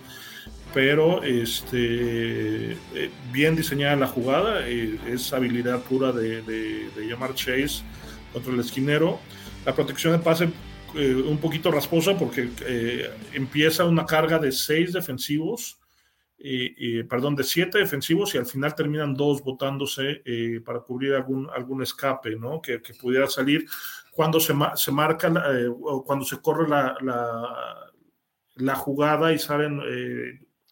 pero 0.76 1.24
este, 1.24 2.74
eh, 2.74 3.12
bien 3.32 3.56
diseñada 3.56 3.96
la 3.96 4.08
jugada, 4.08 4.68
eh, 4.68 5.00
es 5.08 5.32
habilidad 5.32 5.82
pura 5.82 6.12
de, 6.12 6.42
de, 6.42 7.08
llamar 7.08 7.34
Chase 7.34 7.82
contra 8.34 8.54
el 8.54 8.60
esquinero. 8.60 9.20
La 9.66 9.74
protección 9.74 10.12
de 10.12 10.20
pase 10.20 10.50
eh, 10.96 11.16
un 11.16 11.38
poquito 11.38 11.72
rasposa 11.72 12.18
porque 12.18 12.50
empieza 13.34 13.86
una 13.86 14.06
carga 14.06 14.38
de 14.38 14.52
seis 14.52 14.92
defensivos, 14.92 15.80
perdón, 17.10 17.38
de 17.38 17.46
siete 17.46 17.78
defensivos 17.78 18.36
y 18.36 18.38
al 18.38 18.46
final 18.46 18.76
terminan 18.76 19.14
dos 19.14 19.42
botándose 19.42 20.22
para 20.66 20.82
cubrir 20.82 21.14
algún, 21.14 21.50
algún 21.56 21.82
escape 21.84 22.36
¿no? 22.36 22.62
que, 22.62 22.80
pudiera 23.00 23.28
salir 23.28 23.66
cuando 24.12 24.40
se, 24.42 24.54
se 24.76 24.92
marca, 24.92 25.32
o 25.82 26.04
cuando 26.04 26.26
se 26.26 26.40
corre 26.42 26.68
la, 26.68 26.98
la, 27.02 27.92
la 28.56 28.76
jugada 28.76 29.34
y 29.34 29.40
salen 29.40 29.82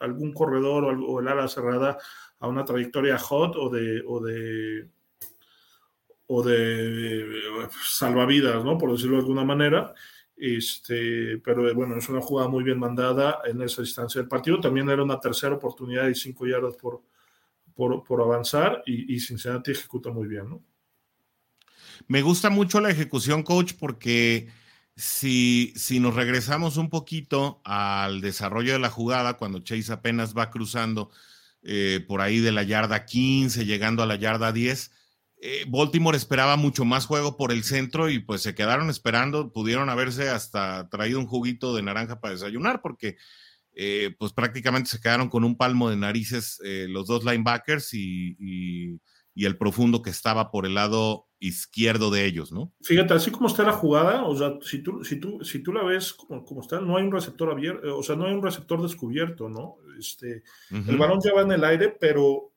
algún 0.04 0.34
corredor 0.34 0.84
o, 0.86 1.20
el 1.20 1.28
ala 1.28 1.48
cerrada 1.48 1.98
a 2.40 2.48
una 2.48 2.66
trayectoria 2.66 3.18
hot 3.18 3.56
o 3.56 3.70
de, 3.70 4.04
o 4.06 4.20
de, 4.20 4.90
o 6.28 6.44
de 6.44 7.70
salvavidas, 7.84 8.64
¿no? 8.64 8.78
Por 8.78 8.92
decirlo 8.92 9.16
de 9.16 9.22
alguna 9.22 9.46
manera. 9.46 9.94
Este, 10.36 11.38
pero 11.38 11.74
bueno, 11.74 11.98
es 11.98 12.10
una 12.10 12.22
jugada 12.22 12.50
muy 12.50 12.64
bien 12.64 12.80
mandada 12.80 13.40
en 13.46 13.62
esa 13.62 13.82
distancia 13.82 14.20
del 14.20 14.28
partido. 14.28 14.60
También 14.60 14.90
era 14.90 15.04
una 15.04 15.20
tercera 15.20 15.56
oportunidad 15.56 16.08
y 16.08 16.16
cinco 16.16 16.46
yardas 16.46 16.76
por, 16.76 17.02
por, 17.74 18.22
avanzar 18.22 18.84
y, 18.86 19.16
y, 19.16 19.20
Cincinnati 19.20 19.72
ejecuta 19.72 20.12
muy 20.12 20.28
bien, 20.28 20.50
¿no? 20.50 20.64
Me 22.08 22.22
gusta 22.22 22.50
mucho 22.50 22.82
la 22.82 22.90
ejecución, 22.90 23.44
coach, 23.44 23.74
porque 23.80 24.50
si, 24.96 25.74
si 25.76 26.00
nos 26.00 26.16
regresamos 26.16 26.78
un 26.78 26.90
poquito 26.90 27.62
al 27.66 28.22
desarrollo 28.22 28.74
de 28.74 28.80
la 28.80 28.90
jugada, 28.90 29.38
cuando 29.38 29.60
Chase 29.60 29.92
apenas 29.92 30.36
va 30.38 30.52
cruzando 30.52 31.10
eh, 31.64 32.04
por 32.08 32.22
ahí 32.22 32.40
de 32.40 32.52
la 32.52 32.64
yarda 32.64 33.06
15, 33.06 33.66
llegando 33.66 34.04
a 34.04 34.06
la 34.06 34.18
yarda 34.18 34.52
10, 34.52 34.92
eh, 35.42 35.66
Baltimore 35.68 36.18
esperaba 36.18 36.58
mucho 36.58 36.86
más 36.86 37.06
juego 37.06 37.38
por 37.38 37.52
el 37.52 37.64
centro 37.64 38.10
y 38.10 38.20
pues 38.20 38.42
se 38.42 38.54
quedaron 38.54 38.90
esperando, 38.90 39.52
pudieron 39.52 39.90
haberse 39.90 40.30
hasta 40.30 40.90
traído 40.90 41.20
un 41.20 41.28
juguito 41.28 41.76
de 41.76 41.82
naranja 41.82 42.20
para 42.20 42.34
desayunar 42.34 42.82
porque 42.82 43.18
eh, 43.76 44.14
pues 44.20 44.34
prácticamente 44.34 44.90
se 44.90 45.00
quedaron 45.00 45.30
con 45.30 45.44
un 45.44 45.58
palmo 45.58 45.90
de 45.90 45.96
narices 45.96 46.60
los 46.90 47.08
dos 47.08 47.24
linebackers 47.24 47.94
y, 47.94 49.00
el 49.36 49.58
profundo 49.58 50.02
que 50.02 50.12
estaba 50.12 50.52
por 50.52 50.66
el 50.66 50.76
lado 50.76 51.28
izquierdo 51.44 52.10
de 52.10 52.26
ellos, 52.26 52.52
¿no? 52.52 52.74
Fíjate, 52.82 53.14
así 53.14 53.30
como 53.30 53.48
está 53.48 53.64
la 53.64 53.74
jugada, 53.74 54.24
o 54.26 54.36
sea, 54.36 54.58
si 54.62 54.82
tú, 54.82 55.04
si 55.04 55.20
tú, 55.20 55.44
si 55.44 55.60
tú 55.60 55.74
la 55.74 55.84
ves 55.84 56.14
como, 56.14 56.62
está, 56.62 56.80
no 56.80 56.96
hay 56.98 57.04
un 57.04 57.12
receptor 57.12 57.52
abierto, 57.52 57.98
o 57.98 58.02
sea, 58.02 58.16
no 58.16 58.26
hay 58.26 58.34
un 58.34 58.42
receptor 58.42 58.82
descubierto, 58.82 59.50
¿no? 59.50 59.78
Este, 60.00 60.44
El 60.72 60.98
balón 60.98 61.20
ya 61.24 61.34
va 61.34 61.42
en 61.42 61.52
el 61.52 61.64
aire, 61.64 61.90
pero 62.00 62.54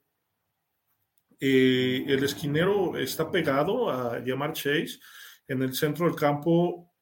eh, 1.41 2.05
el 2.07 2.23
esquinero 2.23 2.97
está 2.97 3.31
pegado 3.31 3.91
a 3.91 4.21
llamar 4.21 4.53
Chase. 4.53 5.01
En 5.49 5.63
el 5.63 5.75
centro 5.75 6.07
del 6.07 6.17
campo, 6.17 6.93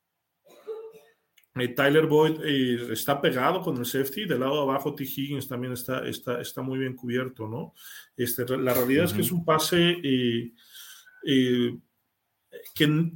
eh, 1.55 1.69
Tyler 1.69 2.07
Boyd 2.07 2.41
eh, 2.45 2.93
está 2.93 3.21
pegado 3.21 3.61
con 3.61 3.77
el 3.77 3.87
safety. 3.87 4.25
Del 4.25 4.41
lado 4.41 4.57
de 4.57 4.63
abajo, 4.63 4.95
T. 4.95 5.05
Higgins 5.05 5.49
también 5.49 5.75
está, 5.75 6.07
está, 6.07 6.41
está 6.41 6.63
muy 6.63 6.79
bien 6.79 6.97
cubierto, 6.97 7.47
¿no? 7.47 7.75
Este, 8.17 8.45
la 8.59 8.75
realidad 8.75 9.05
es 9.05 9.13
que 9.13 9.21
es 9.21 9.33
un 9.33 9.45
pase 9.45 9.99
que, 11.25 13.11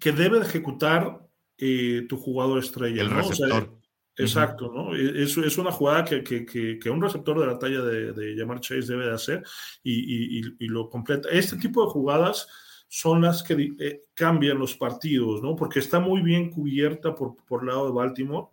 que 0.00 0.12
debe 0.12 0.40
ejecutar 0.40 1.26
tu 1.56 2.16
jugador 2.16 2.58
estrella. 2.58 3.02
El 3.02 3.10
receptor. 3.10 3.78
Exacto, 4.18 4.72
¿no? 4.74 4.94
E, 4.94 5.22
es, 5.22 5.36
es 5.36 5.58
una 5.58 5.70
jugada 5.70 6.04
que, 6.04 6.22
que, 6.22 6.44
que, 6.44 6.90
un 6.90 7.00
receptor 7.00 7.38
de 7.38 7.46
la 7.46 7.58
talla 7.58 7.82
de, 7.82 8.12
de 8.12 8.36
Jamar 8.36 8.60
Chase 8.60 8.92
debe 8.92 9.06
de 9.06 9.14
hacer 9.14 9.44
y, 9.82 10.40
y, 10.40 10.42
y, 10.58 10.66
lo 10.66 10.90
completa. 10.90 11.28
Este 11.30 11.56
tipo 11.56 11.84
de 11.84 11.90
jugadas 11.90 12.48
son 12.88 13.22
las 13.22 13.42
que 13.42 13.74
eh, 13.78 14.04
cambian 14.14 14.58
los 14.58 14.74
partidos, 14.74 15.42
¿no? 15.42 15.54
Porque 15.54 15.78
está 15.78 16.00
muy 16.00 16.22
bien 16.22 16.50
cubierta 16.50 17.14
por, 17.14 17.36
por 17.46 17.60
el 17.62 17.68
lado 17.68 17.86
de 17.86 17.92
Baltimore 17.92 18.48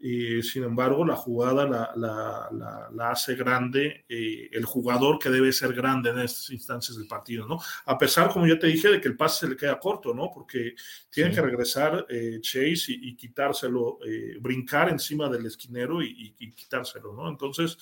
sin 0.00 0.62
embargo, 0.62 1.04
la 1.04 1.16
jugada 1.16 1.66
la, 1.96 3.10
hace 3.10 3.34
grande 3.34 4.04
eh, 4.08 4.48
el 4.52 4.64
jugador 4.64 5.18
que 5.18 5.28
debe 5.28 5.52
ser 5.52 5.74
grande 5.74 6.10
en 6.10 6.20
estas 6.20 6.50
instancias 6.50 6.96
del 6.96 7.08
partido, 7.08 7.46
¿no? 7.46 7.58
A 7.84 7.98
pesar, 7.98 8.30
como 8.30 8.46
ya 8.46 8.58
te 8.58 8.68
dije, 8.68 8.88
de 8.88 9.00
que 9.00 9.08
el 9.08 9.16
pase 9.16 9.40
se 9.40 9.48
le 9.48 9.56
queda 9.56 9.80
corto, 9.80 10.14
¿no? 10.14 10.30
Porque 10.32 10.74
tiene 11.10 11.32
que 11.32 11.40
regresar 11.40 12.06
eh, 12.08 12.38
Chase 12.40 12.92
y, 12.92 13.16
quitárselo, 13.16 13.98
eh, 14.06 14.36
brincar 14.40 14.88
encima 14.88 15.28
del 15.28 15.46
esquinero 15.46 16.00
y, 16.00 16.34
quitárselo, 16.54 17.12
¿no? 17.12 17.28
Entonces, 17.28 17.76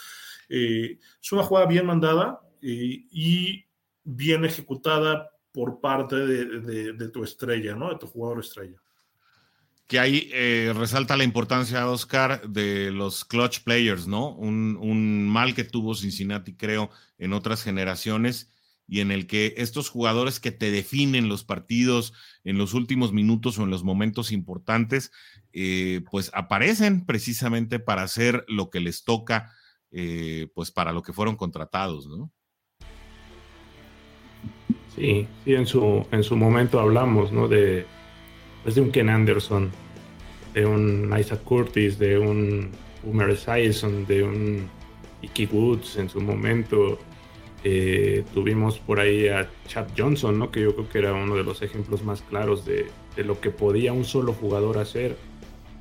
es 0.49 1.33
una 1.33 1.43
jugada 1.43 1.67
bien 1.67 1.85
mandada 1.85 2.41
y 2.63 3.67
bien 4.05 4.45
ejecutada 4.45 5.31
por 5.53 5.81
parte 5.81 6.17
de 6.17 7.09
tu 7.11 7.25
estrella, 7.25 7.75
¿no? 7.75 7.91
De 7.91 7.99
tu 7.99 8.07
jugador 8.07 8.41
estrella 8.41 8.81
que 9.87 10.01
ahí 10.01 10.31
eh, 10.33 10.73
resalta 10.77 11.17
la 11.17 11.25
importancia, 11.25 11.89
Oscar, 11.89 12.49
de 12.49 12.91
los 12.91 13.25
clutch 13.25 13.61
players, 13.63 14.07
¿no? 14.09 14.31
Un, 14.31 15.29
mal 15.29 15.55
que 15.55 15.65
tuvo 15.65 15.95
Cincinnati, 15.95 16.55
creo, 16.55 16.91
en 17.19 17.33
otras 17.33 17.63
generaciones, 17.63 18.51
y 18.89 19.01
en 19.01 19.11
el 19.11 19.27
que 19.27 19.55
estos 19.57 19.89
jugadores 19.89 20.39
que 20.39 20.53
te 20.53 20.71
definen 20.71 21.29
los 21.29 21.45
partidos 21.45 22.13
en 22.45 22.57
los 22.57 22.73
últimos 22.75 23.13
minutos 23.13 23.59
o 23.59 23.65
en 23.65 23.71
los 23.71 23.83
momentos 23.83 24.31
importantes, 24.33 25.13
eh, 25.53 26.03
pues 26.11 26.31
aparecen 26.35 27.05
precisamente 27.05 27.79
para 27.79 28.03
hacer 28.03 28.45
lo 28.49 28.71
que 28.71 28.81
les 28.81 29.05
toca, 29.05 29.53
eh, 29.91 30.49
pues 30.55 30.71
para 30.71 30.93
lo 30.93 31.03
que 31.03 31.13
fueron 31.13 31.37
contratados, 31.37 32.07
¿no? 32.07 32.31
Sí, 34.95 35.29
sí, 35.45 35.55
en 35.55 35.67
su, 35.67 36.07
en 36.11 36.23
su 36.23 36.37
momento 36.37 36.81
hablamos, 36.81 37.31
¿no? 37.31 37.49
De 37.49 37.87
pues, 38.67 38.75
de 38.75 38.81
un 38.81 38.91
Ken 38.91 39.09
Anderson, 39.09 39.71
de 40.53 40.67
un 40.67 41.15
Isaac 41.17 41.45
Curtis, 41.45 42.01
de 42.01 42.19
un 42.19 42.73
Homer 43.09 43.31
Esiason, 43.31 44.05
de 44.07 44.25
un 44.25 44.69
Icky 45.23 45.47
Woods 45.47 45.99
en 45.99 46.09
su 46.09 46.21
momento. 46.21 46.99
Eh, 47.63 48.25
tuvimos 48.35 48.81
por 48.81 48.99
ahí 48.99 49.29
a 49.29 49.49
Chad 49.69 49.87
Johnson, 49.97 50.37
¿no? 50.37 50.51
que 50.51 50.63
yo 50.63 50.75
creo 50.75 50.89
que 50.89 50.99
era 50.99 51.13
uno 51.13 51.37
de 51.37 51.45
los 51.45 51.63
ejemplos 51.63 52.03
más 52.03 52.23
claros 52.23 52.65
de, 52.67 52.89
lo 53.19 53.41
que 53.41 53.51
podía 53.51 53.93
un 53.93 54.05
solo 54.05 54.33
jugador 54.33 54.79
hacer. 54.79 55.17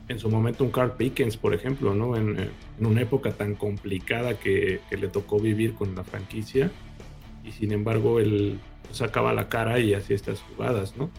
En 0.07 0.19
su 0.19 0.29
momento 0.29 0.63
un 0.63 0.69
Carl 0.69 0.91
Pickens, 0.91 1.37
por 1.37 1.55
ejemplo, 1.55 1.95
¿no? 1.95 2.15
en, 2.15 2.51
una 2.79 3.01
época 3.01 3.31
tan 3.31 3.55
complicada 3.55 4.37
que, 4.37 4.81
le 4.91 5.07
tocó 5.07 5.39
vivir 5.39 5.73
con 5.73 5.95
la 5.95 6.03
franquicia. 6.03 6.69
Y 7.43 7.51
sin 7.51 7.71
embargo, 7.71 8.19
él 8.19 8.59
sacaba 8.91 9.33
la 9.33 9.49
cara 9.49 9.79
y 9.79 9.95
hacía 9.95 10.15
estas 10.15 10.39
jugadas, 10.41 10.95
¿no? 10.97 11.09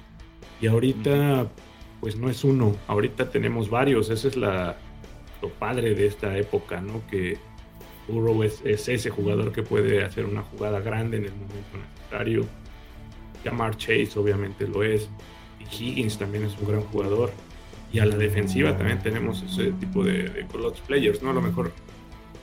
Y 0.61 0.66
ahorita, 0.66 1.49
pues 2.01 2.16
no 2.16 2.31
es 2.31 2.45
uno, 2.45 2.77
ahorita 2.87 3.31
tenemos 3.31 3.69
varios, 3.69 4.11
ese 4.11 4.28
es 4.28 4.37
la, 4.37 4.77
lo 5.43 5.51
padre 5.51 5.95
de 5.95 6.07
esta 6.07 6.37
época, 6.39 6.81
¿no? 6.81 7.03
Que 7.11 7.39
Burrow 8.09 8.43
es, 8.43 8.62
ese 8.65 9.11
jugador 9.11 9.53
que 9.53 9.62
puede 9.62 10.05
hacer 10.05 10.24
una 10.24 10.43
jugada 10.43 10.81
grande 10.81 11.19
en 11.19 11.24
el 11.24 11.33
momento 11.33 11.78
necesario. 11.99 12.47
Jamar 13.45 13.77
Chase 13.77 14.12
obviamente 14.16 14.66
lo 14.66 14.83
es. 14.83 15.09
Y 15.61 15.65
Higgins 15.65 16.19
también 16.19 16.45
es 16.45 16.57
un 16.59 16.69
gran 16.69 16.83
jugador. 16.83 17.33
Y 17.93 17.99
a 17.99 18.07
la 18.07 18.16
defensiva 18.16 18.77
también 18.77 19.01
tenemos 19.01 19.43
ese 19.43 19.73
tipo 19.73 20.03
de, 20.03 20.24
de 20.28 20.47
clutch 20.47 20.81
players, 20.83 21.23
¿no? 21.23 21.31
A 21.31 21.35
lo 21.35 21.43
mejor 21.43 21.73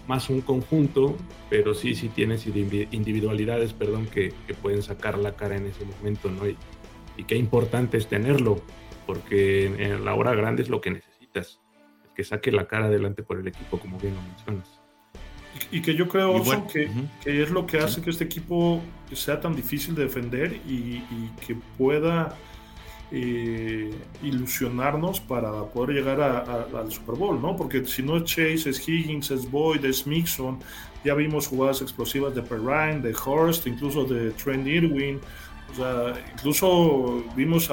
más 0.07 0.30
un 0.30 0.41
conjunto, 0.41 1.15
pero 1.49 1.73
sí, 1.73 1.95
sí 1.95 2.10
tienes 2.10 2.45
individualidades, 2.45 3.73
perdón, 3.73 4.07
que, 4.07 4.34
que 4.48 4.53
pueden 4.53 4.81
sacar 4.81 5.18
la 5.18 5.34
cara 5.35 5.56
en 5.56 5.68
ese 5.68 5.85
momento, 5.85 6.30
¿no? 6.30 6.48
Y, 6.48 6.57
y 7.18 7.23
qué 7.26 7.35
importante 7.35 7.98
es 7.98 8.07
tenerlo, 8.07 8.61
porque 9.06 9.65
en 9.65 10.06
la 10.06 10.15
hora 10.15 10.34
grande 10.34 10.64
es 10.64 10.69
lo 10.69 10.81
que 10.81 10.91
necesitas, 10.91 11.60
que 12.15 12.23
saque 12.23 12.52
la 12.52 12.68
cara 12.68 12.85
adelante 12.85 13.23
por 13.23 13.40
el 13.40 13.48
equipo, 13.48 13.80
como 13.80 13.98
bien 13.99 14.15
lo 14.15 14.22
mencionas. 14.22 14.84
Y, 15.72 15.81
que 15.81 15.94
yo 15.94 16.07
creo, 16.07 16.41
que, 16.68 16.90
es 17.26 17.52
lo 17.52 17.68
que 17.68 17.77
hace 17.77 18.02
que 18.02 18.10
este 18.10 18.23
equipo 18.23 18.81
sea 19.11 19.40
tan 19.40 19.56
difícil 19.56 19.94
de 19.94 20.03
defender 20.03 20.60
y, 20.68 21.03
que 21.45 21.56
pueda 21.77 22.35
eh, 23.11 23.94
ilusionarnos 24.23 25.19
para 25.19 25.52
poder 25.65 25.98
llegar 25.98 26.22
al 26.22 26.91
Super 26.91 27.15
Bowl, 27.15 27.40
¿no? 27.40 27.56
Porque 27.56 27.85
si 27.85 28.02
no 28.02 28.18
es 28.18 28.23
Chase, 28.23 28.72
es 28.72 28.88
Higgins, 28.88 29.30
es 29.30 29.49
Boyd, 29.49 29.85
es 29.85 30.07
Mixon, 30.07 30.57
ya 31.06 31.14
vimos 31.14 31.48
jugadas 31.48 31.81
explosivas 31.84 32.34
de 32.34 32.41
Perrine, 32.41 33.02
de 33.02 33.14
Horst, 33.14 33.68
incluso 33.68 34.06
de 34.06 34.31
Trent 34.31 34.65
Irwin, 34.65 35.19
o 35.73 35.75
sea, 35.75 36.25
incluso 36.31 37.23
vimos 37.35 37.69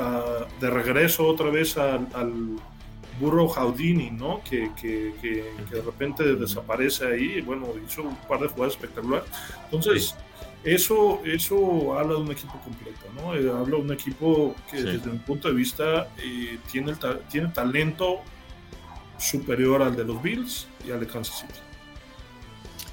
de 0.61 0.71
regreso 0.71 1.27
otra 1.27 1.51
vez 1.51 1.77
al, 1.77 2.09
burro 3.21 3.47
Houdini, 3.49 4.11
¿no? 4.11 4.41
Que, 4.43 4.71
de 4.81 5.83
repente 5.85 6.25
desaparece 6.37 7.07
ahí. 7.07 7.41
Bueno, 7.43 7.69
hizo 7.87 8.03
un 8.03 8.17
par 8.17 8.41
de 8.41 8.49
jugadas 8.49 8.73
espectaculares. 8.75 9.29
Entonces, 9.65 10.15
eso, 10.65 11.21
eso 11.25 11.99
habla 11.99 12.15
de 12.15 12.21
un 12.21 12.33
equipo 12.33 12.59
completo, 12.61 13.07
¿no? 13.15 13.35
Eh, 13.35 13.51
habla 13.51 13.77
de 13.77 13.83
un 13.83 13.93
equipo 13.93 14.55
que 14.71 14.83
desde 14.83 15.11
mi 15.11 15.19
punto 15.19 15.49
de 15.49 15.55
vista 15.55 16.09
eh, 16.17 16.59
tiene, 16.71 16.95
tiene 17.31 17.49
talento 17.49 18.21
superior 19.19 19.83
al 19.83 19.95
de 19.97 20.05
los 20.05 20.23
Bills 20.23 20.67
y 20.87 20.91
al 20.91 21.01
de 21.01 21.07
Kansas 21.07 21.41
City. 21.41 21.61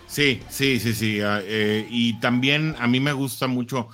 Sí, 0.07 0.41
sí, 0.49 0.79
sí, 0.79 0.93
sí. 0.93 1.21
Ah, 1.21 1.41
eh, 1.43 1.85
y 1.89 2.19
también 2.19 2.75
a 2.79 2.88
mí 2.88 2.99
me 2.99 3.13
gusta 3.13 3.47
mucho 3.47 3.89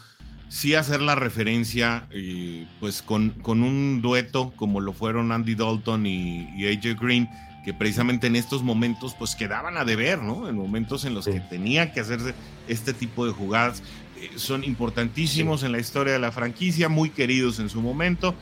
sí 0.54 0.76
hacer 0.76 1.02
la 1.02 1.16
referencia, 1.16 2.06
eh, 2.12 2.68
pues 2.80 3.02
con, 3.02 3.32
con, 3.32 3.64
un 3.64 4.04
dueto 4.04 4.54
como 4.56 4.82
lo 4.82 4.94
fueron 4.94 5.32
Andy 5.32 5.56
Dalton 5.56 6.06
y, 6.06 6.68
AJ 6.68 6.96
Green, 7.02 7.28
que 7.66 7.74
precisamente 7.74 8.28
en 8.28 8.36
estos 8.36 8.62
momentos 8.62 9.16
pues 9.18 9.36
quedaban 9.36 9.78
a 9.78 9.84
deber, 9.84 10.22
¿no? 10.22 10.48
En 10.48 10.56
momentos 10.56 11.06
en 11.06 11.16
los 11.16 11.26
que 11.26 11.40
tenía 11.40 11.92
que 11.92 12.02
hacerse 12.02 12.36
este 12.68 12.94
tipo 12.94 13.26
de 13.26 13.32
jugadas. 13.32 13.82
Eh, 14.22 14.30
son 14.36 14.64
importantísimos 14.64 15.64
en 15.64 15.72
la 15.72 15.80
historia 15.80 16.14
de 16.14 16.20
la 16.20 16.32
franquicia, 16.32 16.88
muy 16.88 17.10
queridos 17.10 17.58
en 17.58 17.70
su 17.70 17.82
momento. 17.82 18.36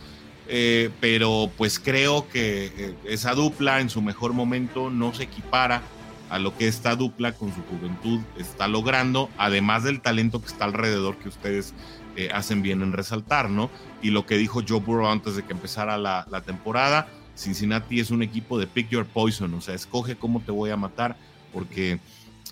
Eh, 0.49 0.89
pero 0.99 1.49
pues 1.55 1.79
creo 1.79 2.27
que 2.27 2.93
esa 3.05 3.35
dupla 3.35 3.79
en 3.79 3.89
su 3.89 4.01
mejor 4.01 4.33
momento 4.33 4.89
no 4.89 5.13
se 5.13 5.23
equipara 5.23 5.81
a 6.31 6.39
lo 6.39 6.57
que 6.57 6.67
esta 6.67 6.95
dupla 6.95 7.33
con 7.33 7.53
su 7.53 7.61
juventud 7.63 8.21
está 8.37 8.69
logrando, 8.69 9.29
además 9.37 9.83
del 9.83 9.99
talento 9.99 10.41
que 10.41 10.47
está 10.47 10.63
alrededor 10.63 11.17
que 11.17 11.27
ustedes 11.27 11.73
eh, 12.15 12.29
hacen 12.33 12.61
bien 12.61 12.81
en 12.81 12.91
resaltar, 12.91 13.49
¿no? 13.49 13.69
Y 14.01 14.09
lo 14.09 14.25
que 14.25 14.37
dijo 14.37 14.61
Joe 14.67 14.79
Burrow 14.79 15.07
antes 15.07 15.35
de 15.35 15.43
que 15.43 15.53
empezara 15.53 15.97
la, 15.97 16.43
temporada, 16.45 17.07
Cincinnati 17.37 17.99
es 17.99 18.11
un 18.11 18.21
equipo 18.21 18.59
de 18.59 18.67
pick 18.67 18.89
your 18.89 19.05
poison, 19.05 19.53
o 19.53 19.61
sea, 19.61 19.75
escoge 19.75 20.15
cómo 20.17 20.41
te 20.41 20.51
voy 20.51 20.71
a 20.71 20.77
matar, 20.77 21.15
porque 21.53 21.99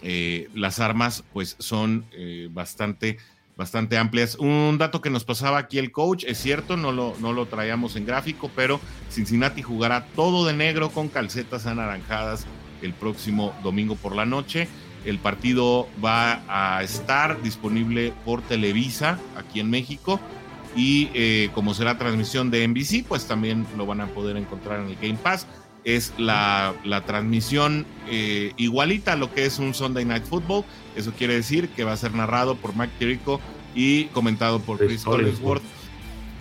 eh, 0.02 0.50
las 0.54 0.80
armas 0.80 1.26
pues 1.34 1.58
son 1.60 2.06
eh, 2.14 2.48
bastante, 2.52 3.18
bastante 3.58 3.98
amplias. 3.98 4.36
Un 4.36 4.78
dato 4.78 5.02
que 5.02 5.10
nos 5.10 5.26
pasaba 5.26 5.58
aquí 5.58 5.78
el 5.78 5.92
coach, 5.92 6.24
es 6.26 6.38
cierto, 6.38 6.78
no 6.78 6.94
lo, 6.94 7.16
no 7.20 7.34
lo 7.34 7.46
traíamos 7.48 7.98
en 7.98 8.06
gráfico, 8.06 8.50
pero 8.56 8.80
Cincinnati 9.10 9.62
jugará 9.62 10.06
todo 10.16 10.46
de 10.46 10.54
negro 10.54 10.90
con 10.90 11.10
calcetas 11.10 11.66
anaranjadas 11.66 12.46
el 12.82 12.94
próximo 12.94 13.54
domingo 13.62 13.96
por 13.96 14.16
la 14.16 14.26
noche 14.26 14.70
El 15.06 15.20
partido 15.20 15.88
va 16.04 16.42
a 16.48 16.84
estar 16.84 17.42
disponible 17.42 18.14
por 18.26 18.42
Televisa 18.42 19.18
aquí 19.38 19.60
en 19.60 19.70
México 19.70 20.20
y 20.76 21.10
eh, 21.14 21.50
como 21.54 21.74
será 21.74 21.98
transmisión 21.98 22.52
de 22.52 22.68
NBC, 22.68 23.06
pues 23.08 23.26
también 23.26 23.66
lo 23.78 23.86
van 23.86 24.02
a 24.02 24.08
poder 24.08 24.38
encontrar 24.38 24.80
en 24.82 24.88
el 24.88 24.96
Game 24.96 25.18
Pass. 25.22 25.48
Es 25.84 26.14
la, 26.18 26.76
transmisión 27.06 27.86
eh, 28.10 28.54
igualita 28.58 29.14
a 29.14 29.16
lo 29.16 29.34
que 29.34 29.46
es 29.46 29.60
un 29.60 29.74
Sunday 29.74 30.06
Night 30.06 30.26
Football. 30.26 30.66
Eso 30.96 31.14
quiere 31.14 31.34
decir 31.36 31.70
que 31.70 31.84
va 31.84 31.94
a 31.94 31.98
ser 31.98 32.14
narrado 32.14 32.56
por 32.56 32.76
Mike 32.76 32.94
Tirico 33.00 33.40
y 33.74 34.06
comentado 34.06 34.60
por 34.60 34.78
Chris 34.78 35.04
Collinsworth. 35.04 35.64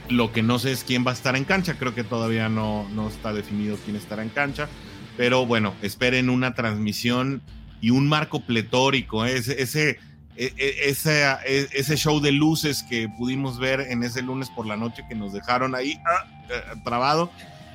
Lo 0.09 0.32
que 0.32 0.43
no 0.43 0.59
sé 0.59 0.72
es 0.72 0.85
quién 0.85 1.06
va 1.06 1.12
a 1.12 1.14
estar 1.14 1.36
en 1.36 1.44
cancha. 1.44 1.74
Creo 1.78 1.94
que 1.94 2.05
todavía 2.05 2.48
no, 2.48 2.86
no 2.94 3.09
está 3.09 3.32
definido 3.32 3.78
quién 3.85 3.97
estará 3.97 4.22
en 4.22 4.30
cancha. 4.30 4.68
Pero 5.16 5.47
bueno, 5.47 5.74
esperen 5.82 6.30
una 6.30 6.55
transmisión 6.55 7.43
y 7.80 7.90
un 7.90 8.09
marco 8.09 8.40
pletórico. 8.40 9.24
¿eh? 9.24 9.36
Ese, 9.36 9.62
ese, 9.62 9.98
e, 10.36 10.52
e, 10.56 10.90
ese, 10.90 11.24
ese, 11.46 11.96
show 11.96 12.20
de 12.20 12.32
luces 12.32 12.84
que 12.88 13.09
pudimos 13.09 13.59
ver 13.59 13.80
en 13.80 14.02
ese 14.02 14.22
lunes 14.22 14.50
por 14.50 14.66
la 14.66 14.76
noche 14.76 15.05
que 15.09 15.14
nos 15.14 15.32
dejaron 15.32 15.74
ahí 15.74 15.98
ah, 16.06 16.26
eh, 16.48 16.80
trabado, 16.84 17.30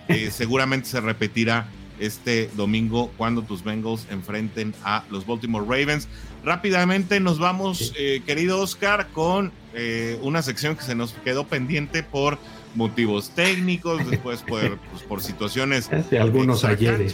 eh, 0.07 0.29
seguramente 0.31 0.87
se 0.87 1.01
repetirá 1.01 1.67
este 1.99 2.49
domingo 2.55 3.11
cuando 3.17 3.43
tus 3.43 3.63
Bengals 3.63 4.07
enfrenten 4.09 4.73
a 4.83 5.03
los 5.09 5.25
Baltimore 5.25 5.65
Ravens. 5.65 6.07
Rápidamente 6.43 7.19
nos 7.19 7.39
vamos, 7.39 7.93
querido 8.25 8.59
Oscar, 8.59 9.07
con 9.13 9.53
una 10.21 10.41
sección 10.41 10.75
que 10.75 10.83
se 10.83 10.95
nos 10.95 11.13
quedó 11.13 11.47
pendiente 11.47 12.03
por 12.03 12.39
motivos 12.75 13.29
técnicos, 13.29 14.09
después 14.09 14.41
por, 14.41 14.77
pues, 14.91 15.03
por 15.03 15.21
situaciones. 15.21 15.89
de 16.09 16.19
algunos 16.19 16.63
ayeres. 16.63 17.13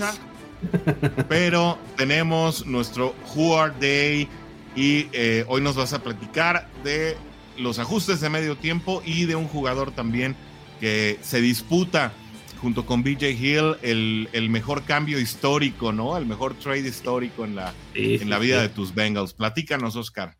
Pero 1.29 1.77
tenemos 1.97 2.65
nuestro 2.65 3.15
Who 3.35 3.57
Are 3.57 3.73
Day 3.79 4.27
y 4.75 5.07
eh, 5.13 5.45
hoy 5.47 5.61
nos 5.61 5.75
vas 5.75 5.93
a 5.93 6.03
platicar 6.03 6.67
de 6.83 7.17
los 7.57 7.79
ajustes 7.79 8.21
de 8.21 8.29
medio 8.29 8.55
tiempo 8.55 9.01
y 9.05 9.25
de 9.25 9.35
un 9.35 9.47
jugador 9.47 9.91
también 9.91 10.35
que 10.79 11.17
se 11.21 11.41
disputa 11.41 12.13
junto 12.61 12.85
con 12.85 13.03
BJ 13.03 13.31
Hill 13.31 13.75
el, 13.81 14.49
mejor 14.49 14.83
cambio 14.83 15.19
histórico, 15.19 15.91
¿no? 15.91 16.17
El 16.17 16.25
mejor 16.25 16.55
trade 16.55 16.87
histórico 16.87 17.45
en 17.45 17.55
la, 17.55 17.73
en 17.93 18.29
la 18.29 18.39
vida 18.39 18.61
de 18.61 18.69
tus 18.69 18.93
Bengals. 18.93 19.33
Platícanos, 19.33 19.95
Oscar. 19.95 20.35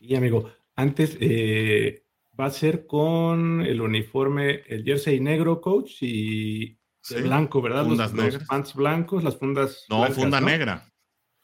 Y 0.00 0.14
amigo, 0.14 0.50
antes 0.74 1.16
eh, 1.20 2.04
va 2.38 2.46
a 2.46 2.50
ser 2.50 2.86
con 2.86 3.62
el 3.62 3.80
uniforme, 3.80 4.62
el 4.66 4.84
jersey 4.84 5.20
negro, 5.20 5.60
coach, 5.60 6.02
y 6.02 6.78
blanco, 7.14 7.62
¿verdad? 7.62 7.84
Fundas 7.84 8.12
los, 8.12 8.24
negras. 8.24 8.48
pants 8.48 8.74
blancos, 8.74 9.24
las 9.24 9.36
fundas. 9.36 9.84
No, 9.88 10.06
funda 10.12 10.40
negra. 10.40 10.90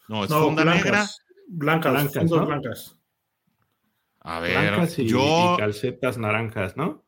No, 0.08 0.24
es 0.24 0.30
funda 0.32 0.64
negra. 0.64 1.06
Blancas, 1.48 1.92
blancas, 1.92 2.28
fundas 2.28 2.46
blancas. 2.46 2.98
A 4.20 4.40
ver, 4.40 4.70
blancas 4.70 4.98
y, 4.98 5.06
yo. 5.06 5.56
calcetas 5.58 6.18
naranjas, 6.18 6.76
¿no? 6.76 7.04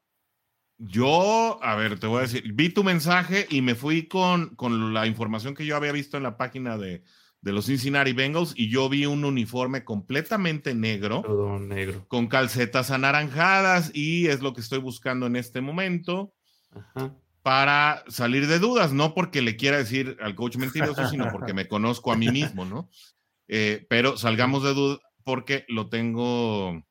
Yo, 0.79 1.59
a 1.63 1.77
ver, 1.77 2.01
te 2.01 2.07
voy 2.07 2.19
a 2.19 2.23
decir, 2.23 2.53
vi 2.53 2.69
tu 2.69 2.83
mensaje 2.83 3.47
y 3.49 3.63
me 3.63 3.75
fui 3.75 4.09
con, 4.09 4.57
con 4.57 4.93
la 4.93 5.07
información 5.07 5.55
que 5.55 5.65
yo 5.65 5.77
había 5.77 5.93
visto 5.93 6.17
en 6.17 6.25
la 6.25 6.37
página 6.37 6.77
de, 6.77 7.05
de 7.41 7.53
los 7.53 7.67
Cincinnati 7.67 8.13
Bengals 8.13 8.55
y 8.57 8.69
yo 8.69 8.89
vi 8.89 9.07
un 9.07 9.25
uniforme 9.25 9.85
completamente 9.85 10.75
negro. 10.75 11.23
Todo 11.23 11.59
negro. 11.61 12.05
Con 12.09 12.27
calcetas 12.27 12.91
anaranjadas 12.91 13.93
y 13.95 14.27
es 14.27 14.41
lo 14.41 14.53
que 14.53 14.61
estoy 14.61 14.81
buscando 14.81 15.27
en 15.27 15.37
este 15.37 15.61
momento. 15.61 16.35
Ajá 16.73 17.15
para 17.45 18.03
salir 18.09 18.47
de 18.47 18.59
dudas, 18.59 18.95
no 18.95 19.13
porque 19.13 19.43
le 19.43 19.57
quiera 19.57 19.77
decir 19.77 20.17
al 20.23 20.35
coach 20.35 20.57
mentiroso, 20.57 21.07
sino 21.11 21.31
porque 21.31 21.53
me 21.53 21.69
conozco 21.69 22.11
a 22.11 22.17
mí 22.17 22.31
mismo, 22.31 22.65
¿no? 22.65 22.89
Eh, 23.49 23.85
pero 23.91 24.17
salgamos 24.17 24.63
de 24.63 24.73
dudas 24.73 25.01
porque 25.25 25.67
lo 25.69 25.91
tengo, 25.91 26.83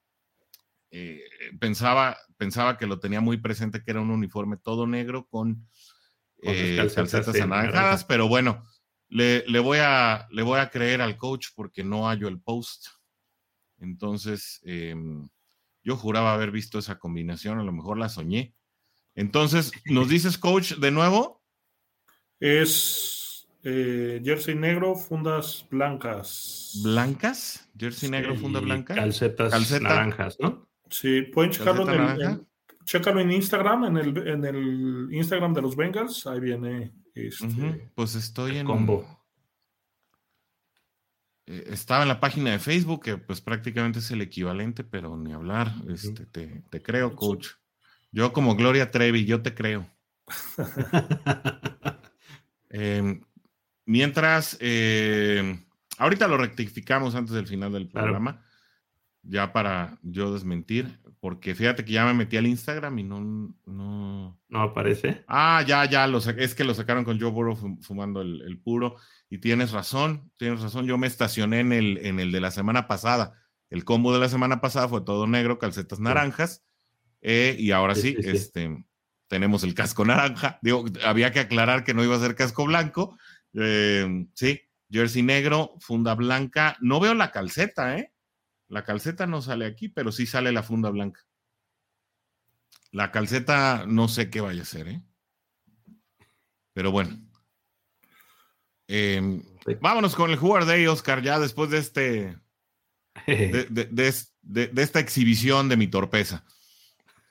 eh, 0.91 1.23
pensaba, 1.59 2.17
pensaba 2.37 2.77
que 2.77 2.85
lo 2.85 2.99
tenía 2.99 3.19
muy 3.19 3.37
presente, 3.37 3.81
que 3.83 3.89
era 3.89 4.01
un 4.01 4.11
uniforme 4.11 4.57
todo 4.57 4.85
negro 4.85 5.25
con 5.25 5.67
eh, 6.43 6.75
calcetas 6.93 7.41
anaranjadas, 7.41 8.05
pero 8.05 8.27
bueno, 8.27 8.63
le, 9.09 9.43
le, 9.47 9.57
voy 9.57 9.79
a, 9.81 10.27
le 10.29 10.43
voy 10.43 10.59
a 10.59 10.69
creer 10.69 11.01
al 11.01 11.17
coach 11.17 11.47
porque 11.55 11.83
no 11.83 12.07
hallo 12.07 12.27
el 12.27 12.39
post. 12.39 12.89
Entonces, 13.79 14.61
em, 14.65 15.29
yo 15.81 15.97
juraba 15.97 16.35
haber 16.35 16.51
visto 16.51 16.77
esa 16.77 16.99
combinación, 16.99 17.57
a 17.57 17.63
lo 17.63 17.71
mejor 17.71 17.97
la 17.97 18.07
soñé 18.07 18.53
entonces, 19.15 19.71
¿nos 19.85 20.09
dices, 20.09 20.37
coach, 20.37 20.73
de 20.75 20.91
nuevo? 20.91 21.43
Es 22.39 23.47
eh, 23.63 24.21
jersey 24.23 24.55
negro, 24.55 24.95
fundas 24.95 25.65
blancas. 25.69 26.81
¿Blancas? 26.83 27.69
Jersey 27.77 28.09
negro, 28.09 28.35
funda 28.35 28.59
blanca. 28.59 28.95
Calcetas 28.95 29.81
naranjas, 29.81 30.37
¿no? 30.39 30.67
Sí, 30.89 31.23
pueden 31.23 31.51
checarlo 31.51 31.89
en, 31.89 32.45
chécalo 32.85 33.21
en 33.21 33.31
Instagram, 33.31 33.85
en 33.85 33.97
el, 33.97 34.27
en 34.27 34.45
el 34.45 35.09
Instagram 35.11 35.53
de 35.53 35.61
los 35.61 35.75
Bengals. 35.75 36.27
Ahí 36.27 36.39
viene. 36.39 36.91
Este, 37.15 37.91
pues 37.95 38.15
estoy 38.15 38.57
en. 38.57 38.67
Combo. 38.67 39.23
Eh, 41.45 41.63
estaba 41.67 42.03
en 42.03 42.09
la 42.09 42.19
página 42.19 42.51
de 42.51 42.59
Facebook, 42.59 43.03
que 43.03 43.17
pues 43.17 43.41
prácticamente 43.41 43.99
es 43.99 44.11
el 44.11 44.21
equivalente, 44.21 44.83
pero 44.83 45.15
ni 45.15 45.31
hablar. 45.33 45.73
Este, 45.87 46.25
te, 46.25 46.63
te 46.69 46.81
creo, 46.81 47.15
coach. 47.15 47.51
Yo 48.13 48.31
como 48.31 48.55
Gloria 48.55 48.91
Trevi, 48.91 49.25
yo 49.25 49.41
te 49.41 49.53
creo. 49.53 49.85
Em, 52.75 53.21
mientras, 53.85 54.57
em, 54.59 55.63
ahorita 55.99 56.27
lo 56.27 56.37
rectificamos 56.37 57.13
antes 57.13 57.35
del 57.35 57.45
final 57.45 57.71
del 57.71 57.87
programa, 57.87 58.43
ya 59.21 59.53
para 59.53 59.99
yo 60.01 60.33
desmentir, 60.33 60.99
porque 61.19 61.53
fíjate 61.53 61.85
que 61.85 61.91
ya 61.91 62.03
me 62.07 62.15
metí 62.15 62.35
al 62.35 62.47
Instagram 62.47 62.97
y 62.97 63.03
no... 63.03 63.21
No, 63.67 64.41
¿No 64.49 64.61
aparece. 64.61 65.23
Ah, 65.27 65.63
ya, 65.67 65.85
ya, 65.85 66.07
lo 66.07 66.17
es 66.17 66.55
que 66.55 66.63
lo 66.63 66.73
sacaron 66.73 67.03
con 67.03 67.19
Joe 67.19 67.29
Burrow 67.29 67.55
fumando 67.81 68.21
el, 68.21 68.59
puro. 68.59 68.95
Y 69.29 69.37
tienes 69.37 69.71
razón, 69.71 70.31
tienes 70.37 70.61
razón, 70.61 70.87
yo 70.87 70.97
me 70.97 71.05
estacioné 71.05 71.59
en 71.59 71.73
el, 71.73 71.99
en 71.99 72.19
el 72.19 72.31
de 72.31 72.41
la 72.41 72.49
semana 72.49 72.87
pasada. 72.87 73.39
El 73.69 73.85
combo 73.85 74.11
de 74.13 74.19
la 74.19 74.29
semana 74.29 74.61
pasada 74.61 74.87
fue 74.87 75.01
todo 75.01 75.27
negro, 75.27 75.59
calcetas 75.59 75.99
naranjas. 75.99 76.65
Eh, 77.25 77.55
y 77.57 77.71
ahora 77.71 77.95
sí, 77.95 78.17
este, 78.19 78.85
tenemos 79.27 79.63
el 79.63 79.73
casco 79.73 80.03
naranja. 80.03 80.59
Digo, 80.61 80.83
había 81.05 81.31
que 81.31 81.39
aclarar 81.39 81.85
que 81.85 81.93
no 81.93 82.03
iba 82.03 82.17
a 82.17 82.19
ser 82.19 82.35
casco 82.35 82.65
blanco. 82.65 83.17
Eh, 83.53 84.27
sí, 84.35 84.61
jersey 84.91 85.23
negro, 85.23 85.73
funda 85.79 86.15
blanca. 86.15 86.77
No 86.81 86.99
veo 86.99 87.13
la 87.13 87.31
calceta, 87.31 87.97
¿eh? 87.97 88.13
La 88.67 88.83
calceta 88.83 89.25
no 89.25 89.41
sale 89.41 89.65
aquí, 89.65 89.87
pero 89.87 90.11
sí 90.11 90.25
sale 90.25 90.51
la 90.51 90.63
funda 90.63 90.89
blanca. 90.89 91.21
La 92.91 93.09
calceta 93.09 93.85
no 93.87 94.09
sé 94.09 94.29
qué 94.29 94.41
vaya 94.41 94.63
a 94.63 94.65
ser, 94.65 94.89
¿eh? 94.89 95.01
Pero 96.73 96.91
bueno. 96.91 97.17
Em, 98.87 99.41
vámonos 99.79 100.13
con 100.13 100.29
el 100.29 100.35
Jugar 100.35 100.65
Day, 100.65 100.87
Oscar, 100.87 101.21
ya 101.21 101.39
después 101.39 101.69
de 101.69 101.77
este. 101.77 102.37
de 103.25 104.71
esta 104.75 104.99
exhibición 104.99 105.69
de 105.69 105.77
mi 105.77 105.87
torpeza. 105.87 106.43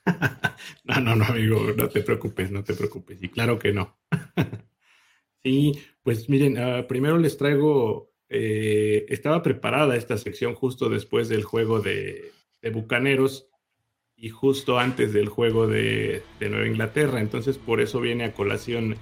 no, 0.83 0.99
no, 0.99 1.15
no, 1.15 1.25
amigo, 1.25 1.61
no 1.75 1.87
te 1.89 2.01
preocupes, 2.01 2.51
no 2.51 2.63
te 2.63 2.73
preocupes. 2.73 3.21
Y 3.21 3.29
claro 3.29 3.59
que 3.59 3.73
no. 3.73 3.97
sí, 5.43 5.79
pues 6.01 6.29
miren, 6.29 6.57
ah, 6.57 6.85
primero 6.87 7.17
les 7.17 7.37
traigo, 7.37 8.11
eh, 8.29 9.05
estaba 9.09 9.41
preparada 9.41 9.95
esta 9.95 10.17
sección 10.17 10.55
justo 10.55 10.89
después 10.89 11.29
del 11.29 11.43
juego 11.43 11.79
de, 11.81 12.31
Bucaneros 12.71 13.49
y 14.15 14.29
justo 14.29 14.79
antes 14.79 15.11
del 15.11 15.27
juego 15.27 15.67
de, 15.67 16.23
Nueva 16.39 16.65
Inglaterra, 16.65 17.19
entonces 17.19 17.57
por 17.57 17.81
eso 17.81 17.99
viene 17.99 18.23
a 18.23 18.33
colación. 18.33 18.95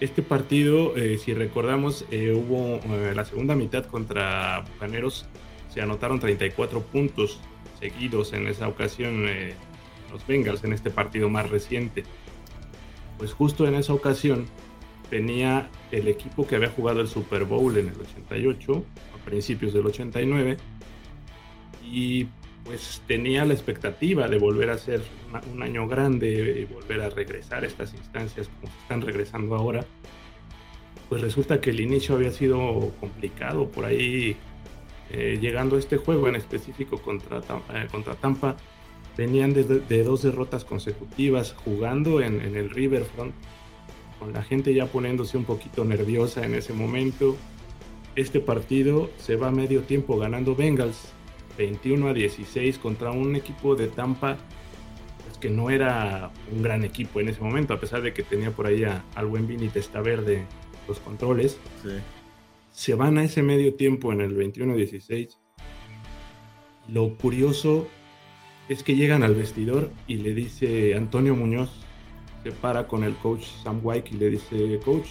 Este 0.00 0.22
partido, 0.22 0.94
eh, 0.96 1.18
si 1.18 1.32
recordamos, 1.32 2.06
eh, 2.10 2.32
hubo 2.32 2.80
la 3.14 3.24
segunda 3.24 3.54
mitad 3.54 3.86
contra 3.86 4.60
Bucaneros, 4.60 5.26
se 5.68 5.80
anotaron 5.80 6.20
34 6.20 6.82
puntos 6.82 7.40
seguidos 7.78 8.32
en 8.32 8.46
esa 8.46 8.68
ocasión 8.68 9.26
los 10.16 10.26
Bengals 10.26 10.64
en 10.64 10.72
este 10.72 10.90
partido 10.90 11.28
más 11.28 11.50
reciente. 11.50 12.04
Pues 13.18 13.32
justo 13.32 13.66
en 13.66 13.74
esa 13.74 13.92
ocasión 13.92 14.46
tenía 15.10 15.68
el 15.90 16.08
equipo 16.08 16.46
que 16.46 16.56
había 16.56 16.70
jugado 16.70 17.00
el 17.00 17.08
Super 17.08 17.44
Bowl 17.44 17.76
en 17.76 17.88
el 17.88 18.00
88, 18.00 18.84
a 19.14 19.24
principios 19.24 19.74
del 19.74 19.86
89, 19.86 20.56
y 21.84 22.26
pues 22.64 23.02
tenía 23.06 23.44
la 23.44 23.54
expectativa 23.54 24.26
de 24.26 24.38
volver 24.38 24.70
a 24.70 24.78
ser 24.78 25.02
un 25.52 25.62
año 25.62 25.86
grande 25.86 26.60
y 26.62 26.72
volver 26.72 27.00
a 27.02 27.10
regresar 27.10 27.62
a 27.62 27.66
estas 27.66 27.94
instancias 27.94 28.48
como 28.48 28.72
están 28.82 29.02
regresando 29.02 29.54
ahora. 29.54 29.84
Pues 31.08 31.20
resulta 31.20 31.60
que 31.60 31.70
el 31.70 31.80
inicio 31.80 32.16
había 32.16 32.32
sido 32.32 32.92
complicado 32.98 33.68
por 33.68 33.84
ahí, 33.84 34.36
eh, 35.10 35.38
llegando 35.40 35.76
a 35.76 35.78
este 35.78 35.98
juego 35.98 36.26
en 36.26 36.34
específico 36.34 37.00
contra, 37.00 37.38
eh, 37.38 37.86
contra 37.92 38.16
Tampa 38.16 38.56
venían 39.16 39.54
de, 39.54 40.02
dos 40.04 40.22
derrotas 40.22 40.64
consecutivas 40.64 41.54
jugando 41.64 42.20
en, 42.20 42.40
el 42.40 42.70
Riverfront, 42.70 43.34
con 44.18 44.32
la 44.32 44.42
gente 44.42 44.74
ya 44.74 44.86
poniéndose 44.86 45.36
un 45.36 45.44
poquito 45.44 45.84
nerviosa 45.84 46.44
en 46.44 46.54
ese 46.54 46.72
momento. 46.72 47.36
este 48.14 48.40
partido 48.40 49.10
se 49.18 49.36
va 49.36 49.48
a 49.48 49.50
medio 49.50 49.82
tiempo 49.82 50.18
ganando 50.18 50.54
Bengals 50.54 51.12
21 51.58 52.08
a 52.08 52.12
16 52.14 52.78
contra 52.78 53.10
un 53.10 53.36
equipo 53.36 53.76
de 53.76 53.88
Tampa 53.88 54.36
pues, 55.24 55.38
que 55.38 55.50
no 55.50 55.70
era 55.70 56.30
un 56.50 56.62
gran 56.62 56.84
equipo 56.84 57.20
en 57.20 57.28
ese 57.28 57.40
momento, 57.40 57.74
a 57.74 57.80
pesar 57.80 58.02
de 58.02 58.12
que 58.12 58.22
tenía 58.22 58.50
por 58.50 58.66
ahí 58.66 58.84
al 58.84 59.26
buen 59.26 59.46
Vini 59.46 59.70
Verde 60.02 60.46
los 60.88 60.98
controles. 61.00 61.58
Se 62.70 62.94
van 62.94 63.18
a 63.18 63.24
ese 63.24 63.42
medio 63.42 63.74
tiempo 63.74 64.12
en 64.12 64.20
el 64.20 64.34
21 64.34 64.74
a 64.74 64.76
16. 64.76 65.38
Lo 66.88 67.16
curioso 67.16 67.88
es 68.68 68.82
que 68.82 68.96
llegan 68.96 69.22
al 69.22 69.34
vestidor 69.34 69.90
y 70.06 70.16
le 70.16 70.34
dice 70.34 70.94
Antonio 70.94 71.34
Muñoz, 71.34 71.70
se 72.42 72.52
para 72.52 72.86
con 72.86 73.04
el 73.04 73.14
coach 73.16 73.44
Sam 73.62 73.80
White 73.82 74.10
y 74.12 74.18
le 74.18 74.30
dice, 74.30 74.80
coach, 74.84 75.08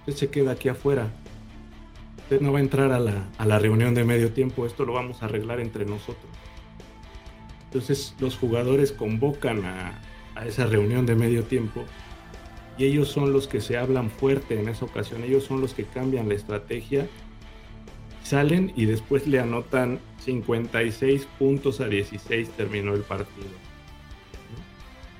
usted 0.00 0.14
se 0.14 0.30
queda 0.30 0.52
aquí 0.52 0.68
afuera, 0.68 1.10
usted 2.22 2.40
no 2.40 2.52
va 2.52 2.58
a 2.58 2.62
entrar 2.62 2.92
a 2.92 2.98
la, 2.98 3.28
a 3.38 3.46
la 3.46 3.58
reunión 3.58 3.94
de 3.94 4.04
medio 4.04 4.32
tiempo, 4.32 4.66
esto 4.66 4.84
lo 4.84 4.94
vamos 4.94 5.22
a 5.22 5.26
arreglar 5.26 5.60
entre 5.60 5.84
nosotros. 5.84 6.30
Entonces 7.64 8.14
los 8.18 8.36
jugadores 8.36 8.92
convocan 8.92 9.64
a, 9.64 10.00
a 10.34 10.46
esa 10.46 10.66
reunión 10.66 11.06
de 11.06 11.14
medio 11.14 11.44
tiempo 11.44 11.84
y 12.78 12.84
ellos 12.84 13.08
son 13.08 13.32
los 13.32 13.46
que 13.46 13.60
se 13.60 13.76
hablan 13.76 14.10
fuerte 14.10 14.58
en 14.58 14.68
esa 14.68 14.86
ocasión, 14.86 15.22
ellos 15.22 15.44
son 15.44 15.60
los 15.60 15.74
que 15.74 15.84
cambian 15.84 16.28
la 16.28 16.34
estrategia, 16.34 17.06
salen 18.30 18.72
y 18.76 18.86
después 18.86 19.26
le 19.26 19.40
anotan 19.40 19.98
56 20.24 21.26
puntos 21.36 21.80
a 21.80 21.88
16 21.88 22.50
terminó 22.50 22.94
el 22.94 23.02
partido. 23.02 23.48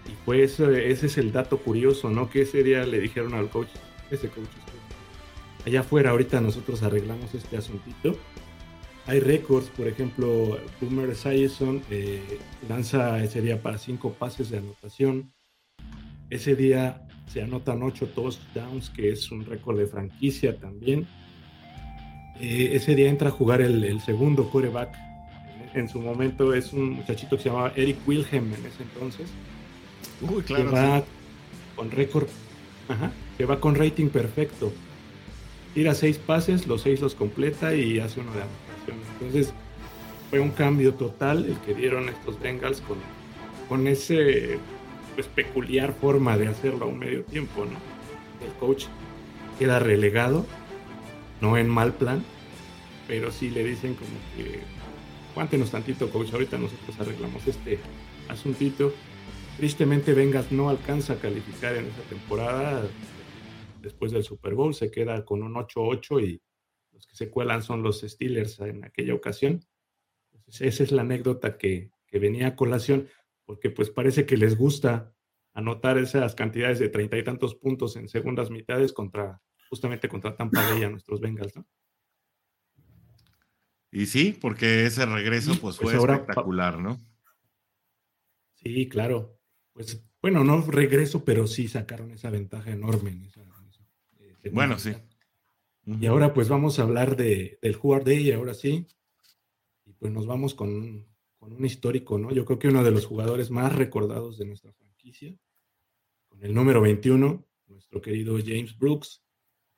Y 0.06 0.12
pues 0.24 0.60
ese 0.60 1.06
es 1.06 1.18
el 1.18 1.32
dato 1.32 1.58
curioso, 1.58 2.08
¿no? 2.08 2.30
Que 2.30 2.42
ese 2.42 2.62
día 2.62 2.86
le 2.86 3.00
dijeron 3.00 3.34
al 3.34 3.48
coach, 3.48 3.68
ese 4.12 4.28
coach 4.28 4.46
allá 5.66 5.80
afuera 5.80 6.10
ahorita 6.10 6.40
nosotros 6.40 6.84
arreglamos 6.84 7.34
este 7.34 7.56
asuntito. 7.56 8.16
Hay 9.06 9.18
récords, 9.18 9.68
por 9.70 9.88
ejemplo, 9.88 10.58
Boomer 10.80 11.10
Esiason 11.10 11.82
eh, 11.90 12.38
lanza 12.68 13.22
ese 13.24 13.42
día 13.42 13.60
para 13.60 13.78
cinco 13.78 14.12
pases 14.12 14.50
de 14.50 14.58
anotación. 14.58 15.32
Ese 16.28 16.54
día 16.54 17.08
se 17.26 17.42
anotan 17.42 17.82
ocho 17.82 18.06
touchdowns, 18.06 18.88
que 18.90 19.10
es 19.10 19.32
un 19.32 19.44
récord 19.44 19.78
de 19.78 19.86
franquicia 19.86 20.56
también. 20.56 21.08
Eh, 22.40 22.70
ese 22.72 22.94
día 22.94 23.08
entra 23.08 23.28
a 23.28 23.32
jugar 23.32 23.60
el, 23.60 24.00
segundo 24.00 24.50
quarterback. 24.50 24.96
En, 25.74 25.88
su 25.88 26.00
momento 26.00 26.52
es 26.52 26.72
un 26.72 26.90
muchachito 26.90 27.36
que 27.36 27.44
se 27.44 27.48
llamaba 27.48 27.72
Eric 27.76 27.96
Wilhelm 28.06 28.52
en 28.54 28.66
ese 28.66 28.82
entonces. 28.82 29.30
Uy, 30.20 30.42
claro. 30.42 30.70
Que 30.70 30.76
va 30.76 31.04
con 31.76 31.90
récord, 31.90 32.28
que 33.38 33.44
va 33.44 33.60
con 33.60 33.74
rating 33.74 34.08
perfecto 34.08 34.72
tira 35.74 35.94
seis 35.94 36.18
pases, 36.18 36.66
los 36.66 36.82
seis 36.82 37.00
los 37.00 37.14
completa 37.14 37.74
y 37.74 38.00
hace 38.00 38.20
uno 38.20 38.32
de 38.32 38.42
anotación. 38.42 38.96
Entonces 39.14 39.52
fue 40.28 40.40
un 40.40 40.50
cambio 40.50 40.94
total 40.94 41.44
el 41.46 41.56
que 41.58 41.74
dieron 41.74 42.08
estos 42.08 42.40
Bengals 42.40 42.80
con, 42.80 42.98
con 43.68 43.86
ese 43.86 44.58
pues, 45.14 45.26
peculiar 45.28 45.92
forma 45.92 46.36
de 46.36 46.48
hacerlo 46.48 46.86
a 46.86 46.88
un 46.88 46.98
medio 46.98 47.22
tiempo, 47.24 47.64
¿no? 47.64 47.78
El 48.44 48.52
coach 48.58 48.86
queda 49.58 49.78
relegado, 49.78 50.46
no 51.40 51.56
en 51.56 51.68
mal 51.68 51.94
plan, 51.94 52.24
pero 53.06 53.30
sí 53.30 53.50
le 53.50 53.64
dicen 53.64 53.94
como 53.94 54.10
que 54.36 54.60
cuántenos 55.34 55.70
tantito, 55.70 56.10
coach, 56.10 56.32
ahorita 56.32 56.58
nosotros 56.58 56.98
arreglamos 57.00 57.46
este 57.46 57.78
asuntito. 58.28 58.92
Tristemente 59.56 60.14
Bengals 60.14 60.52
no 60.52 60.70
alcanza 60.70 61.14
a 61.14 61.16
calificar 61.16 61.76
en 61.76 61.86
esa 61.86 62.02
temporada, 62.02 62.88
después 63.82 64.12
del 64.12 64.24
Super 64.24 64.54
Bowl, 64.54 64.74
se 64.74 64.90
queda 64.90 65.24
con 65.24 65.42
un 65.42 65.54
8-8 65.54 66.22
y 66.26 66.42
los 66.92 67.06
que 67.06 67.16
se 67.16 67.30
cuelan 67.30 67.62
son 67.62 67.82
los 67.82 68.00
Steelers 68.00 68.60
en 68.60 68.84
aquella 68.84 69.14
ocasión. 69.14 69.64
esa 70.46 70.82
es 70.82 70.92
la 70.92 71.02
anécdota 71.02 71.56
que, 71.56 71.90
venía 72.12 72.48
a 72.48 72.56
colación, 72.56 73.08
porque 73.44 73.70
pues 73.70 73.88
parece 73.90 74.26
que 74.26 74.36
les 74.36 74.56
gusta 74.56 75.14
anotar 75.52 75.96
esas 75.96 76.34
cantidades 76.34 76.80
de 76.80 76.88
treinta 76.88 77.16
y 77.16 77.22
tantos 77.22 77.54
puntos 77.54 77.96
en 77.96 78.08
segundas 78.08 78.50
mitades 78.50 78.92
contra, 78.92 79.40
justamente 79.70 80.08
contra 80.08 80.36
Tampa 80.36 80.68
Bay 80.68 80.82
a 80.82 80.90
nuestros 80.90 81.20
Bengals, 81.20 81.56
¿no? 81.56 81.66
Y 83.92 84.06
sí, 84.06 84.36
porque 84.38 84.84
ese 84.84 85.06
regreso 85.06 85.58
pues, 85.60 85.78
pues 85.78 85.96
fue 85.96 86.12
espectacular, 86.12 86.78
¿no? 86.78 87.00
Sí, 88.54 88.88
claro. 88.88 89.40
Pues 89.72 90.04
bueno, 90.20 90.44
no 90.44 90.60
regreso, 90.60 91.24
pero 91.24 91.46
sí 91.46 91.66
sacaron 91.66 92.10
esa 92.10 92.30
ventaja 92.30 92.70
enorme 92.70 93.10
en 93.10 93.24
esa, 93.24 93.40
bueno, 94.52 94.78
sí. 94.78 94.92
Y 95.84 96.06
ahora 96.06 96.32
pues 96.32 96.48
vamos 96.48 96.78
a 96.78 96.82
hablar 96.82 97.16
de, 97.16 97.58
del 97.60 97.76
Who 97.76 98.00
Day, 98.00 98.32
ahora 98.32 98.54
sí. 98.54 98.86
Y 99.84 99.92
pues 99.94 100.12
nos 100.12 100.26
vamos 100.26 100.54
con, 100.54 101.06
con, 101.38 101.52
un 101.52 101.64
histórico, 101.64 102.18
¿no? 102.18 102.32
Yo 102.32 102.44
creo 102.44 102.58
que 102.58 102.68
uno 102.68 102.84
de 102.84 102.90
los 102.90 103.06
jugadores 103.06 103.50
más 103.50 103.74
recordados 103.74 104.38
de 104.38 104.46
nuestra 104.46 104.72
franquicia, 104.72 105.36
con 106.28 106.42
el 106.44 106.54
número 106.54 106.80
21, 106.80 107.46
nuestro 107.66 108.00
querido 108.00 108.38
James 108.38 108.76
Brooks. 108.78 109.22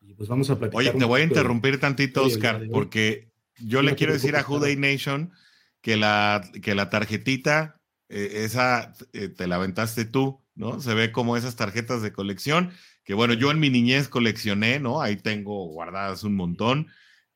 Y 0.03 0.15
pues 0.15 0.29
vamos 0.29 0.51
a 0.51 0.59
platicar. 0.59 0.81
Oye, 0.81 0.91
te 0.93 1.05
voy 1.05 1.23
a 1.23 1.25
interrumpir 1.25 1.81
tantito, 1.81 2.25
Oscar, 2.25 2.63
porque 2.71 3.31
yo 3.59 3.83
le 3.83 3.95
quiero 3.95 4.13
decir 4.13 4.37
a 4.37 4.45
Who 4.47 4.59
Day 4.59 4.77
Nation 4.77 5.33
que 5.81 5.97
la, 5.97 6.43
que 6.63 6.75
la 6.75 6.91
tarjetita, 6.91 7.81
eh, 8.09 8.45
esa 8.45 8.93
eh, 9.13 9.29
te 9.29 9.47
la 9.47 9.57
aventaste 9.57 10.05
tú, 10.05 10.43
¿no? 10.55 10.81
Se 10.81 10.95
ve 10.95 11.13
como 11.13 11.37
esas 11.37 11.57
tarjetas 11.57 12.03
de 12.03 12.13
colección 12.13 12.73
que 13.05 13.15
bueno, 13.15 13.35
yo 13.35 13.51
en 13.51 13.61
mi 13.61 13.71
niñez 13.71 14.09
coleccioné, 14.09 14.79
¿no? 14.79 15.01
Ahí 15.01 15.17
tengo 15.17 15.67
guardadas 15.67 16.25
un 16.25 16.37
montón. 16.37 16.89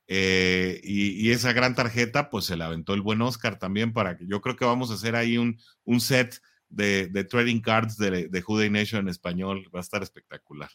Eh, 0.09 0.80
y, 0.84 1.30
esa 1.30 1.52
gran 1.52 1.74
tarjeta, 1.74 2.30
pues 2.30 2.44
se 2.44 2.56
la 2.56 2.66
aventó 2.66 2.94
el 2.94 3.02
buen 3.02 3.20
Oscar 3.22 3.59
también 3.59 3.93
para 3.93 4.16
que 4.16 4.26
yo 4.26 4.40
creo 4.40 4.55
que 4.55 4.64
vamos 4.64 4.90
a 4.90 4.94
hacer 4.94 5.16
ahí 5.16 5.36
un, 5.36 5.59
un 5.84 6.01
set 6.01 6.40
de, 6.68 7.09
trading 7.24 7.60
cards 7.60 7.97
de, 7.97 8.28
de 8.28 8.40
Juday 8.40 8.70
Nation 8.70 9.01
en 9.01 9.09
español. 9.09 9.68
Va 9.74 9.80
a 9.80 9.82
estar 9.82 10.02
espectacular. 10.02 10.70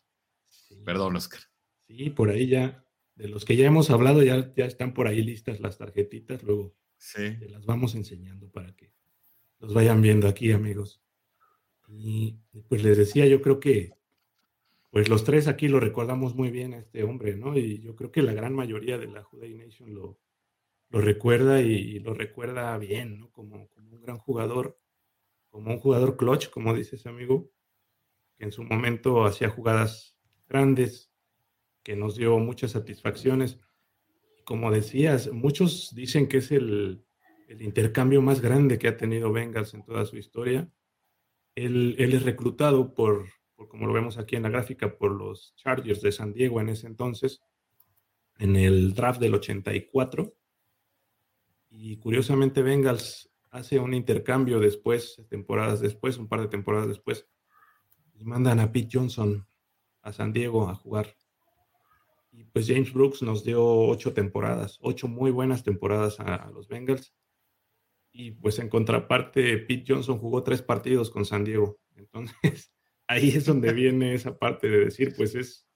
Perdón, 0.83 1.15
Oscar. 1.15 1.41
Sí, 1.97 2.09
por 2.09 2.29
ahí 2.29 2.47
ya, 2.47 2.85
de 3.15 3.27
los 3.27 3.43
que 3.43 3.55
ya 3.55 3.67
hemos 3.67 3.89
hablado, 3.89 4.23
ya, 4.23 4.53
ya 4.55 4.65
están 4.65 4.93
por 4.93 5.07
ahí 5.07 5.21
listas 5.21 5.59
las 5.59 5.77
tarjetitas. 5.77 6.41
Luego 6.43 6.73
sí. 6.97 7.35
las 7.49 7.65
vamos 7.65 7.95
enseñando 7.95 8.49
para 8.49 8.73
que 8.75 8.93
los 9.59 9.73
vayan 9.73 10.01
viendo 10.01 10.27
aquí, 10.27 10.51
amigos. 10.51 11.01
Y 11.89 12.39
pues 12.69 12.83
les 12.83 12.97
decía, 12.97 13.25
yo 13.27 13.41
creo 13.41 13.59
que 13.59 13.93
pues 14.89 15.09
los 15.09 15.23
tres 15.25 15.47
aquí 15.47 15.67
lo 15.67 15.79
recordamos 15.79 16.35
muy 16.35 16.49
bien 16.49 16.73
a 16.73 16.79
este 16.79 17.03
hombre, 17.03 17.35
¿no? 17.35 17.57
Y 17.57 17.81
yo 17.81 17.95
creo 17.95 18.11
que 18.11 18.21
la 18.21 18.33
gran 18.33 18.53
mayoría 18.53 18.97
de 18.97 19.07
la 19.07 19.23
Juday 19.23 19.53
Nation 19.55 19.93
lo, 19.93 20.19
lo 20.89 21.01
recuerda 21.01 21.61
y, 21.61 21.99
lo 21.99 22.13
recuerda 22.13 22.77
bien, 22.77 23.19
¿no? 23.19 23.31
Como, 23.31 23.69
como, 23.69 23.95
un 23.95 24.01
gran 24.01 24.17
jugador, 24.17 24.79
como 25.49 25.71
un 25.71 25.79
jugador 25.79 26.17
clutch, 26.17 26.49
como 26.49 26.73
dice 26.73 26.95
ese 26.95 27.09
amigo, 27.09 27.51
que 28.37 28.45
en 28.45 28.51
su 28.51 28.63
momento 28.63 29.25
hacía 29.25 29.49
jugadas 29.49 30.17
grandes, 30.47 31.10
que 31.83 31.95
nos 31.95 32.15
dio 32.15 32.37
muchas 32.39 32.71
satisfacciones. 32.71 33.59
Como 34.43 34.71
decías, 34.71 35.31
muchos 35.31 35.93
dicen 35.95 36.27
que 36.27 36.37
es 36.37 36.51
el, 36.51 37.03
el 37.47 37.61
intercambio 37.61 38.21
más 38.21 38.41
grande 38.41 38.79
que 38.79 38.87
ha 38.87 38.97
tenido 38.97 39.31
Bengals 39.31 39.73
en 39.73 39.83
toda 39.83 40.05
su 40.05 40.17
historia. 40.17 40.69
Él, 41.55 41.95
él 41.97 42.13
es 42.13 42.23
reclutado 42.23 42.93
por 42.93 43.27
como 43.67 43.87
lo 43.87 43.93
vemos 43.93 44.17
aquí 44.17 44.35
en 44.35 44.43
la 44.43 44.49
gráfica, 44.49 44.97
por 44.97 45.11
los 45.11 45.53
Chargers 45.55 46.01
de 46.01 46.11
San 46.11 46.33
Diego 46.33 46.61
en 46.61 46.69
ese 46.69 46.87
entonces, 46.87 47.41
en 48.37 48.55
el 48.55 48.93
draft 48.93 49.19
del 49.19 49.35
84. 49.35 50.33
Y 51.69 51.97
curiosamente 51.97 52.61
Bengals 52.61 53.29
hace 53.49 53.79
un 53.79 53.93
intercambio 53.93 54.59
después, 54.59 55.21
temporadas 55.29 55.79
después, 55.79 56.17
un 56.17 56.27
par 56.27 56.41
de 56.41 56.47
temporadas 56.47 56.87
después, 56.87 57.27
y 58.13 58.25
mandan 58.25 58.59
a 58.59 58.71
Pete 58.71 58.89
Johnson 58.93 59.47
a 60.01 60.13
San 60.13 60.33
Diego 60.33 60.69
a 60.69 60.75
jugar. 60.75 61.15
Y 62.31 62.45
pues 62.45 62.67
James 62.67 62.93
Brooks 62.93 63.21
nos 63.21 63.43
dio 63.43 63.63
ocho 63.63 64.13
temporadas, 64.13 64.77
ocho 64.81 65.07
muy 65.07 65.31
buenas 65.31 65.63
temporadas 65.63 66.19
a, 66.19 66.35
a 66.35 66.51
los 66.51 66.67
Bengals. 66.67 67.13
Y 68.13 68.31
pues 68.31 68.59
en 68.59 68.69
contraparte, 68.69 69.57
Pete 69.57 69.85
Johnson 69.87 70.17
jugó 70.17 70.43
tres 70.43 70.61
partidos 70.61 71.09
con 71.09 71.25
San 71.25 71.43
Diego. 71.43 71.79
Entonces, 71.95 72.73
ahí 73.07 73.29
es 73.29 73.45
donde 73.45 73.73
viene 73.73 74.13
esa 74.13 74.37
parte 74.37 74.69
de 74.69 74.85
decir, 74.85 75.13
pues 75.15 75.35
es, 75.35 75.67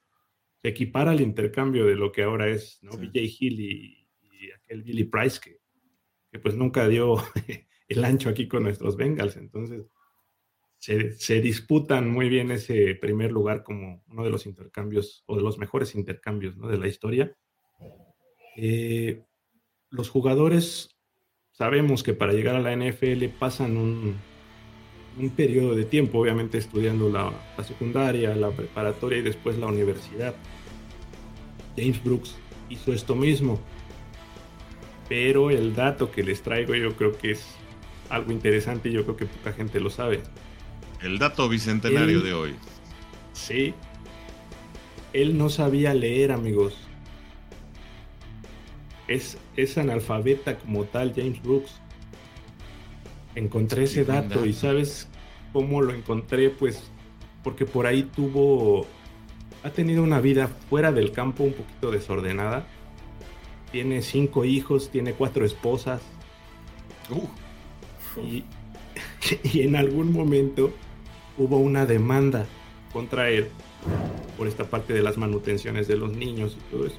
se 0.62 0.70
equipara 0.70 1.12
al 1.12 1.22
intercambio 1.22 1.86
de 1.86 1.96
lo 1.96 2.12
que 2.12 2.24
ahora 2.24 2.48
es, 2.48 2.80
¿no? 2.82 2.92
BJ 2.92 3.20
Hill 3.40 3.60
y, 3.60 4.02
aquel 4.54 4.84
Billy 4.84 5.04
Price 5.04 5.40
que, 5.40 5.60
que, 6.32 6.40
pues 6.40 6.56
nunca 6.56 6.88
dio 6.88 7.16
el 7.88 8.04
ancho 8.04 8.30
aquí 8.30 8.48
con 8.48 8.64
nuestros 8.64 8.96
Bengals. 8.96 9.38
Entonces, 9.38 9.86
se, 10.86 11.42
disputan 11.42 12.12
muy 12.12 12.30
bien 12.30 12.52
ese 12.52 12.94
primer 12.94 13.32
lugar 13.32 13.64
como 13.64 14.04
uno 14.08 14.24
de 14.24 14.30
los 14.30 14.46
intercambios 14.46 15.24
o 15.26 15.36
de 15.36 15.42
los 15.42 15.58
mejores 15.58 15.96
intercambios 15.96 16.60
de 16.60 16.78
la 16.78 16.88
historia. 16.88 17.36
Eh, 18.56 19.24
los 19.90 20.10
jugadores 20.10 20.96
sabemos 21.52 22.04
que 22.04 22.14
para 22.14 22.34
llegar 22.34 22.56
a 22.56 22.60
la 22.60 22.76
NFL 22.76 23.26
pasan 23.40 23.78
un, 23.78 24.16
un 25.18 25.30
periodo 25.32 25.74
de 25.74 25.86
tiempo, 25.86 26.20
obviamente 26.20 26.60
estudiando 26.60 27.10
la, 27.10 27.34
secundaria, 27.64 28.36
la 28.36 28.52
preparatoria 28.52 29.18
y 29.20 29.24
después 29.24 29.58
la 29.58 29.68
universidad. 29.68 30.36
James 31.76 32.04
Brooks 32.04 32.36
hizo 32.70 32.94
esto 32.94 33.16
mismo. 33.16 33.60
Pero 35.10 35.50
el 35.50 35.74
dato 35.74 36.12
que 36.12 36.24
les 36.24 36.44
traigo 36.44 36.76
yo 36.76 36.96
creo 36.96 37.18
que 37.18 37.32
es 37.32 37.56
algo 38.10 38.32
interesante 38.32 38.90
y 38.90 38.92
yo 38.92 39.04
creo 39.04 39.18
que 39.18 39.26
poca 39.26 39.52
gente 39.52 39.80
lo 39.80 39.90
sabe. 39.90 40.22
El 41.06 41.20
dato 41.20 41.48
bicentenario 41.48 42.20
de 42.22 42.34
hoy. 42.34 42.56
Sí. 43.34 43.76
Él 45.14 45.38
no 45.38 45.50
sabía 45.50 45.94
leer, 45.94 46.32
amigos. 46.32 46.76
Es, 49.08 49.38
es 49.56 49.78
analfabeta 49.78 50.58
como 50.58 50.86
tal, 50.86 51.14
James 51.16 51.40
Brooks. 51.44 51.80
Encontré 53.36 53.84
ese 53.84 54.04
dato 54.04 54.48
y 54.48 54.54
sabes 54.54 55.08
cómo 55.54 55.84
lo 55.84 55.94
encontré, 55.94 56.50
pues 56.50 56.90
porque 57.44 57.68
por 57.68 57.86
ahí 57.86 58.02
tuvo, 58.02 58.88
ha 59.62 59.70
tenido 59.70 60.02
una 60.02 60.20
vida 60.20 60.48
fuera 60.48 60.92
del 60.92 61.12
campo 61.12 61.44
un 61.44 61.54
poquito 61.54 61.92
desordenada. 61.92 62.66
Tiene 63.72 64.02
cinco 64.02 64.44
hijos, 64.44 64.90
tiene 64.90 65.14
cuatro 65.14 65.46
esposas. 65.46 66.02
Uh. 67.12 68.22
Y, 68.26 68.44
y 69.44 69.62
en 69.62 69.76
algún 69.76 70.12
momento 70.12 70.74
hubo 71.38 71.58
una 71.58 71.86
demanda 71.86 72.46
contra 72.94 73.30
él 73.30 73.50
por 74.38 74.48
esta 74.48 74.66
parte 74.66 74.94
de 74.94 75.02
las 75.02 75.18
manutenciones 75.18 75.88
de 75.88 75.98
los 75.98 76.16
niños 76.16 76.58
y 76.58 76.72
todo 76.72 76.88
eso. 76.88 76.98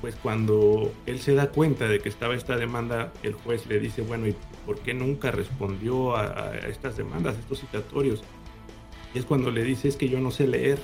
Pues 0.00 0.14
cuando 0.16 0.92
él 1.06 1.20
se 1.20 1.34
da 1.34 1.50
cuenta 1.50 1.88
de 1.88 2.00
que 2.00 2.08
estaba 2.08 2.34
esta 2.34 2.56
demanda, 2.56 3.12
el 3.22 3.32
juez 3.32 3.66
le 3.66 3.80
dice, 3.80 4.02
bueno, 4.02 4.26
¿y 4.26 4.36
por 4.64 4.78
qué 4.80 4.94
nunca 4.94 5.30
respondió 5.30 6.16
a, 6.16 6.56
estas 6.68 6.96
demandas, 6.96 7.36
a 7.36 7.40
estos 7.40 7.60
citatorios? 7.60 8.22
Y 9.14 9.18
es 9.18 9.24
cuando 9.24 9.50
le 9.50 9.64
dice, 9.64 9.88
es 9.88 9.96
que 9.96 10.08
yo 10.08 10.20
no 10.20 10.30
sé 10.30 10.46
leer. 10.46 10.78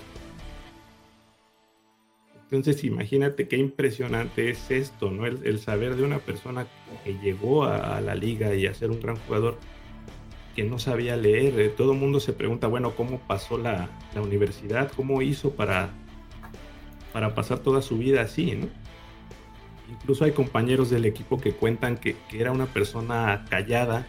Entonces 2.45 2.85
imagínate 2.85 3.49
qué 3.49 3.57
impresionante 3.57 4.51
es 4.51 4.71
esto, 4.71 5.11
¿no? 5.11 5.27
El, 5.27 5.59
saber 5.59 5.97
de 5.97 6.05
una 6.05 6.19
persona 6.19 6.67
que 7.05 7.15
llegó 7.15 7.65
a, 7.65 7.97
a, 7.97 8.01
la 8.01 8.15
liga 8.15 8.55
y 8.55 8.67
a 8.67 8.75
ser 8.75 8.91
un 8.91 9.01
gran 9.01 9.17
jugador 9.17 9.59
que 10.55 10.65
no 10.65 10.79
sabía 10.79 11.17
leer. 11.17 11.59
Eh, 11.59 11.69
todo 11.69 11.93
el 11.93 11.99
mundo 11.99 12.21
se 12.21 12.33
pregunta, 12.33 12.67
bueno, 12.67 12.95
¿cómo 12.95 13.19
pasó 13.21 13.59
la, 13.59 13.89
universidad? 14.17 14.91
¿Cómo 14.95 15.23
hizo 15.23 15.53
para, 15.53 15.91
para 17.13 17.35
pasar 17.35 17.61
toda 17.61 17.83
su 17.83 17.99
vida 17.99 18.23
así? 18.23 18.53
¿no? 18.53 18.69
Incluso 19.91 20.25
hay 20.25 20.33
compañeros 20.33 20.91
del 20.91 21.05
equipo 21.05 21.41
que 21.41 21.53
cuentan 21.53 21.97
que, 21.97 22.17
era 22.33 22.53
una 22.53 22.67
persona 22.67 23.45
callada, 23.49 24.07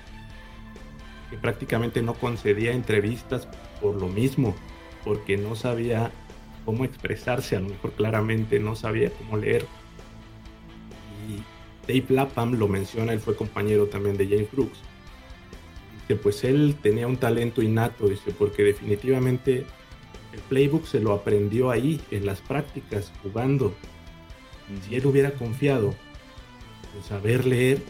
que 1.29 1.37
prácticamente 1.37 2.01
no 2.01 2.13
concedía 2.13 2.71
entrevistas 2.71 3.47
por 3.81 3.95
lo 3.95 4.07
mismo, 4.07 4.55
porque 5.03 5.37
no 5.37 5.55
sabía 5.55 6.11
cómo 6.65 6.85
expresarse, 6.85 7.57
a 7.57 7.59
lo 7.59 7.69
mejor 7.69 7.91
claramente 7.91 8.59
no 8.59 8.75
sabía 8.75 9.11
cómo 9.11 9.37
leer. 9.37 9.65
Y 11.27 11.43
Dave 11.87 12.13
Lapham 12.13 12.53
lo 12.53 12.67
menciona, 12.67 13.11
él 13.11 13.19
fue 13.19 13.35
compañero 13.35 13.87
también 13.87 14.15
de 14.15 14.27
James 14.27 14.51
Brooks 14.51 14.79
que 16.07 16.15
pues 16.15 16.43
él 16.43 16.75
tenía 16.81 17.07
un 17.07 17.17
talento 17.17 17.61
innato, 17.61 18.07
dice, 18.07 18.31
porque 18.37 18.63
definitivamente 18.63 19.65
el 20.33 20.39
playbook 20.49 20.85
se 20.85 20.99
lo 20.99 21.13
aprendió 21.13 21.71
ahí, 21.71 22.01
en 22.11 22.25
las 22.25 22.41
prácticas, 22.41 23.11
jugando. 23.21 23.73
Si 24.87 24.95
él 24.95 25.05
hubiera 25.05 25.31
confiado 25.31 25.93
en 26.95 27.03
saber 27.03 27.45
leer, 27.45 27.81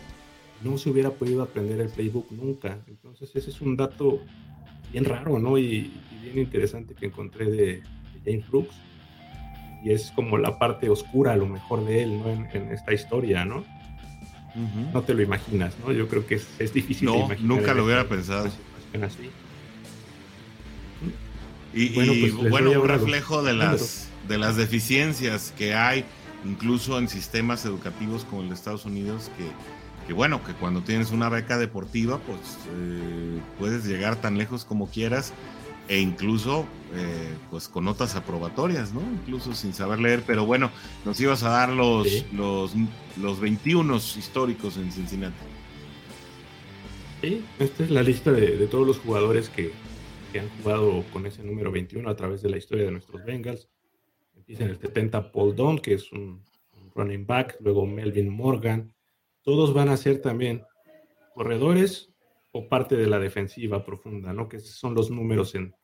no 0.63 0.77
se 0.77 0.89
hubiera 0.89 1.11
podido 1.11 1.41
aprender 1.41 1.79
el 1.81 1.89
playbook 1.89 2.31
nunca. 2.31 2.79
Entonces 2.87 3.31
ese 3.35 3.49
es 3.49 3.61
un 3.61 3.75
dato 3.75 4.21
bien 4.91 5.05
raro, 5.05 5.39
¿no? 5.39 5.57
Y, 5.57 5.91
bien 6.21 6.39
interesante 6.39 6.95
que 6.95 7.07
encontré 7.07 7.45
de, 7.49 7.83
James 8.25 8.47
Brooks. 8.49 8.75
Y 9.83 9.91
es 9.91 10.11
como 10.11 10.37
la 10.37 10.57
parte 10.57 10.89
oscura, 10.89 11.33
a 11.33 11.35
lo 11.35 11.45
mejor, 11.45 11.83
de 11.85 12.03
él, 12.03 12.19
¿no? 12.19 12.29
en 12.29 12.71
esta 12.71 12.93
historia, 12.93 13.43
¿no? 13.43 13.65
No 14.55 15.01
te 15.01 15.13
lo 15.13 15.21
imaginas, 15.21 15.73
¿no? 15.79 15.91
Yo 15.91 16.07
creo 16.07 16.25
que 16.25 16.35
es, 16.35 16.73
difícil. 16.73 17.07
No, 17.07 17.29
nunca 17.39 17.73
lo 17.73 17.85
hubiera 17.85 18.07
pensado. 18.07 18.49
Y 21.73 21.89
bueno, 21.89 22.13
pues, 22.19 22.51
bueno 22.51 22.81
un 22.81 22.87
reflejo 22.87 23.41
de 23.41 23.53
las, 23.53 24.09
de 24.27 24.37
las 24.37 24.55
deficiencias 24.55 25.53
que 25.57 25.73
hay, 25.73 26.05
incluso 26.45 26.99
en 26.99 27.07
sistemas 27.09 27.65
educativos 27.65 28.25
como 28.25 28.43
el 28.43 28.49
de 28.49 28.55
Estados 28.55 28.85
Unidos, 28.85 29.31
que, 29.37 29.45
que 30.05 30.13
bueno, 30.13 30.43
que 30.43 30.53
cuando 30.53 30.81
tienes 30.81 31.11
una 31.11 31.29
beca 31.29 31.57
deportiva, 31.57 32.19
pues 32.19 32.39
eh, 32.75 33.39
puedes 33.57 33.85
llegar 33.85 34.17
tan 34.17 34.37
lejos 34.37 34.65
como 34.65 34.87
quieras 34.87 35.33
e 35.87 35.99
incluso 35.99 36.65
eh, 36.95 37.35
pues 37.49 37.67
con 37.67 37.85
notas 37.85 38.15
aprobatorias, 38.15 38.93
¿no? 38.93 39.01
Incluso 39.01 39.53
sin 39.53 39.73
saber 39.73 39.99
leer, 39.99 40.23
pero 40.27 40.45
bueno, 40.45 40.69
nos 41.05 41.19
ibas 41.19 41.41
a 41.43 41.49
dar 41.49 41.69
los, 41.69 42.07
los, 42.31 42.73
los 43.19 43.39
21 43.39 43.95
históricos 43.95 44.77
en 44.77 44.91
Cincinnati. 44.91 45.35
Sí, 47.21 47.43
esta 47.57 47.83
es 47.83 47.89
la 47.89 48.03
lista 48.03 48.31
de, 48.31 48.67
todos 48.67 48.85
los 48.85 48.99
jugadores 48.99 49.49
que, 49.49 49.71
han 50.37 50.49
jugado 50.61 51.03
con 51.13 51.27
ese 51.27 51.43
número 51.43 51.71
21 51.71 52.09
a 52.09 52.15
través 52.15 52.41
de 52.41 52.49
la 52.49 52.57
historia 52.57 52.85
de 52.85 52.91
nuestros 52.91 53.23
Bengals. 53.23 53.69
Empieza 54.35 54.63
en 54.63 54.71
el 54.71 54.79
70 54.79 55.31
Paul 55.31 55.55
Don, 55.55 55.77
que 55.77 55.93
es 55.93 56.11
un, 56.11 56.43
un 56.73 56.91
running 56.95 57.25
back, 57.25 57.57
luego 57.59 57.85
Melvin 57.85 58.29
Morgan. 58.29 58.93
Todos 59.43 59.75
van 59.75 59.89
a 59.89 59.97
ser 59.97 60.21
también 60.21 60.63
corredores 61.35 62.11
o 62.51 62.67
parte 62.67 62.95
de 62.95 63.07
la 63.07 63.19
defensiva 63.19 63.85
profunda, 63.85 64.33
¿no? 64.33 64.49
Que 64.49 64.59
son 64.59 64.95
los 64.95 65.11
números 65.11 65.53
en, 65.53 65.75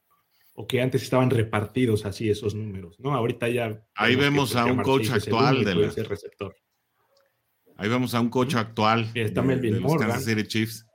o 0.59 0.67
que 0.67 0.81
antes 0.81 1.03
estaban 1.03 1.29
repartidos 1.29 2.05
así 2.05 2.29
esos 2.29 2.53
números, 2.53 2.99
¿no? 2.99 3.15
Ahorita 3.15 3.47
ya... 3.47 3.81
Ahí 3.95 4.17
vemos 4.17 4.57
a 4.57 4.65
un 4.65 4.81
coach 4.83 5.09
actual 5.09 5.63
de 5.63 5.73
la... 5.73 5.89
receptor. 5.89 6.53
Ahí 7.77 7.87
vemos 7.87 8.13
a 8.13 8.19
un 8.19 8.29
coach 8.29 8.55
actual 8.55 9.09
está. 9.15 9.41
Kansas 9.41 10.25
City 10.25 10.43
Chiefs. 10.43 10.85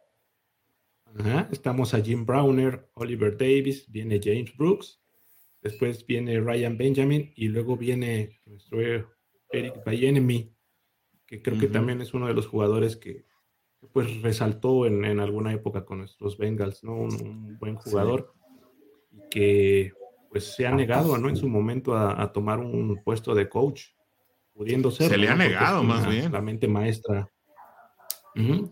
Ajá, 1.18 1.48
estamos 1.50 1.94
a 1.94 2.02
Jim 2.02 2.26
Browner, 2.26 2.90
Oliver 2.92 3.38
Davis, 3.38 3.90
viene 3.90 4.20
James 4.22 4.54
Brooks, 4.54 5.00
después 5.62 6.04
viene 6.04 6.38
Ryan 6.40 6.76
Benjamin 6.76 7.32
y 7.34 7.48
luego 7.48 7.78
viene 7.78 8.38
nuestro 8.44 8.82
Eric 9.50 9.82
Bayenemi, 9.82 10.54
que 11.26 11.40
creo 11.40 11.58
que 11.58 11.68
también 11.68 12.02
es 12.02 12.12
uno 12.12 12.26
de 12.26 12.34
los 12.34 12.46
jugadores 12.48 12.96
que, 12.96 13.24
pues 13.94 14.20
resaltó 14.20 14.84
en, 14.84 15.20
alguna 15.20 15.54
época 15.54 15.86
con 15.86 16.00
nuestros 16.00 16.36
Bengals, 16.36 16.84
¿no? 16.84 16.96
Un, 16.96 17.56
buen 17.58 17.76
jugador 17.76 18.34
que 19.34 19.92
pues 20.30 20.54
se 20.54 20.64
ha 20.64 20.70
negado, 20.70 21.18
¿no? 21.18 21.28
En 21.28 21.36
su 21.36 21.48
momento 21.48 21.96
a, 21.96 22.32
tomar 22.32 22.60
un 22.60 23.02
puesto 23.02 23.34
de 23.34 23.48
coach, 23.48 23.86
pudiendo 24.52 24.92
ser. 24.92 25.10
Se 25.10 25.18
le 25.18 25.28
ha 25.28 25.34
negado, 25.34 25.82
más 25.82 26.08
bien. 26.08 26.30
La 26.30 26.40
mente 26.40 26.68
maestra. 26.68 27.28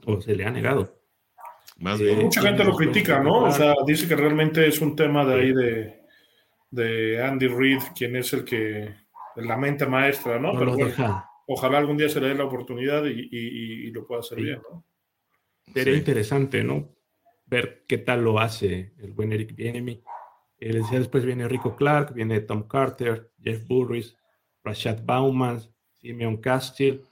o 0.07 0.21
se 0.21 0.37
le 0.37 0.45
ha 0.45 0.51
negado. 0.51 1.01
Más 1.79 1.99
bien. 1.99 2.23
Mucha 2.23 2.43
gente 2.43 2.63
lo 2.63 2.77
critica, 2.77 3.21
¿no? 3.21 3.45
O 3.45 3.51
sea, 3.51 3.75
dice 3.85 4.07
que 4.07 4.15
realmente 4.15 4.69
es 4.69 4.81
un 4.81 4.95
tema 4.95 5.25
de 5.25 5.35
ahí 5.35 5.53
de, 5.53 6.01
de 6.71 7.25
Andy 7.25 7.49
Reid, 7.49 7.83
quien 7.97 8.15
es 8.15 8.33
el 8.33 8.45
que, 8.45 8.95
la 9.37 9.57
mente 9.57 9.85
maestra, 9.87 10.39
¿no? 10.39 10.57
Pero 10.57 10.77
ojalá 11.47 11.79
algún 11.79 11.97
día 11.97 12.09
se 12.09 12.21
le 12.21 12.29
dé 12.29 12.35
la 12.37 12.45
oportunidad 12.45 13.05
y, 13.05 13.91
lo 13.91 14.07
pueda 14.07 14.21
hacer 14.21 14.41
bien, 14.41 14.61
¿no? 14.71 14.85
Sería 15.75 15.97
interesante, 15.97 16.63
¿no? 16.63 16.95
Ver 17.47 17.85
qué 17.89 17.99
tal 17.99 18.23
lo 18.23 18.39
hace 18.39 18.93
el 18.99 19.13
buen 19.13 19.33
Eric 19.33 19.57
Bienemi. 19.57 20.03
Eh, 20.65 20.81
después 20.93 21.25
viene 21.25 21.49
Rico 21.49 21.75
Clark, 21.75 22.15
viene 22.15 22.41
Tom 22.41 22.69
Carter, 22.69 23.33
Jeff 23.43 23.67
Burris, 23.67 24.17
Rashad 24.63 25.03
Bauman, 25.05 25.61
Simeon 26.01 26.37
Castile, 26.37 27.03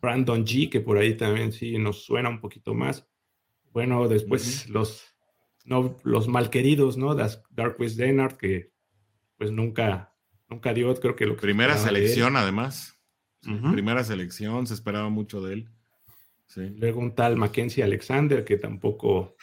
Brandon 0.00 0.46
G, 0.46 0.70
que 0.70 0.80
por 0.80 0.98
ahí 0.98 1.16
también 1.16 1.52
sí 1.52 1.78
nos 1.78 2.04
suena 2.04 2.28
un 2.28 2.40
poquito 2.40 2.74
más. 2.74 3.04
Bueno, 3.72 4.06
después 4.06 4.68
los, 4.68 5.02
no, 5.64 5.98
los 6.04 6.28
malqueridos, 6.28 6.96
¿no? 6.96 7.16
Darkwest 7.50 7.96
Denard, 7.96 8.36
que 8.36 8.70
pues 9.36 9.50
nunca, 9.50 10.14
nunca 10.48 10.72
dio, 10.72 10.94
creo 10.94 11.16
que 11.16 11.26
lo 11.26 11.34
que 11.34 11.42
Primera 11.42 11.76
selección, 11.76 12.36
además. 12.36 13.00
Primera 13.72 14.04
selección, 14.04 14.68
se 14.68 14.74
esperaba 14.74 15.08
mucho 15.08 15.40
de 15.40 15.54
él. 15.54 15.68
Luego 16.54 17.00
un 17.00 17.16
tal 17.16 17.36
Mackenzie 17.36 17.82
Alexander 17.82 18.44
que 18.44 18.58
tampoco 18.58 19.34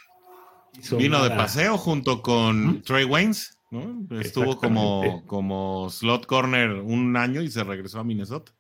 Vino 0.98 1.24
de 1.24 1.30
paseo 1.30 1.78
junto 1.78 2.22
con 2.22 2.82
Trey 2.84 3.06
Waynes, 3.06 3.58
¿no? 3.72 4.08
Estuvo 4.20 4.58
como, 4.58 5.26
como 5.26 5.90
slot 5.90 6.26
corner 6.26 6.72
un 6.72 7.16
año 7.18 7.42
y 7.42 7.50
se 7.50 7.64
regresó 7.64 8.00
a 8.00 8.04
Minnesota. 8.04 8.54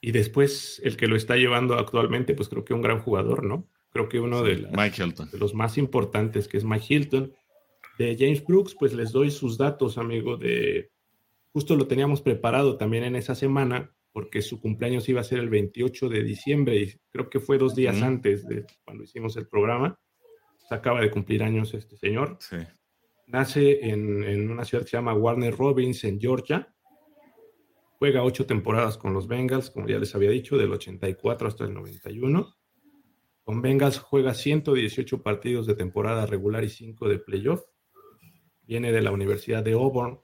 Y 0.00 0.12
después 0.12 0.80
el 0.84 0.96
que 0.96 1.08
lo 1.08 1.16
está 1.16 1.36
llevando 1.36 1.74
actualmente, 1.74 2.34
pues 2.34 2.48
creo 2.48 2.64
que 2.64 2.74
un 2.74 2.82
gran 2.82 3.00
jugador, 3.00 3.44
¿no? 3.44 3.68
Creo 3.90 4.08
que 4.08 4.20
uno 4.20 4.42
de, 4.42 4.56
de 4.56 5.38
los 5.38 5.54
más 5.54 5.78
importantes, 5.78 6.46
que 6.46 6.58
es 6.58 6.64
Mike 6.64 6.86
Hilton. 6.88 7.32
De 7.98 8.16
James 8.16 8.44
Brooks, 8.44 8.76
pues 8.78 8.92
les 8.92 9.10
doy 9.10 9.30
sus 9.30 9.58
datos, 9.58 9.98
amigo, 9.98 10.36
de... 10.36 10.92
Justo 11.52 11.74
lo 11.74 11.88
teníamos 11.88 12.22
preparado 12.22 12.76
también 12.76 13.02
en 13.02 13.16
esa 13.16 13.34
semana, 13.34 13.92
porque 14.12 14.42
su 14.42 14.60
cumpleaños 14.60 15.08
iba 15.08 15.20
a 15.20 15.24
ser 15.24 15.40
el 15.40 15.48
28 15.48 16.08
de 16.08 16.22
diciembre 16.22 16.76
y 16.76 16.92
creo 17.10 17.28
que 17.28 17.40
fue 17.40 17.58
dos 17.58 17.74
días 17.74 18.00
antes 18.02 18.46
de 18.46 18.66
cuando 18.84 19.02
hicimos 19.02 19.36
el 19.36 19.48
programa. 19.48 19.98
Se 20.68 20.74
acaba 20.74 21.00
de 21.00 21.10
cumplir 21.10 21.42
años 21.42 21.72
este 21.72 21.96
señor. 21.96 22.38
Nace 23.26 23.88
en, 23.88 24.50
una 24.50 24.64
ciudad 24.64 24.84
que 24.84 24.90
se 24.90 24.96
llama 24.98 25.14
Warner 25.14 25.56
Robins, 25.56 26.04
en 26.04 26.20
Georgia. 26.20 26.74
Juega 27.98 28.22
ocho 28.22 28.46
temporadas 28.46 28.98
con 28.98 29.14
los 29.14 29.26
Bengals, 29.26 29.70
como 29.70 29.88
ya 29.88 29.98
les 29.98 30.14
había 30.14 30.30
dicho, 30.30 30.58
del 30.58 30.72
84 30.72 31.48
hasta 31.48 31.64
el 31.64 31.72
91. 31.72 32.54
Con 33.44 33.62
Bengals 33.62 33.98
juega 33.98 34.34
118 34.34 35.22
partidos 35.22 35.66
de 35.66 35.74
temporada 35.74 36.26
regular 36.26 36.62
y 36.64 36.68
5 36.68 37.08
de 37.08 37.18
playoff. 37.18 37.64
Viene 38.62 38.92
de 38.92 39.00
la 39.00 39.10
Universidad 39.10 39.62
de 39.62 39.72
Auburn 39.72 40.20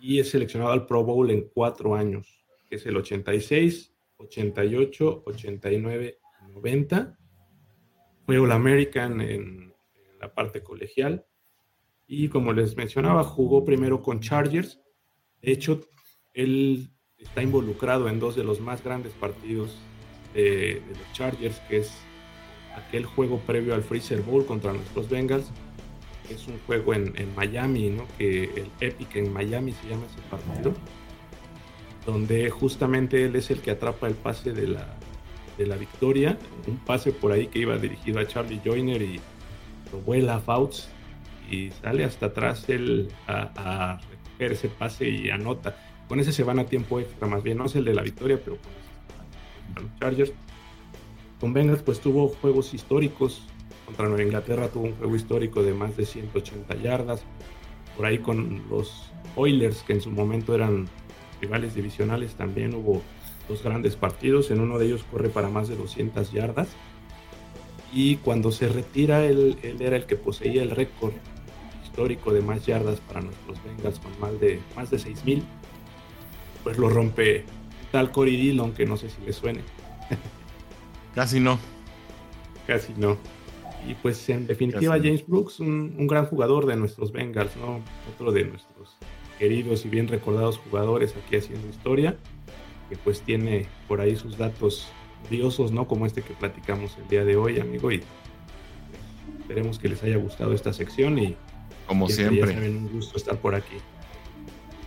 y 0.00 0.18
es 0.18 0.30
seleccionado 0.30 0.72
al 0.72 0.86
Pro 0.86 1.04
Bowl 1.04 1.30
en 1.30 1.50
cuatro 1.50 1.94
años, 1.94 2.46
que 2.70 2.76
es 2.76 2.86
el 2.86 2.96
86, 2.96 3.94
88, 4.16 5.24
89 5.26 6.18
y 6.48 6.52
90. 6.52 7.19
Fue 8.30 8.38
All 8.38 8.52
American 8.52 9.20
en, 9.20 9.74
en 9.92 10.18
la 10.20 10.32
parte 10.32 10.62
colegial. 10.62 11.26
Y 12.06 12.28
como 12.28 12.52
les 12.52 12.76
mencionaba, 12.76 13.24
jugó 13.24 13.64
primero 13.64 14.02
con 14.02 14.20
Chargers. 14.20 14.80
De 15.42 15.50
hecho, 15.50 15.80
él 16.32 16.90
está 17.18 17.42
involucrado 17.42 18.08
en 18.08 18.20
dos 18.20 18.36
de 18.36 18.44
los 18.44 18.60
más 18.60 18.84
grandes 18.84 19.14
partidos 19.14 19.76
de, 20.32 20.80
los 20.90 21.12
Chargers, 21.12 21.58
que 21.68 21.78
es 21.78 21.92
aquel 22.76 23.04
juego 23.04 23.40
previo 23.40 23.74
al 23.74 23.82
Freezer 23.82 24.20
Bowl 24.20 24.46
contra 24.46 24.72
nuestros 24.72 25.10
Bengals. 25.10 25.50
Es 26.30 26.46
un 26.46 26.60
juego 26.68 26.94
en, 26.94 27.12
Miami, 27.34 27.90
¿no? 27.90 28.06
que 28.16 28.44
el 28.44 28.70
Epic 28.78 29.16
en 29.16 29.32
Miami 29.32 29.72
se 29.72 29.88
llama 29.88 30.06
ese 30.06 30.22
partido, 30.30 30.72
donde 32.06 32.48
justamente 32.48 33.24
él 33.24 33.34
es 33.34 33.50
el 33.50 33.60
que 33.60 33.72
atrapa 33.72 34.06
el 34.06 34.14
pase 34.14 34.52
de 34.52 34.68
la, 34.68 34.99
de 35.60 35.66
la 35.66 35.76
victoria, 35.76 36.38
un 36.66 36.76
pase 36.78 37.12
por 37.12 37.32
ahí 37.32 37.46
que 37.46 37.60
iba 37.60 37.76
dirigido 37.76 38.18
a 38.18 38.26
Charlie 38.26 38.60
Joyner 38.64 39.00
y 39.02 39.20
lo 39.92 39.98
vuela 40.00 40.36
a 40.36 40.40
Fouts 40.40 40.88
y 41.50 41.70
sale 41.70 42.04
hasta 42.04 42.26
atrás 42.26 42.68
él 42.68 43.08
a, 43.26 43.50
a 43.56 44.00
recoger 44.00 44.52
ese 44.52 44.68
pase 44.68 45.08
y 45.08 45.30
anota 45.30 45.76
con 46.10 46.18
ese 46.18 46.32
se 46.32 46.42
van 46.42 46.58
a 46.58 46.66
tiempo 46.66 46.98
extra, 46.98 47.28
más 47.28 47.44
bien, 47.44 47.58
no 47.58 47.66
es 47.66 47.76
el 47.76 47.84
de 47.84 47.94
la 47.94 48.02
victoria, 48.02 48.36
pero 48.44 48.58
con 49.76 49.84
los 49.84 49.96
Chargers. 50.00 50.32
Con 51.38 51.52
Bengals, 51.52 51.82
pues 51.82 52.00
tuvo 52.00 52.26
juegos 52.26 52.74
históricos. 52.74 53.42
Contra 53.86 54.08
Nueva 54.08 54.24
Inglaterra 54.24 54.66
tuvo 54.66 54.86
un 54.86 54.96
juego 54.96 55.14
histórico 55.14 55.62
de 55.62 55.72
más 55.72 55.96
de 55.96 56.04
180 56.04 56.74
yardas. 56.82 57.22
Por 57.96 58.06
ahí 58.06 58.18
con 58.18 58.60
los 58.68 59.12
Oilers, 59.36 59.84
que 59.84 59.92
en 59.92 60.00
su 60.00 60.10
momento 60.10 60.52
eran 60.52 60.88
rivales 61.40 61.76
divisionales, 61.76 62.34
también 62.34 62.74
hubo 62.74 63.02
dos 63.50 63.62
grandes 63.62 63.96
partidos. 63.96 64.50
En 64.50 64.60
uno 64.60 64.78
de 64.78 64.86
ellos 64.86 65.04
corre 65.10 65.28
para 65.28 65.48
más 65.48 65.68
de 65.68 65.76
200 65.76 66.32
yardas. 66.32 66.68
Y 67.92 68.16
cuando 68.16 68.52
se 68.52 68.68
retira, 68.68 69.26
él, 69.26 69.58
él 69.62 69.82
era 69.82 69.96
el 69.96 70.06
que 70.06 70.16
poseía 70.16 70.62
el 70.62 70.70
récord 70.70 71.12
histórico 71.84 72.32
de 72.32 72.40
más 72.40 72.64
yardas 72.64 73.00
para 73.00 73.20
nuestros 73.20 73.58
Bengals, 73.64 73.98
con 73.98 74.18
más 74.20 74.40
de, 74.40 74.60
más 74.76 74.90
de 74.90 74.98
6000 74.98 75.44
pues 76.62 76.78
lo 76.78 76.88
rompe 76.88 77.44
tal 77.90 78.12
Cory 78.12 78.36
Dillon, 78.36 78.72
que 78.72 78.86
no 78.86 78.96
sé 78.96 79.10
si 79.10 79.20
le 79.22 79.32
suene. 79.32 79.60
Casi 81.14 81.40
no. 81.40 81.58
Casi 82.66 82.92
no. 82.96 83.16
Y 83.88 83.94
pues 83.94 84.28
en 84.28 84.46
definitiva 84.46 84.96
James 84.98 85.26
Brooks, 85.26 85.60
un, 85.60 86.06
gran 86.06 86.26
jugador 86.26 86.66
de 86.66 86.76
nuestros 86.76 87.12
Bengals, 87.12 87.56
¿no? 87.56 87.80
Otro 88.14 88.30
de 88.30 88.44
nuestros 88.44 88.96
queridos 89.38 89.86
y 89.86 89.88
bien 89.88 90.06
recordados 90.06 90.58
jugadores 90.58 91.14
aquí 91.16 91.36
haciendo 91.36 91.66
historia, 91.68 92.18
que 92.90 92.96
pues 92.96 93.22
tiene 93.22 93.66
por 93.88 94.00
ahí 94.00 94.16
sus 94.16 94.36
datos 94.36 94.88
diosos, 95.30 95.72
¿no? 95.72 95.86
Como 95.86 96.04
este 96.04 96.20
que 96.20 96.34
platicamos 96.34 96.98
el 96.98 97.08
día 97.08 97.24
de 97.24 97.36
hoy, 97.36 97.60
amigo, 97.60 97.90
y 97.92 97.98
pues, 97.98 98.10
esperemos 99.38 99.78
que 99.78 99.88
les 99.88 100.02
haya 100.02 100.16
gustado 100.16 100.52
esta 100.52 100.72
sección 100.72 101.18
y 101.18 101.36
como 101.86 102.08
siempre, 102.08 102.68
un 102.68 102.88
gusto 102.88 103.16
estar 103.16 103.36
por 103.38 103.54
aquí. 103.54 103.76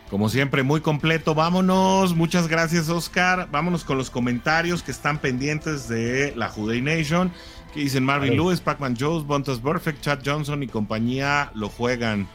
Como 0.09 0.30
siempre, 0.30 0.63
muy 0.63 0.80
completo. 0.80 1.34
Vámonos. 1.34 2.15
Muchas 2.15 2.47
gracias, 2.47 2.88
Oscar. 2.88 3.49
Vámonos 3.51 3.84
con 3.84 3.97
los 3.97 4.09
comentarios 4.09 4.84
que 4.84 4.91
están 4.91 5.17
pendientes 5.17 5.88
de 5.89 6.34
la 6.35 6.49
Juday 6.49 6.81
Nation. 6.81 7.31
Que 7.73 7.80
dicen 7.80 8.05
Marvin 8.05 8.35
Lewis, 8.35 8.61
Pac-Man 8.61 8.95
Jones, 8.97 9.25
Bontas 9.25 9.59
Perfect, 9.59 10.01
Chad 10.01 10.19
Johnson 10.23 10.61
y 10.61 10.67
compañía 10.67 11.51
lo 11.55 11.67
juegan. 11.67 12.27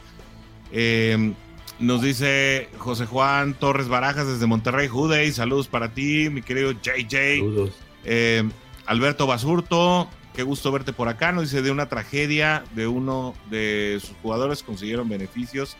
Em, 0.71 1.33
nos 1.77 2.01
dice 2.01 2.69
José 2.77 3.05
Juan 3.05 3.53
Torres 3.53 3.87
Barajas 3.87 4.27
desde 4.27 4.47
Monterrey, 4.47 4.87
Juday. 4.87 5.31
Saludos 5.31 5.67
para 5.67 5.93
ti, 5.93 6.29
mi 6.29 6.41
querido 6.41 6.71
JJ. 6.71 7.39
Saludos. 7.39 7.71
Em, 8.05 8.51
Alberto 8.85 9.27
Basurto, 9.27 10.09
qué 10.33 10.43
gusto 10.43 10.71
verte 10.71 10.93
por 10.93 11.07
acá. 11.07 11.31
Nos 11.31 11.43
dice 11.43 11.61
de 11.61 11.71
una 11.71 11.89
tragedia 11.89 12.63
de 12.75 12.87
uno 12.87 13.33
de 13.49 13.99
sus 14.01 14.15
jugadores 14.21 14.63
consiguieron 14.63 15.07
beneficios 15.09 15.77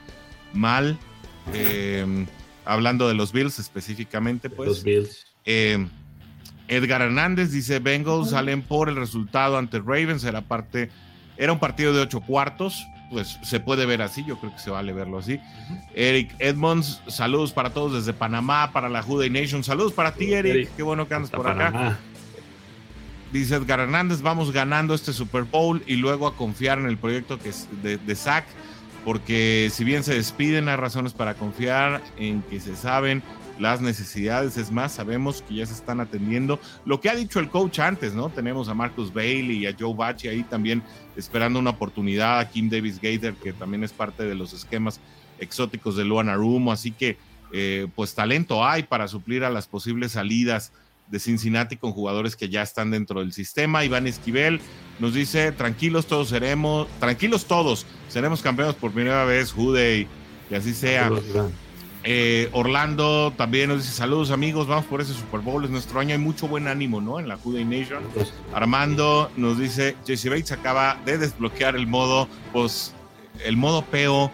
mal 0.53 0.97
eh, 1.53 2.25
hablando 2.65 3.07
de 3.07 3.13
los 3.13 3.31
Bills 3.31 3.59
específicamente, 3.59 4.49
pues. 4.49 4.69
Los 4.69 4.83
Bills. 4.83 5.25
Eh, 5.45 5.87
Edgar 6.67 7.01
Hernández 7.01 7.51
dice: 7.51 7.79
Bengals 7.79 8.31
salen 8.31 8.61
por 8.61 8.89
el 8.89 8.95
resultado 8.95 9.57
ante 9.57 9.79
Ravens. 9.79 10.23
Era 10.23 10.41
parte, 10.41 10.89
era 11.37 11.51
un 11.51 11.59
partido 11.59 11.93
de 11.93 12.01
ocho 12.01 12.21
cuartos. 12.21 12.85
Pues 13.09 13.39
se 13.41 13.59
puede 13.59 13.85
ver 13.85 14.01
así, 14.01 14.23
yo 14.23 14.37
creo 14.39 14.53
que 14.53 14.59
se 14.59 14.69
vale 14.69 14.93
verlo 14.93 15.17
así. 15.17 15.39
Eric 15.95 16.35
Edmonds, 16.39 17.01
saludos 17.07 17.51
para 17.51 17.71
todos 17.71 17.93
desde 17.93 18.13
Panamá, 18.13 18.71
para 18.71 18.87
la 18.87 19.01
Juday 19.01 19.29
Nation. 19.29 19.63
Saludos 19.63 19.93
para 19.93 20.13
ti, 20.13 20.33
Eric. 20.33 20.69
Qué 20.75 20.83
bueno 20.83 21.07
que 21.07 21.15
andas 21.15 21.31
por 21.31 21.47
acá. 21.47 21.97
Dice 23.31 23.55
Edgar 23.55 23.79
Hernández, 23.79 24.21
vamos 24.21 24.51
ganando 24.51 24.93
este 24.93 25.13
Super 25.13 25.43
Bowl 25.43 25.83
y 25.85 25.95
luego 25.95 26.27
a 26.27 26.35
confiar 26.35 26.79
en 26.79 26.87
el 26.87 26.97
proyecto 26.97 27.37
que 27.37 27.49
es 27.49 27.67
de, 27.83 27.97
de 27.97 28.15
SAC 28.15 28.45
porque 29.05 29.69
si 29.73 29.83
bien 29.83 30.03
se 30.03 30.13
despiden, 30.13 30.69
hay 30.69 30.75
razones 30.75 31.13
para 31.13 31.33
confiar 31.33 32.01
en 32.17 32.41
que 32.43 32.59
se 32.59 32.75
saben 32.75 33.23
las 33.59 33.81
necesidades. 33.81 34.57
Es 34.57 34.71
más, 34.71 34.93
sabemos 34.93 35.43
que 35.47 35.55
ya 35.55 35.65
se 35.65 35.73
están 35.73 35.99
atendiendo. 35.99 36.59
Lo 36.85 36.99
que 36.99 37.09
ha 37.09 37.15
dicho 37.15 37.39
el 37.39 37.49
coach 37.49 37.79
antes, 37.79 38.13
¿no? 38.13 38.29
Tenemos 38.29 38.69
a 38.69 38.73
Marcus 38.73 39.13
Bailey 39.13 39.59
y 39.59 39.67
a 39.67 39.75
Joe 39.77 39.93
Bachi 39.93 40.27
ahí 40.27 40.43
también 40.43 40.81
esperando 41.15 41.59
una 41.59 41.71
oportunidad. 41.71 42.39
A 42.39 42.49
Kim 42.49 42.69
Davis 42.69 42.99
Gator, 43.01 43.35
que 43.35 43.53
también 43.53 43.83
es 43.83 43.91
parte 43.91 44.23
de 44.23 44.35
los 44.35 44.53
esquemas 44.53 44.99
exóticos 45.39 45.95
de 45.95 46.05
Luan 46.05 46.29
Arumo. 46.29 46.71
Así 46.71 46.91
que, 46.91 47.17
eh, 47.51 47.87
pues 47.95 48.15
talento 48.15 48.65
hay 48.65 48.83
para 48.83 49.07
suplir 49.07 49.43
a 49.43 49.49
las 49.49 49.67
posibles 49.67 50.13
salidas 50.13 50.71
de 51.09 51.19
Cincinnati 51.19 51.75
con 51.75 51.91
jugadores 51.91 52.35
que 52.35 52.49
ya 52.49 52.61
están 52.61 52.91
dentro 52.91 53.19
del 53.19 53.33
sistema. 53.33 53.83
Iván 53.83 54.07
Esquivel 54.07 54.61
nos 54.99 55.13
dice, 55.13 55.51
tranquilos 55.51 56.05
todos 56.05 56.29
seremos, 56.29 56.87
tranquilos 56.99 57.45
todos, 57.45 57.85
seremos 58.09 58.41
campeones 58.41 58.75
por 58.75 58.91
primera 58.91 59.25
vez, 59.25 59.51
Jude, 59.51 60.07
y 60.49 60.55
así 60.55 60.73
sea. 60.73 61.09
Eh, 62.05 62.49
Orlando 62.53 63.33
también 63.35 63.69
nos 63.69 63.79
dice 63.79 63.93
saludos 63.93 64.31
amigos, 64.31 64.67
vamos 64.67 64.85
por 64.85 65.01
ese 65.01 65.13
Super 65.13 65.41
Bowl, 65.41 65.65
es 65.65 65.69
nuestro 65.69 65.99
año, 65.99 66.13
hay 66.13 66.17
mucho 66.19 66.47
buen 66.47 66.67
ánimo, 66.67 67.01
¿no? 67.01 67.19
En 67.19 67.27
la 67.27 67.35
Jude 67.35 67.65
Nation. 67.65 68.03
Armando 68.53 69.29
nos 69.35 69.59
dice, 69.59 69.97
Jesse 70.05 70.29
Bates 70.29 70.51
acaba 70.53 70.97
de 71.05 71.17
desbloquear 71.17 71.75
el 71.75 71.87
modo, 71.87 72.29
pues, 72.53 72.93
el 73.43 73.57
modo 73.57 73.83
PO, 73.83 74.31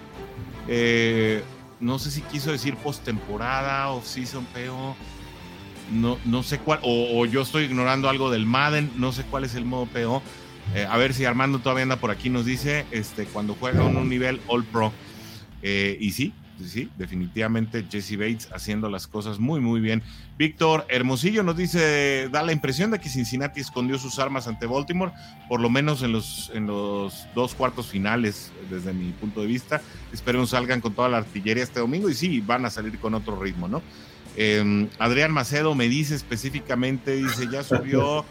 eh, 0.68 1.44
no 1.80 1.98
sé 1.98 2.12
si 2.12 2.22
quiso 2.22 2.52
decir 2.52 2.76
postemporada 2.76 3.90
o 3.90 4.02
season 4.04 4.46
PO 4.46 4.96
no, 5.92 6.18
no 6.26 6.42
sé 6.42 6.58
cuál, 6.60 6.80
o, 6.82 7.26
yo 7.26 7.42
estoy 7.42 7.66
ignorando 7.66 8.10
algo 8.10 8.32
del 8.32 8.46
Madden, 8.46 8.92
no 8.96 9.12
sé 9.12 9.24
cuál 9.24 9.44
es 9.44 9.54
el 9.56 9.66
modo 9.66 9.86
PO. 9.86 10.22
Eh, 10.74 10.88
a 10.90 10.98
ver 10.98 11.14
si 11.14 11.26
Armando 11.26 11.60
todavía 11.60 11.84
anda 11.84 11.98
por 11.98 12.10
aquí, 12.10 12.32
nos 12.32 12.44
dice, 12.44 12.88
este, 12.90 13.26
cuando 13.26 13.56
juega 13.60 13.88
en 13.88 13.96
un 13.96 14.10
nivel 14.10 14.42
All 14.48 14.64
Pro. 14.64 14.92
Y 15.62 16.12
sí, 16.12 16.32
sí, 16.64 16.90
definitivamente 16.98 17.86
Jesse 17.90 18.18
Bates 18.18 18.50
haciendo 18.54 18.90
las 18.90 19.08
cosas 19.08 19.40
muy, 19.40 19.60
muy 19.60 19.80
bien. 19.80 20.02
Víctor 20.38 20.86
Hermosillo 20.90 21.44
nos 21.44 21.58
dice, 21.58 22.30
da 22.32 22.44
la 22.44 22.52
impresión 22.52 22.92
de 22.92 23.00
que 23.00 23.10
Cincinnati 23.10 23.60
escondió 23.60 23.98
sus 23.98 24.20
armas 24.20 24.48
ante 24.48 24.66
Baltimore, 24.66 25.12
por 25.50 25.60
lo 25.60 25.70
menos 25.70 26.04
en 26.04 26.12
los, 26.12 26.52
en 26.54 26.68
los 26.68 27.28
dos 27.36 27.56
cuartos 27.56 27.88
finales, 27.88 28.52
desde 28.70 28.94
mi 28.94 29.12
punto 29.12 29.42
de 29.42 29.48
vista. 29.48 29.82
Esperemos 30.14 30.52
salgan 30.52 30.82
con 30.82 30.94
toda 30.94 31.10
la 31.10 31.18
artillería 31.18 31.64
este 31.64 31.80
domingo 31.80 32.10
y 32.10 32.14
sí, 32.14 32.42
van 32.42 32.66
a 32.66 32.70
salir 32.70 32.98
con 33.00 33.14
otro 33.14 33.42
ritmo, 33.42 33.68
¿no? 33.68 33.82
Em, 34.38 34.90
Adrián 35.00 35.32
Macedo 35.32 35.76
me 35.76 35.88
dice 35.88 36.16
específicamente, 36.16 37.16
dice, 37.16 37.48
ya 37.50 37.64
subió 37.64 38.26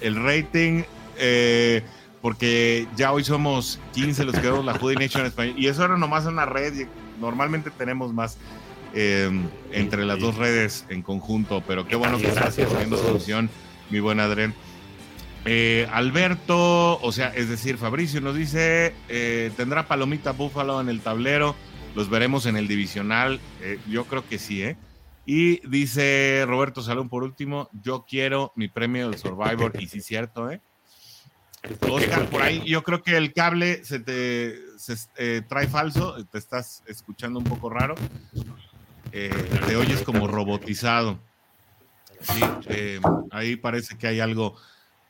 el 0.00 0.16
rating, 0.16 0.82
eh, 1.18 1.82
porque 2.22 2.86
ya 2.96 3.12
hoy 3.12 3.24
somos 3.24 3.80
15 3.94 4.24
los 4.24 4.34
que 4.36 4.50
vemos 4.50 4.64
la 4.64 4.74
Judy 4.78 4.96
Nation 4.96 5.22
en 5.22 5.28
español. 5.28 5.54
Y 5.58 5.66
eso 5.66 5.84
era 5.84 5.96
nomás 5.96 6.26
una 6.26 6.46
red, 6.46 6.86
normalmente 7.20 7.70
tenemos 7.70 8.12
más 8.12 8.38
em, 8.94 9.48
entre 9.72 10.04
las 10.04 10.18
dos 10.18 10.36
redes 10.36 10.84
en 10.88 11.02
conjunto, 11.02 11.62
pero 11.66 11.86
qué 11.86 11.96
bueno 11.96 12.18
que 12.18 12.28
estás 12.28 12.56
poniendo 12.56 12.96
solución, 12.96 13.50
mi 13.90 14.00
buen 14.00 14.20
Adrián. 14.20 14.54
Eh, 15.44 15.88
Alberto, 15.92 17.00
o 17.00 17.12
sea, 17.12 17.28
es 17.28 17.48
decir, 17.48 17.78
Fabricio 17.78 18.20
nos 18.20 18.34
dice, 18.34 18.94
eh, 19.08 19.50
¿tendrá 19.56 19.86
Palomita 19.86 20.32
Búfalo 20.32 20.80
en 20.80 20.88
el 20.88 21.00
tablero? 21.00 21.54
Los 21.94 22.10
veremos 22.10 22.46
en 22.46 22.56
el 22.56 22.68
divisional. 22.68 23.40
yo 23.88 24.04
creo 24.04 24.26
que 24.28 24.38
sí, 24.38 24.62
¿eh? 24.62 24.76
Y 25.30 25.66
dice 25.68 26.44
Roberto 26.46 26.80
Salón 26.80 27.10
por 27.10 27.22
último, 27.22 27.68
yo 27.82 28.06
quiero 28.08 28.52
mi 28.56 28.68
premio 28.68 29.10
del 29.10 29.18
Survivor. 29.18 29.72
y 29.78 29.86
sí, 29.86 30.00
cierto, 30.00 30.50
¿eh? 30.50 30.62
Oscar, 31.90 32.30
por 32.30 32.42
ahí 32.42 32.62
yo 32.66 32.82
creo 32.82 33.02
que 33.02 33.16
el 33.16 33.32
cable 33.32 33.84
se 33.84 34.00
te 34.00 34.58
eh, 35.16 35.42
trae 35.48 35.68
falso, 35.68 36.24
te 36.26 36.38
estás 36.38 36.82
escuchando 36.86 37.38
un 37.38 37.44
poco 37.44 37.70
raro. 37.70 37.94
Eh, 39.12 39.30
te 39.66 39.76
oyes 39.76 40.02
como 40.02 40.26
robotizado. 40.26 41.18
Sí, 42.20 42.40
eh, 42.66 43.00
ahí 43.30 43.56
parece 43.56 43.96
que 43.96 44.06
hay 44.06 44.20
algo 44.20 44.56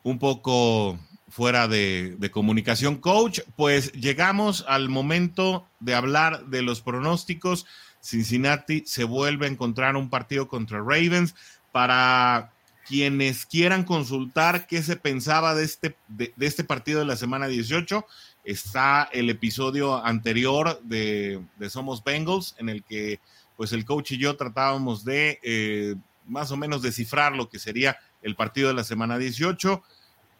un 0.03 0.19
poco 0.19 0.99
fuera 1.27 1.67
de, 1.67 2.15
de, 2.17 2.31
comunicación. 2.31 2.97
Coach, 2.97 3.41
pues 3.55 3.91
llegamos 3.93 4.65
al 4.67 4.89
momento 4.89 5.67
de 5.79 5.95
hablar 5.95 6.45
de 6.47 6.61
los 6.61 6.81
pronósticos. 6.81 7.65
Cincinnati 8.01 8.83
se 8.85 9.03
vuelve 9.03 9.47
a 9.47 9.49
encontrar 9.49 9.95
un 9.95 10.09
partido 10.09 10.47
contra 10.47 10.79
Ravens. 10.79 11.35
Para 11.71 12.51
quienes 12.89 13.45
quieran 13.45 13.83
consultar 13.83 14.65
qué 14.65 14.81
se 14.81 14.95
pensaba 14.95 15.53
de 15.53 15.63
este, 15.63 15.95
de, 16.07 16.33
este 16.39 16.63
partido 16.63 16.97
de 16.97 17.05
la 17.05 17.17
semana 17.17 17.47
18, 17.47 18.03
está 18.51 19.07
el 19.11 19.29
episodio 19.29 20.03
anterior 20.03 20.81
de, 20.83 21.41
de, 21.57 21.69
Somos 21.69 22.03
Bengals, 22.03 22.55
en 22.57 22.69
el 22.69 22.83
que 22.83 23.19
pues 23.55 23.73
el 23.73 23.85
coach 23.85 24.13
y 24.13 24.17
yo 24.17 24.35
tratábamos 24.37 25.03
de 25.03 25.39
eh, 25.43 25.95
más 26.25 26.51
o 26.51 26.57
menos 26.57 26.81
descifrar 26.81 27.35
lo 27.35 27.49
que 27.49 27.59
sería 27.59 27.97
el 28.21 28.35
partido 28.35 28.69
de 28.69 28.73
la 28.73 28.83
semana 28.83 29.17
18. 29.17 29.83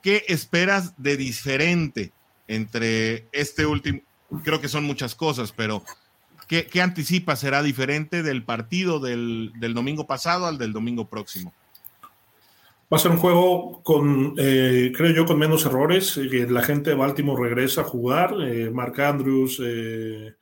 ¿Qué 0.01 0.25
esperas 0.27 0.93
de 0.97 1.17
diferente 1.17 2.11
entre 2.47 3.27
este 3.31 3.65
último? 3.65 3.99
Creo 4.43 4.61
que 4.61 4.69
son 4.69 4.85
muchas 4.85 5.13
cosas, 5.15 5.51
pero 5.51 5.83
¿qué, 6.47 6.65
qué 6.65 6.81
anticipa 6.81 7.35
será 7.35 7.61
diferente 7.61 8.23
del 8.23 8.43
partido 8.43 8.99
del, 8.99 9.51
del, 9.57 9.73
domingo 9.73 10.07
pasado 10.07 10.47
al 10.47 10.57
del 10.57 10.73
domingo 10.73 11.09
próximo? 11.09 11.53
Va 12.91 12.97
a 12.97 12.99
ser 12.99 13.11
un 13.11 13.17
juego 13.17 13.83
con, 13.83 14.33
eh, 14.37 14.91
creo 14.95 15.13
yo, 15.13 15.25
con 15.25 15.37
menos 15.37 15.63
errores. 15.65 16.17
Eh, 16.17 16.47
la 16.49 16.63
gente 16.63 16.89
de 16.89 16.95
Baltimore 16.95 17.49
regresa 17.49 17.81
a 17.81 17.83
jugar. 17.83 18.35
Eh, 18.41 18.71
Mark 18.71 18.99
Andrews, 18.99 19.61
eh, 19.63 20.33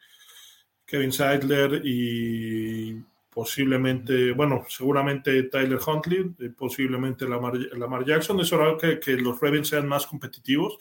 Kevin 0.86 1.12
Seidler 1.12 1.82
y 1.84 3.04
posiblemente, 3.30 4.32
bueno, 4.32 4.64
seguramente 4.70 5.44
Tyler 5.44 5.80
Huntley, 5.86 6.24
posiblemente 6.58 7.28
Lamar, 7.28 7.54
Lamar 7.74 8.06
Jackson. 8.06 8.40
Eso 8.40 8.56
hará 8.56 8.78
que, 8.78 9.00
que, 9.00 9.18
los 9.18 9.40
Ravens 9.42 9.68
sean 9.68 9.88
más 9.88 10.08
competitivos. 10.08 10.78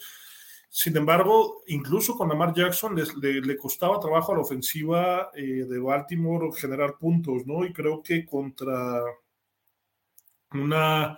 Sin 0.69 0.95
embargo, 0.95 1.63
incluso 1.67 2.15
con 2.15 2.29
Lamar 2.29 2.53
Jackson 2.53 2.95
les, 2.95 3.15
le, 3.17 3.41
le, 3.41 3.57
costaba 3.57 3.99
trabajo 3.99 4.31
a 4.31 4.35
la 4.35 4.41
ofensiva 4.41 5.31
eh, 5.33 5.65
de 5.67 5.79
Baltimore 5.79 6.49
generar 6.55 6.97
puntos, 6.97 7.45
¿no? 7.45 7.65
Y 7.65 7.73
creo 7.73 8.01
que 8.01 8.25
contra 8.25 9.01
una 10.51 11.17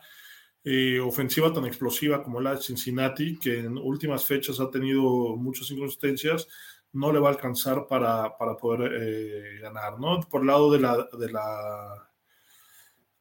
eh, 0.64 1.00
ofensiva 1.00 1.54
tan 1.54 1.66
explosiva 1.66 2.22
como 2.22 2.42
la 2.42 2.56
de 2.56 2.62
Cincinnati, 2.62 3.38
que 3.40 3.60
en 3.60 3.78
últimas 3.78 4.26
fechas 4.26 4.60
ha 4.60 4.70
tenido 4.70 5.36
muchas 5.38 5.72
inconsistencias, 5.72 6.48
no 6.92 7.12
le 7.14 7.20
va 7.20 7.30
a 7.30 7.32
alcanzar 7.32 7.88
para, 7.88 8.38
para 8.38 8.58
poder 8.58 8.92
eh, 9.02 9.60
ganar, 9.62 10.00
¿no? 10.00 10.20
Por 10.30 10.42
el 10.42 10.48
lado 10.48 10.72
de 10.72 10.80
la, 10.80 11.08
de 11.18 11.32
la 11.32 12.10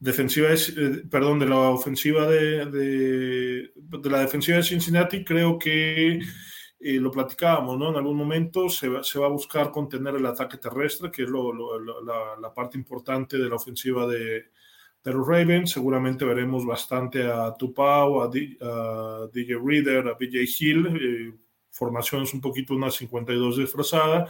defensiva, 0.01 0.49
eh, 0.53 1.05
perdón, 1.11 1.39
de 1.39 1.47
la 1.47 1.59
ofensiva 1.71 2.27
de, 2.27 2.67
de, 2.67 3.73
la 4.11 4.21
defensiva 4.21 4.57
de 4.57 4.65
Cincinnati, 4.65 5.25
creo 5.25 5.59
que 5.59 6.21
lo 6.81 7.11
platicábamos, 7.11 7.79
¿no? 7.79 7.91
En 7.91 7.97
algún 7.97 8.17
momento 8.17 8.69
se 8.69 8.89
va, 8.89 9.03
se 9.05 9.19
va, 9.19 9.27
a 9.27 9.31
buscar 9.31 9.71
contener 9.71 10.15
el 10.17 10.27
ataque 10.27 10.59
terrestre, 10.59 11.11
que 11.11 11.23
es 11.23 11.29
lo, 11.29 11.53
lo, 11.53 12.03
la, 12.03 12.37
la, 12.41 12.55
parte 12.55 12.79
importante 12.79 13.37
de 13.37 13.49
la 13.49 13.57
ofensiva 13.57 14.07
de, 14.07 14.51
de 15.09 15.15
los 15.15 15.27
Ravens. 15.27 15.71
Seguramente 15.71 16.25
veremos 16.25 16.65
bastante 16.65 17.27
a 17.27 17.55
Tupau, 17.55 18.23
a, 18.23 18.29
D, 18.29 18.57
a 18.61 19.29
DJ 19.33 19.57
Reader, 19.63 20.09
a 20.09 20.15
BJ 20.15 20.45
Hill. 20.59 20.87
Eh, 21.01 21.39
formaciones 21.71 22.35
un 22.35 22.41
poquito 22.41 22.75
una 22.75 22.91
52 22.91 23.59
disfrazada. 23.59 24.27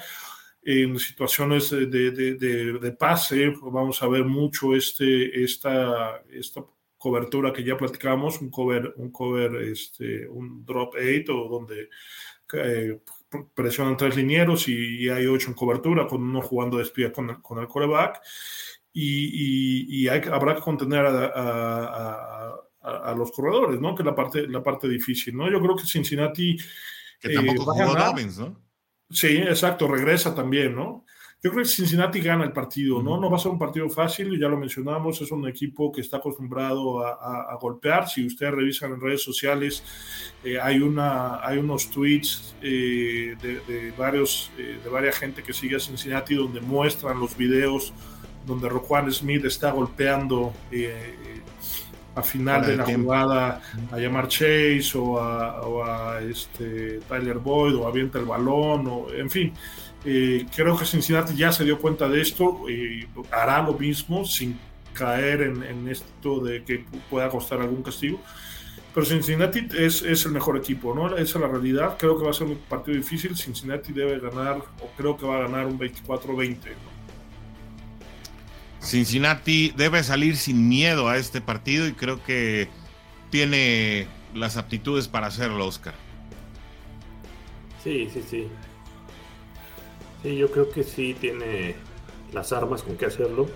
En 0.62 0.98
situaciones 0.98 1.70
de, 1.70 1.86
de, 1.86 2.10
de, 2.10 2.78
de, 2.78 2.92
pase, 2.92 3.54
vamos 3.62 4.02
a 4.02 4.08
ver 4.08 4.24
mucho 4.24 4.74
este, 4.74 5.42
esta, 5.42 6.22
esta 6.30 6.64
cobertura 6.98 7.52
que 7.52 7.64
ya 7.64 7.76
platicamos, 7.76 8.40
un 8.40 8.50
cover, 8.50 8.92
un 8.96 9.10
cover, 9.10 9.54
este, 9.62 10.28
un 10.28 10.64
drop 10.66 10.94
8, 10.94 11.32
o 11.32 11.48
donde 11.48 11.88
eh, 12.52 13.00
presionan 13.54 13.96
tres 13.96 14.16
linieros 14.16 14.68
y, 14.68 15.04
y, 15.04 15.08
hay 15.08 15.26
ocho 15.26 15.48
en 15.48 15.54
cobertura, 15.54 16.06
con 16.06 16.22
uno 16.22 16.42
jugando 16.42 16.78
de 16.78 16.82
espía 16.82 17.12
con 17.12 17.30
el, 17.30 17.40
con 17.40 17.58
el 17.58 17.68
coreback. 17.68 18.20
Y, 19.00 19.30
y, 19.32 20.02
y 20.02 20.08
hay, 20.08 20.20
habrá 20.32 20.56
que 20.56 20.60
contener 20.60 21.06
a, 21.06 21.26
a, 21.26 22.52
a, 22.82 23.10
a, 23.10 23.14
los 23.14 23.30
corredores, 23.30 23.80
¿no? 23.80 23.94
Que 23.94 24.02
es 24.02 24.06
la 24.06 24.14
parte, 24.14 24.48
la 24.48 24.60
parte 24.60 24.88
difícil, 24.88 25.36
¿no? 25.36 25.48
Yo 25.48 25.60
creo 25.60 25.76
que 25.76 25.84
Cincinnati 25.84 26.56
que 27.20 27.28
tampoco 27.32 27.62
eh, 27.62 27.84
jugó 27.84 27.94
Dobbins, 27.94 28.38
¿no? 28.38 28.60
Sí, 29.08 29.36
exacto, 29.36 29.86
regresa 29.86 30.34
también, 30.34 30.74
¿no? 30.74 31.04
Yo 31.40 31.52
creo 31.52 31.62
que 31.62 31.68
Cincinnati 31.68 32.20
gana 32.20 32.42
el 32.42 32.50
partido, 32.50 33.00
¿no? 33.00 33.20
No 33.20 33.30
va 33.30 33.36
a 33.36 33.38
ser 33.38 33.52
un 33.52 33.58
partido 33.60 33.88
fácil, 33.88 34.36
ya 34.40 34.48
lo 34.48 34.56
mencionamos, 34.56 35.20
es 35.20 35.30
un 35.30 35.46
equipo 35.46 35.92
que 35.92 36.00
está 36.00 36.16
acostumbrado 36.16 36.98
a, 37.06 37.12
a, 37.12 37.52
a 37.52 37.56
golpear. 37.60 38.08
Si 38.08 38.26
ustedes 38.26 38.52
revisan 38.52 38.94
en 38.94 39.00
redes 39.00 39.22
sociales, 39.22 39.84
eh, 40.42 40.58
hay, 40.60 40.80
una, 40.80 41.46
hay 41.46 41.58
unos 41.58 41.88
tweets 41.92 42.56
eh, 42.60 43.36
de, 43.40 43.60
de, 43.60 43.92
varios, 43.96 44.50
eh, 44.58 44.80
de 44.82 44.90
varias 44.90 45.16
gente 45.16 45.44
que 45.44 45.52
sigue 45.52 45.76
a 45.76 45.80
Cincinnati 45.80 46.34
donde 46.34 46.60
muestran 46.60 47.20
los 47.20 47.36
videos 47.36 47.92
donde 48.48 48.68
Roquan 48.68 49.12
Smith 49.12 49.44
está 49.44 49.70
golpeando 49.70 50.52
eh, 50.72 51.42
a 52.16 52.22
final 52.22 52.66
de 52.66 52.76
la 52.76 52.84
jugada 52.84 53.60
a 53.92 53.98
llamar 53.98 54.26
Chase 54.26 54.92
o 54.96 55.20
a, 55.20 55.60
o 55.60 55.84
a, 55.84 56.20
este, 56.20 56.98
Tyler 57.08 57.38
Boyd 57.38 57.76
o 57.76 57.86
avienta 57.86 58.18
el 58.18 58.24
balón, 58.24 58.86
o, 58.88 59.12
en 59.12 59.30
fin. 59.30 59.52
Eh, 60.04 60.46
creo 60.54 60.76
que 60.76 60.84
Cincinnati 60.84 61.36
ya 61.36 61.52
se 61.52 61.64
dio 61.64 61.78
cuenta 61.78 62.08
de 62.08 62.20
esto 62.20 62.68
y 62.68 63.06
hará 63.30 63.62
lo 63.62 63.74
mismo 63.74 64.24
sin 64.24 64.58
caer 64.94 65.42
en, 65.42 65.62
en, 65.62 65.88
esto 65.88 66.40
de 66.40 66.64
que 66.64 66.84
pueda 67.10 67.28
costar 67.28 67.60
algún 67.60 67.82
castigo. 67.82 68.20
Pero 68.94 69.06
Cincinnati 69.06 69.68
es, 69.78 70.02
es, 70.02 70.24
el 70.24 70.32
mejor 70.32 70.56
equipo, 70.56 70.94
¿no? 70.94 71.14
Esa 71.16 71.38
es 71.38 71.40
la 71.42 71.48
realidad. 71.48 71.96
Creo 71.98 72.18
que 72.18 72.24
va 72.24 72.30
a 72.30 72.34
ser 72.34 72.46
un 72.46 72.56
partido 72.56 72.96
difícil. 72.96 73.36
Cincinnati 73.36 73.92
debe 73.92 74.18
ganar, 74.18 74.56
o 74.56 74.88
creo 74.96 75.16
que 75.16 75.26
va 75.26 75.36
a 75.36 75.40
ganar 75.42 75.66
un 75.66 75.78
24-20. 75.78 76.56
¿no? 76.56 76.97
Cincinnati 78.88 79.72
debe 79.76 80.02
salir 80.02 80.38
sin 80.38 80.66
miedo 80.66 81.08
a 81.08 81.18
este 81.18 81.42
partido 81.42 81.86
y 81.86 81.92
creo 81.92 82.24
que 82.24 82.68
tiene 83.30 84.06
las 84.34 84.56
aptitudes 84.56 85.08
para 85.08 85.26
hacerlo, 85.26 85.66
Oscar. 85.66 85.94
Sí, 87.84 88.08
sí, 88.12 88.22
sí. 88.26 88.48
Sí, 90.22 90.36
yo 90.36 90.50
creo 90.50 90.70
que 90.70 90.84
sí 90.84 91.14
tiene 91.20 91.76
las 92.32 92.52
armas 92.52 92.82
con 92.82 92.96
que 92.96 93.04
hacerlo. 93.04 93.48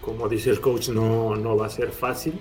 Como 0.00 0.28
dice 0.28 0.50
el 0.50 0.60
coach, 0.60 0.90
no, 0.90 1.34
no 1.34 1.56
va 1.56 1.66
a 1.66 1.70
ser 1.70 1.90
fácil. 1.90 2.34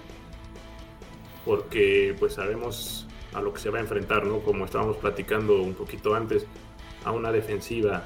Porque 1.45 2.15
pues 2.19 2.35
sabemos 2.35 3.07
a 3.33 3.41
lo 3.41 3.53
que 3.53 3.59
se 3.59 3.71
va 3.71 3.79
a 3.79 3.81
enfrentar, 3.81 4.27
¿no? 4.27 4.41
Como 4.41 4.65
estábamos 4.65 4.97
platicando 4.97 5.59
un 5.61 5.73
poquito 5.73 6.13
antes, 6.13 6.45
a 7.03 7.11
una 7.11 7.31
defensiva 7.31 8.05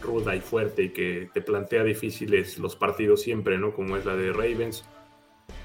ruda 0.00 0.34
y 0.34 0.40
fuerte 0.40 0.84
y 0.84 0.88
que 0.90 1.30
te 1.32 1.40
plantea 1.40 1.84
difíciles 1.84 2.58
los 2.58 2.76
partidos 2.76 3.22
siempre, 3.22 3.58
¿no? 3.58 3.72
Como 3.72 3.96
es 3.96 4.04
la 4.04 4.16
de 4.16 4.32
Ravens. 4.32 4.84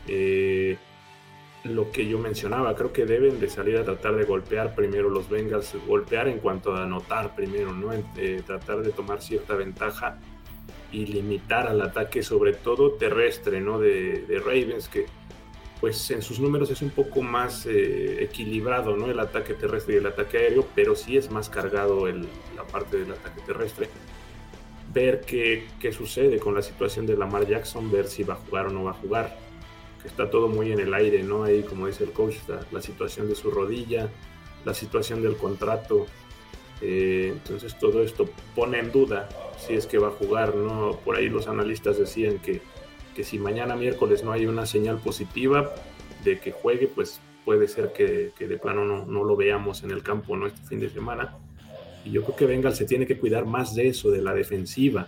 Eh, 0.08 0.78
lo 1.66 1.92
que 1.92 2.08
yo 2.08 2.20
mencionaba, 2.20 2.76
creo 2.76 2.94
que 2.94 3.06
deben 3.06 3.40
de 3.40 3.50
salir 3.50 3.78
a 3.78 3.84
tratar 3.84 4.16
de 4.16 4.24
golpear 4.24 4.76
primero 4.76 5.10
los 5.10 5.30
Bengals, 5.30 5.76
golpear 5.88 6.28
en 6.28 6.40
cuanto 6.40 6.76
a 6.76 6.84
anotar 6.84 7.36
primero, 7.36 7.74
¿no? 7.74 7.92
Eh, 8.18 8.44
tratar 8.46 8.84
de 8.84 8.92
tomar 8.92 9.22
cierta 9.22 9.56
ventaja 9.56 10.20
y 10.92 11.08
limitar 11.08 11.68
al 11.68 11.82
ataque, 11.82 12.22
sobre 12.22 12.54
todo 12.54 12.94
terrestre, 12.94 13.62
¿no? 13.62 13.80
De, 13.80 14.42
Ravens, 14.46 14.88
que 14.88 15.08
pues 15.82 16.10
en 16.12 16.22
sus 16.22 16.40
números 16.40 16.70
es 16.70 16.82
un 16.82 16.92
poco 16.92 17.22
más 17.22 17.66
eh, 17.66 18.24
equilibrado, 18.24 18.96
¿no? 18.96 19.08
El 19.08 19.20
ataque 19.20 19.56
terrestre 19.56 19.96
y 19.96 19.98
el 19.98 20.06
ataque 20.06 20.38
aéreo, 20.38 20.68
pero 20.76 20.96
sí 20.96 21.18
es 21.18 21.32
más 21.32 21.50
cargado 21.50 22.08
el, 22.08 22.28
la 22.56 22.64
parte 22.64 22.98
del 22.98 23.12
ataque 23.12 23.42
terrestre 23.42 23.90
ver 24.96 25.22
qué, 25.22 25.68
qué, 25.80 25.92
sucede 25.92 26.40
con 26.40 26.56
la 26.56 26.62
situación 26.62 27.06
de 27.06 27.18
Lamar 27.18 27.46
Jackson, 27.46 27.92
ver 27.92 28.08
si 28.08 28.24
va 28.24 28.36
a 28.36 28.38
jugar 28.38 28.68
o 28.68 28.70
no 28.70 28.86
va 28.86 28.92
a 28.92 28.96
jugar. 28.96 29.38
Está 30.06 30.30
todo 30.30 30.48
muy 30.48 30.72
en 30.72 30.80
el 30.80 30.94
aire, 30.94 31.22
¿no? 31.22 31.44
Ahí, 31.44 31.64
como 31.64 31.88
dice 31.88 32.06
el 32.06 32.12
coach, 32.12 32.36
la, 32.48 32.66
la 32.72 32.82
situación 32.82 33.28
de 33.28 33.36
su 33.36 33.52
rodilla, 33.52 34.10
la 34.64 34.74
situación 34.74 35.22
del 35.22 35.36
contrato. 35.36 36.06
Eh, 36.82 37.32
entonces, 37.34 37.78
todo 37.78 38.04
esto 38.04 38.30
pone 38.56 38.80
en 38.80 38.92
duda 38.92 39.28
si 39.58 39.74
es 39.74 39.86
que 39.86 39.98
va 39.98 40.08
a 40.08 40.12
jugar, 40.12 40.56
¿no? 40.56 40.98
Por 41.04 41.18
ahí 41.18 41.28
los 41.28 41.48
analistas 41.48 42.00
decían 42.00 42.40
que, 42.40 42.62
que 43.14 43.24
si 43.26 43.38
mañana 43.38 43.76
miércoles 43.76 44.24
no 44.24 44.32
hay 44.32 44.46
una 44.46 44.66
señal 44.66 45.00
positiva 45.00 45.74
de 46.24 46.40
que 46.40 46.54
juegue, 46.54 46.88
pues 46.88 47.20
puede 47.44 47.68
ser 47.68 47.92
que, 47.92 48.32
que 48.38 48.48
de 48.48 48.58
plano 48.58 48.86
no, 48.86 49.06
no, 49.06 49.24
lo 49.26 49.36
veamos 49.36 49.84
en 49.84 49.92
el 49.92 50.04
campo, 50.04 50.38
¿no? 50.38 50.48
Este 50.48 50.66
fin 50.68 50.80
de 50.80 50.90
semana 50.90 51.38
y 52.06 52.12
yo 52.12 52.24
creo 52.24 52.36
que 52.36 52.46
Bengal 52.46 52.76
se 52.76 52.86
tiene 52.86 53.08
que 53.08 53.18
cuidar 53.18 53.46
más 53.46 53.76
de 53.76 53.90
eso, 53.90 54.12
de 54.12 54.22
la 54.22 54.34
defensiva, 54.34 55.08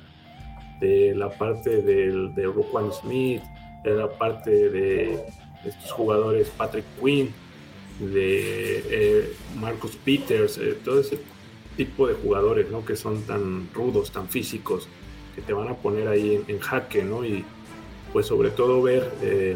de 0.79 1.13
la 1.15 1.29
parte 1.29 1.81
del, 1.81 2.33
de 2.33 2.45
Roquan 2.45 2.91
Smith, 2.91 3.41
de 3.83 3.91
la 3.95 4.09
parte 4.09 4.69
de, 4.69 5.19
estos 5.63 5.91
jugadores 5.91 6.49
Patrick 6.49 6.85
Quinn, 7.01 7.33
de 7.99 8.83
eh, 8.89 9.33
Marcus 9.59 9.95
Peters, 9.95 10.57
eh, 10.57 10.77
todo 10.83 10.99
ese 10.99 11.19
tipo 11.75 12.07
de 12.07 12.15
jugadores 12.15 12.69
¿no? 12.69 12.83
que 12.83 12.95
son 12.95 13.21
tan 13.23 13.69
rudos, 13.73 14.11
tan 14.11 14.27
físicos, 14.27 14.87
te 15.45 15.53
van 15.53 15.67
a 15.67 15.75
poner 15.75 16.07
ahí 16.07 16.43
en, 16.47 16.59
jaque, 16.59 17.03
¿no? 17.03 17.23
Y 17.23 17.45
pues 18.11 18.25
sobre 18.25 18.49
todo 18.49 18.81
ver 18.81 19.11
eh, 19.21 19.55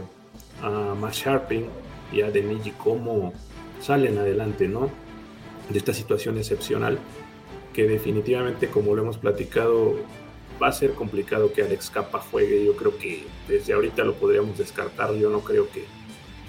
a 0.61 0.93
Max 0.93 1.17
Sharping 1.17 1.65
y 2.13 2.21
a 2.21 2.29
Deniji 2.29 2.69
cómo 2.71 3.33
salen 3.79 4.19
adelante, 4.19 4.67
¿no? 4.67 4.91
De 5.69 5.79
esta 5.79 5.91
situación 5.91 6.37
excepcional 6.37 6.99
que 7.73 7.87
definitivamente, 7.87 8.67
como 8.67 8.95
lo 8.95 9.03
hemos 9.03 9.17
platicado, 9.17 9.95
va 10.61 10.67
a 10.67 10.71
ser 10.71 10.91
complicado 10.91 11.53
que 11.53 11.63
Alex 11.63 11.89
Capa 11.89 12.19
juegue. 12.19 12.65
Yo 12.65 12.75
creo 12.75 12.97
que 12.97 13.23
desde 13.47 13.73
ahorita 13.73 14.03
lo 14.03 14.15
podríamos 14.15 14.57
descartar. 14.57 15.13
Yo 15.15 15.29
no 15.29 15.41
creo 15.41 15.69
que, 15.71 15.85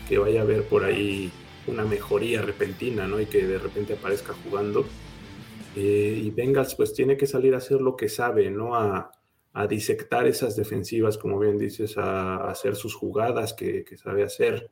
que 0.09 0.19
vaya 0.19 0.40
a 0.40 0.43
haber 0.43 0.65
por 0.65 0.85
ahí 0.85 1.31
una 1.66 1.85
mejoría 1.85 2.43
repentina, 2.43 3.07
¿no? 3.07 3.20
Y 3.20 3.27
que 3.27 3.47
de 3.47 3.59
repente 3.59 3.94
aparezca 3.94 4.35
jugando. 4.44 4.85
Eh, 5.77 6.20
y 6.24 6.31
Bengals 6.31 6.74
pues 6.74 6.93
tiene 6.93 7.16
que 7.16 7.27
salir 7.27 7.55
a 7.55 7.59
hacer 7.59 7.81
lo 7.81 7.97
que 7.97 8.09
sabe, 8.09 8.51
¿no? 8.51 8.74
A, 8.74 9.11
a 9.55 9.66
disectar 9.66 10.27
esas 10.27 10.57
defensivas, 10.57 11.19
como 11.19 11.39
bien 11.39 11.59
dices, 11.59 11.99
a, 11.99 12.49
hacer 12.49 12.74
sus 12.74 12.94
jugadas 12.94 13.53
que, 13.53 13.85
sabe 13.97 14.23
hacer. 14.23 14.70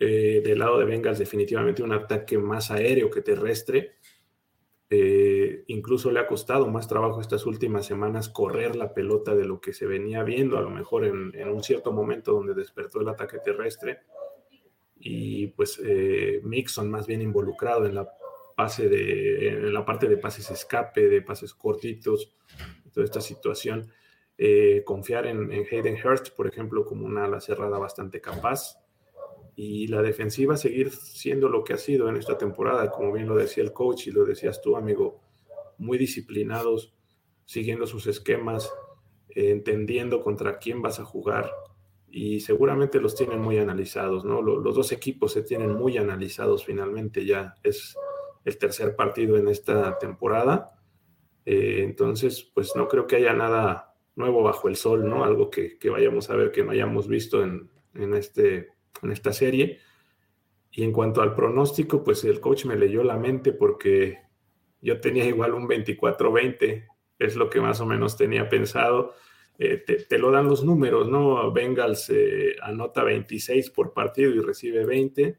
Eh, 0.00 0.42
del 0.44 0.58
lado 0.58 0.78
de 0.80 0.84
Bengals 0.84 1.20
definitivamente 1.20 1.82
un 1.82 1.92
ataque 1.92 2.36
más 2.36 2.70
aéreo 2.70 3.10
que 3.10 3.22
terrestre. 3.22 3.92
Eh, 4.90 5.64
incluso 5.68 6.10
le 6.10 6.20
ha 6.20 6.26
costado 6.26 6.66
más 6.68 6.86
trabajo 6.86 7.20
estas 7.20 7.46
últimas 7.46 7.86
semanas 7.86 8.28
correr 8.28 8.76
la 8.76 8.92
pelota 8.92 9.34
de 9.34 9.44
lo 9.44 9.60
que 9.60 9.72
se 9.72 9.86
venía 9.86 10.22
viendo, 10.22 10.58
a 10.58 10.62
lo 10.62 10.70
mejor 10.70 11.04
en, 11.04 11.32
en 11.34 11.48
un 11.48 11.62
cierto 11.62 11.90
momento 11.92 12.32
donde 12.32 12.54
despertó 12.54 13.00
el 13.00 13.08
ataque 13.08 13.38
terrestre. 13.38 14.00
Y 14.96 15.48
pues 15.48 15.82
Mixon 16.44 16.90
más 16.90 17.06
bien 17.06 17.20
involucrado 17.20 17.84
en 17.84 17.94
la 17.94 18.08
pase 18.54 18.88
de, 18.88 19.48
en 19.48 19.74
la 19.74 19.84
parte 19.84 20.08
de 20.08 20.16
pases 20.16 20.50
escape, 20.50 21.08
de 21.08 21.22
pases 21.22 21.54
cortitos, 21.54 22.34
toda 22.92 23.04
esta 23.04 23.20
situación. 23.20 23.90
Eh, 24.36 24.82
confiar 24.84 25.26
en, 25.26 25.50
Hayden 25.50 25.96
Hurst, 26.02 26.34
por 26.34 26.46
ejemplo, 26.46 26.84
como 26.84 27.06
una 27.06 27.24
ala 27.24 27.40
cerrada 27.40 27.78
bastante 27.78 28.20
capaz. 28.20 28.80
Y 29.56 29.86
la 29.86 30.02
defensiva 30.02 30.56
seguir 30.56 30.90
siendo 30.90 31.48
lo 31.48 31.62
que 31.62 31.74
ha 31.74 31.78
sido 31.78 32.08
en 32.08 32.16
esta 32.16 32.36
temporada, 32.36 32.90
como 32.90 33.12
bien 33.12 33.28
lo 33.28 33.36
decía 33.36 33.62
el 33.62 33.72
coach 33.72 34.08
y 34.08 34.10
lo 34.10 34.24
decías 34.24 34.60
tú, 34.60 34.76
amigo, 34.76 35.20
muy 35.78 35.98
disciplinados, 35.98 36.94
siguiendo 37.44 37.86
sus 37.86 38.06
esquemas, 38.06 38.72
entendiendo 39.28 40.20
contra 40.20 40.58
quién 40.58 40.82
vas 40.82 40.98
a 40.98 41.04
jugar 41.04 41.50
y 42.16 42.38
seguramente 42.40 43.00
los 43.00 43.16
tienen 43.16 43.40
muy 43.40 43.58
analizados, 43.58 44.24
¿no? 44.24 44.40
Los, 44.40 44.74
dos 44.74 44.92
equipos 44.92 45.32
se 45.32 45.42
tienen 45.42 45.72
muy 45.72 45.98
analizados 45.98 46.64
finalmente 46.64 47.26
ya. 47.26 47.54
Es, 47.64 47.96
el 48.44 48.58
tercer 48.58 48.94
partido 48.94 49.36
en 49.36 49.48
esta 49.48 49.98
temporada. 49.98 50.78
Eh, 51.44 51.80
entonces, 51.82 52.42
pues 52.54 52.76
no 52.76 52.86
creo 52.86 53.06
que 53.06 53.16
haya 53.16 53.32
nada 53.32 53.94
nuevo 54.14 54.42
bajo 54.42 54.68
el 54.68 54.76
sol, 54.76 55.08
¿no? 55.08 55.24
Algo 55.24 55.50
que, 55.50 55.76
vayamos 55.90 56.30
a 56.30 56.36
ver 56.36 56.52
que 56.52 56.62
no 56.62 56.70
hayamos 56.70 57.08
visto 57.08 57.42
en, 57.42 57.68
este, 58.14 58.68
en 59.02 59.12
esta 59.12 59.32
serie. 59.32 59.80
Y 60.70 60.82
en 60.82 60.92
cuanto 60.92 61.22
al 61.22 61.34
pronóstico, 61.34 62.02
pues 62.02 62.24
el 62.24 62.40
coach 62.40 62.64
me 62.64 62.76
leyó 62.76 63.04
la 63.04 63.16
mente 63.16 63.52
porque 63.52 64.18
yo 64.80 65.00
tenía 65.00 65.24
igual 65.24 65.54
un 65.54 65.68
24-20, 65.68 66.86
es 67.18 67.36
lo 67.36 67.48
que 67.48 67.60
más 67.60 67.80
o 67.80 67.86
menos 67.86 68.16
tenía 68.16 68.48
pensado. 68.48 69.14
Eh, 69.58 69.84
te, 70.08 70.18
lo 70.18 70.32
dan 70.32 70.48
los 70.48 70.64
números, 70.64 71.08
¿no? 71.08 71.52
Bengals 71.52 72.10
eh, 72.10 72.56
anota 72.60 73.04
26 73.04 73.70
por 73.70 73.92
partido 73.92 74.32
y 74.32 74.40
recibe 74.40 74.84
20 74.84 75.38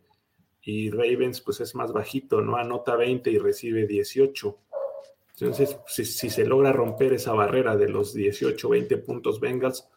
y 0.61 0.90
Ravens 0.90 1.41
pues 1.41 1.60
es 1.60 1.76
más 1.76 1.91
bajito, 1.91 2.41
¿no? 2.41 2.56
Anota 2.56 2.95
20 2.95 3.30
y 3.30 3.38
recibe 3.38 3.86
18. 3.86 4.57
Entonces, 5.40 5.77
si, 5.88 6.06
se 6.06 6.45
logra 6.45 6.72
romper 6.72 7.14
esa 7.14 7.34
barrera 7.34 7.76
de 7.76 7.90
los 7.90 8.14
18, 8.14 8.69
20 8.69 8.98
puntos 8.98 9.40
Bengals, 9.40 9.88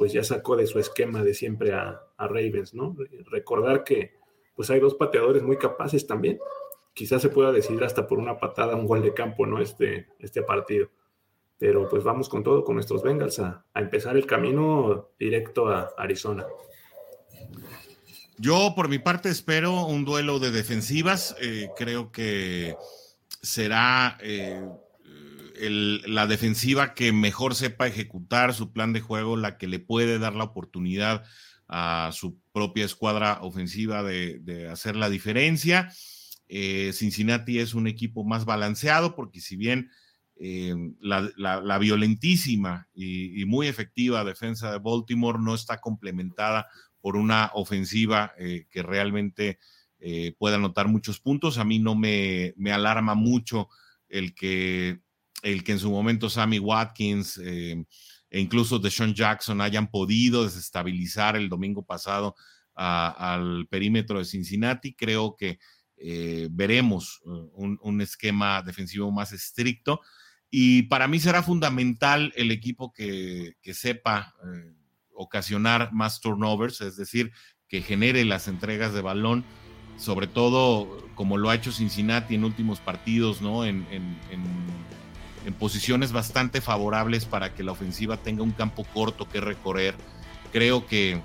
pues 0.00 0.14
ya 0.14 0.24
sacó 0.24 0.56
de 0.56 0.66
su 0.66 0.78
esquema 0.78 1.22
de 1.22 1.34
siempre 1.34 1.74
a, 1.74 2.00
Ravens, 2.16 2.72
¿no? 2.72 2.96
Recordar 3.26 3.84
que 3.84 4.14
pues 4.56 4.70
hay 4.70 4.80
dos 4.80 4.94
pateadores 4.94 5.42
muy 5.42 5.58
capaces 5.58 6.06
también. 6.06 6.38
Quizás 6.94 7.20
se 7.20 7.28
pueda 7.28 7.52
decidir 7.52 7.84
hasta 7.84 8.06
por 8.06 8.18
una 8.18 8.40
patada, 8.40 8.76
un 8.76 8.86
gol 8.86 9.02
de 9.02 9.12
campo, 9.12 9.44
¿no? 9.44 9.60
Este, 9.60 10.08
este 10.18 10.40
partido. 10.40 10.88
Pero 11.58 11.86
pues 11.86 12.02
vamos 12.02 12.30
con 12.30 12.42
todo, 12.42 12.64
con 12.64 12.76
nuestros 12.76 13.02
Bengals, 13.02 13.40
a 13.40 13.62
empezar 13.74 14.16
el 14.16 14.24
camino 14.24 15.10
directo 15.18 15.68
a 15.68 15.92
Arizona. 15.98 16.46
Yo, 18.38 18.72
por 18.74 18.88
mi 18.88 19.00
parte, 19.00 19.28
espero 19.28 19.84
un 19.84 20.06
duelo 20.06 20.38
de 20.38 20.50
defensivas. 20.50 21.36
Eh, 21.42 21.68
creo 21.76 22.10
que 22.10 22.74
será 23.42 24.16
eh, 24.22 24.66
la 25.60 26.26
defensiva 26.26 26.94
que 26.94 27.12
mejor 27.12 27.54
sepa 27.54 27.86
ejecutar 27.86 28.54
su 28.54 28.72
plan 28.72 28.92
de 28.92 29.00
juego, 29.00 29.36
la 29.36 29.58
que 29.58 29.66
le 29.66 29.78
puede 29.78 30.18
dar 30.18 30.34
la 30.34 30.44
oportunidad 30.44 31.24
a 31.68 32.10
su 32.12 32.40
propia 32.52 32.84
escuadra 32.84 33.38
ofensiva 33.42 34.02
de, 34.02 34.68
hacer 34.70 34.96
la 34.96 35.08
diferencia. 35.08 35.92
Eh, 36.48 36.92
Cincinnati 36.92 37.58
es 37.58 37.74
un 37.74 37.86
equipo 37.86 38.24
más 38.24 38.44
balanceado 38.44 39.14
porque 39.14 39.40
si 39.40 39.56
bien 39.56 39.90
la, 41.00 41.78
violentísima 41.78 42.88
y, 42.94 43.44
muy 43.44 43.66
efectiva 43.66 44.24
defensa 44.24 44.72
de 44.72 44.78
Baltimore 44.78 45.38
no 45.38 45.54
está 45.54 45.80
complementada 45.80 46.66
por 47.00 47.16
una 47.16 47.50
ofensiva 47.54 48.32
eh, 48.38 48.66
que 48.70 48.82
realmente 48.82 49.58
eh, 49.98 50.34
pueda 50.38 50.56
anotar 50.56 50.88
muchos 50.88 51.20
puntos. 51.20 51.58
A 51.58 51.64
mí 51.64 51.78
no 51.78 51.94
me, 51.94 52.54
alarma 52.72 53.14
mucho 53.14 53.68
el 54.08 54.34
que, 54.34 55.00
el 55.42 55.64
que 55.64 55.72
en 55.72 55.78
su 55.78 55.90
momento 55.90 56.30
Sammy 56.30 56.58
Watkins 56.58 57.38
eh, 57.42 57.84
e 58.30 58.40
incluso 58.40 58.78
Deshaun 58.78 59.14
Jackson 59.14 59.60
hayan 59.60 59.90
podido 59.90 60.44
desestabilizar 60.44 61.36
el 61.36 61.48
domingo 61.48 61.84
pasado 61.84 62.36
al 62.74 63.66
perímetro 63.68 64.18
de 64.18 64.24
Cincinnati. 64.24 64.94
Creo 64.94 65.36
que 65.36 65.58
veremos 66.50 67.20
un, 67.24 68.00
esquema 68.00 68.62
defensivo 68.62 69.10
más 69.10 69.32
estricto. 69.32 70.00
Y 70.48 70.84
para 70.84 71.08
mí 71.08 71.18
será 71.18 71.42
fundamental 71.42 72.32
el 72.36 72.52
equipo 72.52 72.92
que, 72.92 73.56
que 73.60 73.74
sepa 73.74 74.34
ocasionar 75.20 75.92
más 75.92 76.20
turnovers, 76.20 76.80
es 76.80 76.96
decir, 76.96 77.32
que 77.68 77.82
genere 77.82 78.24
las 78.24 78.48
entregas 78.48 78.94
de 78.94 79.02
balón, 79.02 79.44
sobre 79.98 80.26
todo 80.26 81.06
como 81.14 81.36
lo 81.36 81.50
ha 81.50 81.54
hecho 81.54 81.72
Cincinnati 81.72 82.34
en 82.34 82.44
últimos 82.44 82.80
partidos, 82.80 83.42
¿no? 83.42 83.64
Posiciones 85.58 86.12
bastante 86.12 86.60
favorables 86.60 87.24
para 87.24 87.54
que 87.54 87.62
la 87.62 87.72
ofensiva 87.72 88.16
tenga 88.16 88.42
un 88.42 88.52
campo 88.52 88.84
corto 88.92 89.28
que 89.28 89.40
recorrer. 89.40 89.94
Creo 90.52 90.86
que, 90.86 91.20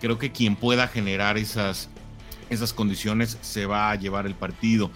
creo 0.00 0.18
que 0.18 0.32
quien 0.32 0.56
pueda 0.56 0.88
generar 0.88 1.38
esas, 1.38 1.88
esas 2.50 2.72
condiciones 2.72 3.38
se 3.40 3.66
va 3.66 3.90
a 3.90 3.96
llevar 3.96 4.26
el 4.26 4.34
partido. 4.34 4.90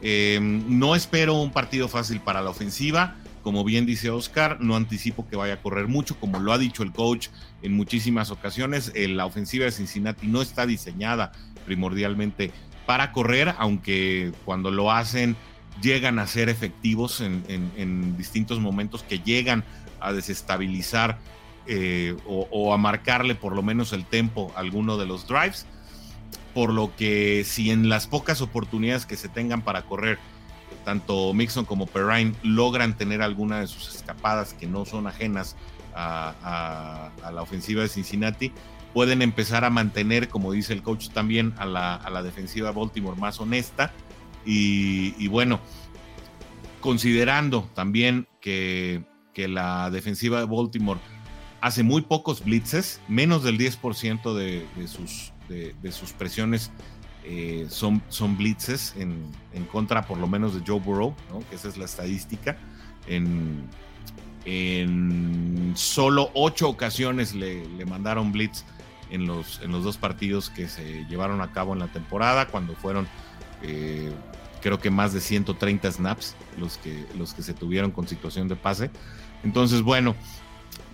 Eh, 0.00 0.38
no 0.40 0.94
espero 0.94 1.34
un 1.34 1.50
partido 1.50 1.88
fácil 1.88 2.20
para 2.20 2.42
la 2.42 2.50
ofensiva. 2.50 3.16
Como 3.42 3.64
bien 3.64 3.86
dice 3.86 4.10
Oscar, 4.10 4.58
no 4.60 4.76
anticipo 4.76 5.26
que 5.26 5.36
vaya 5.36 5.54
a 5.54 5.62
correr 5.62 5.88
mucho, 5.88 6.18
como 6.18 6.38
lo 6.38 6.52
ha 6.52 6.58
dicho 6.58 6.82
el 6.82 6.92
coach 6.92 7.28
en 7.62 7.72
muchísimas 7.72 8.30
ocasiones. 8.30 8.92
Eh, 8.94 9.08
la 9.08 9.26
ofensiva 9.26 9.64
de 9.64 9.72
Cincinnati 9.72 10.26
no 10.26 10.42
está 10.42 10.66
diseñada 10.66 11.32
primordialmente 11.64 12.52
para 12.84 13.12
correr, 13.12 13.54
aunque 13.58 14.32
cuando 14.44 14.70
lo 14.70 14.90
hacen 14.90 15.36
llegan 15.82 16.18
a 16.18 16.26
ser 16.26 16.48
efectivos 16.48 17.20
en, 17.20 18.16
distintos 18.16 18.60
momentos 18.60 19.02
que 19.02 19.18
llegan 19.20 19.64
a 20.00 20.12
desestabilizar 20.12 21.18
eh, 21.66 22.16
o, 22.26 22.72
a 22.72 22.78
marcarle 22.78 23.34
por 23.34 23.54
lo 23.54 23.62
menos 23.62 23.92
el 23.92 24.04
tempo 24.04 24.52
a 24.56 24.60
alguno 24.60 24.96
de 24.96 25.06
los 25.06 25.26
drives. 25.26 25.66
Por 26.54 26.72
lo 26.72 26.94
que 26.96 27.44
si 27.44 27.70
en 27.70 27.88
las 27.88 28.06
pocas 28.06 28.40
oportunidades 28.40 29.06
que 29.06 29.16
se 29.16 29.28
tengan 29.28 29.62
para 29.62 29.82
correr 29.82 30.18
tanto 30.84 31.32
Mixon 31.34 31.64
como 31.64 31.86
Perrine 31.86 32.34
logran 32.42 32.96
tener 32.96 33.22
alguna 33.22 33.60
de 33.60 33.66
sus 33.66 33.94
escapadas 33.94 34.54
que 34.54 34.66
no 34.66 34.84
son 34.84 35.06
ajenas 35.06 35.56
a, 35.94 37.10
la 37.32 37.42
ofensiva 37.42 37.82
de 37.82 37.88
Cincinnati, 37.88 38.52
pueden 38.94 39.22
empezar 39.22 39.64
a 39.64 39.70
mantener, 39.70 40.28
como 40.28 40.52
dice 40.52 40.72
el 40.72 40.82
coach 40.82 41.08
también, 41.10 41.54
a 41.58 41.66
la, 41.66 42.22
defensiva 42.22 42.68
de 42.68 42.74
Baltimore 42.74 43.18
más 43.18 43.40
honesta. 43.40 43.92
Y, 44.50 45.28
bueno, 45.28 45.60
considerando 46.80 47.68
también 47.74 48.26
que, 48.40 49.04
la 49.36 49.88
defensiva 49.90 50.40
de 50.40 50.46
Baltimore 50.46 50.98
hace 51.60 51.84
muy 51.84 52.02
pocos 52.02 52.42
blitzes, 52.42 53.00
menos 53.06 53.44
del 53.44 53.56
10% 53.56 54.34
de, 54.34 54.66
sus, 54.88 55.32
de 55.48 55.92
sus 55.92 56.12
presiones 56.12 56.72
eh, 57.30 57.66
son, 57.68 58.02
son 58.08 58.38
blitzes 58.38 58.94
en, 58.96 59.30
contra 59.70 60.06
por 60.06 60.16
lo 60.16 60.26
menos 60.26 60.54
de 60.54 60.62
Joe 60.66 60.80
Burrow, 60.80 61.14
que 61.50 61.56
esa 61.56 61.68
es 61.68 61.76
la 61.76 61.84
estadística. 61.84 62.56
En, 63.06 63.68
solo 65.74 66.30
ocho 66.32 66.70
ocasiones 66.70 67.34
le, 67.34 67.84
mandaron 67.84 68.32
blitz 68.32 68.64
en 69.10 69.26
los, 69.26 69.60
en 69.62 69.72
los 69.72 69.84
dos 69.84 69.98
partidos 69.98 70.48
que 70.48 70.68
se 70.68 71.04
llevaron 71.04 71.42
a 71.42 71.52
cabo 71.52 71.74
en 71.74 71.80
la 71.80 71.88
temporada, 71.88 72.46
cuando 72.46 72.74
fueron 72.74 73.06
eh, 73.62 74.10
creo 74.60 74.78
que 74.78 74.90
más 74.90 75.12
de 75.12 75.20
130 75.20 75.90
snaps 75.92 76.36
los 76.58 76.78
que, 76.78 77.06
los 77.16 77.34
que 77.34 77.42
se 77.42 77.54
tuvieron 77.54 77.90
con 77.90 78.06
situación 78.08 78.48
de 78.48 78.56
pase. 78.56 78.90
Entonces, 79.44 79.82
bueno, 79.82 80.14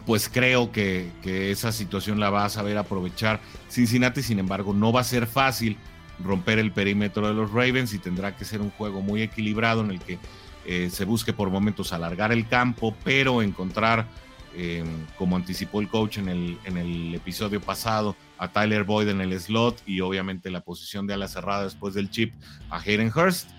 pues 0.07 0.29
creo 0.29 0.71
que, 0.71 1.11
esa 1.51 1.73
situación 1.73 2.21
la 2.21 2.31
va 2.31 2.45
a 2.45 2.49
saber 2.49 2.77
aprovechar 2.77 3.41
Cincinnati, 3.71 4.23
sin 4.23 4.39
embargo, 4.39 4.75
no 4.75 4.93
va 4.93 5.01
a 5.01 5.05
ser 5.05 5.27
fácil 5.27 5.77
romper 6.23 6.59
el 6.59 6.73
perímetro 6.73 7.27
de 7.27 7.35
los 7.35 7.51
Ravens 7.51 7.93
y 7.95 7.99
tendrá 7.99 8.37
que 8.37 8.45
ser 8.45 8.61
un 8.61 8.71
juego 8.71 9.01
muy 9.01 9.23
equilibrado 9.23 9.81
en 9.81 9.91
el 9.91 10.01
que 10.01 10.19
eh, 10.67 10.89
se 10.91 11.05
busque 11.05 11.33
por 11.33 11.51
momentos 11.51 11.93
alargar 11.93 12.33
el 12.33 12.47
campo, 12.47 12.95
pero 13.03 13.43
encontrar, 13.43 14.07
eh, 14.55 14.85
como 15.19 15.37
anticipó 15.37 15.81
el 15.81 15.89
coach 15.89 16.19
en 16.19 16.29
el, 16.29 16.59
en 16.65 16.77
el 16.77 17.15
episodio 17.15 17.61
pasado, 17.61 18.15
a 18.39 18.49
Tyler 18.49 18.85
Boyd 18.85 19.09
en 19.09 19.21
el 19.21 19.39
slot 19.39 19.83
y 19.87 20.01
obviamente 20.01 20.51
la 20.51 20.61
posición 20.61 21.07
de 21.07 21.15
ala 21.15 21.29
cerrada 21.29 21.65
después 21.65 21.95
del 21.95 22.11
chip 22.11 22.35
a 22.71 22.79
Hayden 22.79 23.13
Hurst. 23.15 23.51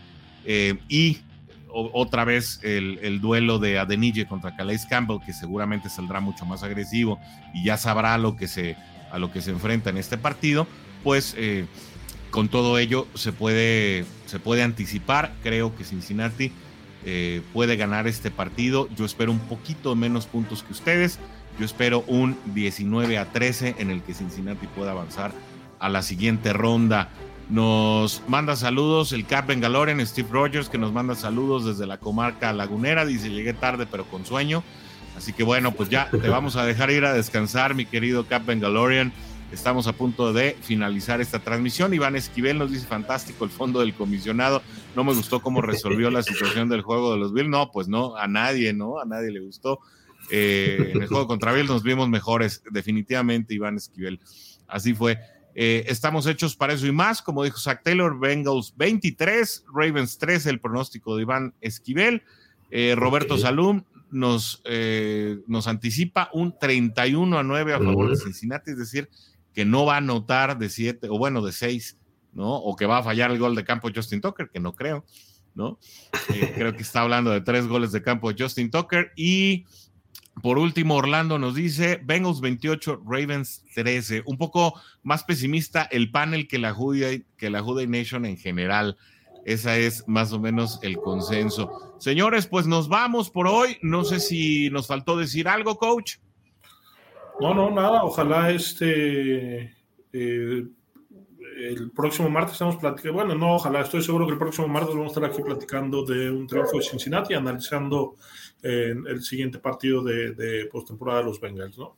Eh, 0.45 0.77
y 0.89 1.19
otra 1.67 2.23
vez 2.23 2.59
el, 2.63 3.19
duelo 3.19 3.59
de 3.59 3.79
Adenille 3.79 4.27
contra 4.27 4.55
Calais 4.55 4.85
Campbell, 4.85 5.19
que 5.25 5.33
seguramente 5.33 5.89
saldrá 5.89 6.21
mucho 6.21 6.45
más 6.45 6.63
agresivo 6.63 7.19
y 7.53 7.65
ya 7.65 7.75
sabrá 7.75 8.17
lo 8.17 8.37
que 8.37 8.47
se, 8.47 8.77
a 9.11 9.19
lo 9.19 9.31
que 9.31 9.41
se 9.41 9.51
enfrenta 9.51 9.89
en 9.89 9.97
este 9.97 10.17
partido, 10.17 10.67
pues 11.03 11.35
con 12.35 12.49
todo 12.49 12.77
ello 12.77 13.07
se 13.13 13.31
puede, 13.31 14.03
se 14.25 14.39
puede 14.39 14.61
anticipar. 14.61 15.33
Creo 15.41 15.73
que 15.73 15.85
Cincinnati 15.85 16.51
eh, 17.05 17.41
puede 17.53 17.77
ganar 17.77 18.07
este 18.07 18.29
partido. 18.29 18.89
Yo 18.93 19.05
espero 19.05 19.31
un 19.31 19.39
poquito 19.39 19.95
menos 19.95 20.25
puntos 20.25 20.61
que 20.61 20.73
ustedes. 20.73 21.17
Yo 21.59 21.65
espero 21.65 22.03
un 22.07 22.37
19 22.53 23.17
a 23.17 23.31
13 23.31 23.75
en 23.79 23.89
el 23.89 24.01
que 24.01 24.13
Cincinnati 24.13 24.67
pueda 24.67 24.91
avanzar 24.91 25.31
a 25.79 25.89
la 25.89 26.01
siguiente 26.01 26.51
ronda. 26.51 27.09
Nos 27.49 28.23
manda 28.27 28.55
saludos 28.55 29.11
el 29.13 29.25
Cap 29.25 29.47
Bengalorian, 29.47 30.05
Steve 30.05 30.27
Rogers, 30.31 30.67
que 30.67 30.77
nos 30.77 30.91
manda 30.91 31.15
saludos 31.15 31.65
desde 31.65 31.85
la 31.85 31.97
comarca 31.97 32.51
lagunera. 32.51 33.05
Dice, 33.05 33.29
llegué 33.29 33.53
tarde 33.53 33.87
pero 33.89 34.03
con 34.05 34.25
sueño. 34.25 34.63
Así 35.15 35.31
que 35.31 35.43
bueno, 35.43 35.71
pues 35.71 35.89
ya 35.89 36.09
te 36.09 36.27
vamos 36.27 36.57
a 36.57 36.65
dejar 36.65 36.91
ir 36.91 37.05
a 37.05 37.13
descansar, 37.13 37.73
mi 37.73 37.85
querido 37.85 38.25
Cap 38.25 38.45
Bengalorian. 38.45 39.13
Estamos 39.51 39.87
a 39.87 39.93
punto 39.93 40.33
de 40.33 40.57
finalizar 40.61 41.21
esta 41.21 41.39
transmisión. 41.39 41.93
Iván 41.93 42.17
Esquivel 42.17 42.57
nos 42.57 42.71
dice 42.71 42.85
fantástico 42.85 43.45
el 43.45 43.51
fondo 43.51 43.79
del 43.79 43.93
comisionado. 43.93 44.61
No 44.95 45.05
me 45.05 45.13
gustó 45.13 45.39
cómo 45.39 45.61
resolvió 45.61 46.09
la 46.09 46.23
situación 46.23 46.67
del 46.67 46.81
juego 46.81 47.13
de 47.13 47.19
los 47.19 47.31
Bills. 47.31 47.47
No, 47.47 47.71
pues 47.71 47.87
no, 47.87 48.17
a 48.17 48.27
nadie, 48.27 48.73
¿no? 48.73 48.99
A 48.99 49.05
nadie 49.05 49.31
le 49.31 49.39
gustó. 49.39 49.79
Eh, 50.29 50.91
en 50.93 51.01
el 51.01 51.07
juego 51.07 51.27
contra 51.27 51.53
Bills 51.53 51.69
nos 51.69 51.83
vimos 51.83 52.09
mejores, 52.09 52.63
definitivamente, 52.71 53.53
Iván 53.53 53.77
Esquivel. 53.77 54.19
Así 54.67 54.93
fue. 54.93 55.19
Eh, 55.53 55.85
estamos 55.87 56.27
hechos 56.27 56.55
para 56.55 56.73
eso 56.73 56.85
y 56.85 56.91
más, 56.91 57.21
como 57.21 57.43
dijo 57.43 57.57
Zach 57.57 57.81
Taylor, 57.83 58.19
Bengals 58.19 58.73
23, 58.75 59.65
Ravens 59.73 60.17
3, 60.17 60.47
el 60.47 60.59
pronóstico 60.59 61.15
de 61.15 61.21
Iván 61.21 61.53
Esquivel. 61.61 62.23
Eh, 62.71 62.95
Roberto 62.97 63.37
Salum 63.37 63.83
nos, 64.11 64.61
nos 65.47 65.67
anticipa 65.67 66.29
un 66.33 66.57
31 66.57 67.37
a 67.37 67.43
9 67.43 67.73
a 67.73 67.79
favor 67.79 68.09
de 68.09 68.17
Cincinnati, 68.17 68.71
es 68.71 68.77
decir, 68.77 69.09
que 69.53 69.65
no 69.65 69.85
va 69.85 69.95
a 69.95 69.97
anotar 69.97 70.57
de 70.57 70.69
siete, 70.69 71.07
o 71.09 71.17
bueno, 71.17 71.41
de 71.41 71.53
seis, 71.53 71.97
¿no? 72.33 72.55
O 72.55 72.75
que 72.75 72.85
va 72.85 72.97
a 72.97 73.03
fallar 73.03 73.31
el 73.31 73.39
gol 73.39 73.55
de 73.55 73.63
campo 73.63 73.89
Justin 73.93 74.19
Tucker, 74.19 74.49
que 74.49 74.59
no 74.59 74.75
creo, 74.75 75.05
¿no? 75.55 75.79
Creo 76.27 76.75
que 76.75 76.81
está 76.81 77.01
hablando 77.01 77.31
de 77.31 77.39
tres 77.39 77.65
goles 77.65 77.93
de 77.93 78.01
campo 78.01 78.31
Justin 78.37 78.69
Tucker. 78.69 79.13
Y 79.15 79.65
por 80.41 80.57
último, 80.57 80.95
Orlando 80.95 81.39
nos 81.39 81.55
dice 81.55 81.99
Bengals 82.03 82.41
28, 82.41 83.03
Ravens 83.05 83.63
13. 83.73 84.23
Un 84.25 84.37
poco 84.37 84.79
más 85.01 85.23
pesimista 85.23 85.83
el 85.83 86.11
panel 86.11 86.47
que 86.47 86.59
la 86.59 86.73
Juday, 86.73 87.25
que 87.37 87.49
la 87.49 87.61
Juday 87.61 87.87
Nation 87.87 88.25
en 88.25 88.37
general. 88.37 88.97
Esa 89.45 89.77
es 89.77 90.03
más 90.07 90.33
o 90.33 90.39
menos 90.39 90.79
el 90.81 90.97
consenso. 90.97 91.95
Señores, 91.99 92.47
pues 92.47 92.67
nos 92.67 92.89
vamos 92.89 93.29
por 93.29 93.47
hoy. 93.47 93.77
No 93.81 94.03
sé 94.03 94.19
si 94.19 94.69
nos 94.71 94.87
faltó 94.87 95.17
decir 95.17 95.47
algo, 95.47 95.77
coach. 95.77 96.17
No, 97.39 97.53
no, 97.53 97.71
nada. 97.71 98.03
Ojalá 98.03 98.51
este 98.51 99.73
eh, 100.11 100.65
el 101.57 101.91
próximo 101.91 102.29
martes 102.29 102.53
estamos 102.53 102.75
platicando. 102.77 103.13
Bueno, 103.13 103.35
no, 103.35 103.55
ojalá. 103.55 103.81
Estoy 103.81 104.03
seguro 104.03 104.25
que 104.25 104.33
el 104.33 104.39
próximo 104.39 104.67
martes 104.67 104.93
vamos 104.93 105.05
a 105.05 105.13
estar 105.13 105.25
aquí 105.25 105.41
platicando 105.41 106.03
de 106.03 106.29
un 106.29 106.47
triunfo 106.47 106.77
de 106.77 106.83
Cincinnati, 106.83 107.33
analizando 107.33 108.15
eh, 108.65 108.95
el 109.07 109.21
siguiente 109.21 109.59
partido 109.59 110.03
de, 110.03 110.31
de 110.31 110.65
postemporada 110.65 111.19
de 111.19 111.25
los 111.25 111.39
Bengals, 111.39 111.77
¿no? 111.77 111.95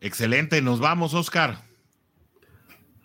Excelente. 0.00 0.62
Nos 0.62 0.80
vamos, 0.80 1.12
Oscar. 1.12 1.58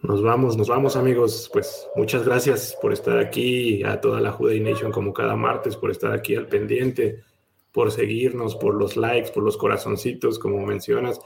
Nos 0.01 0.21
vamos, 0.21 0.55
nos 0.55 0.69
vamos 0.69 0.95
amigos. 0.95 1.49
Pues 1.51 1.87
muchas 1.95 2.25
gracias 2.25 2.77
por 2.81 2.93
estar 2.93 3.17
aquí, 3.19 3.83
a 3.83 3.99
toda 3.99 4.21
la 4.21 4.31
Juday 4.31 4.59
Nation 4.59 4.91
como 4.91 5.13
cada 5.13 5.35
martes, 5.35 5.75
por 5.75 5.91
estar 5.91 6.13
aquí 6.13 6.35
al 6.35 6.47
pendiente 6.47 7.23
por 7.73 7.91
seguirnos, 7.91 8.55
por 8.55 8.75
los 8.75 8.95
likes, 8.95 9.31
por 9.31 9.43
los 9.43 9.57
corazoncitos, 9.57 10.39
como 10.39 10.65
mencionas. 10.65 11.19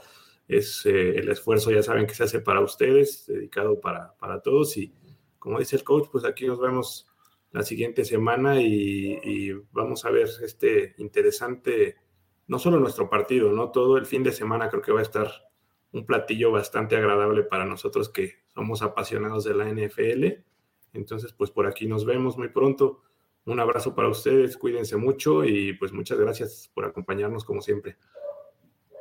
Es 0.48 0.84
eh, 0.86 1.18
el 1.18 1.28
esfuerzo, 1.28 1.70
ya 1.70 1.82
saben, 1.82 2.06
que 2.06 2.14
se 2.14 2.24
hace 2.24 2.40
para 2.40 2.60
ustedes, 2.60 3.26
dedicado 3.26 3.78
para, 3.78 4.14
para 4.18 4.40
todos. 4.40 4.76
Y 4.78 4.92
como 5.38 5.58
dice 5.58 5.76
el 5.76 5.84
coach, 5.84 6.08
pues 6.10 6.24
aquí 6.24 6.46
nos 6.46 6.58
vemos 6.58 7.06
la 7.52 7.62
siguiente 7.62 8.04
semana 8.04 8.60
y, 8.60 9.52
vamos 9.72 10.04
a 10.04 10.10
ver 10.10 10.28
este 10.42 10.94
interesante, 10.98 11.96
no 12.46 12.58
solo 12.58 12.78
nuestro 12.78 13.08
partido, 13.08 13.52
¿no? 13.52 13.70
Todo 13.70 13.96
el 13.96 14.06
fin 14.06 14.22
de 14.22 14.32
semana 14.32 14.68
creo 14.68 14.82
que 14.82 14.92
va 14.92 15.00
a 15.00 15.02
estar 15.02 15.30
un 15.92 16.04
platillo 16.04 16.50
bastante 16.50 16.96
agradable 16.96 17.42
para 17.42 17.64
nosotros 17.64 18.10
que 18.10 18.34
somos 18.54 18.82
apasionados 18.82 19.44
de 19.44 19.54
la 19.54 19.68
NFL. 19.68 20.44
Entonces, 20.92 21.32
pues 21.32 21.50
por 21.50 21.66
aquí 21.66 21.86
nos 21.86 22.04
vemos 22.04 22.36
muy 22.36 22.48
pronto. 22.48 23.02
Un 23.44 23.60
abrazo 23.60 23.94
para 23.94 24.08
ustedes, 24.08 24.58
cuídense 24.58 24.96
mucho 24.96 25.44
y 25.44 25.72
pues 25.72 25.92
muchas 25.92 26.18
gracias 26.18 26.70
por 26.74 26.84
acompañarnos 26.84 27.44
como 27.44 27.62
siempre. 27.62 27.96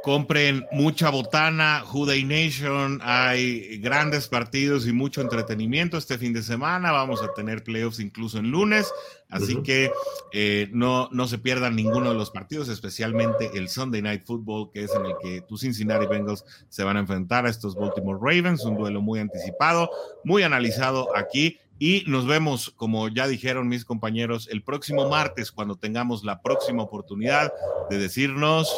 Compren 0.07 0.65
mucha 0.71 1.09
botana, 1.09 1.81
Juday 1.85 2.23
Nation, 2.23 3.01
hay 3.03 3.77
grandes 3.79 4.29
partidos 4.29 4.87
y 4.87 4.93
mucho 4.93 5.19
entretenimiento 5.19 5.97
este 5.97 6.17
fin 6.17 6.31
de 6.31 6.43
semana, 6.43 6.93
vamos 6.93 7.21
a 7.21 7.33
tener 7.33 7.61
playoffs 7.61 7.99
incluso 7.99 8.37
en 8.37 8.49
lunes, 8.49 8.89
así 9.27 9.61
que 9.63 9.91
eh, 10.31 10.69
no, 10.71 11.09
no 11.11 11.27
se 11.27 11.39
pierdan 11.39 11.75
ninguno 11.75 12.07
de 12.07 12.15
los 12.15 12.31
partidos, 12.31 12.69
especialmente 12.69 13.51
el 13.55 13.67
Sunday 13.67 14.01
Night 14.01 14.23
Football, 14.25 14.71
que 14.71 14.85
es 14.85 14.95
en 14.95 15.07
el 15.07 15.15
que 15.21 15.41
tus 15.41 15.59
Cincinnati 15.59 16.05
Bengals 16.05 16.45
se 16.69 16.85
van 16.85 16.95
a 16.95 17.01
enfrentar 17.01 17.45
a 17.45 17.49
estos 17.49 17.75
Baltimore 17.75 18.17
Ravens, 18.21 18.63
un 18.63 18.77
duelo 18.77 19.01
muy 19.01 19.19
anticipado, 19.19 19.89
muy 20.23 20.41
analizado 20.41 21.09
aquí 21.17 21.59
y 21.79 22.05
nos 22.07 22.25
vemos, 22.25 22.69
como 22.77 23.09
ya 23.09 23.27
dijeron 23.27 23.67
mis 23.67 23.83
compañeros, 23.83 24.47
el 24.49 24.63
próximo 24.63 25.09
martes 25.09 25.51
cuando 25.51 25.75
tengamos 25.75 26.23
la 26.23 26.41
próxima 26.41 26.81
oportunidad 26.83 27.51
de 27.89 27.97
decirnos... 27.97 28.73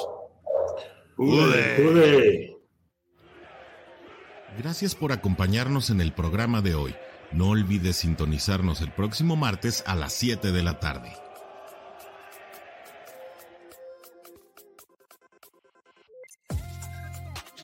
Gracias 4.58 4.96
por 4.96 5.12
acompañarnos 5.12 5.90
en 5.90 6.00
el 6.00 6.14
programa 6.14 6.62
de 6.62 6.76
hoy. 6.76 6.96
No 7.32 7.50
olvides 7.50 7.98
sintonizarnos 7.98 8.80
el 8.82 8.92
próximo 8.92 9.36
martes 9.36 9.84
a 9.86 9.96
las 9.96 10.14
7 10.14 10.52
de 10.54 10.64
la 10.64 10.80
tarde. 10.80 11.12